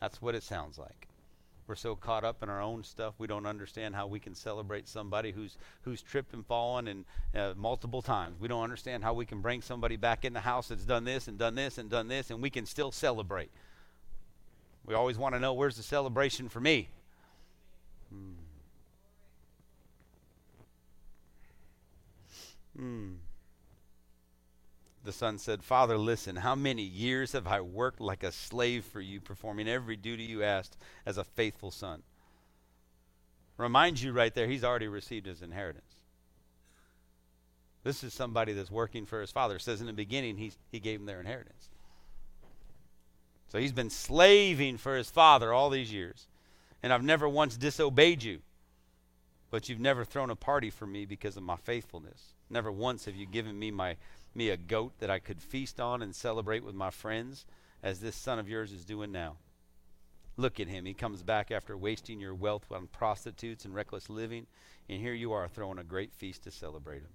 That's 0.00 0.20
what 0.20 0.34
it 0.34 0.42
sounds 0.42 0.78
like. 0.78 1.08
We're 1.66 1.76
so 1.76 1.94
caught 1.94 2.24
up 2.24 2.42
in 2.42 2.48
our 2.50 2.60
own 2.60 2.82
stuff, 2.82 3.14
we 3.18 3.26
don't 3.28 3.46
understand 3.46 3.94
how 3.94 4.06
we 4.06 4.18
can 4.18 4.34
celebrate 4.34 4.88
somebody 4.88 5.30
who's 5.30 5.56
who's 5.82 6.02
tripped 6.02 6.34
and 6.34 6.44
fallen 6.44 6.88
and 6.88 7.04
uh, 7.34 7.54
multiple 7.56 8.02
times. 8.02 8.40
We 8.40 8.48
don't 8.48 8.64
understand 8.64 9.04
how 9.04 9.14
we 9.14 9.24
can 9.24 9.40
bring 9.40 9.62
somebody 9.62 9.96
back 9.96 10.24
in 10.24 10.32
the 10.32 10.40
house 10.40 10.68
that's 10.68 10.84
done 10.84 11.04
this 11.04 11.28
and 11.28 11.38
done 11.38 11.54
this 11.54 11.78
and 11.78 11.88
done 11.88 12.08
this, 12.08 12.30
and 12.30 12.42
we 12.42 12.50
can 12.50 12.66
still 12.66 12.90
celebrate. 12.90 13.50
We 14.84 14.94
always 14.94 15.16
want 15.16 15.36
to 15.36 15.40
know 15.40 15.54
where's 15.54 15.76
the 15.76 15.84
celebration 15.84 16.48
for 16.48 16.60
me. 16.60 16.88
Hmm. 18.10 18.32
Hmm. 22.76 23.12
The 25.04 25.12
son 25.12 25.38
said, 25.38 25.64
Father, 25.64 25.98
listen, 25.98 26.36
how 26.36 26.54
many 26.54 26.82
years 26.82 27.32
have 27.32 27.46
I 27.46 27.60
worked 27.60 28.00
like 28.00 28.22
a 28.22 28.30
slave 28.30 28.84
for 28.84 29.00
you, 29.00 29.20
performing 29.20 29.68
every 29.68 29.96
duty 29.96 30.22
you 30.22 30.44
asked 30.44 30.76
as 31.04 31.18
a 31.18 31.24
faithful 31.24 31.72
son? 31.72 32.02
Reminds 33.56 34.02
you 34.02 34.12
right 34.12 34.32
there, 34.34 34.46
he's 34.46 34.64
already 34.64 34.88
received 34.88 35.26
his 35.26 35.42
inheritance. 35.42 35.96
This 37.84 38.04
is 38.04 38.14
somebody 38.14 38.52
that's 38.52 38.70
working 38.70 39.06
for 39.06 39.20
his 39.20 39.32
father. 39.32 39.56
It 39.56 39.62
says 39.62 39.80
in 39.80 39.88
the 39.88 39.92
beginning, 39.92 40.36
he's, 40.36 40.56
he 40.70 40.78
gave 40.78 41.00
him 41.00 41.06
their 41.06 41.20
inheritance. 41.20 41.68
So 43.48 43.58
he's 43.58 43.72
been 43.72 43.90
slaving 43.90 44.78
for 44.78 44.96
his 44.96 45.10
father 45.10 45.52
all 45.52 45.68
these 45.68 45.92
years. 45.92 46.28
And 46.82 46.92
I've 46.92 47.02
never 47.02 47.28
once 47.28 47.56
disobeyed 47.56 48.22
you. 48.22 48.40
But 49.50 49.68
you've 49.68 49.80
never 49.80 50.04
thrown 50.04 50.30
a 50.30 50.36
party 50.36 50.70
for 50.70 50.86
me 50.86 51.04
because 51.04 51.36
of 51.36 51.42
my 51.42 51.56
faithfulness. 51.56 52.34
Never 52.48 52.72
once 52.72 53.04
have 53.04 53.16
you 53.16 53.26
given 53.26 53.58
me 53.58 53.70
my 53.70 53.96
me 54.34 54.50
a 54.50 54.56
goat 54.56 54.94
that 54.98 55.10
I 55.10 55.18
could 55.18 55.42
feast 55.42 55.80
on 55.80 56.02
and 56.02 56.14
celebrate 56.14 56.64
with 56.64 56.74
my 56.74 56.90
friends, 56.90 57.44
as 57.82 58.00
this 58.00 58.16
son 58.16 58.38
of 58.38 58.48
yours 58.48 58.72
is 58.72 58.84
doing 58.84 59.12
now. 59.12 59.36
Look 60.36 60.60
at 60.60 60.68
him. 60.68 60.86
He 60.86 60.94
comes 60.94 61.22
back 61.22 61.50
after 61.50 61.76
wasting 61.76 62.20
your 62.20 62.34
wealth 62.34 62.70
on 62.70 62.86
prostitutes 62.86 63.64
and 63.64 63.74
reckless 63.74 64.08
living, 64.08 64.46
and 64.88 65.00
here 65.00 65.12
you 65.12 65.32
are 65.32 65.48
throwing 65.48 65.78
a 65.78 65.84
great 65.84 66.12
feast 66.14 66.44
to 66.44 66.50
celebrate 66.50 67.02
him. 67.02 67.12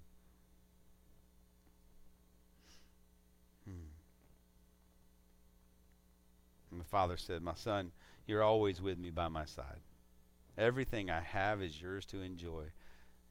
Hmm. 3.65 3.87
And 6.71 6.79
the 6.79 6.85
father 6.85 7.17
said, 7.17 7.41
My 7.41 7.55
son, 7.55 7.91
you're 8.27 8.43
always 8.43 8.81
with 8.81 8.99
me 8.99 9.09
by 9.09 9.29
my 9.29 9.45
side. 9.45 9.81
Everything 10.57 11.09
I 11.09 11.21
have 11.21 11.61
is 11.61 11.81
yours 11.81 12.05
to 12.07 12.21
enjoy. 12.21 12.65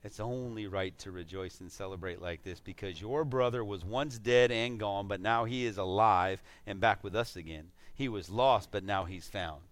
It's 0.05 0.21
only 0.21 0.67
right 0.67 0.97
to 1.01 1.11
rejoice 1.11 1.61
and 1.61 1.71
celebrate 1.71 2.23
like 2.23 2.45
this 2.45 2.61
because 2.61 3.01
your 3.01 3.25
brother 3.25 3.65
was 3.65 3.85
once 3.85 4.19
dead 4.19 4.53
and 4.53 4.79
gone, 4.79 5.09
but 5.09 5.21
now 5.21 5.45
he 5.45 5.67
is 5.67 5.79
alive 5.79 6.43
and 6.67 6.81
back 6.81 7.03
with 7.03 7.17
us 7.17 7.35
again. 7.35 7.71
He 7.95 8.09
was 8.09 8.31
lost, 8.31 8.71
but 8.71 8.85
now 8.85 9.05
he's 9.05 9.27
found. 9.27 9.63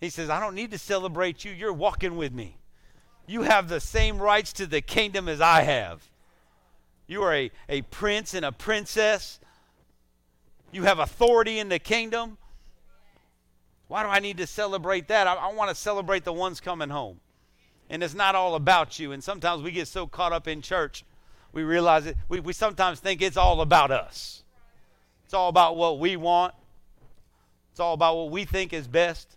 He 0.00 0.10
says, 0.10 0.30
I 0.30 0.40
don't 0.40 0.54
need 0.54 0.70
to 0.72 0.78
celebrate 0.78 1.44
you. 1.44 1.52
You're 1.52 1.72
walking 1.72 2.16
with 2.16 2.32
me. 2.32 2.56
You 3.26 3.42
have 3.42 3.68
the 3.68 3.80
same 3.80 4.18
rights 4.18 4.52
to 4.54 4.66
the 4.66 4.80
kingdom 4.80 5.28
as 5.28 5.40
I 5.40 5.62
have. 5.62 6.08
You 7.06 7.22
are 7.22 7.34
a, 7.34 7.50
a 7.68 7.82
prince 7.82 8.34
and 8.34 8.44
a 8.44 8.52
princess. 8.52 9.38
You 10.72 10.84
have 10.84 10.98
authority 10.98 11.58
in 11.58 11.68
the 11.68 11.78
kingdom. 11.78 12.38
Why 13.86 14.02
do 14.02 14.08
I 14.08 14.18
need 14.18 14.38
to 14.38 14.46
celebrate 14.46 15.08
that? 15.08 15.26
I, 15.26 15.34
I 15.34 15.52
want 15.52 15.68
to 15.70 15.74
celebrate 15.74 16.24
the 16.24 16.32
ones 16.32 16.60
coming 16.60 16.90
home 16.90 17.20
and 17.90 18.02
it's 18.02 18.14
not 18.14 18.34
all 18.34 18.54
about 18.54 18.98
you. 18.98 19.12
And 19.12 19.22
sometimes 19.22 19.62
we 19.62 19.70
get 19.70 19.88
so 19.88 20.06
caught 20.06 20.32
up 20.32 20.46
in 20.48 20.62
church, 20.62 21.04
we 21.52 21.62
realize 21.62 22.06
it. 22.06 22.16
We, 22.28 22.40
we 22.40 22.52
sometimes 22.52 23.00
think 23.00 23.22
it's 23.22 23.36
all 23.36 23.60
about 23.60 23.90
us. 23.90 24.42
It's 25.24 25.34
all 25.34 25.48
about 25.48 25.76
what 25.76 25.98
we 25.98 26.16
want. 26.16 26.54
It's 27.70 27.80
all 27.80 27.94
about 27.94 28.16
what 28.16 28.30
we 28.30 28.44
think 28.44 28.72
is 28.72 28.86
best. 28.86 29.36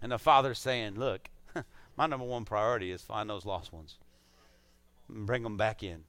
And 0.00 0.12
the 0.12 0.18
Father's 0.18 0.58
saying, 0.58 0.96
Look, 0.96 1.28
my 1.96 2.06
number 2.06 2.26
one 2.26 2.44
priority 2.44 2.92
is 2.92 3.02
find 3.02 3.28
those 3.28 3.44
lost 3.44 3.72
ones 3.72 3.96
and 5.08 5.26
bring 5.26 5.42
them 5.42 5.56
back 5.56 5.82
in. 5.82 6.04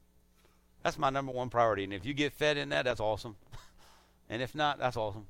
That's 0.82 0.98
my 0.98 1.10
number 1.10 1.32
one 1.32 1.50
priority. 1.50 1.84
And 1.84 1.92
if 1.92 2.06
you 2.06 2.14
get 2.14 2.32
fed 2.32 2.56
in 2.56 2.70
that, 2.70 2.84
that's 2.84 3.00
awesome. 3.00 3.36
and 4.30 4.40
if 4.40 4.54
not, 4.54 4.78
that's 4.78 4.96
awesome. 4.96 5.26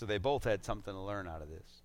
So 0.00 0.06
they 0.06 0.16
both 0.16 0.44
had 0.44 0.64
something 0.64 0.94
to 0.94 0.98
learn 0.98 1.28
out 1.28 1.42
of 1.42 1.50
this. 1.50 1.82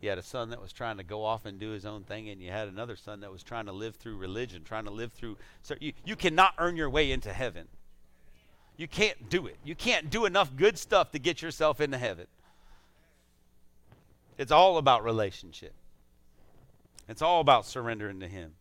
You 0.00 0.08
had 0.08 0.18
a 0.18 0.22
son 0.22 0.50
that 0.50 0.60
was 0.60 0.72
trying 0.72 0.96
to 0.96 1.04
go 1.04 1.24
off 1.24 1.46
and 1.46 1.60
do 1.60 1.70
his 1.70 1.86
own 1.86 2.02
thing, 2.02 2.28
and 2.28 2.42
you 2.42 2.50
had 2.50 2.66
another 2.66 2.96
son 2.96 3.20
that 3.20 3.30
was 3.30 3.44
trying 3.44 3.66
to 3.66 3.72
live 3.72 3.94
through 3.94 4.16
religion, 4.16 4.64
trying 4.64 4.86
to 4.86 4.90
live 4.90 5.12
through. 5.12 5.36
So 5.62 5.76
you, 5.78 5.92
you 6.04 6.16
cannot 6.16 6.54
earn 6.58 6.76
your 6.76 6.90
way 6.90 7.12
into 7.12 7.32
heaven. 7.32 7.68
You 8.76 8.88
can't 8.88 9.30
do 9.30 9.46
it. 9.46 9.58
You 9.62 9.76
can't 9.76 10.10
do 10.10 10.24
enough 10.24 10.56
good 10.56 10.76
stuff 10.76 11.12
to 11.12 11.20
get 11.20 11.40
yourself 11.40 11.80
into 11.80 11.98
heaven. 11.98 12.26
It's 14.36 14.50
all 14.50 14.76
about 14.76 15.04
relationship. 15.04 15.74
It's 17.08 17.22
all 17.22 17.40
about 17.40 17.64
surrendering 17.64 18.18
to 18.18 18.26
Him. 18.26 18.54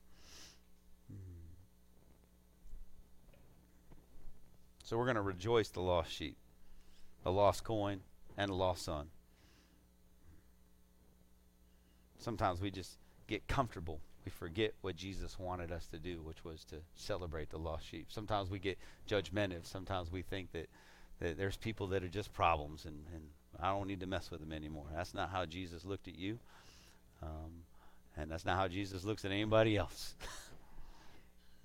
So 4.83 4.95
we're 4.95 5.05
going 5.05 5.15
to 5.15 5.23
rejoice 5.23 5.69
the 5.69 5.81
lost 5.81 6.11
sheep, 6.11 6.37
the 7.23 7.31
lost 7.31 7.63
coin, 7.63 8.01
and 8.39 8.49
a 8.49 8.53
lost 8.53 8.85
son. 8.85 9.07
Sometimes 12.17 12.61
we 12.61 12.71
just 12.71 12.97
get 13.27 13.47
comfortable. 13.47 13.99
We 14.25 14.31
forget 14.31 14.73
what 14.81 14.95
Jesus 14.95 15.37
wanted 15.37 15.71
us 15.71 15.87
to 15.87 15.99
do, 15.99 16.21
which 16.23 16.43
was 16.45 16.63
to 16.65 16.77
celebrate 16.95 17.49
the 17.49 17.57
lost 17.57 17.85
sheep. 17.85 18.07
Sometimes 18.09 18.49
we 18.49 18.57
get 18.57 18.77
judgmental. 19.07 19.65
Sometimes 19.65 20.09
we 20.11 20.21
think 20.21 20.53
that, 20.53 20.69
that 21.19 21.37
there's 21.37 21.57
people 21.57 21.87
that 21.87 22.01
are 22.01 22.09
just 22.09 22.33
problems 22.33 22.85
and, 22.85 23.03
and 23.13 23.23
I 23.59 23.71
don't 23.71 23.87
need 23.87 23.99
to 23.99 24.07
mess 24.07 24.31
with 24.31 24.39
them 24.39 24.53
anymore. 24.53 24.85
That's 24.95 25.13
not 25.13 25.29
how 25.29 25.45
Jesus 25.45 25.83
looked 25.83 26.07
at 26.07 26.17
you. 26.17 26.39
Um, 27.21 27.63
and 28.15 28.31
that's 28.31 28.45
not 28.45 28.57
how 28.57 28.69
Jesus 28.69 29.03
looks 29.03 29.25
at 29.25 29.31
anybody 29.31 29.75
else. 29.75 30.15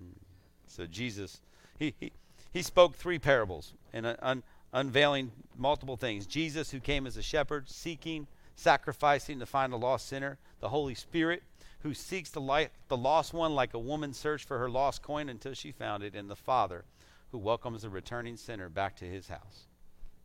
so 0.67 0.87
Jesus, 0.87 1.41
he, 1.79 1.95
he, 2.01 2.13
he 2.53 2.63
spoke 2.63 2.97
three 2.97 3.21
parables. 3.21 3.75
And 3.93 4.17
un, 4.21 4.43
unveiling 4.75 5.33
multiple 5.57 5.97
things. 5.97 6.27
Jesus, 6.27 6.71
who 6.71 6.81
came 6.81 7.07
as 7.07 7.17
a 7.17 7.23
shepherd, 7.23 7.71
seeking, 7.71 8.27
sacrificing 8.57 9.39
to 9.39 9.47
find 9.47 9.73
a 9.73 9.77
lost 9.77 10.07
sinner. 10.07 10.37
The 10.61 10.69
Holy 10.69 10.95
Spirit, 10.95 11.43
who 11.81 11.95
seeks 11.95 12.31
the, 12.31 12.41
light, 12.41 12.71
the 12.89 12.97
lost 12.97 13.33
one 13.33 13.55
like 13.55 13.73
a 13.73 13.79
woman 13.79 14.13
searched 14.13 14.47
for 14.47 14.59
her 14.59 14.69
lost 14.69 15.01
coin 15.03 15.31
until 15.31 15.55
she 15.55 15.73
found 15.73 16.03
it. 16.03 16.15
And 16.15 16.29
the 16.29 16.37
Father, 16.37 16.85
who 17.31 17.39
welcomes 17.39 17.83
the 17.83 17.89
returning 17.89 18.37
sinner 18.37 18.69
back 18.69 18.97
to 18.97 19.05
his 19.05 19.29
house. 19.29 19.69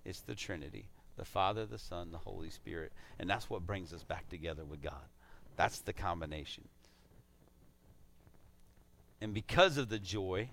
It's 0.04 0.22
the 0.22 0.36
Trinity 0.36 0.90
the 1.20 1.26
Father, 1.26 1.66
the 1.66 1.78
Son, 1.78 2.12
the 2.12 2.18
Holy 2.18 2.50
Spirit. 2.50 2.94
And 3.20 3.30
that's 3.30 3.50
what 3.50 3.68
brings 3.68 3.94
us 3.94 4.04
back 4.04 4.30
together 4.30 4.64
with 4.64 4.82
God. 4.82 4.94
That's 5.58 5.80
the 5.80 5.92
combination. 5.92 6.64
And 9.20 9.34
because 9.34 9.78
of 9.78 9.90
the 9.90 10.00
joy, 10.00 10.48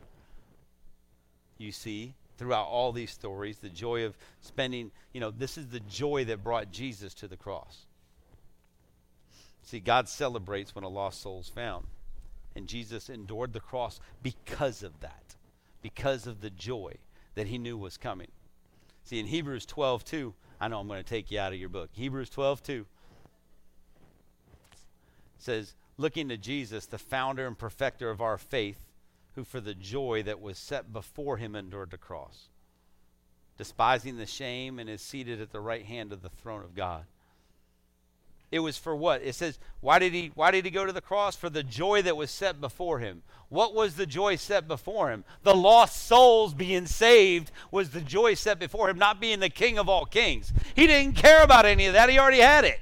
you 1.56 1.70
see, 1.70 2.14
throughout 2.38 2.66
all 2.66 2.92
these 2.92 3.10
stories 3.10 3.58
the 3.58 3.68
joy 3.68 4.04
of 4.04 4.16
spending, 4.40 4.90
you 5.12 5.20
know, 5.20 5.30
this 5.30 5.56
is 5.58 5.68
the 5.68 5.80
joy 5.80 6.24
that 6.26 6.44
brought 6.44 6.70
Jesus 6.70 7.14
to 7.14 7.28
the 7.28 7.36
cross. 7.36 7.86
See, 9.62 9.80
God 9.80 10.08
celebrates 10.08 10.74
when 10.74 10.84
a 10.84 10.88
lost 10.88 11.22
soul 11.22 11.40
is 11.40 11.48
found. 11.48 11.86
And 12.54 12.68
Jesus 12.68 13.10
endured 13.10 13.52
the 13.52 13.60
cross 13.60 14.00
because 14.22 14.82
of 14.82 15.00
that, 15.00 15.34
because 15.82 16.26
of 16.26 16.40
the 16.40 16.50
joy 16.50 16.94
that 17.34 17.48
he 17.48 17.58
knew 17.58 17.76
was 17.76 17.96
coming. 17.98 18.30
See, 19.04 19.18
in 19.18 19.26
Hebrews 19.26 19.66
12, 19.66 20.04
2, 20.04 20.34
I 20.60 20.68
know 20.68 20.80
I'm 20.80 20.88
going 20.88 21.02
to 21.02 21.08
take 21.08 21.30
you 21.30 21.38
out 21.38 21.52
of 21.52 21.58
your 21.58 21.68
book. 21.68 21.90
Hebrews 21.92 22.30
12, 22.30 22.62
2 22.62 22.86
says, 25.38 25.74
Looking 25.98 26.28
to 26.28 26.36
Jesus, 26.36 26.86
the 26.86 26.98
founder 26.98 27.46
and 27.46 27.58
perfecter 27.58 28.10
of 28.10 28.20
our 28.20 28.38
faith, 28.38 28.85
who 29.36 29.44
for 29.44 29.60
the 29.60 29.74
joy 29.74 30.22
that 30.24 30.40
was 30.40 30.58
set 30.58 30.92
before 30.92 31.36
him 31.36 31.54
endured 31.54 31.90
the 31.90 31.98
cross, 31.98 32.48
despising 33.56 34.16
the 34.16 34.26
shame, 34.26 34.78
and 34.78 34.90
is 34.90 35.02
seated 35.02 35.40
at 35.40 35.52
the 35.52 35.60
right 35.60 35.84
hand 35.84 36.12
of 36.12 36.22
the 36.22 36.30
throne 36.30 36.64
of 36.64 36.74
God. 36.74 37.04
It 38.50 38.60
was 38.60 38.78
for 38.78 38.96
what? 38.96 39.22
It 39.22 39.34
says, 39.34 39.58
why 39.80 39.98
did 39.98 40.14
he 40.14 40.30
why 40.34 40.50
did 40.50 40.64
he 40.64 40.70
go 40.70 40.86
to 40.86 40.92
the 40.92 41.00
cross? 41.00 41.36
For 41.36 41.50
the 41.50 41.62
joy 41.62 42.00
that 42.02 42.16
was 42.16 42.30
set 42.30 42.60
before 42.60 43.00
him. 43.00 43.22
What 43.48 43.74
was 43.74 43.96
the 43.96 44.06
joy 44.06 44.36
set 44.36 44.66
before 44.66 45.10
him? 45.10 45.24
The 45.42 45.54
lost 45.54 46.06
souls 46.06 46.54
being 46.54 46.86
saved 46.86 47.50
was 47.70 47.90
the 47.90 48.00
joy 48.00 48.34
set 48.34 48.58
before 48.58 48.88
him, 48.88 48.98
not 48.98 49.20
being 49.20 49.40
the 49.40 49.50
king 49.50 49.78
of 49.78 49.88
all 49.88 50.06
kings. 50.06 50.52
He 50.74 50.86
didn't 50.86 51.16
care 51.16 51.42
about 51.42 51.66
any 51.66 51.86
of 51.86 51.92
that. 51.92 52.08
He 52.08 52.18
already 52.18 52.40
had 52.40 52.64
it. 52.64 52.80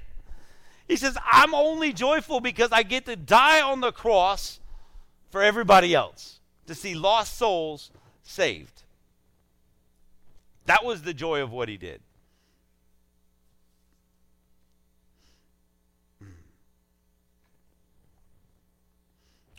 He 0.87 0.97
says, 0.97 1.17
I'm 1.25 1.55
only 1.55 1.93
joyful 1.93 2.41
because 2.41 2.71
I 2.71 2.83
get 2.83 3.07
to 3.07 3.17
die 3.17 3.63
on 3.63 3.81
the 3.81 3.91
cross 3.91 4.61
for 5.31 5.43
everybody 5.43 5.95
else 5.95 6.34
to 6.67 6.75
see 6.75 6.95
lost 6.95 7.37
souls 7.37 7.91
saved. 8.23 8.83
That 10.67 10.85
was 10.85 11.03
the 11.03 11.15
joy 11.15 11.43
of 11.43 11.53
what 11.53 11.69
he 11.69 11.77
did. 11.77 12.01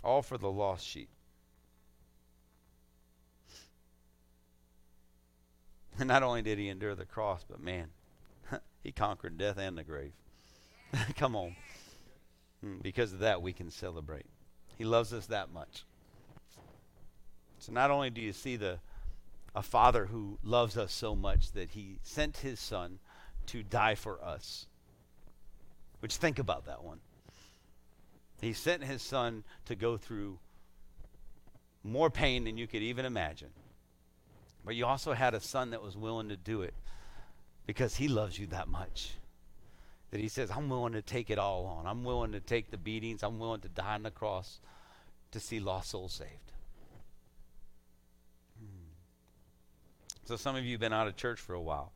All 0.04 0.22
for 0.22 0.38
the 0.38 0.52
lost 0.52 0.86
sheep. 0.86 1.10
And 5.98 6.10
not 6.10 6.24
only 6.24 6.42
did 6.42 6.58
he 6.60 6.68
endure 6.68 6.94
the 6.94 7.06
cross, 7.06 7.46
but 7.50 7.62
man, 7.62 7.88
he 8.84 8.92
conquered 8.92 9.38
death 9.38 9.58
and 9.58 9.78
the 9.78 9.84
grave. 9.84 10.12
Come 11.16 11.38
on. 11.38 11.56
Mm, 12.64 12.82
Because 12.84 13.14
of 13.14 13.20
that, 13.20 13.42
we 13.42 13.54
can 13.54 13.72
celebrate. 13.72 14.26
He 14.78 14.84
loves 14.84 15.14
us 15.14 15.28
that 15.28 15.54
much. 15.54 15.86
So 17.66 17.74
not 17.74 17.92
only 17.92 18.10
do 18.10 18.22
you 18.22 18.34
see 18.34 18.56
the 18.56 18.80
a 19.56 19.64
father 19.64 20.08
who 20.08 20.38
loves 20.44 20.78
us 20.78 20.94
so 20.94 21.16
much 21.16 21.54
that 21.54 21.72
he 21.72 22.00
sent 22.04 22.38
his 22.38 22.60
son 22.60 23.00
to 23.48 23.64
die 23.64 23.96
for 23.96 24.24
us. 24.24 24.68
Which 26.00 26.18
think 26.18 26.40
about 26.40 26.66
that 26.66 26.84
one. 26.84 27.00
He 28.42 28.54
sent 28.54 28.84
his 28.84 29.02
son 29.02 29.44
to 29.66 29.76
go 29.76 29.98
through 29.98 30.40
more 31.84 32.10
pain 32.10 32.44
than 32.44 32.58
you 32.58 32.68
could 32.68 32.82
even 32.82 33.06
imagine. 33.06 33.52
But 34.66 34.76
you 34.76 34.86
also 34.86 35.14
had 35.14 35.34
a 35.34 35.40
son 35.40 35.70
that 35.72 35.82
was 35.82 35.96
willing 35.96 36.30
to 36.30 36.38
do 36.38 36.64
it 36.64 36.74
because 37.66 37.96
he 37.96 38.08
loves 38.08 38.38
you 38.38 38.48
that 38.48 38.68
much. 38.68 39.14
That 40.12 40.20
he 40.20 40.28
says, 40.28 40.52
I'm 40.52 40.70
willing 40.70 40.94
to 40.94 41.02
take 41.02 41.30
it 41.30 41.40
all 41.40 41.66
on. 41.66 41.88
I'm 41.88 42.04
willing 42.04 42.32
to 42.34 42.40
take 42.40 42.72
the 42.72 42.78
beatings. 42.78 43.24
I'm 43.24 43.40
willing 43.40 43.62
to 43.62 43.70
die 43.70 43.96
on 43.96 44.04
the 44.04 44.12
cross 44.12 44.60
to 45.32 45.40
see 45.40 45.60
lost 45.60 45.92
souls 45.92 46.14
saved. 46.14 46.52
Hmm. 48.60 50.15
So 50.26 50.36
some 50.36 50.56
of 50.56 50.66
you 50.66 50.72
have 50.72 50.80
been 50.80 50.94
out 50.94 51.08
of 51.08 51.16
church 51.16 51.40
for 51.40 51.54
a 51.54 51.62
while. 51.62 51.92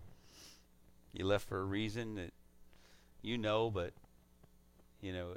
You 1.14 1.26
left 1.26 1.48
for 1.48 1.60
a 1.60 1.64
reason 1.64 2.16
that 2.16 2.32
you 3.24 3.38
know, 3.38 3.72
but 3.72 3.94
you 5.02 5.12
know, 5.12 5.30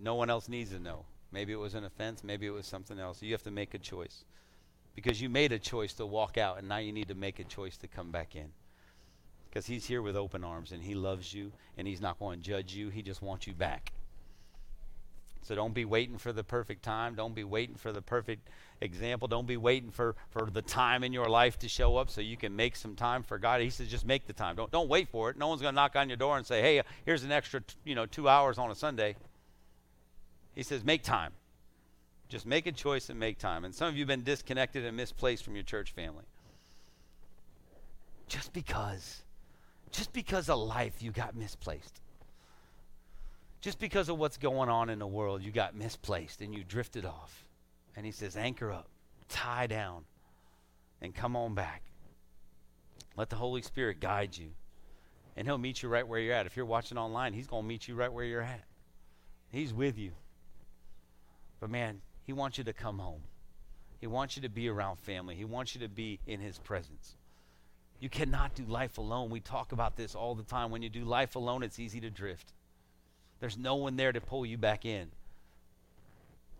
no 0.00 0.14
one 0.14 0.30
else 0.30 0.48
needs 0.48 0.70
to 0.70 0.78
know. 0.78 1.04
Maybe 1.30 1.52
it 1.52 1.56
was 1.56 1.74
an 1.74 1.84
offense, 1.84 2.24
maybe 2.24 2.46
it 2.46 2.50
was 2.50 2.66
something 2.66 2.98
else. 2.98 3.22
You 3.22 3.32
have 3.32 3.42
to 3.42 3.50
make 3.50 3.74
a 3.74 3.78
choice. 3.78 4.24
Because 4.94 5.20
you 5.20 5.28
made 5.28 5.52
a 5.52 5.58
choice 5.58 5.92
to 5.94 6.06
walk 6.06 6.38
out 6.38 6.58
and 6.58 6.68
now 6.68 6.78
you 6.78 6.92
need 6.92 7.08
to 7.08 7.14
make 7.14 7.38
a 7.38 7.44
choice 7.44 7.76
to 7.78 7.86
come 7.86 8.10
back 8.10 8.34
in. 8.34 8.52
Because 9.48 9.66
he's 9.66 9.86
here 9.86 10.00
with 10.00 10.16
open 10.16 10.42
arms 10.42 10.72
and 10.72 10.82
he 10.82 10.94
loves 10.94 11.34
you 11.34 11.52
and 11.76 11.86
he's 11.86 12.00
not 12.00 12.18
going 12.18 12.38
to 12.40 12.44
judge 12.44 12.74
you. 12.74 12.88
He 12.88 13.02
just 13.02 13.20
wants 13.20 13.46
you 13.46 13.52
back. 13.52 13.92
So 15.42 15.56
don't 15.56 15.74
be 15.74 15.84
waiting 15.84 16.18
for 16.18 16.32
the 16.32 16.44
perfect 16.44 16.84
time. 16.84 17.16
Don't 17.16 17.34
be 17.34 17.42
waiting 17.42 17.74
for 17.74 17.92
the 17.92 18.00
perfect 18.00 18.48
example. 18.80 19.26
Don't 19.26 19.46
be 19.46 19.56
waiting 19.56 19.90
for, 19.90 20.14
for 20.30 20.48
the 20.50 20.62
time 20.62 21.02
in 21.02 21.12
your 21.12 21.28
life 21.28 21.58
to 21.60 21.68
show 21.68 21.96
up 21.96 22.10
so 22.10 22.20
you 22.20 22.36
can 22.36 22.54
make 22.54 22.76
some 22.76 22.94
time 22.94 23.24
for 23.24 23.38
God. 23.38 23.60
He 23.60 23.70
says 23.70 23.88
just 23.88 24.06
make 24.06 24.26
the 24.26 24.32
time. 24.32 24.54
Don't, 24.54 24.70
don't 24.70 24.88
wait 24.88 25.08
for 25.08 25.30
it. 25.30 25.36
No 25.36 25.48
one's 25.48 25.60
going 25.60 25.74
to 25.74 25.76
knock 25.76 25.96
on 25.96 26.08
your 26.08 26.16
door 26.16 26.36
and 26.36 26.46
say, 26.46 26.62
hey, 26.62 26.82
here's 27.04 27.24
an 27.24 27.32
extra 27.32 27.60
t- 27.60 27.74
you 27.84 27.96
know, 27.96 28.06
two 28.06 28.28
hours 28.28 28.56
on 28.56 28.70
a 28.70 28.74
Sunday. 28.74 29.16
He 30.54 30.62
says 30.62 30.84
make 30.84 31.02
time. 31.02 31.32
Just 32.28 32.46
make 32.46 32.66
a 32.66 32.72
choice 32.72 33.10
and 33.10 33.18
make 33.18 33.38
time. 33.38 33.64
And 33.64 33.74
some 33.74 33.88
of 33.88 33.94
you 33.94 34.02
have 34.02 34.08
been 34.08 34.22
disconnected 34.22 34.84
and 34.84 34.96
misplaced 34.96 35.44
from 35.44 35.54
your 35.54 35.64
church 35.64 35.90
family. 35.90 36.24
Just 38.28 38.52
because. 38.52 39.22
Just 39.90 40.12
because 40.12 40.48
of 40.48 40.58
life, 40.58 41.02
you 41.02 41.10
got 41.10 41.34
misplaced. 41.34 42.00
Just 43.62 43.78
because 43.78 44.08
of 44.08 44.18
what's 44.18 44.36
going 44.36 44.68
on 44.68 44.90
in 44.90 44.98
the 44.98 45.06
world, 45.06 45.40
you 45.40 45.52
got 45.52 45.76
misplaced 45.76 46.40
and 46.40 46.52
you 46.52 46.64
drifted 46.64 47.06
off. 47.06 47.46
And 47.96 48.04
he 48.04 48.10
says, 48.10 48.36
anchor 48.36 48.72
up, 48.72 48.88
tie 49.28 49.68
down, 49.68 50.04
and 51.00 51.14
come 51.14 51.36
on 51.36 51.54
back. 51.54 51.82
Let 53.16 53.30
the 53.30 53.36
Holy 53.36 53.62
Spirit 53.62 54.00
guide 54.00 54.36
you. 54.36 54.48
And 55.36 55.46
he'll 55.46 55.58
meet 55.58 55.80
you 55.80 55.88
right 55.88 56.06
where 56.06 56.18
you're 56.18 56.34
at. 56.34 56.46
If 56.46 56.56
you're 56.56 56.66
watching 56.66 56.98
online, 56.98 57.34
he's 57.34 57.46
going 57.46 57.62
to 57.62 57.68
meet 57.68 57.86
you 57.86 57.94
right 57.94 58.12
where 58.12 58.24
you're 58.24 58.42
at. 58.42 58.64
He's 59.50 59.72
with 59.72 59.96
you. 59.96 60.10
But 61.60 61.70
man, 61.70 62.00
he 62.24 62.32
wants 62.32 62.58
you 62.58 62.64
to 62.64 62.72
come 62.72 62.98
home. 62.98 63.22
He 64.00 64.08
wants 64.08 64.34
you 64.34 64.42
to 64.42 64.48
be 64.48 64.68
around 64.68 64.98
family. 64.98 65.36
He 65.36 65.44
wants 65.44 65.76
you 65.76 65.80
to 65.82 65.88
be 65.88 66.18
in 66.26 66.40
his 66.40 66.58
presence. 66.58 67.14
You 68.00 68.08
cannot 68.08 68.56
do 68.56 68.64
life 68.64 68.98
alone. 68.98 69.30
We 69.30 69.38
talk 69.38 69.70
about 69.70 69.96
this 69.96 70.16
all 70.16 70.34
the 70.34 70.42
time. 70.42 70.72
When 70.72 70.82
you 70.82 70.88
do 70.88 71.04
life 71.04 71.36
alone, 71.36 71.62
it's 71.62 71.78
easy 71.78 72.00
to 72.00 72.10
drift. 72.10 72.52
There's 73.42 73.58
no 73.58 73.74
one 73.74 73.96
there 73.96 74.12
to 74.12 74.20
pull 74.20 74.46
you 74.46 74.56
back 74.56 74.84
in. 74.84 75.08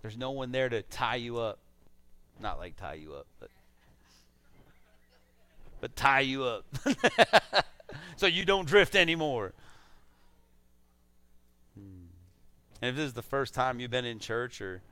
There's 0.01 0.17
no 0.17 0.33
one 0.33 0.51
there 0.51 0.69
to 0.69 0.83
tie 0.83 1.15
you 1.15 1.39
up. 1.39 1.61
Not 2.41 2.59
like 2.59 2.77
tie 2.77 2.95
you 2.95 3.15
up, 3.15 3.29
but 3.39 3.51
but 5.81 5.95
tie 5.95 6.23
you 6.23 6.43
up. 6.43 6.65
so 8.17 8.27
you 8.27 8.45
don't 8.45 8.67
drift 8.67 8.97
anymore. 8.97 9.53
Hmm. 11.79 12.07
And 12.81 12.91
if 12.91 12.97
this 12.97 13.07
is 13.07 13.13
the 13.13 13.23
first 13.23 13.55
time 13.55 13.79
you've 13.79 13.93
been 13.93 14.05
in 14.05 14.19
church 14.19 14.61
or 14.61 14.83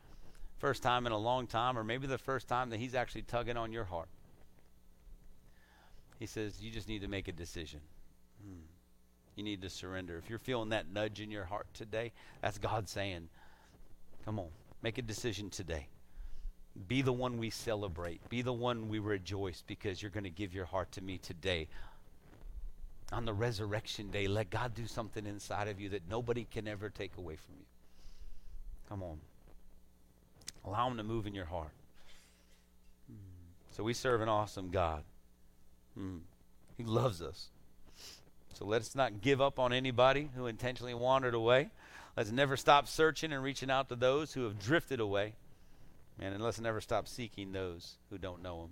first 0.60 0.84
time 0.84 1.06
in 1.06 1.12
a 1.12 1.18
long 1.18 1.48
time 1.48 1.76
or 1.76 1.82
maybe 1.82 2.06
the 2.06 2.18
first 2.18 2.46
time 2.46 2.70
that 2.70 2.78
he's 2.78 2.94
actually 2.94 3.22
tugging 3.22 3.56
on 3.56 3.72
your 3.72 3.84
heart. 3.84 4.08
He 6.20 6.26
says 6.26 6.62
you 6.62 6.70
just 6.70 6.86
need 6.86 7.00
to 7.00 7.08
make 7.08 7.26
a 7.26 7.32
decision. 7.32 7.80
Hmm. 9.34 9.40
You 9.40 9.44
need 9.44 9.62
to 9.62 9.70
surrender. 9.70 10.16
If 10.18 10.28
you're 10.28 10.38
feeling 10.38 10.70
that 10.70 10.92
nudge 10.92 11.20
in 11.20 11.30
your 11.30 11.44
heart 11.44 11.66
today, 11.74 12.12
that's 12.42 12.58
God 12.58 12.88
saying, 12.88 13.28
Come 14.24 14.38
on, 14.38 14.48
make 14.82 14.98
a 14.98 15.02
decision 15.02 15.50
today. 15.50 15.88
Be 16.86 17.02
the 17.02 17.12
one 17.12 17.38
we 17.38 17.50
celebrate. 17.50 18.26
Be 18.28 18.42
the 18.42 18.52
one 18.52 18.88
we 18.88 18.98
rejoice 18.98 19.62
because 19.66 20.00
you're 20.00 20.10
going 20.10 20.24
to 20.24 20.30
give 20.30 20.54
your 20.54 20.66
heart 20.66 20.92
to 20.92 21.00
me 21.00 21.18
today. 21.18 21.68
On 23.12 23.24
the 23.24 23.32
resurrection 23.32 24.10
day, 24.10 24.28
let 24.28 24.50
God 24.50 24.74
do 24.74 24.86
something 24.86 25.26
inside 25.26 25.66
of 25.66 25.80
you 25.80 25.88
that 25.88 26.02
nobody 26.08 26.46
can 26.48 26.68
ever 26.68 26.88
take 26.88 27.16
away 27.16 27.34
from 27.34 27.54
you. 27.58 27.64
Come 28.88 29.02
on. 29.02 29.18
Allow 30.64 30.88
Him 30.90 30.96
to 30.98 31.02
move 31.02 31.26
in 31.26 31.34
your 31.34 31.46
heart. 31.46 31.72
So 33.70 33.84
we 33.84 33.94
serve 33.94 34.20
an 34.20 34.28
awesome 34.28 34.70
God. 34.70 35.04
Hmm. 35.94 36.18
He 36.76 36.84
loves 36.84 37.22
us. 37.22 37.48
So 38.54 38.66
let's 38.66 38.94
not 38.94 39.20
give 39.20 39.40
up 39.40 39.58
on 39.58 39.72
anybody 39.72 40.28
who 40.34 40.46
intentionally 40.46 40.94
wandered 40.94 41.34
away. 41.34 41.70
Let's 42.16 42.30
never 42.30 42.56
stop 42.56 42.88
searching 42.88 43.32
and 43.32 43.42
reaching 43.42 43.70
out 43.70 43.88
to 43.88 43.96
those 43.96 44.32
who 44.32 44.44
have 44.44 44.58
drifted 44.58 45.00
away. 45.00 45.34
Man, 46.18 46.32
and 46.32 46.42
let's 46.42 46.60
never 46.60 46.80
stop 46.80 47.08
seeking 47.08 47.52
those 47.52 47.96
who 48.10 48.18
don't 48.18 48.42
know 48.42 48.64
Him. 48.64 48.70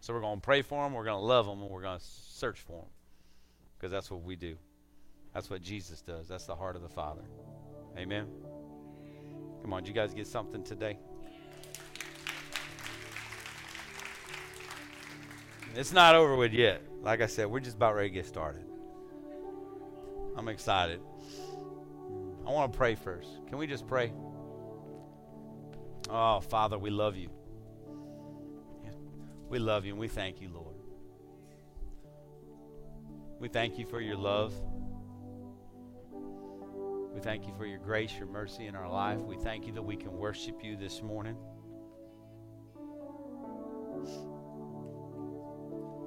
So 0.00 0.12
we're 0.12 0.20
going 0.20 0.40
to 0.40 0.44
pray 0.44 0.62
for 0.62 0.84
them, 0.84 0.92
we're 0.92 1.04
going 1.04 1.18
to 1.18 1.24
love 1.24 1.46
them, 1.46 1.60
and 1.62 1.70
we're 1.70 1.82
going 1.82 1.98
to 1.98 2.04
search 2.04 2.60
for 2.60 2.82
them. 2.82 2.90
Because 3.78 3.90
that's 3.90 4.10
what 4.10 4.22
we 4.22 4.36
do. 4.36 4.56
That's 5.32 5.48
what 5.48 5.62
Jesus 5.62 6.02
does. 6.02 6.28
That's 6.28 6.44
the 6.44 6.56
heart 6.56 6.76
of 6.76 6.82
the 6.82 6.88
Father. 6.88 7.22
Amen. 7.96 8.26
Come 9.62 9.72
on, 9.72 9.84
you 9.84 9.92
guys 9.92 10.12
get 10.12 10.26
something 10.26 10.62
today? 10.62 10.98
It's 15.76 15.92
not 15.92 16.14
over 16.14 16.34
with 16.34 16.52
yet. 16.52 16.82
Like 17.02 17.20
I 17.20 17.26
said, 17.26 17.46
we're 17.46 17.60
just 17.60 17.76
about 17.76 17.94
ready 17.94 18.08
to 18.08 18.14
get 18.14 18.26
started. 18.26 18.64
I'm 20.36 20.48
excited. 20.48 21.00
I 22.46 22.50
want 22.50 22.72
to 22.72 22.76
pray 22.76 22.94
first. 22.94 23.28
Can 23.48 23.58
we 23.58 23.66
just 23.66 23.86
pray? 23.86 24.12
Oh, 26.08 26.40
Father, 26.40 26.78
we 26.78 26.90
love 26.90 27.16
you. 27.16 27.30
We 29.48 29.58
love 29.58 29.84
you 29.84 29.92
and 29.92 30.00
we 30.00 30.08
thank 30.08 30.40
you, 30.40 30.48
Lord. 30.48 30.76
We 33.38 33.48
thank 33.48 33.78
you 33.78 33.86
for 33.86 34.00
your 34.00 34.16
love. 34.16 34.54
We 37.12 37.20
thank 37.20 37.46
you 37.46 37.54
for 37.56 37.66
your 37.66 37.78
grace, 37.78 38.12
your 38.16 38.28
mercy 38.28 38.66
in 38.66 38.74
our 38.74 38.88
life. 38.88 39.18
We 39.20 39.36
thank 39.36 39.66
you 39.66 39.72
that 39.74 39.82
we 39.82 39.96
can 39.96 40.12
worship 40.12 40.64
you 40.64 40.76
this 40.76 41.02
morning. 41.02 41.36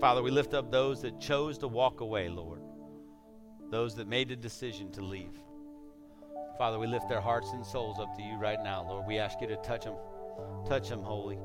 Father, 0.04 0.22
we 0.22 0.32
lift 0.32 0.54
up 0.54 0.70
those 0.70 1.02
that 1.04 1.18
chose 1.18 1.58
to 1.60 1.70
walk 1.70 2.02
away, 2.02 2.28
Lord. 2.28 2.60
Those 3.72 3.96
that 3.96 4.06
made 4.06 4.28
the 4.28 4.36
decision 4.36 4.92
to 4.92 5.02
leave. 5.02 5.32
Father, 6.58 6.78
we 6.78 6.88
lift 6.88 7.08
their 7.08 7.22
hearts 7.22 7.52
and 7.54 7.66
souls 7.66 8.00
up 8.02 8.14
to 8.18 8.22
you 8.22 8.36
right 8.36 8.62
now, 8.62 8.86
Lord. 8.86 9.08
We 9.08 9.18
ask 9.18 9.40
you 9.40 9.48
to 9.48 9.56
touch 9.56 9.86
them. 9.86 9.96
Touch 10.68 10.90
them, 10.90 11.04
Holy. 11.04 11.40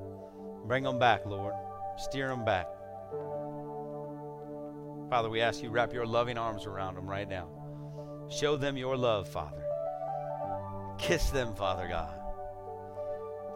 Bring 0.67 0.83
them 0.83 0.99
back, 0.99 1.25
Lord. 1.25 1.55
Steer 1.99 2.27
them 2.27 2.45
back. 2.45 2.67
Father, 5.09 5.31
we 5.31 5.41
ask 5.41 5.63
you 5.63 5.71
wrap 5.71 5.93
your 5.93 6.05
loving 6.05 6.37
arms 6.37 6.67
around 6.67 6.97
them 6.97 7.09
right 7.09 7.29
now. 7.29 7.47
Show 8.29 8.57
them 8.57 8.77
your 8.77 8.97
love, 8.97 9.29
Father. 9.29 9.65
Kiss 10.99 11.31
them, 11.31 11.55
Father 11.55 11.87
God, 11.87 12.13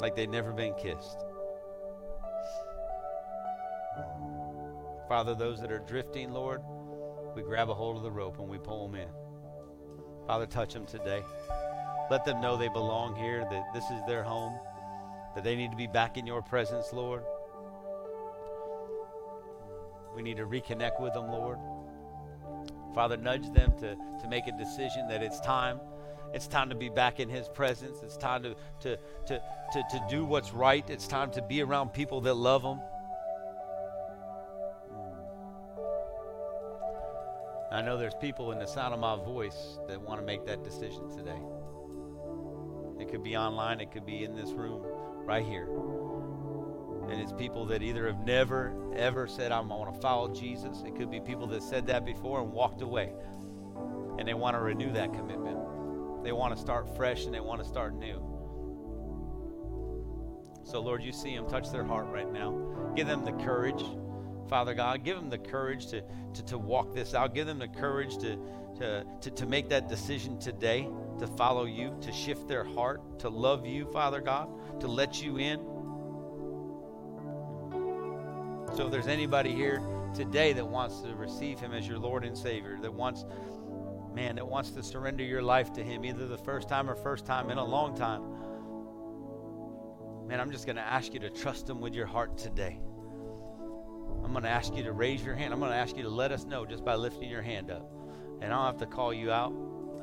like 0.00 0.14
they've 0.14 0.30
never 0.30 0.52
been 0.52 0.74
kissed. 0.74 1.24
Father, 5.12 5.34
those 5.34 5.60
that 5.60 5.70
are 5.70 5.78
drifting, 5.78 6.32
Lord, 6.32 6.62
we 7.36 7.42
grab 7.42 7.68
a 7.68 7.74
hold 7.74 7.98
of 7.98 8.02
the 8.02 8.10
rope 8.10 8.38
and 8.38 8.48
we 8.48 8.56
pull 8.56 8.88
them 8.88 8.98
in. 8.98 9.08
Father, 10.26 10.46
touch 10.46 10.72
them 10.72 10.86
today. 10.86 11.22
Let 12.10 12.24
them 12.24 12.40
know 12.40 12.56
they 12.56 12.70
belong 12.70 13.14
here, 13.16 13.46
that 13.50 13.74
this 13.74 13.84
is 13.90 14.00
their 14.06 14.22
home, 14.22 14.58
that 15.34 15.44
they 15.44 15.54
need 15.54 15.70
to 15.70 15.76
be 15.76 15.86
back 15.86 16.16
in 16.16 16.26
your 16.26 16.40
presence, 16.40 16.94
Lord. 16.94 17.24
We 20.16 20.22
need 20.22 20.38
to 20.38 20.46
reconnect 20.46 20.98
with 20.98 21.12
them, 21.12 21.28
Lord. 21.28 21.58
Father, 22.94 23.18
nudge 23.18 23.52
them 23.52 23.74
to, 23.80 23.94
to 24.22 24.28
make 24.30 24.46
a 24.46 24.52
decision 24.52 25.08
that 25.08 25.22
it's 25.22 25.40
time. 25.40 25.78
It's 26.32 26.46
time 26.46 26.70
to 26.70 26.74
be 26.74 26.88
back 26.88 27.20
in 27.20 27.28
His 27.28 27.50
presence. 27.50 27.98
It's 28.02 28.16
time 28.16 28.44
to, 28.44 28.56
to, 28.80 28.96
to, 29.26 29.42
to, 29.74 29.82
to 29.90 30.06
do 30.08 30.24
what's 30.24 30.54
right. 30.54 30.88
It's 30.88 31.06
time 31.06 31.30
to 31.32 31.42
be 31.42 31.60
around 31.60 31.90
people 31.92 32.22
that 32.22 32.32
love 32.32 32.62
Him. 32.62 32.80
I 37.72 37.80
know 37.80 37.96
there's 37.96 38.14
people 38.20 38.52
in 38.52 38.58
the 38.58 38.66
sound 38.66 38.92
of 38.92 39.00
my 39.00 39.16
voice 39.16 39.78
that 39.88 39.98
want 39.98 40.20
to 40.20 40.26
make 40.26 40.44
that 40.44 40.62
decision 40.62 41.08
today. 41.08 41.40
It 43.00 43.10
could 43.10 43.22
be 43.22 43.34
online, 43.34 43.80
it 43.80 43.90
could 43.90 44.04
be 44.04 44.24
in 44.24 44.36
this 44.36 44.50
room 44.50 44.82
right 45.24 45.44
here. 45.44 45.68
And 47.10 47.18
it's 47.18 47.32
people 47.32 47.64
that 47.66 47.82
either 47.82 48.06
have 48.06 48.26
never, 48.26 48.74
ever 48.94 49.26
said, 49.26 49.52
I 49.52 49.60
want 49.60 49.94
to 49.94 50.00
follow 50.00 50.34
Jesus. 50.34 50.82
It 50.86 50.94
could 50.96 51.10
be 51.10 51.18
people 51.20 51.46
that 51.46 51.62
said 51.62 51.86
that 51.86 52.04
before 52.04 52.42
and 52.42 52.52
walked 52.52 52.82
away. 52.82 53.14
And 54.18 54.28
they 54.28 54.34
want 54.34 54.54
to 54.54 54.60
renew 54.60 54.92
that 54.92 55.14
commitment. 55.14 55.56
They 56.22 56.32
want 56.32 56.54
to 56.54 56.60
start 56.60 56.94
fresh 56.94 57.24
and 57.24 57.34
they 57.34 57.40
want 57.40 57.62
to 57.62 57.68
start 57.68 57.94
new. 57.94 58.22
So, 60.62 60.80
Lord, 60.80 61.02
you 61.02 61.10
see 61.10 61.34
them 61.34 61.48
touch 61.48 61.72
their 61.72 61.84
heart 61.84 62.06
right 62.08 62.30
now. 62.30 62.92
Give 62.94 63.06
them 63.06 63.24
the 63.24 63.32
courage 63.32 63.82
Father 64.52 64.74
God. 64.74 65.02
Give 65.02 65.16
them 65.16 65.30
the 65.30 65.38
courage 65.38 65.86
to, 65.86 66.02
to, 66.34 66.44
to 66.44 66.58
walk 66.58 66.94
this 66.94 67.14
out. 67.14 67.34
Give 67.34 67.46
them 67.46 67.58
the 67.58 67.68
courage 67.68 68.18
to, 68.18 68.36
to, 68.76 69.02
to, 69.22 69.30
to 69.30 69.46
make 69.46 69.70
that 69.70 69.88
decision 69.88 70.38
today 70.38 70.90
to 71.20 71.26
follow 71.26 71.64
you, 71.64 71.96
to 72.02 72.12
shift 72.12 72.48
their 72.48 72.62
heart, 72.62 73.18
to 73.20 73.30
love 73.30 73.64
you, 73.64 73.86
Father 73.86 74.20
God, 74.20 74.50
to 74.80 74.88
let 74.88 75.22
you 75.22 75.38
in. 75.38 75.58
So 78.76 78.84
if 78.84 78.92
there's 78.92 79.06
anybody 79.06 79.54
here 79.54 79.82
today 80.14 80.52
that 80.52 80.68
wants 80.68 81.00
to 81.00 81.14
receive 81.14 81.58
him 81.58 81.72
as 81.72 81.88
your 81.88 81.98
Lord 81.98 82.22
and 82.22 82.36
Savior, 82.36 82.76
that 82.82 82.92
wants, 82.92 83.24
man, 84.12 84.36
that 84.36 84.46
wants 84.46 84.68
to 84.72 84.82
surrender 84.82 85.24
your 85.24 85.40
life 85.40 85.72
to 85.72 85.82
him, 85.82 86.04
either 86.04 86.28
the 86.28 86.36
first 86.36 86.68
time 86.68 86.90
or 86.90 86.94
first 86.94 87.24
time 87.24 87.48
in 87.48 87.56
a 87.56 87.64
long 87.64 87.96
time, 87.96 88.20
man, 90.28 90.40
I'm 90.40 90.50
just 90.50 90.66
going 90.66 90.76
to 90.76 90.82
ask 90.82 91.14
you 91.14 91.20
to 91.20 91.30
trust 91.30 91.70
him 91.70 91.80
with 91.80 91.94
your 91.94 92.06
heart 92.06 92.36
today. 92.36 92.82
I'm 94.24 94.32
going 94.32 94.44
to 94.44 94.50
ask 94.50 94.74
you 94.74 94.82
to 94.84 94.92
raise 94.92 95.24
your 95.24 95.34
hand. 95.34 95.52
I'm 95.52 95.60
going 95.60 95.72
to 95.72 95.76
ask 95.76 95.96
you 95.96 96.02
to 96.04 96.08
let 96.08 96.32
us 96.32 96.44
know 96.44 96.64
just 96.64 96.84
by 96.84 96.94
lifting 96.94 97.28
your 97.28 97.42
hand 97.42 97.70
up. 97.70 97.90
And 98.40 98.52
I 98.52 98.56
don't 98.56 98.66
have 98.66 98.78
to 98.78 98.86
call 98.86 99.12
you 99.12 99.30
out. 99.30 99.52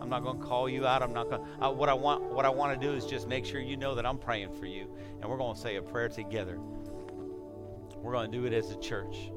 I'm 0.01 0.09
not 0.09 0.23
going 0.23 0.39
to 0.39 0.45
call 0.45 0.69
you 0.69 0.87
out. 0.87 1.01
I'm 1.01 1.13
not 1.13 1.29
going. 1.29 1.45
Uh, 1.61 1.71
what 1.71 1.89
I 1.89 1.93
want, 1.93 2.23
what 2.23 2.45
I 2.45 2.49
want 2.49 2.79
to 2.79 2.87
do 2.87 2.93
is 2.93 3.05
just 3.05 3.27
make 3.27 3.45
sure 3.45 3.59
you 3.59 3.75
know 3.75 3.95
that 3.95 4.05
I'm 4.05 4.17
praying 4.17 4.53
for 4.53 4.65
you, 4.65 4.87
and 5.21 5.29
we're 5.29 5.37
going 5.37 5.55
to 5.55 5.59
say 5.59 5.75
a 5.75 5.81
prayer 5.81 6.07
together. 6.07 6.57
We're 7.97 8.13
going 8.13 8.31
to 8.31 8.37
do 8.37 8.45
it 8.45 8.53
as 8.53 8.71
a 8.71 8.79
church. 8.79 9.29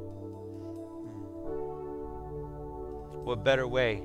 Hmm. 1.42 3.24
What 3.24 3.42
better 3.44 3.66
way 3.66 4.04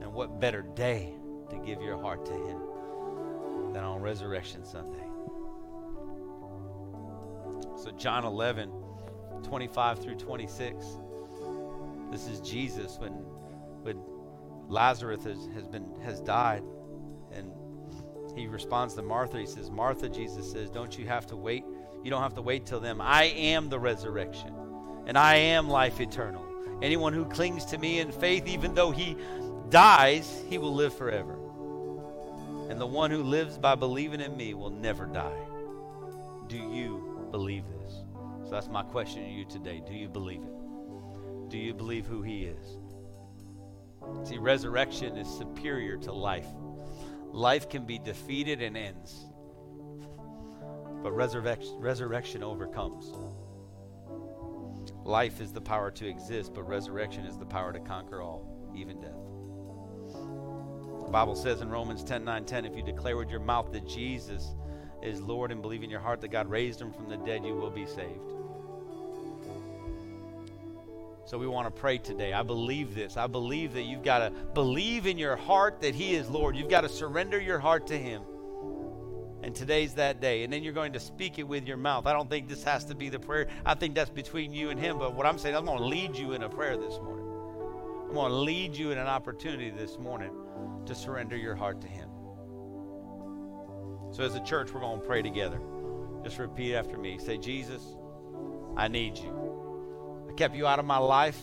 and 0.00 0.12
what 0.12 0.40
better 0.40 0.62
day 0.62 1.14
to 1.50 1.56
give 1.58 1.82
your 1.82 2.00
heart 2.00 2.24
to 2.26 2.32
Him 2.32 2.60
than 3.72 3.82
on 3.82 4.00
Resurrection 4.00 4.64
Sunday? 4.64 4.98
So, 7.76 7.90
John 7.90 8.24
11. 8.24 8.70
25 9.44 10.00
through 10.00 10.16
26. 10.16 10.84
This 12.10 12.26
is 12.26 12.40
Jesus 12.40 12.98
when 12.98 13.12
when 13.82 14.00
Lazarus 14.68 15.24
has, 15.24 15.48
has 15.54 15.66
been 15.66 15.86
has 16.02 16.20
died 16.20 16.62
and 17.32 17.50
he 18.34 18.46
responds 18.46 18.94
to 18.94 19.02
Martha. 19.02 19.38
He 19.38 19.46
says, 19.46 19.70
Martha, 19.70 20.08
Jesus 20.08 20.50
says, 20.50 20.70
don't 20.70 20.98
you 20.98 21.06
have 21.06 21.26
to 21.28 21.36
wait? 21.36 21.64
You 22.02 22.10
don't 22.10 22.22
have 22.22 22.34
to 22.34 22.42
wait 22.42 22.66
till 22.66 22.80
them. 22.80 23.00
I 23.00 23.24
am 23.24 23.68
the 23.68 23.78
resurrection, 23.78 24.52
and 25.06 25.16
I 25.16 25.36
am 25.36 25.68
life 25.68 26.00
eternal. 26.00 26.44
Anyone 26.82 27.12
who 27.12 27.24
clings 27.24 27.64
to 27.66 27.78
me 27.78 28.00
in 28.00 28.10
faith, 28.12 28.46
even 28.46 28.74
though 28.74 28.90
he 28.90 29.16
dies, 29.70 30.42
he 30.48 30.58
will 30.58 30.74
live 30.74 30.94
forever. 30.94 31.38
And 32.68 32.80
the 32.80 32.86
one 32.86 33.10
who 33.10 33.22
lives 33.22 33.56
by 33.56 33.74
believing 33.74 34.20
in 34.20 34.36
me 34.36 34.54
will 34.54 34.70
never 34.70 35.06
die. 35.06 35.38
Do 36.48 36.56
you 36.56 37.28
believe 37.30 37.64
this? 37.68 37.73
So 38.44 38.50
that's 38.50 38.68
my 38.68 38.82
question 38.82 39.24
to 39.24 39.30
you 39.30 39.44
today. 39.44 39.82
Do 39.86 39.94
you 39.94 40.08
believe 40.08 40.42
it? 40.42 41.50
Do 41.50 41.58
you 41.58 41.72
believe 41.72 42.06
who 42.06 42.22
He 42.22 42.44
is? 42.44 42.78
See, 44.24 44.38
resurrection 44.38 45.16
is 45.16 45.28
superior 45.28 45.96
to 45.98 46.12
life. 46.12 46.46
Life 47.32 47.68
can 47.68 47.84
be 47.84 47.98
defeated 47.98 48.62
and 48.62 48.76
ends, 48.76 49.24
but 51.02 51.12
resurrection, 51.12 51.74
resurrection 51.78 52.42
overcomes. 52.42 53.12
Life 55.04 55.40
is 55.40 55.52
the 55.52 55.60
power 55.60 55.90
to 55.90 56.08
exist, 56.08 56.54
but 56.54 56.62
resurrection 56.62 57.24
is 57.24 57.36
the 57.36 57.44
power 57.44 57.72
to 57.72 57.80
conquer 57.80 58.22
all, 58.22 58.70
even 58.74 59.00
death. 59.00 59.10
The 61.04 61.10
Bible 61.10 61.34
says 61.34 61.60
in 61.60 61.68
Romans 61.68 62.04
10 62.04 62.24
9 62.24 62.44
10, 62.44 62.64
if 62.64 62.76
you 62.76 62.82
declare 62.82 63.16
with 63.16 63.30
your 63.30 63.40
mouth 63.40 63.72
that 63.72 63.86
Jesus 63.88 64.54
is 65.02 65.20
Lord 65.20 65.50
and 65.50 65.60
believe 65.60 65.82
in 65.82 65.90
your 65.90 66.00
heart 66.00 66.20
that 66.22 66.28
God 66.28 66.48
raised 66.48 66.80
him 66.80 66.92
from 66.92 67.08
the 67.08 67.16
dead, 67.18 67.44
you 67.44 67.54
will 67.54 67.70
be 67.70 67.86
saved. 67.86 68.33
So 71.26 71.38
we 71.38 71.46
want 71.46 71.66
to 71.66 71.80
pray 71.80 71.98
today. 71.98 72.32
I 72.34 72.42
believe 72.42 72.94
this. 72.94 73.16
I 73.16 73.26
believe 73.26 73.72
that 73.74 73.84
you've 73.84 74.02
got 74.02 74.18
to 74.18 74.30
believe 74.30 75.06
in 75.06 75.16
your 75.16 75.36
heart 75.36 75.80
that 75.80 75.94
He 75.94 76.14
is 76.14 76.28
Lord. 76.28 76.54
You've 76.54 76.68
got 76.68 76.82
to 76.82 76.88
surrender 76.88 77.40
your 77.40 77.58
heart 77.58 77.86
to 77.88 77.96
Him. 77.96 78.22
And 79.42 79.54
today's 79.54 79.94
that 79.94 80.20
day. 80.20 80.44
And 80.44 80.52
then 80.52 80.62
you're 80.62 80.74
going 80.74 80.92
to 80.92 81.00
speak 81.00 81.38
it 81.38 81.44
with 81.44 81.66
your 81.66 81.76
mouth. 81.76 82.06
I 82.06 82.12
don't 82.12 82.28
think 82.28 82.48
this 82.48 82.62
has 82.64 82.84
to 82.86 82.94
be 82.94 83.08
the 83.08 83.18
prayer. 83.18 83.48
I 83.64 83.74
think 83.74 83.94
that's 83.94 84.10
between 84.10 84.52
you 84.52 84.68
and 84.68 84.78
Him. 84.78 84.98
But 84.98 85.14
what 85.14 85.26
I'm 85.26 85.38
saying, 85.38 85.56
I'm 85.56 85.64
going 85.64 85.78
to 85.78 85.84
lead 85.84 86.16
you 86.16 86.32
in 86.32 86.42
a 86.42 86.48
prayer 86.48 86.76
this 86.76 86.98
morning. 86.98 87.26
I'm 88.08 88.14
going 88.14 88.30
to 88.30 88.38
lead 88.38 88.76
you 88.76 88.90
in 88.90 88.98
an 88.98 89.06
opportunity 89.06 89.70
this 89.70 89.98
morning 89.98 90.30
to 90.84 90.94
surrender 90.94 91.36
your 91.36 91.54
heart 91.54 91.80
to 91.82 91.88
Him. 91.88 92.10
So 94.12 94.22
as 94.22 94.34
a 94.34 94.40
church, 94.40 94.72
we're 94.72 94.80
going 94.80 95.00
to 95.00 95.06
pray 95.06 95.22
together. 95.22 95.60
Just 96.22 96.38
repeat 96.38 96.74
after 96.74 96.98
me. 96.98 97.18
Say, 97.18 97.38
Jesus, 97.38 97.82
I 98.76 98.88
need 98.88 99.16
you 99.16 99.63
kept 100.36 100.54
you 100.54 100.66
out 100.66 100.78
of 100.78 100.84
my 100.84 100.98
life 100.98 101.40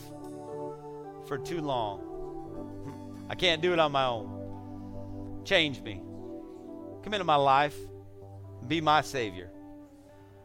for 1.26 1.38
too 1.38 1.60
long. 1.60 3.26
I 3.28 3.34
can't 3.34 3.62
do 3.62 3.72
it 3.72 3.78
on 3.78 3.92
my 3.92 4.06
own. 4.06 5.40
Change 5.44 5.80
me. 5.80 6.02
Come 7.02 7.14
into 7.14 7.24
my 7.24 7.36
life. 7.36 7.76
Be 8.68 8.80
my 8.80 9.00
Savior. 9.00 9.50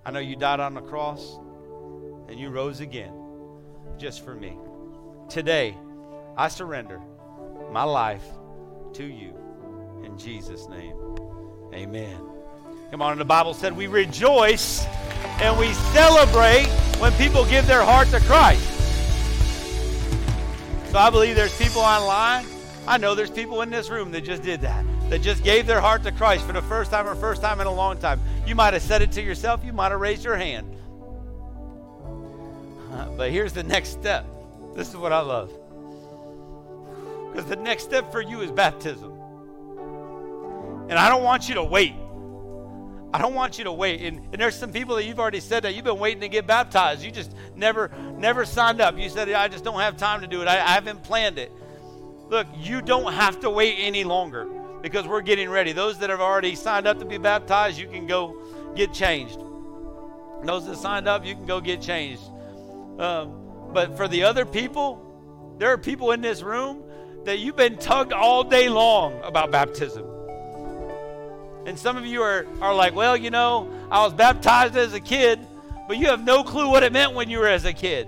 I 0.05 0.11
know 0.11 0.19
you 0.19 0.35
died 0.35 0.59
on 0.59 0.73
the 0.73 0.81
cross 0.81 1.37
and 2.29 2.39
you 2.39 2.49
rose 2.49 2.79
again 2.79 3.13
just 3.97 4.23
for 4.23 4.33
me. 4.33 4.57
Today, 5.29 5.75
I 6.37 6.47
surrender 6.47 7.01
my 7.71 7.83
life 7.83 8.23
to 8.93 9.03
you. 9.03 9.33
In 10.03 10.17
Jesus' 10.17 10.67
name, 10.67 10.95
amen. 11.73 12.36
Come 12.91 13.01
on, 13.01 13.11
and 13.11 13.22
the 13.22 13.26
Bible 13.26 13.53
said 13.53 13.76
we 13.76 13.88
rejoice 13.88 14.85
and 15.39 15.57
we 15.59 15.73
celebrate 15.73 16.68
when 16.99 17.11
people 17.14 17.45
give 17.45 17.68
their 17.68 17.84
heart 17.84 18.07
to 18.09 18.19
Christ. 18.22 18.64
So 20.91 20.97
I 20.97 21.09
believe 21.09 21.35
there's 21.35 21.55
people 21.57 21.81
online. 21.81 22.45
I 22.88 22.97
know 22.97 23.14
there's 23.14 23.30
people 23.30 23.61
in 23.61 23.69
this 23.69 23.89
room 23.89 24.11
that 24.11 24.22
just 24.22 24.41
did 24.41 24.61
that, 24.61 24.85
that 25.09 25.22
just 25.22 25.43
gave 25.43 25.68
their 25.68 25.81
heart 25.81 26.03
to 26.03 26.14
Christ 26.14 26.45
for 26.45 26.53
the 26.53 26.61
first 26.61 26.89
time 26.89 27.07
or 27.07 27.15
first 27.15 27.41
time 27.41 27.59
in 27.59 27.68
a 27.68 27.73
long 27.73 27.97
time. 27.97 28.22
You 28.45 28.55
might 28.55 28.73
have 28.73 28.81
said 28.81 29.01
it 29.01 29.11
to 29.14 29.22
yourself, 29.22 29.65
you 29.65 29.73
might 29.73 29.91
have 29.91 29.99
raised 29.99 30.23
your 30.23 30.38
hand. 30.38 30.73
but 33.18 33.31
here's 33.31 33.51
the 33.51 33.64
next 33.64 33.89
step. 33.89 34.26
This 34.76 34.88
is 34.88 34.95
what 34.95 35.11
I 35.11 35.19
love. 35.19 35.51
Because 37.31 37.49
the 37.49 37.57
next 37.57 37.84
step 37.84 38.11
for 38.14 38.22
you 38.22 38.39
is 38.39 38.51
baptism. 38.51 39.11
And 40.89 40.97
I 40.97 41.09
don't 41.09 41.23
want 41.23 41.49
you 41.49 41.55
to 41.55 41.64
wait. 41.64 41.93
I 43.13 43.19
don't 43.19 43.34
want 43.34 43.57
you 43.57 43.63
to 43.63 43.71
wait. 43.71 44.01
And, 44.01 44.19
and, 44.19 44.34
there's 44.34 44.55
some 44.55 44.71
people 44.71 44.95
that 44.95 45.05
you've 45.05 45.19
already 45.19 45.39
said 45.39 45.63
that 45.63 45.75
you've 45.75 45.85
been 45.85 45.99
waiting 45.99 46.21
to 46.21 46.27
get 46.27 46.45
baptized. 46.45 47.03
You 47.03 47.11
just 47.11 47.31
never, 47.55 47.89
never 48.17 48.45
signed 48.45 48.81
up. 48.81 48.97
You 48.97 49.09
said, 49.09 49.29
I 49.31 49.47
just 49.47 49.63
don't 49.63 49.79
have 49.79 49.95
time 49.97 50.21
to 50.21 50.27
do 50.27 50.41
it. 50.41 50.47
I, 50.47 50.55
I 50.55 50.71
haven't 50.71 51.03
planned 51.03 51.38
it. 51.38 51.51
Look, 52.29 52.47
you 52.57 52.81
don't 52.81 53.13
have 53.13 53.39
to 53.41 53.49
wait 53.49 53.75
any 53.79 54.03
longer 54.03 54.45
because 54.81 55.07
we're 55.07 55.21
getting 55.21 55.49
ready. 55.49 55.71
Those 55.71 55.99
that 55.99 56.09
have 56.09 56.19
already 56.19 56.55
signed 56.55 56.85
up 56.85 56.99
to 56.99 57.05
be 57.05 57.17
baptized, 57.17 57.79
you 57.79 57.88
can 57.88 58.07
go 58.07 58.41
get 58.75 58.93
changed. 58.93 59.39
Those 60.43 60.67
that 60.67 60.77
signed 60.77 61.07
up, 61.07 61.25
you 61.25 61.34
can 61.34 61.45
go 61.45 61.61
get 61.61 61.81
changed. 61.81 62.23
Um, 62.99 63.69
but 63.73 63.95
for 63.95 64.07
the 64.07 64.23
other 64.23 64.45
people, 64.45 65.55
there 65.57 65.71
are 65.71 65.77
people 65.77 66.11
in 66.11 66.21
this 66.21 66.41
room 66.41 66.84
that 67.23 67.39
you've 67.39 67.55
been 67.55 67.77
tugged 67.77 68.13
all 68.13 68.43
day 68.43 68.69
long 68.69 69.19
about 69.23 69.51
baptism. 69.51 70.05
And 71.68 71.77
some 71.77 71.98
of 71.98 72.06
you 72.06 72.22
are, 72.22 72.48
are 72.61 72.73
like, 72.73 72.95
well, 72.95 73.18
you 73.18 73.30
know, 73.30 73.69
I 73.91 74.06
was 74.06 74.14
baptized 74.14 74.77
as 74.77 74.94
a 74.94 75.02
kid, 75.02 75.38
but 75.89 75.98
you 75.98 76.07
have 76.07 76.23
no 76.23 76.41
clue 76.41 76.69
what 76.69 76.81
it 76.81 76.94
meant 76.94 77.14
when 77.14 77.30
you 77.30 77.39
were 77.39 77.48
as 77.48 77.65
a 77.65 77.73
kid. 77.73 78.07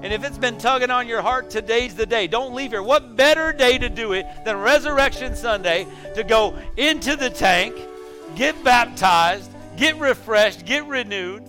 And 0.00 0.12
if 0.12 0.22
it's 0.22 0.38
been 0.38 0.56
tugging 0.56 0.90
on 0.90 1.08
your 1.08 1.20
heart, 1.20 1.50
today's 1.50 1.96
the 1.96 2.06
day. 2.06 2.28
Don't 2.28 2.54
leave 2.54 2.70
here. 2.70 2.82
What 2.82 3.16
better 3.16 3.52
day 3.52 3.76
to 3.76 3.88
do 3.88 4.12
it 4.12 4.24
than 4.44 4.58
Resurrection 4.58 5.34
Sunday 5.34 5.88
to 6.14 6.22
go 6.22 6.56
into 6.76 7.16
the 7.16 7.28
tank, 7.28 7.74
get 8.36 8.62
baptized, 8.62 9.50
get 9.76 9.98
refreshed, 9.98 10.64
get 10.64 10.86
renewed 10.86 11.42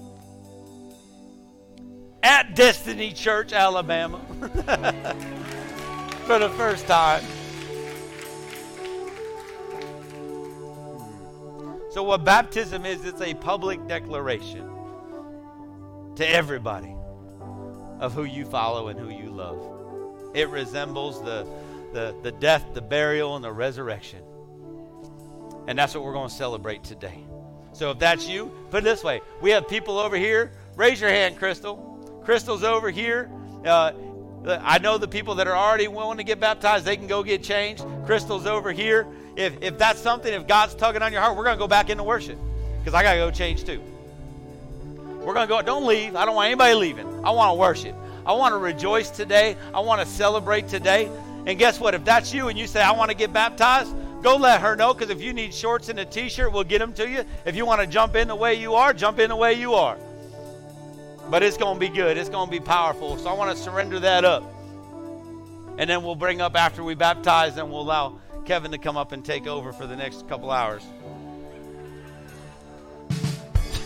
at 2.23 2.55
Destiny 2.55 3.11
Church, 3.11 3.53
Alabama, 3.53 4.17
for 6.25 6.39
the 6.39 6.49
first 6.57 6.87
time. 6.87 7.23
So, 11.95 12.03
what 12.03 12.25
baptism 12.25 12.85
is, 12.85 13.05
it's 13.05 13.21
a 13.21 13.33
public 13.35 13.87
declaration 13.87 14.69
to 16.17 16.29
everybody 16.29 16.93
of 18.01 18.11
who 18.11 18.25
you 18.25 18.43
follow 18.43 18.89
and 18.89 18.99
who 18.99 19.09
you 19.09 19.29
love. 19.29 20.33
It 20.33 20.49
resembles 20.49 21.23
the, 21.23 21.47
the, 21.93 22.13
the 22.21 22.33
death, 22.33 22.65
the 22.73 22.81
burial, 22.81 23.37
and 23.37 23.45
the 23.45 23.51
resurrection. 23.53 24.19
And 25.69 25.79
that's 25.79 25.95
what 25.95 26.03
we're 26.03 26.11
going 26.11 26.27
to 26.27 26.35
celebrate 26.35 26.83
today. 26.83 27.23
So 27.71 27.91
if 27.91 27.99
that's 27.99 28.27
you, 28.27 28.51
put 28.71 28.79
it 28.79 28.83
this 28.83 29.01
way 29.01 29.21
we 29.41 29.51
have 29.51 29.69
people 29.69 29.97
over 29.97 30.17
here. 30.17 30.51
Raise 30.75 30.99
your 30.99 31.11
hand, 31.11 31.37
Crystal. 31.37 32.21
Crystal's 32.25 32.65
over 32.65 32.91
here. 32.91 33.31
Uh, 33.63 33.93
I 34.45 34.79
know 34.79 34.97
the 34.97 35.07
people 35.07 35.35
that 35.35 35.47
are 35.47 35.55
already 35.55 35.87
willing 35.87 36.17
to 36.17 36.25
get 36.25 36.41
baptized, 36.41 36.83
they 36.83 36.97
can 36.97 37.07
go 37.07 37.23
get 37.23 37.41
changed. 37.41 37.85
Crystal's 38.05 38.45
over 38.45 38.73
here. 38.73 39.07
If, 39.35 39.61
if 39.61 39.77
that's 39.77 39.99
something, 39.99 40.33
if 40.33 40.47
God's 40.47 40.75
tugging 40.75 41.01
on 41.01 41.11
your 41.11 41.21
heart, 41.21 41.35
we're 41.35 41.43
going 41.43 41.57
to 41.57 41.59
go 41.59 41.67
back 41.67 41.89
into 41.89 42.03
worship 42.03 42.37
because 42.79 42.93
I 42.93 43.03
got 43.03 43.13
to 43.13 43.17
go 43.19 43.31
change 43.31 43.65
too. 43.65 43.81
We're 45.19 45.33
going 45.33 45.47
to 45.47 45.53
go. 45.53 45.61
Don't 45.61 45.85
leave. 45.85 46.15
I 46.15 46.25
don't 46.25 46.35
want 46.35 46.47
anybody 46.47 46.75
leaving. 46.75 47.07
I 47.25 47.31
want 47.31 47.49
to 47.49 47.59
worship. 47.59 47.95
I 48.25 48.33
want 48.33 48.53
to 48.53 48.57
rejoice 48.57 49.09
today. 49.09 49.57
I 49.73 49.79
want 49.79 50.01
to 50.01 50.07
celebrate 50.07 50.67
today. 50.67 51.09
And 51.45 51.59
guess 51.59 51.79
what? 51.79 51.93
If 51.93 52.05
that's 52.05 52.33
you 52.33 52.47
and 52.47 52.57
you 52.57 52.67
say, 52.67 52.81
I 52.81 52.91
want 52.91 53.11
to 53.11 53.17
get 53.17 53.33
baptized, 53.33 53.93
go 54.21 54.35
let 54.35 54.61
her 54.61 54.75
know 54.75 54.93
because 54.93 55.09
if 55.09 55.21
you 55.21 55.33
need 55.33 55.53
shorts 55.53 55.89
and 55.89 55.99
a 55.99 56.05
t 56.05 56.29
shirt, 56.29 56.51
we'll 56.51 56.63
get 56.63 56.79
them 56.79 56.93
to 56.93 57.09
you. 57.09 57.23
If 57.45 57.55
you 57.55 57.65
want 57.65 57.81
to 57.81 57.87
jump 57.87 58.15
in 58.15 58.27
the 58.27 58.35
way 58.35 58.55
you 58.55 58.75
are, 58.75 58.93
jump 58.93 59.19
in 59.19 59.29
the 59.29 59.35
way 59.35 59.53
you 59.53 59.73
are. 59.73 59.97
But 61.29 61.43
it's 61.43 61.57
going 61.57 61.75
to 61.75 61.79
be 61.79 61.89
good, 61.89 62.17
it's 62.17 62.29
going 62.29 62.47
to 62.47 62.51
be 62.51 62.59
powerful. 62.59 63.17
So 63.17 63.29
I 63.29 63.33
want 63.33 63.55
to 63.55 63.61
surrender 63.61 63.99
that 63.99 64.25
up. 64.25 64.43
And 65.77 65.89
then 65.89 66.03
we'll 66.03 66.15
bring 66.15 66.39
up 66.39 66.55
after 66.55 66.83
we 66.83 66.95
baptize, 66.95 67.57
and 67.57 67.69
we'll 67.69 67.81
allow 67.81 68.19
Kevin 68.45 68.71
to 68.71 68.77
come 68.77 68.95
up 68.95 69.11
and 69.11 69.25
take 69.25 69.47
over 69.47 69.73
for 69.73 69.87
the 69.87 69.95
next 69.95 70.27
couple 70.27 70.51
hours. 70.51 70.83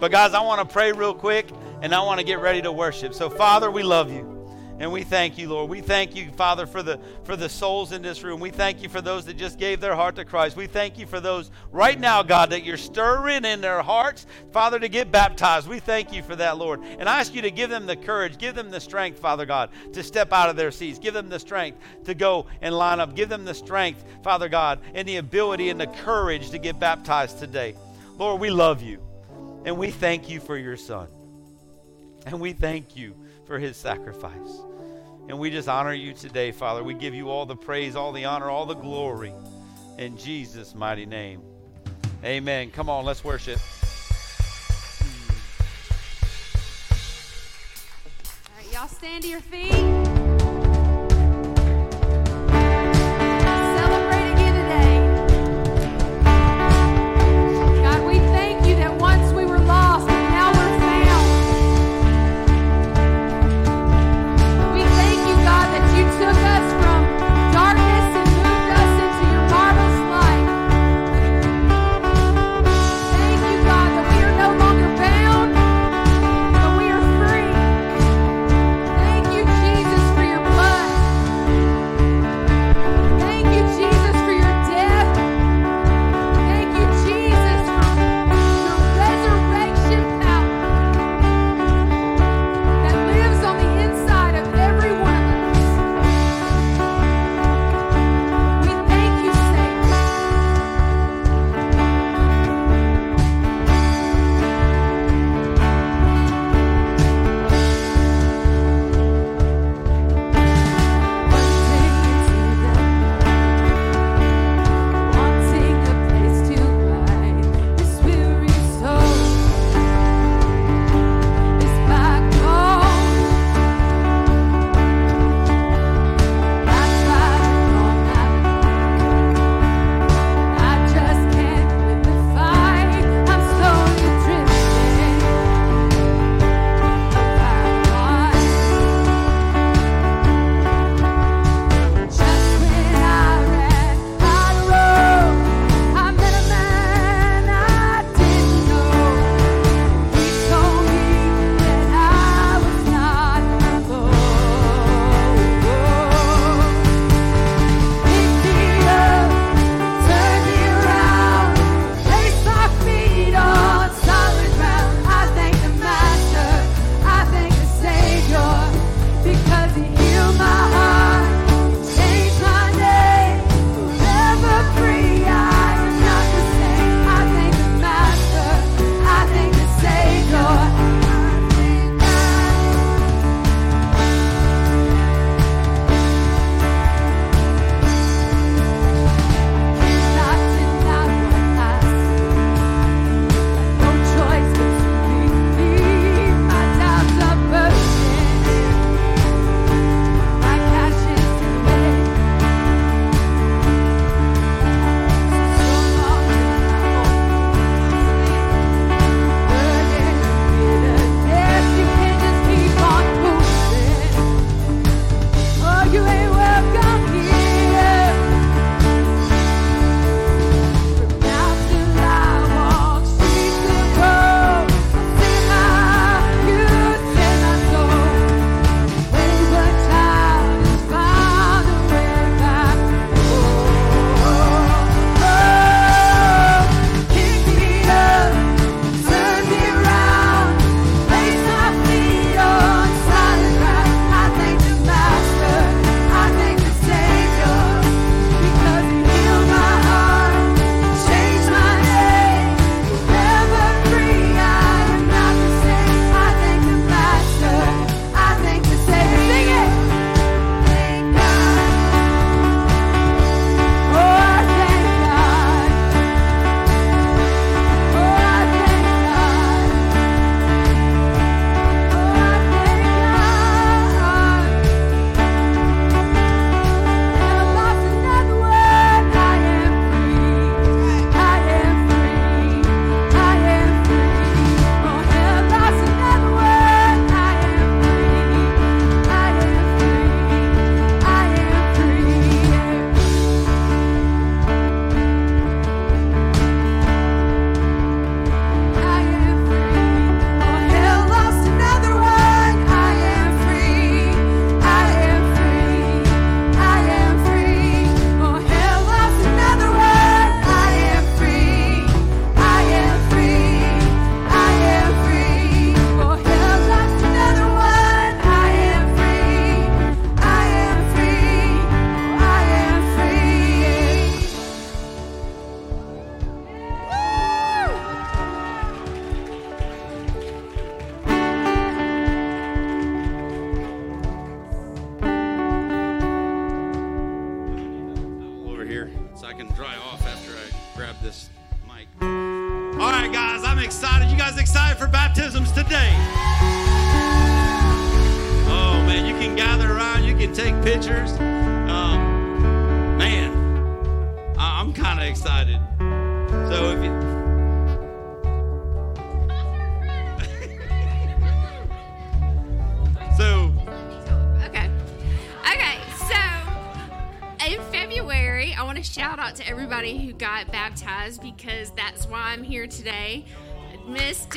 but 0.00 0.10
guys, 0.10 0.34
I 0.34 0.40
want 0.40 0.66
to 0.66 0.72
pray 0.72 0.92
real 0.92 1.14
quick 1.14 1.48
and 1.82 1.94
I 1.94 2.02
want 2.02 2.20
to 2.20 2.24
get 2.24 2.40
ready 2.40 2.62
to 2.62 2.72
worship. 2.72 3.14
So 3.14 3.30
Father, 3.30 3.70
we 3.70 3.82
love 3.82 4.10
you. 4.10 4.41
And 4.78 4.90
we 4.90 5.04
thank 5.04 5.38
you, 5.38 5.48
Lord. 5.48 5.70
We 5.70 5.80
thank 5.80 6.16
you, 6.16 6.30
Father, 6.32 6.66
for 6.66 6.82
the 6.82 6.98
for 7.24 7.36
the 7.36 7.48
souls 7.48 7.92
in 7.92 8.02
this 8.02 8.22
room. 8.22 8.40
We 8.40 8.50
thank 8.50 8.82
you 8.82 8.88
for 8.88 9.00
those 9.00 9.26
that 9.26 9.36
just 9.36 9.58
gave 9.58 9.80
their 9.80 9.94
heart 9.94 10.16
to 10.16 10.24
Christ. 10.24 10.56
We 10.56 10.66
thank 10.66 10.98
you 10.98 11.06
for 11.06 11.20
those 11.20 11.50
right 11.70 11.98
now, 11.98 12.22
God, 12.22 12.50
that 12.50 12.64
you're 12.64 12.76
stirring 12.76 13.44
in 13.44 13.60
their 13.60 13.82
hearts, 13.82 14.26
Father, 14.50 14.80
to 14.80 14.88
get 14.88 15.12
baptized. 15.12 15.68
We 15.68 15.78
thank 15.78 16.12
you 16.12 16.22
for 16.22 16.34
that, 16.36 16.58
Lord. 16.58 16.80
And 16.82 17.08
I 17.08 17.20
ask 17.20 17.34
you 17.34 17.42
to 17.42 17.50
give 17.50 17.70
them 17.70 17.86
the 17.86 17.96
courage, 17.96 18.38
give 18.38 18.54
them 18.54 18.70
the 18.70 18.80
strength, 18.80 19.18
Father 19.20 19.46
God, 19.46 19.70
to 19.92 20.02
step 20.02 20.32
out 20.32 20.48
of 20.48 20.56
their 20.56 20.70
seats. 20.70 20.98
Give 20.98 21.14
them 21.14 21.28
the 21.28 21.38
strength 21.38 21.78
to 22.04 22.14
go 22.14 22.46
and 22.60 22.76
line 22.76 22.98
up. 22.98 23.14
Give 23.14 23.28
them 23.28 23.44
the 23.44 23.54
strength, 23.54 24.02
Father 24.24 24.48
God, 24.48 24.80
and 24.94 25.06
the 25.06 25.16
ability 25.18 25.68
and 25.68 25.80
the 25.80 25.86
courage 25.86 26.50
to 26.50 26.58
get 26.58 26.80
baptized 26.80 27.38
today. 27.38 27.76
Lord, 28.16 28.40
we 28.40 28.50
love 28.50 28.82
you. 28.82 29.00
And 29.64 29.78
we 29.78 29.90
thank 29.90 30.28
you 30.28 30.40
for 30.40 30.56
your 30.56 30.76
son. 30.76 31.08
And 32.26 32.40
we 32.40 32.52
thank 32.52 32.96
you 32.96 33.14
for 33.44 33.58
his 33.58 33.76
sacrifice. 33.76 34.62
And 35.28 35.38
we 35.38 35.50
just 35.50 35.68
honor 35.68 35.94
you 35.94 36.12
today, 36.12 36.52
Father. 36.52 36.82
We 36.82 36.94
give 36.94 37.14
you 37.14 37.30
all 37.30 37.46
the 37.46 37.56
praise, 37.56 37.96
all 37.96 38.12
the 38.12 38.24
honor, 38.24 38.50
all 38.50 38.66
the 38.66 38.74
glory 38.74 39.32
in 39.98 40.16
Jesus' 40.16 40.74
mighty 40.74 41.06
name. 41.06 41.42
Amen. 42.24 42.70
Come 42.70 42.88
on, 42.88 43.04
let's 43.04 43.24
worship. 43.24 43.58
All 48.48 48.56
right, 48.56 48.72
y'all 48.72 48.88
stand 48.88 49.22
to 49.24 49.28
your 49.28 49.40
feet. 49.40 50.61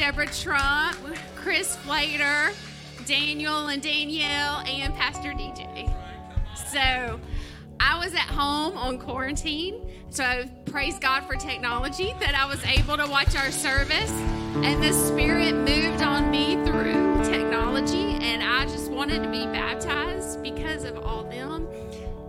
Deborah 0.05 0.27
Trump, 0.27 0.97
Chris 1.35 1.77
Flater, 1.77 2.53
Daniel 3.07 3.69
and 3.69 3.81
Danielle, 3.81 4.59
and 4.67 4.93
Pastor 4.93 5.31
DJ. 5.31 5.91
So 6.53 7.19
I 7.79 7.97
was 7.97 8.13
at 8.13 8.19
home 8.19 8.77
on 8.77 8.99
quarantine, 8.99 9.81
so 10.11 10.23
I 10.23 10.47
praise 10.67 10.99
God 10.99 11.25
for 11.25 11.33
technology 11.33 12.13
that 12.19 12.35
I 12.35 12.45
was 12.45 12.63
able 12.65 12.97
to 12.97 13.07
watch 13.07 13.35
our 13.35 13.49
service, 13.49 14.11
and 14.57 14.83
the 14.83 14.93
Spirit 14.93 15.55
moved 15.55 16.03
on 16.03 16.29
me 16.29 16.53
through 16.63 17.23
technology, 17.23 18.15
and 18.21 18.43
I 18.43 18.65
just 18.65 18.91
wanted 18.91 19.23
to 19.23 19.29
be 19.31 19.45
baptized 19.45 20.43
because 20.43 20.83
of 20.83 20.99
all 20.99 21.23
them. 21.23 21.67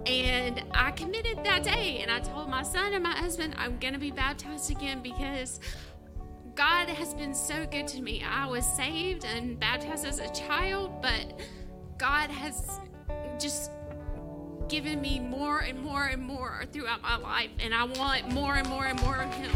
And 0.06 0.62
I 0.70 0.92
committed 0.92 1.44
that 1.44 1.62
day, 1.62 1.98
and 1.98 2.10
I 2.10 2.20
told 2.20 2.48
my 2.48 2.62
son 2.62 2.94
and 2.94 3.02
my 3.02 3.14
husband, 3.14 3.55
I'm 3.58 3.76
going 3.78 3.92
to 3.92 3.98
be 3.98 4.12
baptized 4.12 4.70
again 4.70 5.02
because 5.02 5.60
God 6.86 6.94
has 6.98 7.15
been 7.15 7.34
so 7.34 7.66
good 7.66 7.89
to 7.89 8.00
me. 8.00 8.23
I 8.24 8.47
was 8.47 8.65
saved 8.65 9.24
and 9.24 9.58
baptized 9.58 10.06
as 10.06 10.20
a 10.20 10.32
child, 10.32 11.02
but 11.02 11.40
God 11.98 12.31
has 12.31 12.78
just 13.40 13.73
given 14.68 15.00
me 15.00 15.18
more 15.18 15.60
and 15.60 15.81
more 15.82 16.05
and 16.05 16.23
more 16.23 16.62
throughout 16.73 17.02
my 17.02 17.16
life, 17.16 17.50
and 17.58 17.74
I 17.74 17.82
want 17.84 18.31
more 18.31 18.55
and 18.55 18.68
more 18.68 18.86
and 18.86 19.00
more 19.00 19.16
of 19.16 19.34
Him. 19.34 19.50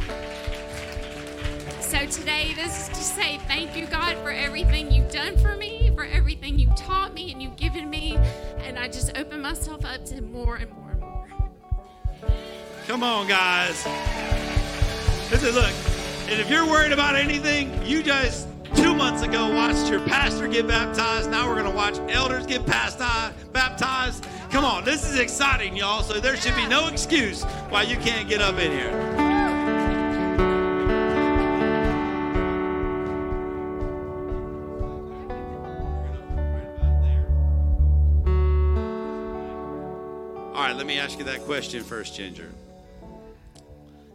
So 1.81 2.05
today, 2.07 2.53
this 2.57 2.89
is 2.89 2.89
to 2.89 3.05
say 3.05 3.39
thank 3.47 3.77
you, 3.77 3.87
God, 3.87 4.17
for 4.25 4.33
everything 4.33 4.91
you've 4.91 5.13
done 5.13 5.39
for 5.39 5.55
me, 5.55 5.93
for 5.95 6.05
everything 6.05 6.59
you've 6.59 6.75
taught 6.75 7.15
me 7.15 7.31
and 7.31 7.41
you've 7.41 7.57
given 7.57 7.89
me, 7.89 8.17
and 8.59 8.77
I 8.77 8.89
just 8.89 9.17
open 9.17 9.41
myself 9.41 9.85
up 9.85 10.05
to 10.07 10.21
more 10.21 10.57
and 10.57 10.73
more 10.73 10.91
and 10.91 11.01
more. 11.01 11.29
Come 12.89 13.05
on, 13.05 13.29
guys. 13.29 13.87
Listen, 15.31 15.55
look, 15.55 15.73
and 16.31 16.41
if 16.41 16.49
you're 16.49 16.65
worried 16.65 16.93
about 16.93 17.17
anything, 17.17 17.85
you 17.85 18.05
just 18.05 18.47
two 18.77 18.95
months 18.95 19.23
ago 19.23 19.53
watched 19.53 19.91
your 19.91 19.99
pastor 20.01 20.47
get 20.47 20.69
baptized. 20.69 21.29
Now 21.29 21.49
we're 21.49 21.61
going 21.61 21.71
to 21.71 21.77
watch 21.77 21.99
elders 22.09 22.47
get 22.47 22.65
baptized. 22.65 23.53
baptized. 23.53 24.25
Come 24.51 24.65
on, 24.65 24.85
this 24.85 25.09
is 25.11 25.19
exciting, 25.19 25.77
y'all. 25.77 26.05
So 26.05 26.21
there 26.21 26.37
should 26.37 26.55
be 26.55 26.69
no 26.69 26.87
excuse 26.87 27.43
why 27.69 27.83
you 27.83 27.97
can't 27.97 28.29
get 28.29 28.41
up 28.41 28.59
in 28.59 28.71
here. 28.71 29.31
All 40.55 40.67
right, 40.67 40.77
let 40.77 40.87
me 40.87 40.97
ask 41.01 41.19
you 41.19 41.25
that 41.25 41.41
question 41.41 41.83
first, 41.83 42.15
Ginger. 42.15 42.51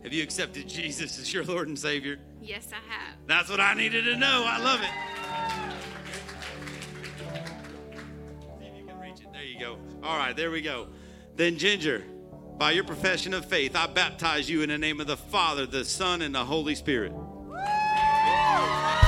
Have 0.06 0.14
you 0.14 0.22
accepted 0.22 0.69
Jesus 0.69 1.17
as 1.17 1.34
your 1.34 1.43
Lord 1.43 1.67
and 1.67 1.80
Savior? 1.80 2.19
Yes, 2.40 2.67
I 2.72 2.75
have. 2.93 3.16
That's 3.25 3.50
what 3.50 3.59
I 3.59 3.74
needed 3.74 4.03
to 4.03 4.16
know. 4.16 4.43
I 4.45 4.59
love 4.59 4.80
it. 4.84 4.92
See 8.59 8.66
if 8.67 8.77
you 8.77 8.85
can 8.85 9.00
reach 9.00 9.22
it. 9.22 9.34
There 9.34 9.43
you 9.43 9.59
go. 9.59 9.80
All 10.03 10.16
right, 10.16 10.38
there 10.38 10.51
we 10.51 10.61
go. 10.61 10.90
Then, 11.35 11.58
Ginger, 11.58 12.03
by 12.59 12.69
your 12.74 12.84
profession 12.84 13.34
of 13.34 13.45
faith, 13.45 13.75
I 13.75 13.88
baptize 13.88 14.48
you 14.48 14.61
in 14.61 14.69
the 14.69 14.77
name 14.77 15.01
of 15.01 15.08
the 15.08 15.17
Father, 15.17 15.66
the 15.66 15.84
Son, 15.84 16.22
and 16.22 16.35
the 16.35 16.45
Holy 16.45 16.75
Spirit. 16.75 17.11
I 17.56 19.05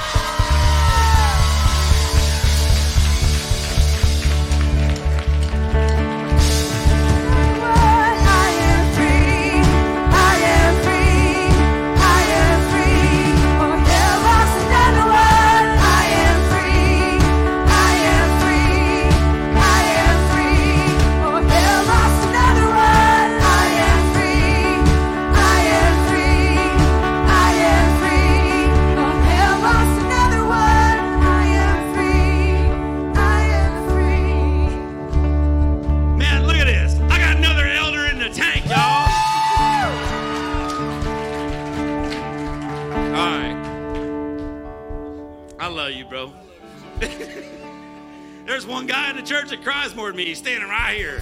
me. 50.17 50.25
He's 50.25 50.39
standing 50.39 50.67
right 50.67 50.97
here. 50.97 51.21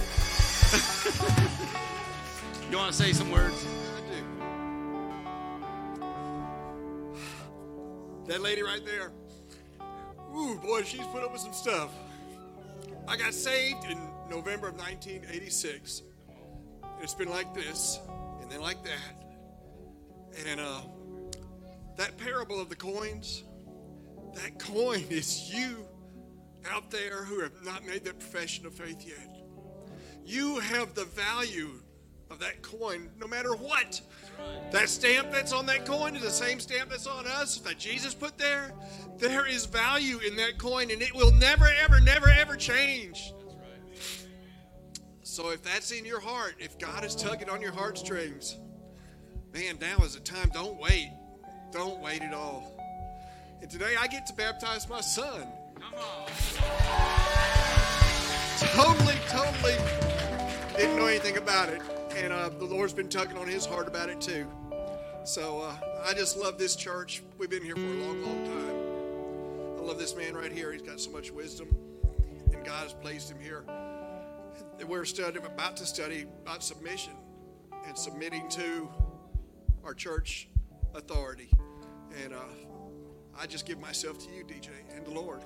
you 2.70 2.76
want 2.78 2.90
to 2.90 2.96
say 2.96 3.12
some 3.12 3.30
words? 3.30 3.66
I 3.94 4.00
do. 4.10 4.24
That 8.26 8.40
lady 8.40 8.62
right 8.62 8.80
there. 8.86 9.12
Ooh, 10.34 10.56
boy, 10.56 10.82
she's 10.82 11.06
put 11.08 11.22
up 11.22 11.30
with 11.30 11.42
some 11.42 11.52
stuff. 11.52 11.90
I 13.06 13.18
got 13.18 13.34
saved 13.34 13.84
in 13.84 13.98
November 14.30 14.68
of 14.68 14.78
1986. 14.78 16.02
And 16.82 16.90
it's 17.02 17.12
been 17.12 17.28
like 17.28 17.54
this, 17.54 18.00
and 18.40 18.50
then 18.50 18.62
like 18.62 18.82
that. 18.84 19.24
And 20.48 20.58
uh, 20.58 20.80
that 21.98 22.16
parable 22.16 22.58
of 22.58 22.70
the 22.70 22.76
coins, 22.76 23.44
that 24.34 24.58
coin 24.58 25.04
is 25.10 25.52
you 25.54 25.85
out 26.70 26.90
there 26.90 27.24
who 27.24 27.40
have 27.40 27.64
not 27.64 27.84
made 27.86 28.04
that 28.04 28.18
profession 28.18 28.66
of 28.66 28.74
faith 28.74 29.06
yet. 29.06 29.36
You 30.24 30.58
have 30.58 30.94
the 30.94 31.04
value 31.04 31.80
of 32.30 32.38
that 32.40 32.62
coin 32.62 33.08
no 33.18 33.26
matter 33.26 33.54
what. 33.54 34.00
That 34.72 34.88
stamp 34.88 35.30
that's 35.30 35.52
on 35.52 35.66
that 35.66 35.86
coin 35.86 36.16
is 36.16 36.22
the 36.22 36.30
same 36.30 36.60
stamp 36.60 36.90
that's 36.90 37.06
on 37.06 37.26
us 37.26 37.58
that 37.58 37.78
Jesus 37.78 38.14
put 38.14 38.36
there. 38.36 38.72
There 39.18 39.46
is 39.46 39.66
value 39.66 40.18
in 40.18 40.36
that 40.36 40.58
coin 40.58 40.90
and 40.90 41.00
it 41.00 41.14
will 41.14 41.32
never, 41.32 41.68
ever, 41.82 42.00
never, 42.00 42.28
ever 42.28 42.56
change. 42.56 43.32
So 45.22 45.50
if 45.50 45.62
that's 45.62 45.92
in 45.92 46.04
your 46.04 46.20
heart, 46.20 46.56
if 46.58 46.78
God 46.78 47.04
is 47.04 47.14
tugging 47.14 47.50
on 47.50 47.60
your 47.60 47.72
heartstrings, 47.72 48.56
man, 49.52 49.78
now 49.80 49.98
is 49.98 50.14
the 50.14 50.20
time. 50.20 50.50
Don't 50.52 50.80
wait. 50.80 51.10
Don't 51.72 52.00
wait 52.00 52.22
at 52.22 52.34
all. 52.34 52.72
And 53.60 53.70
today 53.70 53.94
I 53.98 54.06
get 54.06 54.26
to 54.26 54.34
baptize 54.34 54.88
my 54.88 55.00
son. 55.00 55.46
Totally, 58.58 59.14
totally 59.28 60.06
didn't 60.76 60.96
know 60.96 61.06
anything 61.06 61.38
about 61.38 61.70
it. 61.70 61.80
And 62.16 62.32
uh, 62.32 62.50
the 62.50 62.64
Lord's 62.64 62.92
been 62.92 63.08
tugging 63.08 63.38
on 63.38 63.48
his 63.48 63.64
heart 63.64 63.88
about 63.88 64.10
it 64.10 64.20
too. 64.20 64.46
So 65.24 65.60
uh, 65.60 65.74
I 66.04 66.12
just 66.12 66.36
love 66.36 66.58
this 66.58 66.76
church. 66.76 67.22
We've 67.38 67.50
been 67.50 67.62
here 67.62 67.74
for 67.74 67.80
a 67.80 68.04
long, 68.04 68.22
long 68.22 68.44
time. 68.44 69.78
I 69.78 69.82
love 69.82 69.98
this 69.98 70.14
man 70.14 70.34
right 70.34 70.52
here. 70.52 70.72
He's 70.72 70.82
got 70.82 71.00
so 71.00 71.10
much 71.10 71.30
wisdom, 71.30 71.68
and 72.52 72.64
God 72.64 72.82
has 72.82 72.92
placed 72.92 73.30
him 73.30 73.40
here. 73.40 73.64
We're 74.86 75.04
studying, 75.04 75.44
about 75.44 75.76
to 75.78 75.86
study 75.86 76.26
about 76.42 76.62
submission 76.62 77.14
and 77.86 77.96
submitting 77.96 78.48
to 78.50 78.88
our 79.84 79.94
church 79.94 80.48
authority. 80.94 81.48
And 82.22 82.34
uh, 82.34 82.38
I 83.38 83.46
just 83.46 83.66
give 83.66 83.80
myself 83.80 84.18
to 84.18 84.32
you, 84.32 84.44
DJ, 84.44 84.68
and 84.94 85.04
the 85.06 85.10
Lord. 85.10 85.42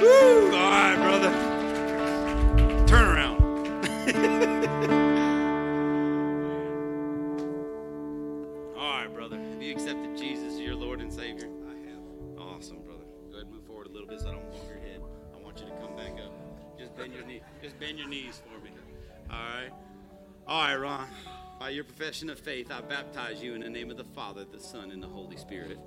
Woo! 0.00 0.54
All 0.54 0.70
right, 0.70 0.96
brother. 0.96 1.30
Turn 2.86 3.04
around. 3.04 3.38
All 8.76 8.98
right, 8.98 9.12
brother. 9.12 9.38
Have 9.38 9.62
you 9.62 9.72
accepted 9.72 10.16
Jesus 10.16 10.54
as 10.54 10.60
your 10.60 10.74
Lord 10.76 11.00
and 11.00 11.12
Savior? 11.12 11.48
I 11.68 11.74
have. 11.88 12.02
Awesome, 12.38 12.78
brother. 12.82 13.04
Go 13.30 13.36
ahead 13.36 13.46
and 13.46 13.52
move 13.52 13.64
forward 13.66 13.88
a 13.88 13.90
little 13.90 14.08
bit 14.08 14.20
so 14.20 14.28
I 14.28 14.32
don't 14.32 14.48
bump 14.50 14.62
your 14.68 14.78
head. 14.78 15.00
I 15.34 15.38
want 15.42 15.58
you 15.60 15.66
to 15.66 15.72
come 15.72 15.96
back 15.96 16.12
up. 16.24 16.32
Just 16.78 16.96
bend 16.96 17.12
your 17.12 17.24
knee. 17.24 17.40
Just 17.62 17.78
bend 17.80 17.98
your 17.98 18.08
knees 18.08 18.40
for 18.44 18.62
me. 18.64 18.70
All 19.30 19.36
right. 19.36 19.70
All 20.46 20.62
right, 20.62 20.76
Ron. 20.76 21.06
By 21.58 21.70
your 21.70 21.84
profession 21.84 22.30
of 22.30 22.38
faith, 22.38 22.70
I 22.70 22.80
baptize 22.80 23.42
you 23.42 23.54
in 23.54 23.62
the 23.62 23.68
name 23.68 23.90
of 23.90 23.96
the 23.96 24.04
Father, 24.04 24.44
the 24.44 24.60
Son, 24.60 24.92
and 24.92 25.02
the 25.02 25.08
Holy 25.08 25.36
Spirit. 25.36 25.78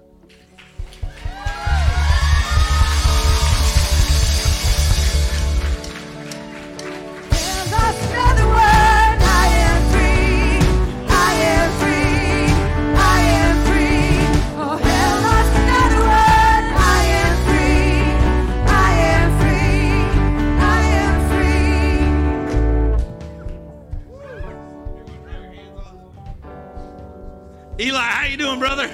Eli, 27.82 27.98
how 28.00 28.26
you 28.28 28.38
doing, 28.38 28.60
brother? 28.60 28.88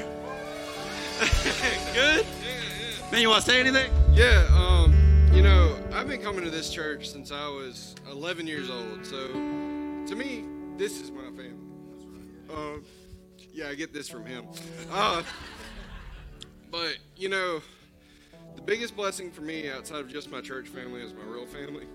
Good? 1.98 2.27
Man, 3.11 3.22
you 3.22 3.30
want 3.30 3.43
to 3.43 3.50
say 3.50 3.59
anything? 3.59 3.92
Yeah, 4.11 4.48
um, 4.51 5.32
you 5.34 5.42
know, 5.42 5.76
I've 5.92 6.08
been 6.08 6.22
coming 6.22 6.43
to 6.43 6.51
this 6.51 6.69
church 6.69 7.09
since 7.09 7.32
I 7.32 7.48
was 7.48 7.95
11 8.11 8.45
years 8.45 8.69
old. 8.69 9.03
So, 9.03 9.17
to 9.30 10.16
me, 10.16 10.45
this 10.77 11.01
is 11.01 11.09
my 11.09 11.24
family. 11.24 11.53
Uh, 12.53 12.82
yeah, 13.51 13.69
I 13.69 13.74
get 13.74 13.95
this 13.95 14.08
from 14.08 14.27
him. 14.27 14.45
Uh, 14.92 15.24
but 16.69 17.00
you 17.16 17.30
know, 17.30 17.64
the 18.56 18.61
biggest 18.61 18.95
blessing 18.95 19.32
for 19.32 19.42
me 19.42 19.67
outside 19.67 20.01
of 20.01 20.08
just 20.08 20.30
my 20.30 20.40
church 20.40 20.67
family 20.67 21.01
is 21.01 21.16
my 21.16 21.24
real 21.24 21.48
family. 21.48 21.88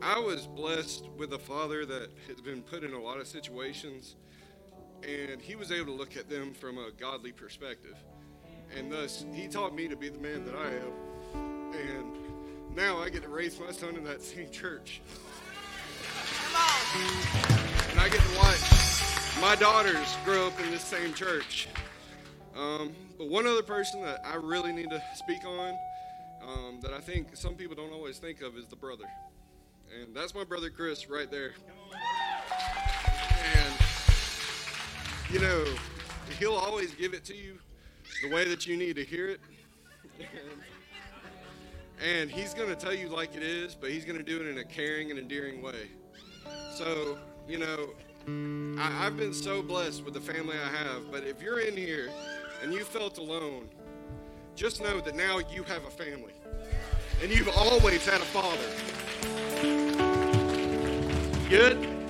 I 0.00 0.18
was 0.20 0.46
blessed 0.46 1.10
with 1.18 1.34
a 1.34 1.38
father 1.38 1.84
that 1.84 2.08
has 2.28 2.40
been 2.40 2.62
put 2.62 2.82
in 2.82 2.94
a 2.94 2.98
lot 2.98 3.20
of 3.20 3.26
situations, 3.26 4.16
and 5.06 5.38
he 5.42 5.54
was 5.54 5.70
able 5.70 5.92
to 5.92 5.98
look 5.98 6.16
at 6.16 6.30
them 6.30 6.54
from 6.54 6.78
a 6.78 6.90
godly 6.98 7.32
perspective. 7.32 7.98
And 8.76 8.90
thus, 8.90 9.24
he 9.34 9.48
taught 9.48 9.74
me 9.74 9.88
to 9.88 9.96
be 9.96 10.08
the 10.08 10.18
man 10.18 10.44
that 10.44 10.54
I 10.54 10.68
am. 10.68 10.92
And 11.74 12.76
now 12.76 12.98
I 12.98 13.10
get 13.10 13.22
to 13.22 13.28
raise 13.28 13.58
my 13.60 13.70
son 13.70 13.96
in 13.96 14.04
that 14.04 14.22
same 14.22 14.50
church. 14.50 15.00
And 17.90 18.00
I 18.00 18.08
get 18.08 18.20
to 18.20 18.38
watch 18.38 18.82
my 19.40 19.56
daughters 19.56 20.16
grow 20.24 20.46
up 20.46 20.60
in 20.60 20.70
this 20.70 20.84
same 20.84 21.12
church. 21.14 21.68
Um, 22.56 22.92
but 23.18 23.28
one 23.28 23.46
other 23.46 23.62
person 23.62 24.02
that 24.02 24.20
I 24.24 24.36
really 24.36 24.72
need 24.72 24.90
to 24.90 25.02
speak 25.16 25.44
on 25.44 25.76
um, 26.46 26.80
that 26.82 26.92
I 26.92 27.00
think 27.00 27.36
some 27.36 27.54
people 27.54 27.74
don't 27.74 27.92
always 27.92 28.18
think 28.18 28.40
of 28.42 28.56
is 28.56 28.66
the 28.66 28.76
brother. 28.76 29.04
And 30.00 30.14
that's 30.14 30.34
my 30.34 30.44
brother 30.44 30.70
Chris 30.70 31.08
right 31.08 31.30
there. 31.30 31.52
And, 33.54 33.74
you 35.30 35.40
know, 35.40 35.64
he'll 36.38 36.54
always 36.54 36.94
give 36.94 37.14
it 37.14 37.24
to 37.26 37.34
you 37.34 37.58
the 38.20 38.30
way 38.30 38.48
that 38.48 38.66
you 38.66 38.76
need 38.76 38.96
to 38.96 39.04
hear 39.04 39.28
it. 39.28 39.40
And 42.04 42.28
he's 42.28 42.52
going 42.52 42.68
to 42.68 42.74
tell 42.74 42.92
you 42.92 43.08
like 43.08 43.36
it 43.36 43.44
is, 43.44 43.76
but 43.76 43.90
he's 43.90 44.04
going 44.04 44.18
to 44.18 44.24
do 44.24 44.40
it 44.40 44.48
in 44.48 44.58
a 44.58 44.64
caring 44.64 45.10
and 45.10 45.20
endearing 45.20 45.62
way. 45.62 45.88
So, 46.74 47.16
you 47.48 47.58
know, 47.58 47.90
I, 48.80 49.06
I've 49.06 49.16
been 49.16 49.32
so 49.32 49.62
blessed 49.62 50.04
with 50.04 50.14
the 50.14 50.20
family 50.20 50.56
I 50.56 50.68
have, 50.68 51.12
but 51.12 51.22
if 51.22 51.40
you're 51.40 51.60
in 51.60 51.76
here 51.76 52.10
and 52.60 52.72
you 52.72 52.82
felt 52.82 53.18
alone, 53.18 53.68
just 54.56 54.82
know 54.82 55.00
that 55.00 55.14
now 55.14 55.38
you 55.38 55.62
have 55.62 55.84
a 55.84 55.90
family. 55.90 56.32
And 57.22 57.30
you've 57.30 57.48
always 57.56 58.04
had 58.04 58.20
a 58.20 58.24
father. 58.24 58.58
Good? 61.48 62.01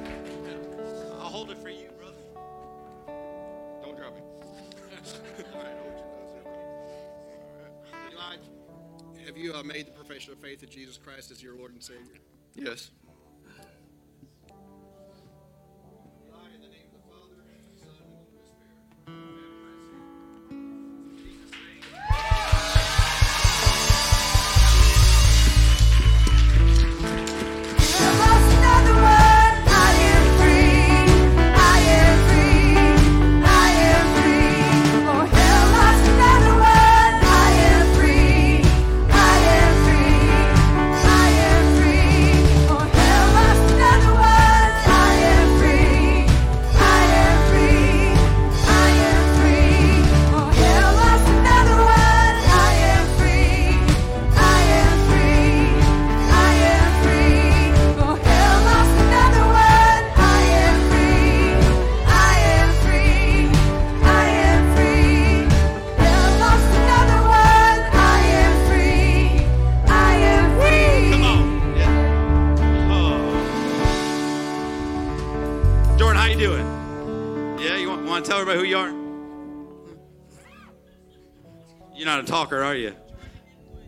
You 9.42 9.54
uh, 9.54 9.62
made 9.62 9.86
the 9.86 9.92
profession 9.92 10.32
of 10.32 10.38
faith 10.38 10.60
that 10.60 10.70
Jesus 10.70 10.96
Christ 10.96 11.30
is 11.30 11.42
your 11.42 11.56
Lord 11.56 11.72
and 11.72 11.82
Savior? 11.82 12.18
Yes. 12.54 12.90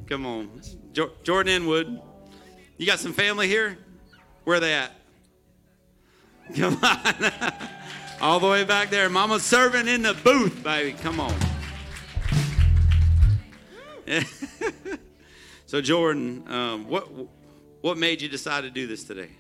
Come 0.09 0.27
on. 0.27 0.61
Jo- 0.93 1.13
Jordan 1.23 1.63
Inwood. 1.63 2.01
You 2.77 2.87
got 2.87 2.99
some 2.99 3.13
family 3.13 3.49
here? 3.49 3.79
Where 4.45 4.59
are 4.59 4.61
they 4.61 4.75
at? 4.75 4.93
Come 6.55 6.79
on. 6.83 7.33
All 8.21 8.41
the 8.41 8.49
way 8.49 8.65
back 8.65 8.91
there. 8.91 9.09
Mama's 9.09 9.43
serving 9.43 9.89
in 9.89 10.03
the 10.03 10.15
booth, 10.15 10.63
baby. 10.63 10.93
Come 10.93 11.21
on. 11.21 11.35
so, 15.67 15.81
Jordan, 15.81 16.45
um, 16.49 16.89
what 16.89 17.09
what 17.81 17.97
made 17.97 18.21
you 18.21 18.29
decide 18.29 18.63
to 18.63 18.71
do 18.71 18.87
this 18.87 19.05
today? 19.05 19.31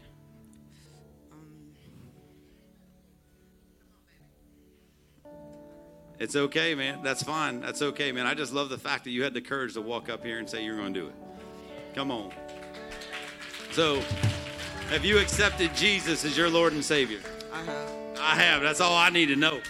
It's 6.18 6.36
okay, 6.36 6.74
man. 6.74 7.00
That's 7.02 7.22
fine. 7.22 7.60
That's 7.60 7.82
okay, 7.82 8.12
man. 8.12 8.26
I 8.26 8.34
just 8.34 8.52
love 8.52 8.68
the 8.68 8.78
fact 8.78 9.04
that 9.04 9.10
you 9.10 9.24
had 9.24 9.34
the 9.34 9.40
courage 9.40 9.74
to 9.74 9.80
walk 9.80 10.08
up 10.08 10.24
here 10.24 10.38
and 10.38 10.48
say 10.48 10.64
you're 10.64 10.76
going 10.76 10.94
to 10.94 11.00
do 11.00 11.06
it. 11.08 11.14
Come 11.94 12.10
on. 12.10 12.32
So, 13.72 14.00
have 14.90 15.04
you 15.04 15.18
accepted 15.18 15.74
Jesus 15.74 16.24
as 16.24 16.36
your 16.36 16.48
Lord 16.48 16.72
and 16.72 16.84
Savior? 16.84 17.20
I 17.52 17.62
have. 17.64 17.90
I 18.20 18.34
have. 18.36 18.62
That's 18.62 18.80
all 18.80 18.96
I 18.96 19.10
need 19.10 19.26
to 19.26 19.36
know. 19.36 19.60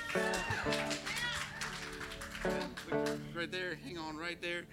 Right 3.34 3.50
there. 3.50 3.78
Hang 3.84 3.98
on 3.98 4.16
right 4.16 4.40
there. 4.42 4.64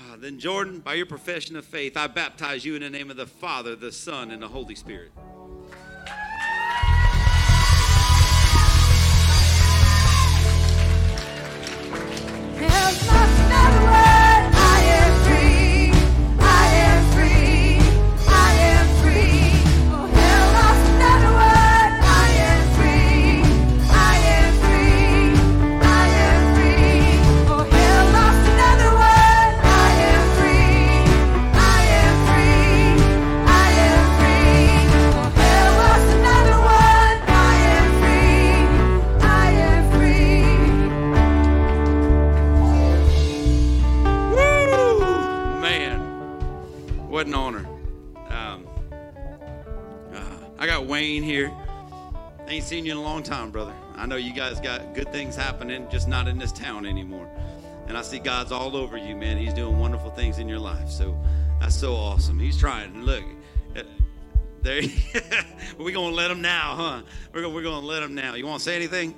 Ah, 0.00 0.16
then, 0.18 0.38
Jordan, 0.38 0.80
by 0.80 0.94
your 0.94 1.06
profession 1.06 1.56
of 1.56 1.64
faith, 1.64 1.96
I 1.96 2.06
baptize 2.06 2.64
you 2.64 2.74
in 2.74 2.82
the 2.82 2.90
name 2.90 3.10
of 3.10 3.16
the 3.16 3.26
Father, 3.26 3.76
the 3.76 3.92
Son, 3.92 4.30
and 4.30 4.42
the 4.42 4.48
Holy 4.48 4.74
Spirit. 4.74 5.12
There's 12.62 13.08
lost 13.08 13.31
what 47.22 47.28
an 47.28 47.34
honor. 47.34 47.66
Um, 48.30 48.66
uh, 50.12 50.18
I 50.58 50.66
got 50.66 50.86
Wayne 50.86 51.22
here. 51.22 51.52
Ain't 52.48 52.64
seen 52.64 52.84
you 52.84 52.90
in 52.90 52.98
a 52.98 53.02
long 53.02 53.22
time, 53.22 53.52
brother. 53.52 53.72
I 53.94 54.06
know 54.06 54.16
you 54.16 54.32
guys 54.32 54.58
got 54.58 54.92
good 54.92 55.12
things 55.12 55.36
happening, 55.36 55.86
just 55.88 56.08
not 56.08 56.26
in 56.26 56.36
this 56.36 56.50
town 56.50 56.84
anymore. 56.84 57.30
And 57.86 57.96
I 57.96 58.02
see 58.02 58.18
God's 58.18 58.50
all 58.50 58.76
over 58.76 58.96
you, 58.96 59.14
man. 59.14 59.36
He's 59.36 59.54
doing 59.54 59.78
wonderful 59.78 60.10
things 60.10 60.38
in 60.38 60.48
your 60.48 60.58
life. 60.58 60.88
So 60.88 61.16
that's 61.60 61.76
so 61.76 61.94
awesome. 61.94 62.40
He's 62.40 62.58
trying. 62.58 63.04
Look, 63.04 63.22
uh, 63.76 63.82
there. 64.62 64.82
we're 65.78 65.92
gonna 65.92 66.16
let 66.16 66.28
him 66.28 66.42
now, 66.42 66.74
huh? 66.74 67.02
We're 67.32 67.42
gonna, 67.42 67.54
we're 67.54 67.62
gonna 67.62 67.86
let 67.86 68.02
him 68.02 68.16
now. 68.16 68.34
You 68.34 68.46
want 68.46 68.58
to 68.58 68.64
say 68.64 68.74
anything? 68.74 69.14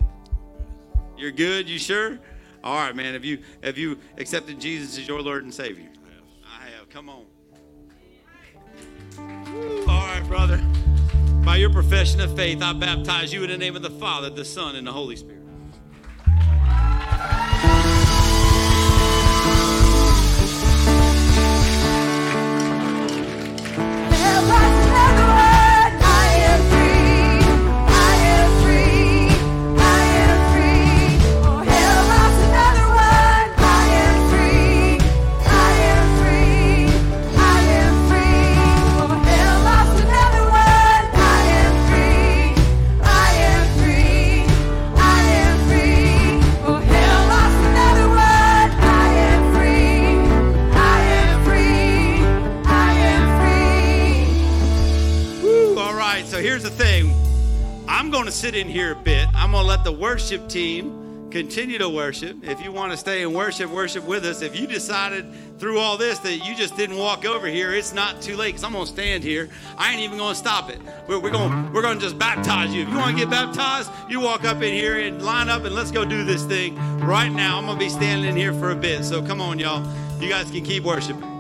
You're 1.17 1.33
good. 1.33 1.71
You 1.71 1.79
sure? 1.79 2.19
All 2.63 2.77
right, 2.77 2.95
man. 2.95 3.15
Have 3.15 3.25
you 3.25 3.39
have 3.63 3.79
you 3.79 3.97
accepted 4.19 4.61
Jesus 4.61 4.99
as 4.99 5.09
your 5.09 5.23
Lord 5.23 5.45
and 5.45 5.55
Savior? 5.55 5.89
Yes. 5.91 6.23
I 6.45 6.69
have. 6.77 6.91
Come 6.91 7.09
on. 7.09 7.25
All 9.89 10.07
right, 10.07 10.25
brother. 10.27 10.59
By 11.45 11.57
your 11.57 11.71
profession 11.71 12.21
of 12.21 12.35
faith, 12.35 12.63
I 12.63 12.73
baptize 12.73 13.33
you 13.33 13.45
in 13.45 13.51
the 13.51 13.59
name 13.59 13.77
of 13.77 13.83
the 13.83 13.91
Father, 13.91 14.31
the 14.31 14.45
Son, 14.45 14.77
and 14.77 14.87
the 14.87 14.93
Holy 14.93 15.17
Spirit. 15.17 15.45
The 56.65 56.71
thing. 56.71 57.15
I'm 57.87 58.11
going 58.11 58.25
to 58.25 58.33
sit 58.33 58.55
in 58.55 58.67
here 58.69 58.93
a 58.93 58.97
bit. 58.97 59.29
I'm 59.35 59.51
going 59.51 59.65
to 59.65 59.69
let 59.69 59.85
the 59.85 59.93
worship 59.93 60.49
team 60.49 61.29
continue 61.31 61.77
to 61.77 61.91
worship. 61.91 62.39
If 62.43 62.65
you 62.65 62.73
want 62.73 62.91
to 62.91 62.97
stay 62.97 63.23
and 63.23 63.35
worship, 63.35 63.71
worship 63.71 64.03
with 64.05 64.25
us. 64.25 64.41
If 64.41 64.59
you 64.59 64.67
decided 64.67 65.27
through 65.59 65.79
all 65.79 65.99
this 65.99 66.21
that 66.21 66.39
you 66.39 66.55
just 66.57 66.75
didn't 66.75 66.97
walk 66.97 67.27
over 67.27 67.47
here, 67.47 67.75
it's 67.75 67.93
not 67.93 68.23
too 68.23 68.35
late 68.35 68.55
because 68.55 68.65
I'm 68.65 68.73
going 68.73 68.87
to 68.87 68.91
stand 68.91 69.23
here. 69.23 69.51
I 69.77 69.93
ain't 69.93 70.01
even 70.01 70.17
going 70.17 70.33
to 70.33 70.39
stop 70.39 70.71
it. 70.71 70.79
We're, 71.07 71.19
we're 71.21 71.33
going 71.33 71.71
we're 71.75 71.83
going 71.83 71.99
to 71.99 72.03
just 72.03 72.19
baptize 72.19 72.73
you. 72.73 72.85
If 72.85 72.89
you 72.89 72.97
want 72.97 73.19
to 73.19 73.23
get 73.23 73.31
baptized, 73.31 73.91
you 74.09 74.21
walk 74.21 74.45
up 74.45 74.63
in 74.63 74.73
here 74.73 74.99
and 74.99 75.23
line 75.23 75.51
up 75.51 75.65
and 75.65 75.75
let's 75.75 75.91
go 75.91 76.07
do 76.07 76.25
this 76.25 76.45
thing 76.45 76.77
right 77.01 77.29
now. 77.29 77.59
I'm 77.59 77.67
going 77.67 77.79
to 77.79 77.85
be 77.85 77.91
standing 77.91 78.27
in 78.27 78.37
here 78.37 78.55
for 78.55 78.71
a 78.71 78.77
bit. 78.77 79.05
So 79.05 79.23
come 79.23 79.43
on, 79.43 79.59
y'all. 79.59 79.87
You 80.19 80.31
guys 80.31 80.51
can 80.51 80.65
keep 80.65 80.85
worshiping. 80.85 81.34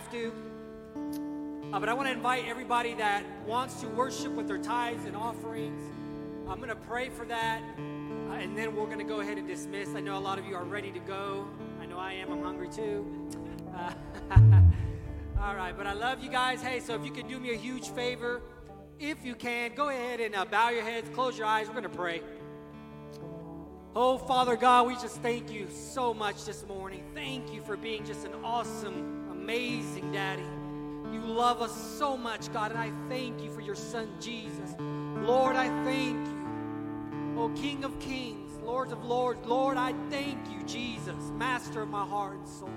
Have 0.00 0.10
to. 0.10 0.32
Uh, 1.72 1.78
but 1.78 1.90
I 1.90 1.92
want 1.92 2.08
to 2.08 2.12
invite 2.12 2.46
everybody 2.46 2.94
that 2.94 3.22
wants 3.46 3.82
to 3.82 3.86
worship 3.88 4.32
with 4.32 4.48
their 4.48 4.56
tithes 4.56 5.04
and 5.04 5.14
offerings. 5.14 5.82
I'm 6.48 6.56
going 6.56 6.70
to 6.70 6.74
pray 6.74 7.10
for 7.10 7.26
that, 7.26 7.60
uh, 7.78 8.32
and 8.32 8.56
then 8.56 8.74
we're 8.74 8.86
going 8.86 8.98
to 8.98 9.04
go 9.04 9.20
ahead 9.20 9.36
and 9.36 9.46
dismiss. 9.46 9.90
I 9.94 10.00
know 10.00 10.16
a 10.16 10.18
lot 10.18 10.38
of 10.38 10.46
you 10.46 10.56
are 10.56 10.64
ready 10.64 10.90
to 10.90 11.00
go. 11.00 11.46
I 11.82 11.86
know 11.86 11.98
I 11.98 12.14
am. 12.14 12.32
I'm 12.32 12.42
hungry 12.42 12.70
too. 12.70 13.28
Uh, 13.76 13.92
all 15.42 15.54
right, 15.54 15.76
but 15.76 15.86
I 15.86 15.92
love 15.92 16.24
you 16.24 16.30
guys. 16.30 16.62
Hey, 16.62 16.80
so 16.80 16.94
if 16.94 17.04
you 17.04 17.10
can 17.10 17.28
do 17.28 17.38
me 17.38 17.52
a 17.52 17.58
huge 17.58 17.88
favor, 17.90 18.40
if 18.98 19.22
you 19.22 19.34
can, 19.34 19.74
go 19.74 19.90
ahead 19.90 20.20
and 20.20 20.34
uh, 20.34 20.46
bow 20.46 20.70
your 20.70 20.82
heads, 20.82 21.10
close 21.10 21.36
your 21.36 21.46
eyes. 21.46 21.66
We're 21.66 21.74
going 21.74 21.82
to 21.82 21.90
pray. 21.90 22.22
Oh, 23.94 24.18
Father 24.18 24.54
God, 24.54 24.86
we 24.86 24.94
just 24.94 25.20
thank 25.20 25.50
you 25.50 25.66
so 25.68 26.14
much 26.14 26.44
this 26.44 26.64
morning. 26.68 27.02
Thank 27.12 27.52
you 27.52 27.60
for 27.60 27.76
being 27.76 28.06
just 28.06 28.24
an 28.24 28.32
awesome, 28.44 29.09
amazing 29.50 30.12
daddy. 30.12 30.44
You 31.12 31.20
love 31.22 31.60
us 31.60 31.74
so 31.98 32.16
much, 32.16 32.52
God, 32.52 32.70
and 32.70 32.78
I 32.78 32.92
thank 33.08 33.42
you 33.42 33.50
for 33.50 33.60
your 33.60 33.74
son, 33.74 34.08
Jesus. 34.20 34.76
Lord, 34.78 35.56
I 35.56 35.66
thank 35.84 36.24
you. 36.24 37.34
Oh, 37.36 37.48
King 37.56 37.82
of 37.82 37.98
kings, 37.98 38.52
Lord 38.62 38.92
of 38.92 39.04
lords, 39.04 39.44
Lord, 39.44 39.76
I 39.76 39.92
thank 40.08 40.38
you, 40.52 40.62
Jesus, 40.66 41.32
master 41.34 41.82
of 41.82 41.88
my 41.88 42.06
heart 42.06 42.36
and 42.36 42.48
soul. 42.48 42.70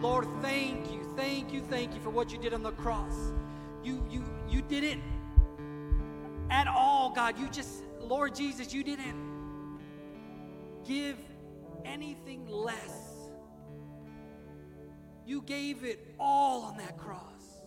Lord, 0.00 0.26
thank 0.40 0.90
you, 0.90 1.02
thank 1.14 1.52
you, 1.52 1.60
thank 1.60 1.94
you 1.94 2.00
for 2.00 2.08
what 2.08 2.32
you 2.32 2.38
did 2.38 2.54
on 2.54 2.62
the 2.62 2.72
cross. 2.72 3.34
You, 3.84 4.02
you, 4.10 4.24
you 4.48 4.62
did 4.62 4.84
it 4.84 4.98
at 6.48 6.68
all, 6.68 7.10
God. 7.10 7.38
You 7.38 7.48
just, 7.48 7.84
Lord 8.00 8.34
Jesus, 8.34 8.72
you 8.72 8.82
didn't 8.82 9.14
give 10.86 11.18
anything 11.84 12.46
less. 12.48 12.97
You 15.28 15.42
gave 15.42 15.84
it 15.84 16.14
all 16.18 16.62
on 16.62 16.78
that 16.78 16.96
cross. 16.96 17.60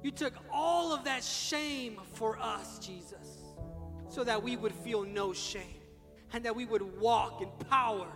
You 0.00 0.12
took 0.12 0.34
all 0.52 0.92
of 0.94 1.02
that 1.06 1.24
shame 1.24 1.98
for 2.12 2.38
us, 2.38 2.78
Jesus, 2.78 3.28
so 4.08 4.22
that 4.22 4.40
we 4.40 4.56
would 4.56 4.72
feel 4.72 5.02
no 5.02 5.32
shame 5.32 5.82
and 6.32 6.44
that 6.44 6.54
we 6.54 6.66
would 6.66 7.00
walk 7.00 7.42
in 7.42 7.48
power. 7.68 8.06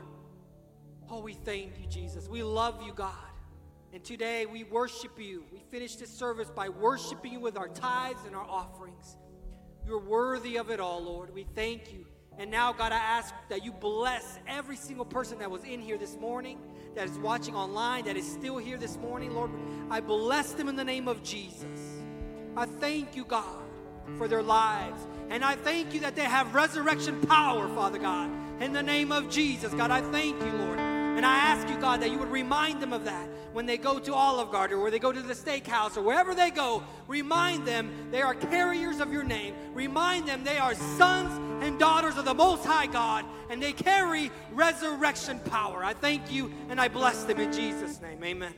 Oh, 1.10 1.18
we 1.18 1.32
thank 1.32 1.80
you, 1.80 1.86
Jesus. 1.88 2.28
We 2.28 2.44
love 2.44 2.80
you, 2.86 2.92
God. 2.92 3.10
And 3.92 4.04
today 4.04 4.46
we 4.46 4.62
worship 4.62 5.18
you. 5.18 5.44
We 5.50 5.58
finish 5.68 5.96
this 5.96 6.10
service 6.10 6.50
by 6.50 6.68
worshiping 6.68 7.32
you 7.32 7.40
with 7.40 7.56
our 7.56 7.68
tithes 7.68 8.20
and 8.28 8.36
our 8.36 8.48
offerings. 8.48 9.16
You're 9.84 9.98
worthy 9.98 10.56
of 10.56 10.70
it 10.70 10.78
all, 10.78 11.02
Lord. 11.02 11.34
We 11.34 11.48
thank 11.56 11.92
you. 11.92 12.06
And 12.38 12.48
now, 12.48 12.72
God, 12.72 12.92
I 12.92 12.98
ask 12.98 13.34
that 13.48 13.64
you 13.64 13.72
bless 13.72 14.38
every 14.46 14.76
single 14.76 15.04
person 15.04 15.40
that 15.40 15.50
was 15.50 15.64
in 15.64 15.80
here 15.80 15.98
this 15.98 16.16
morning, 16.16 16.60
that 16.98 17.08
is 17.08 17.18
watching 17.18 17.54
online, 17.54 18.04
that 18.06 18.16
is 18.16 18.28
still 18.28 18.58
here 18.58 18.76
this 18.76 18.96
morning, 18.96 19.32
Lord. 19.32 19.52
I 19.88 20.00
bless 20.00 20.54
them 20.54 20.68
in 20.68 20.74
the 20.74 20.82
name 20.82 21.06
of 21.06 21.22
Jesus. 21.22 21.62
I 22.56 22.66
thank 22.66 23.14
you, 23.14 23.24
God, 23.24 23.62
for 24.16 24.26
their 24.26 24.42
lives. 24.42 25.00
And 25.30 25.44
I 25.44 25.54
thank 25.54 25.94
you 25.94 26.00
that 26.00 26.16
they 26.16 26.24
have 26.24 26.56
resurrection 26.56 27.20
power, 27.20 27.68
Father 27.68 27.98
God, 27.98 28.32
in 28.60 28.72
the 28.72 28.82
name 28.82 29.12
of 29.12 29.30
Jesus. 29.30 29.72
God, 29.74 29.92
I 29.92 30.00
thank 30.10 30.42
you, 30.42 30.50
Lord. 30.50 30.97
And 31.18 31.26
I 31.26 31.36
ask 31.36 31.68
you, 31.68 31.76
God, 31.80 32.00
that 32.02 32.12
you 32.12 32.18
would 32.20 32.30
remind 32.30 32.80
them 32.80 32.92
of 32.92 33.04
that 33.06 33.28
when 33.52 33.66
they 33.66 33.76
go 33.76 33.98
to 33.98 34.14
Olive 34.14 34.52
Garden 34.52 34.78
or 34.78 34.82
where 34.82 34.90
they 34.92 35.00
go 35.00 35.10
to 35.10 35.20
the 35.20 35.34
steakhouse 35.34 35.96
or 35.96 36.02
wherever 36.02 36.32
they 36.32 36.52
go. 36.52 36.84
Remind 37.08 37.66
them 37.66 37.90
they 38.12 38.22
are 38.22 38.36
carriers 38.36 39.00
of 39.00 39.12
your 39.12 39.24
name. 39.24 39.56
Remind 39.74 40.28
them 40.28 40.44
they 40.44 40.58
are 40.58 40.76
sons 40.76 41.64
and 41.64 41.76
daughters 41.76 42.18
of 42.18 42.24
the 42.24 42.34
Most 42.34 42.64
High 42.64 42.86
God 42.86 43.24
and 43.50 43.60
they 43.60 43.72
carry 43.72 44.30
resurrection 44.52 45.40
power. 45.40 45.82
I 45.82 45.92
thank 45.92 46.30
you 46.30 46.52
and 46.68 46.80
I 46.80 46.86
bless 46.86 47.24
them 47.24 47.40
in 47.40 47.52
Jesus' 47.52 48.00
name. 48.00 48.22
Amen. 48.22 48.54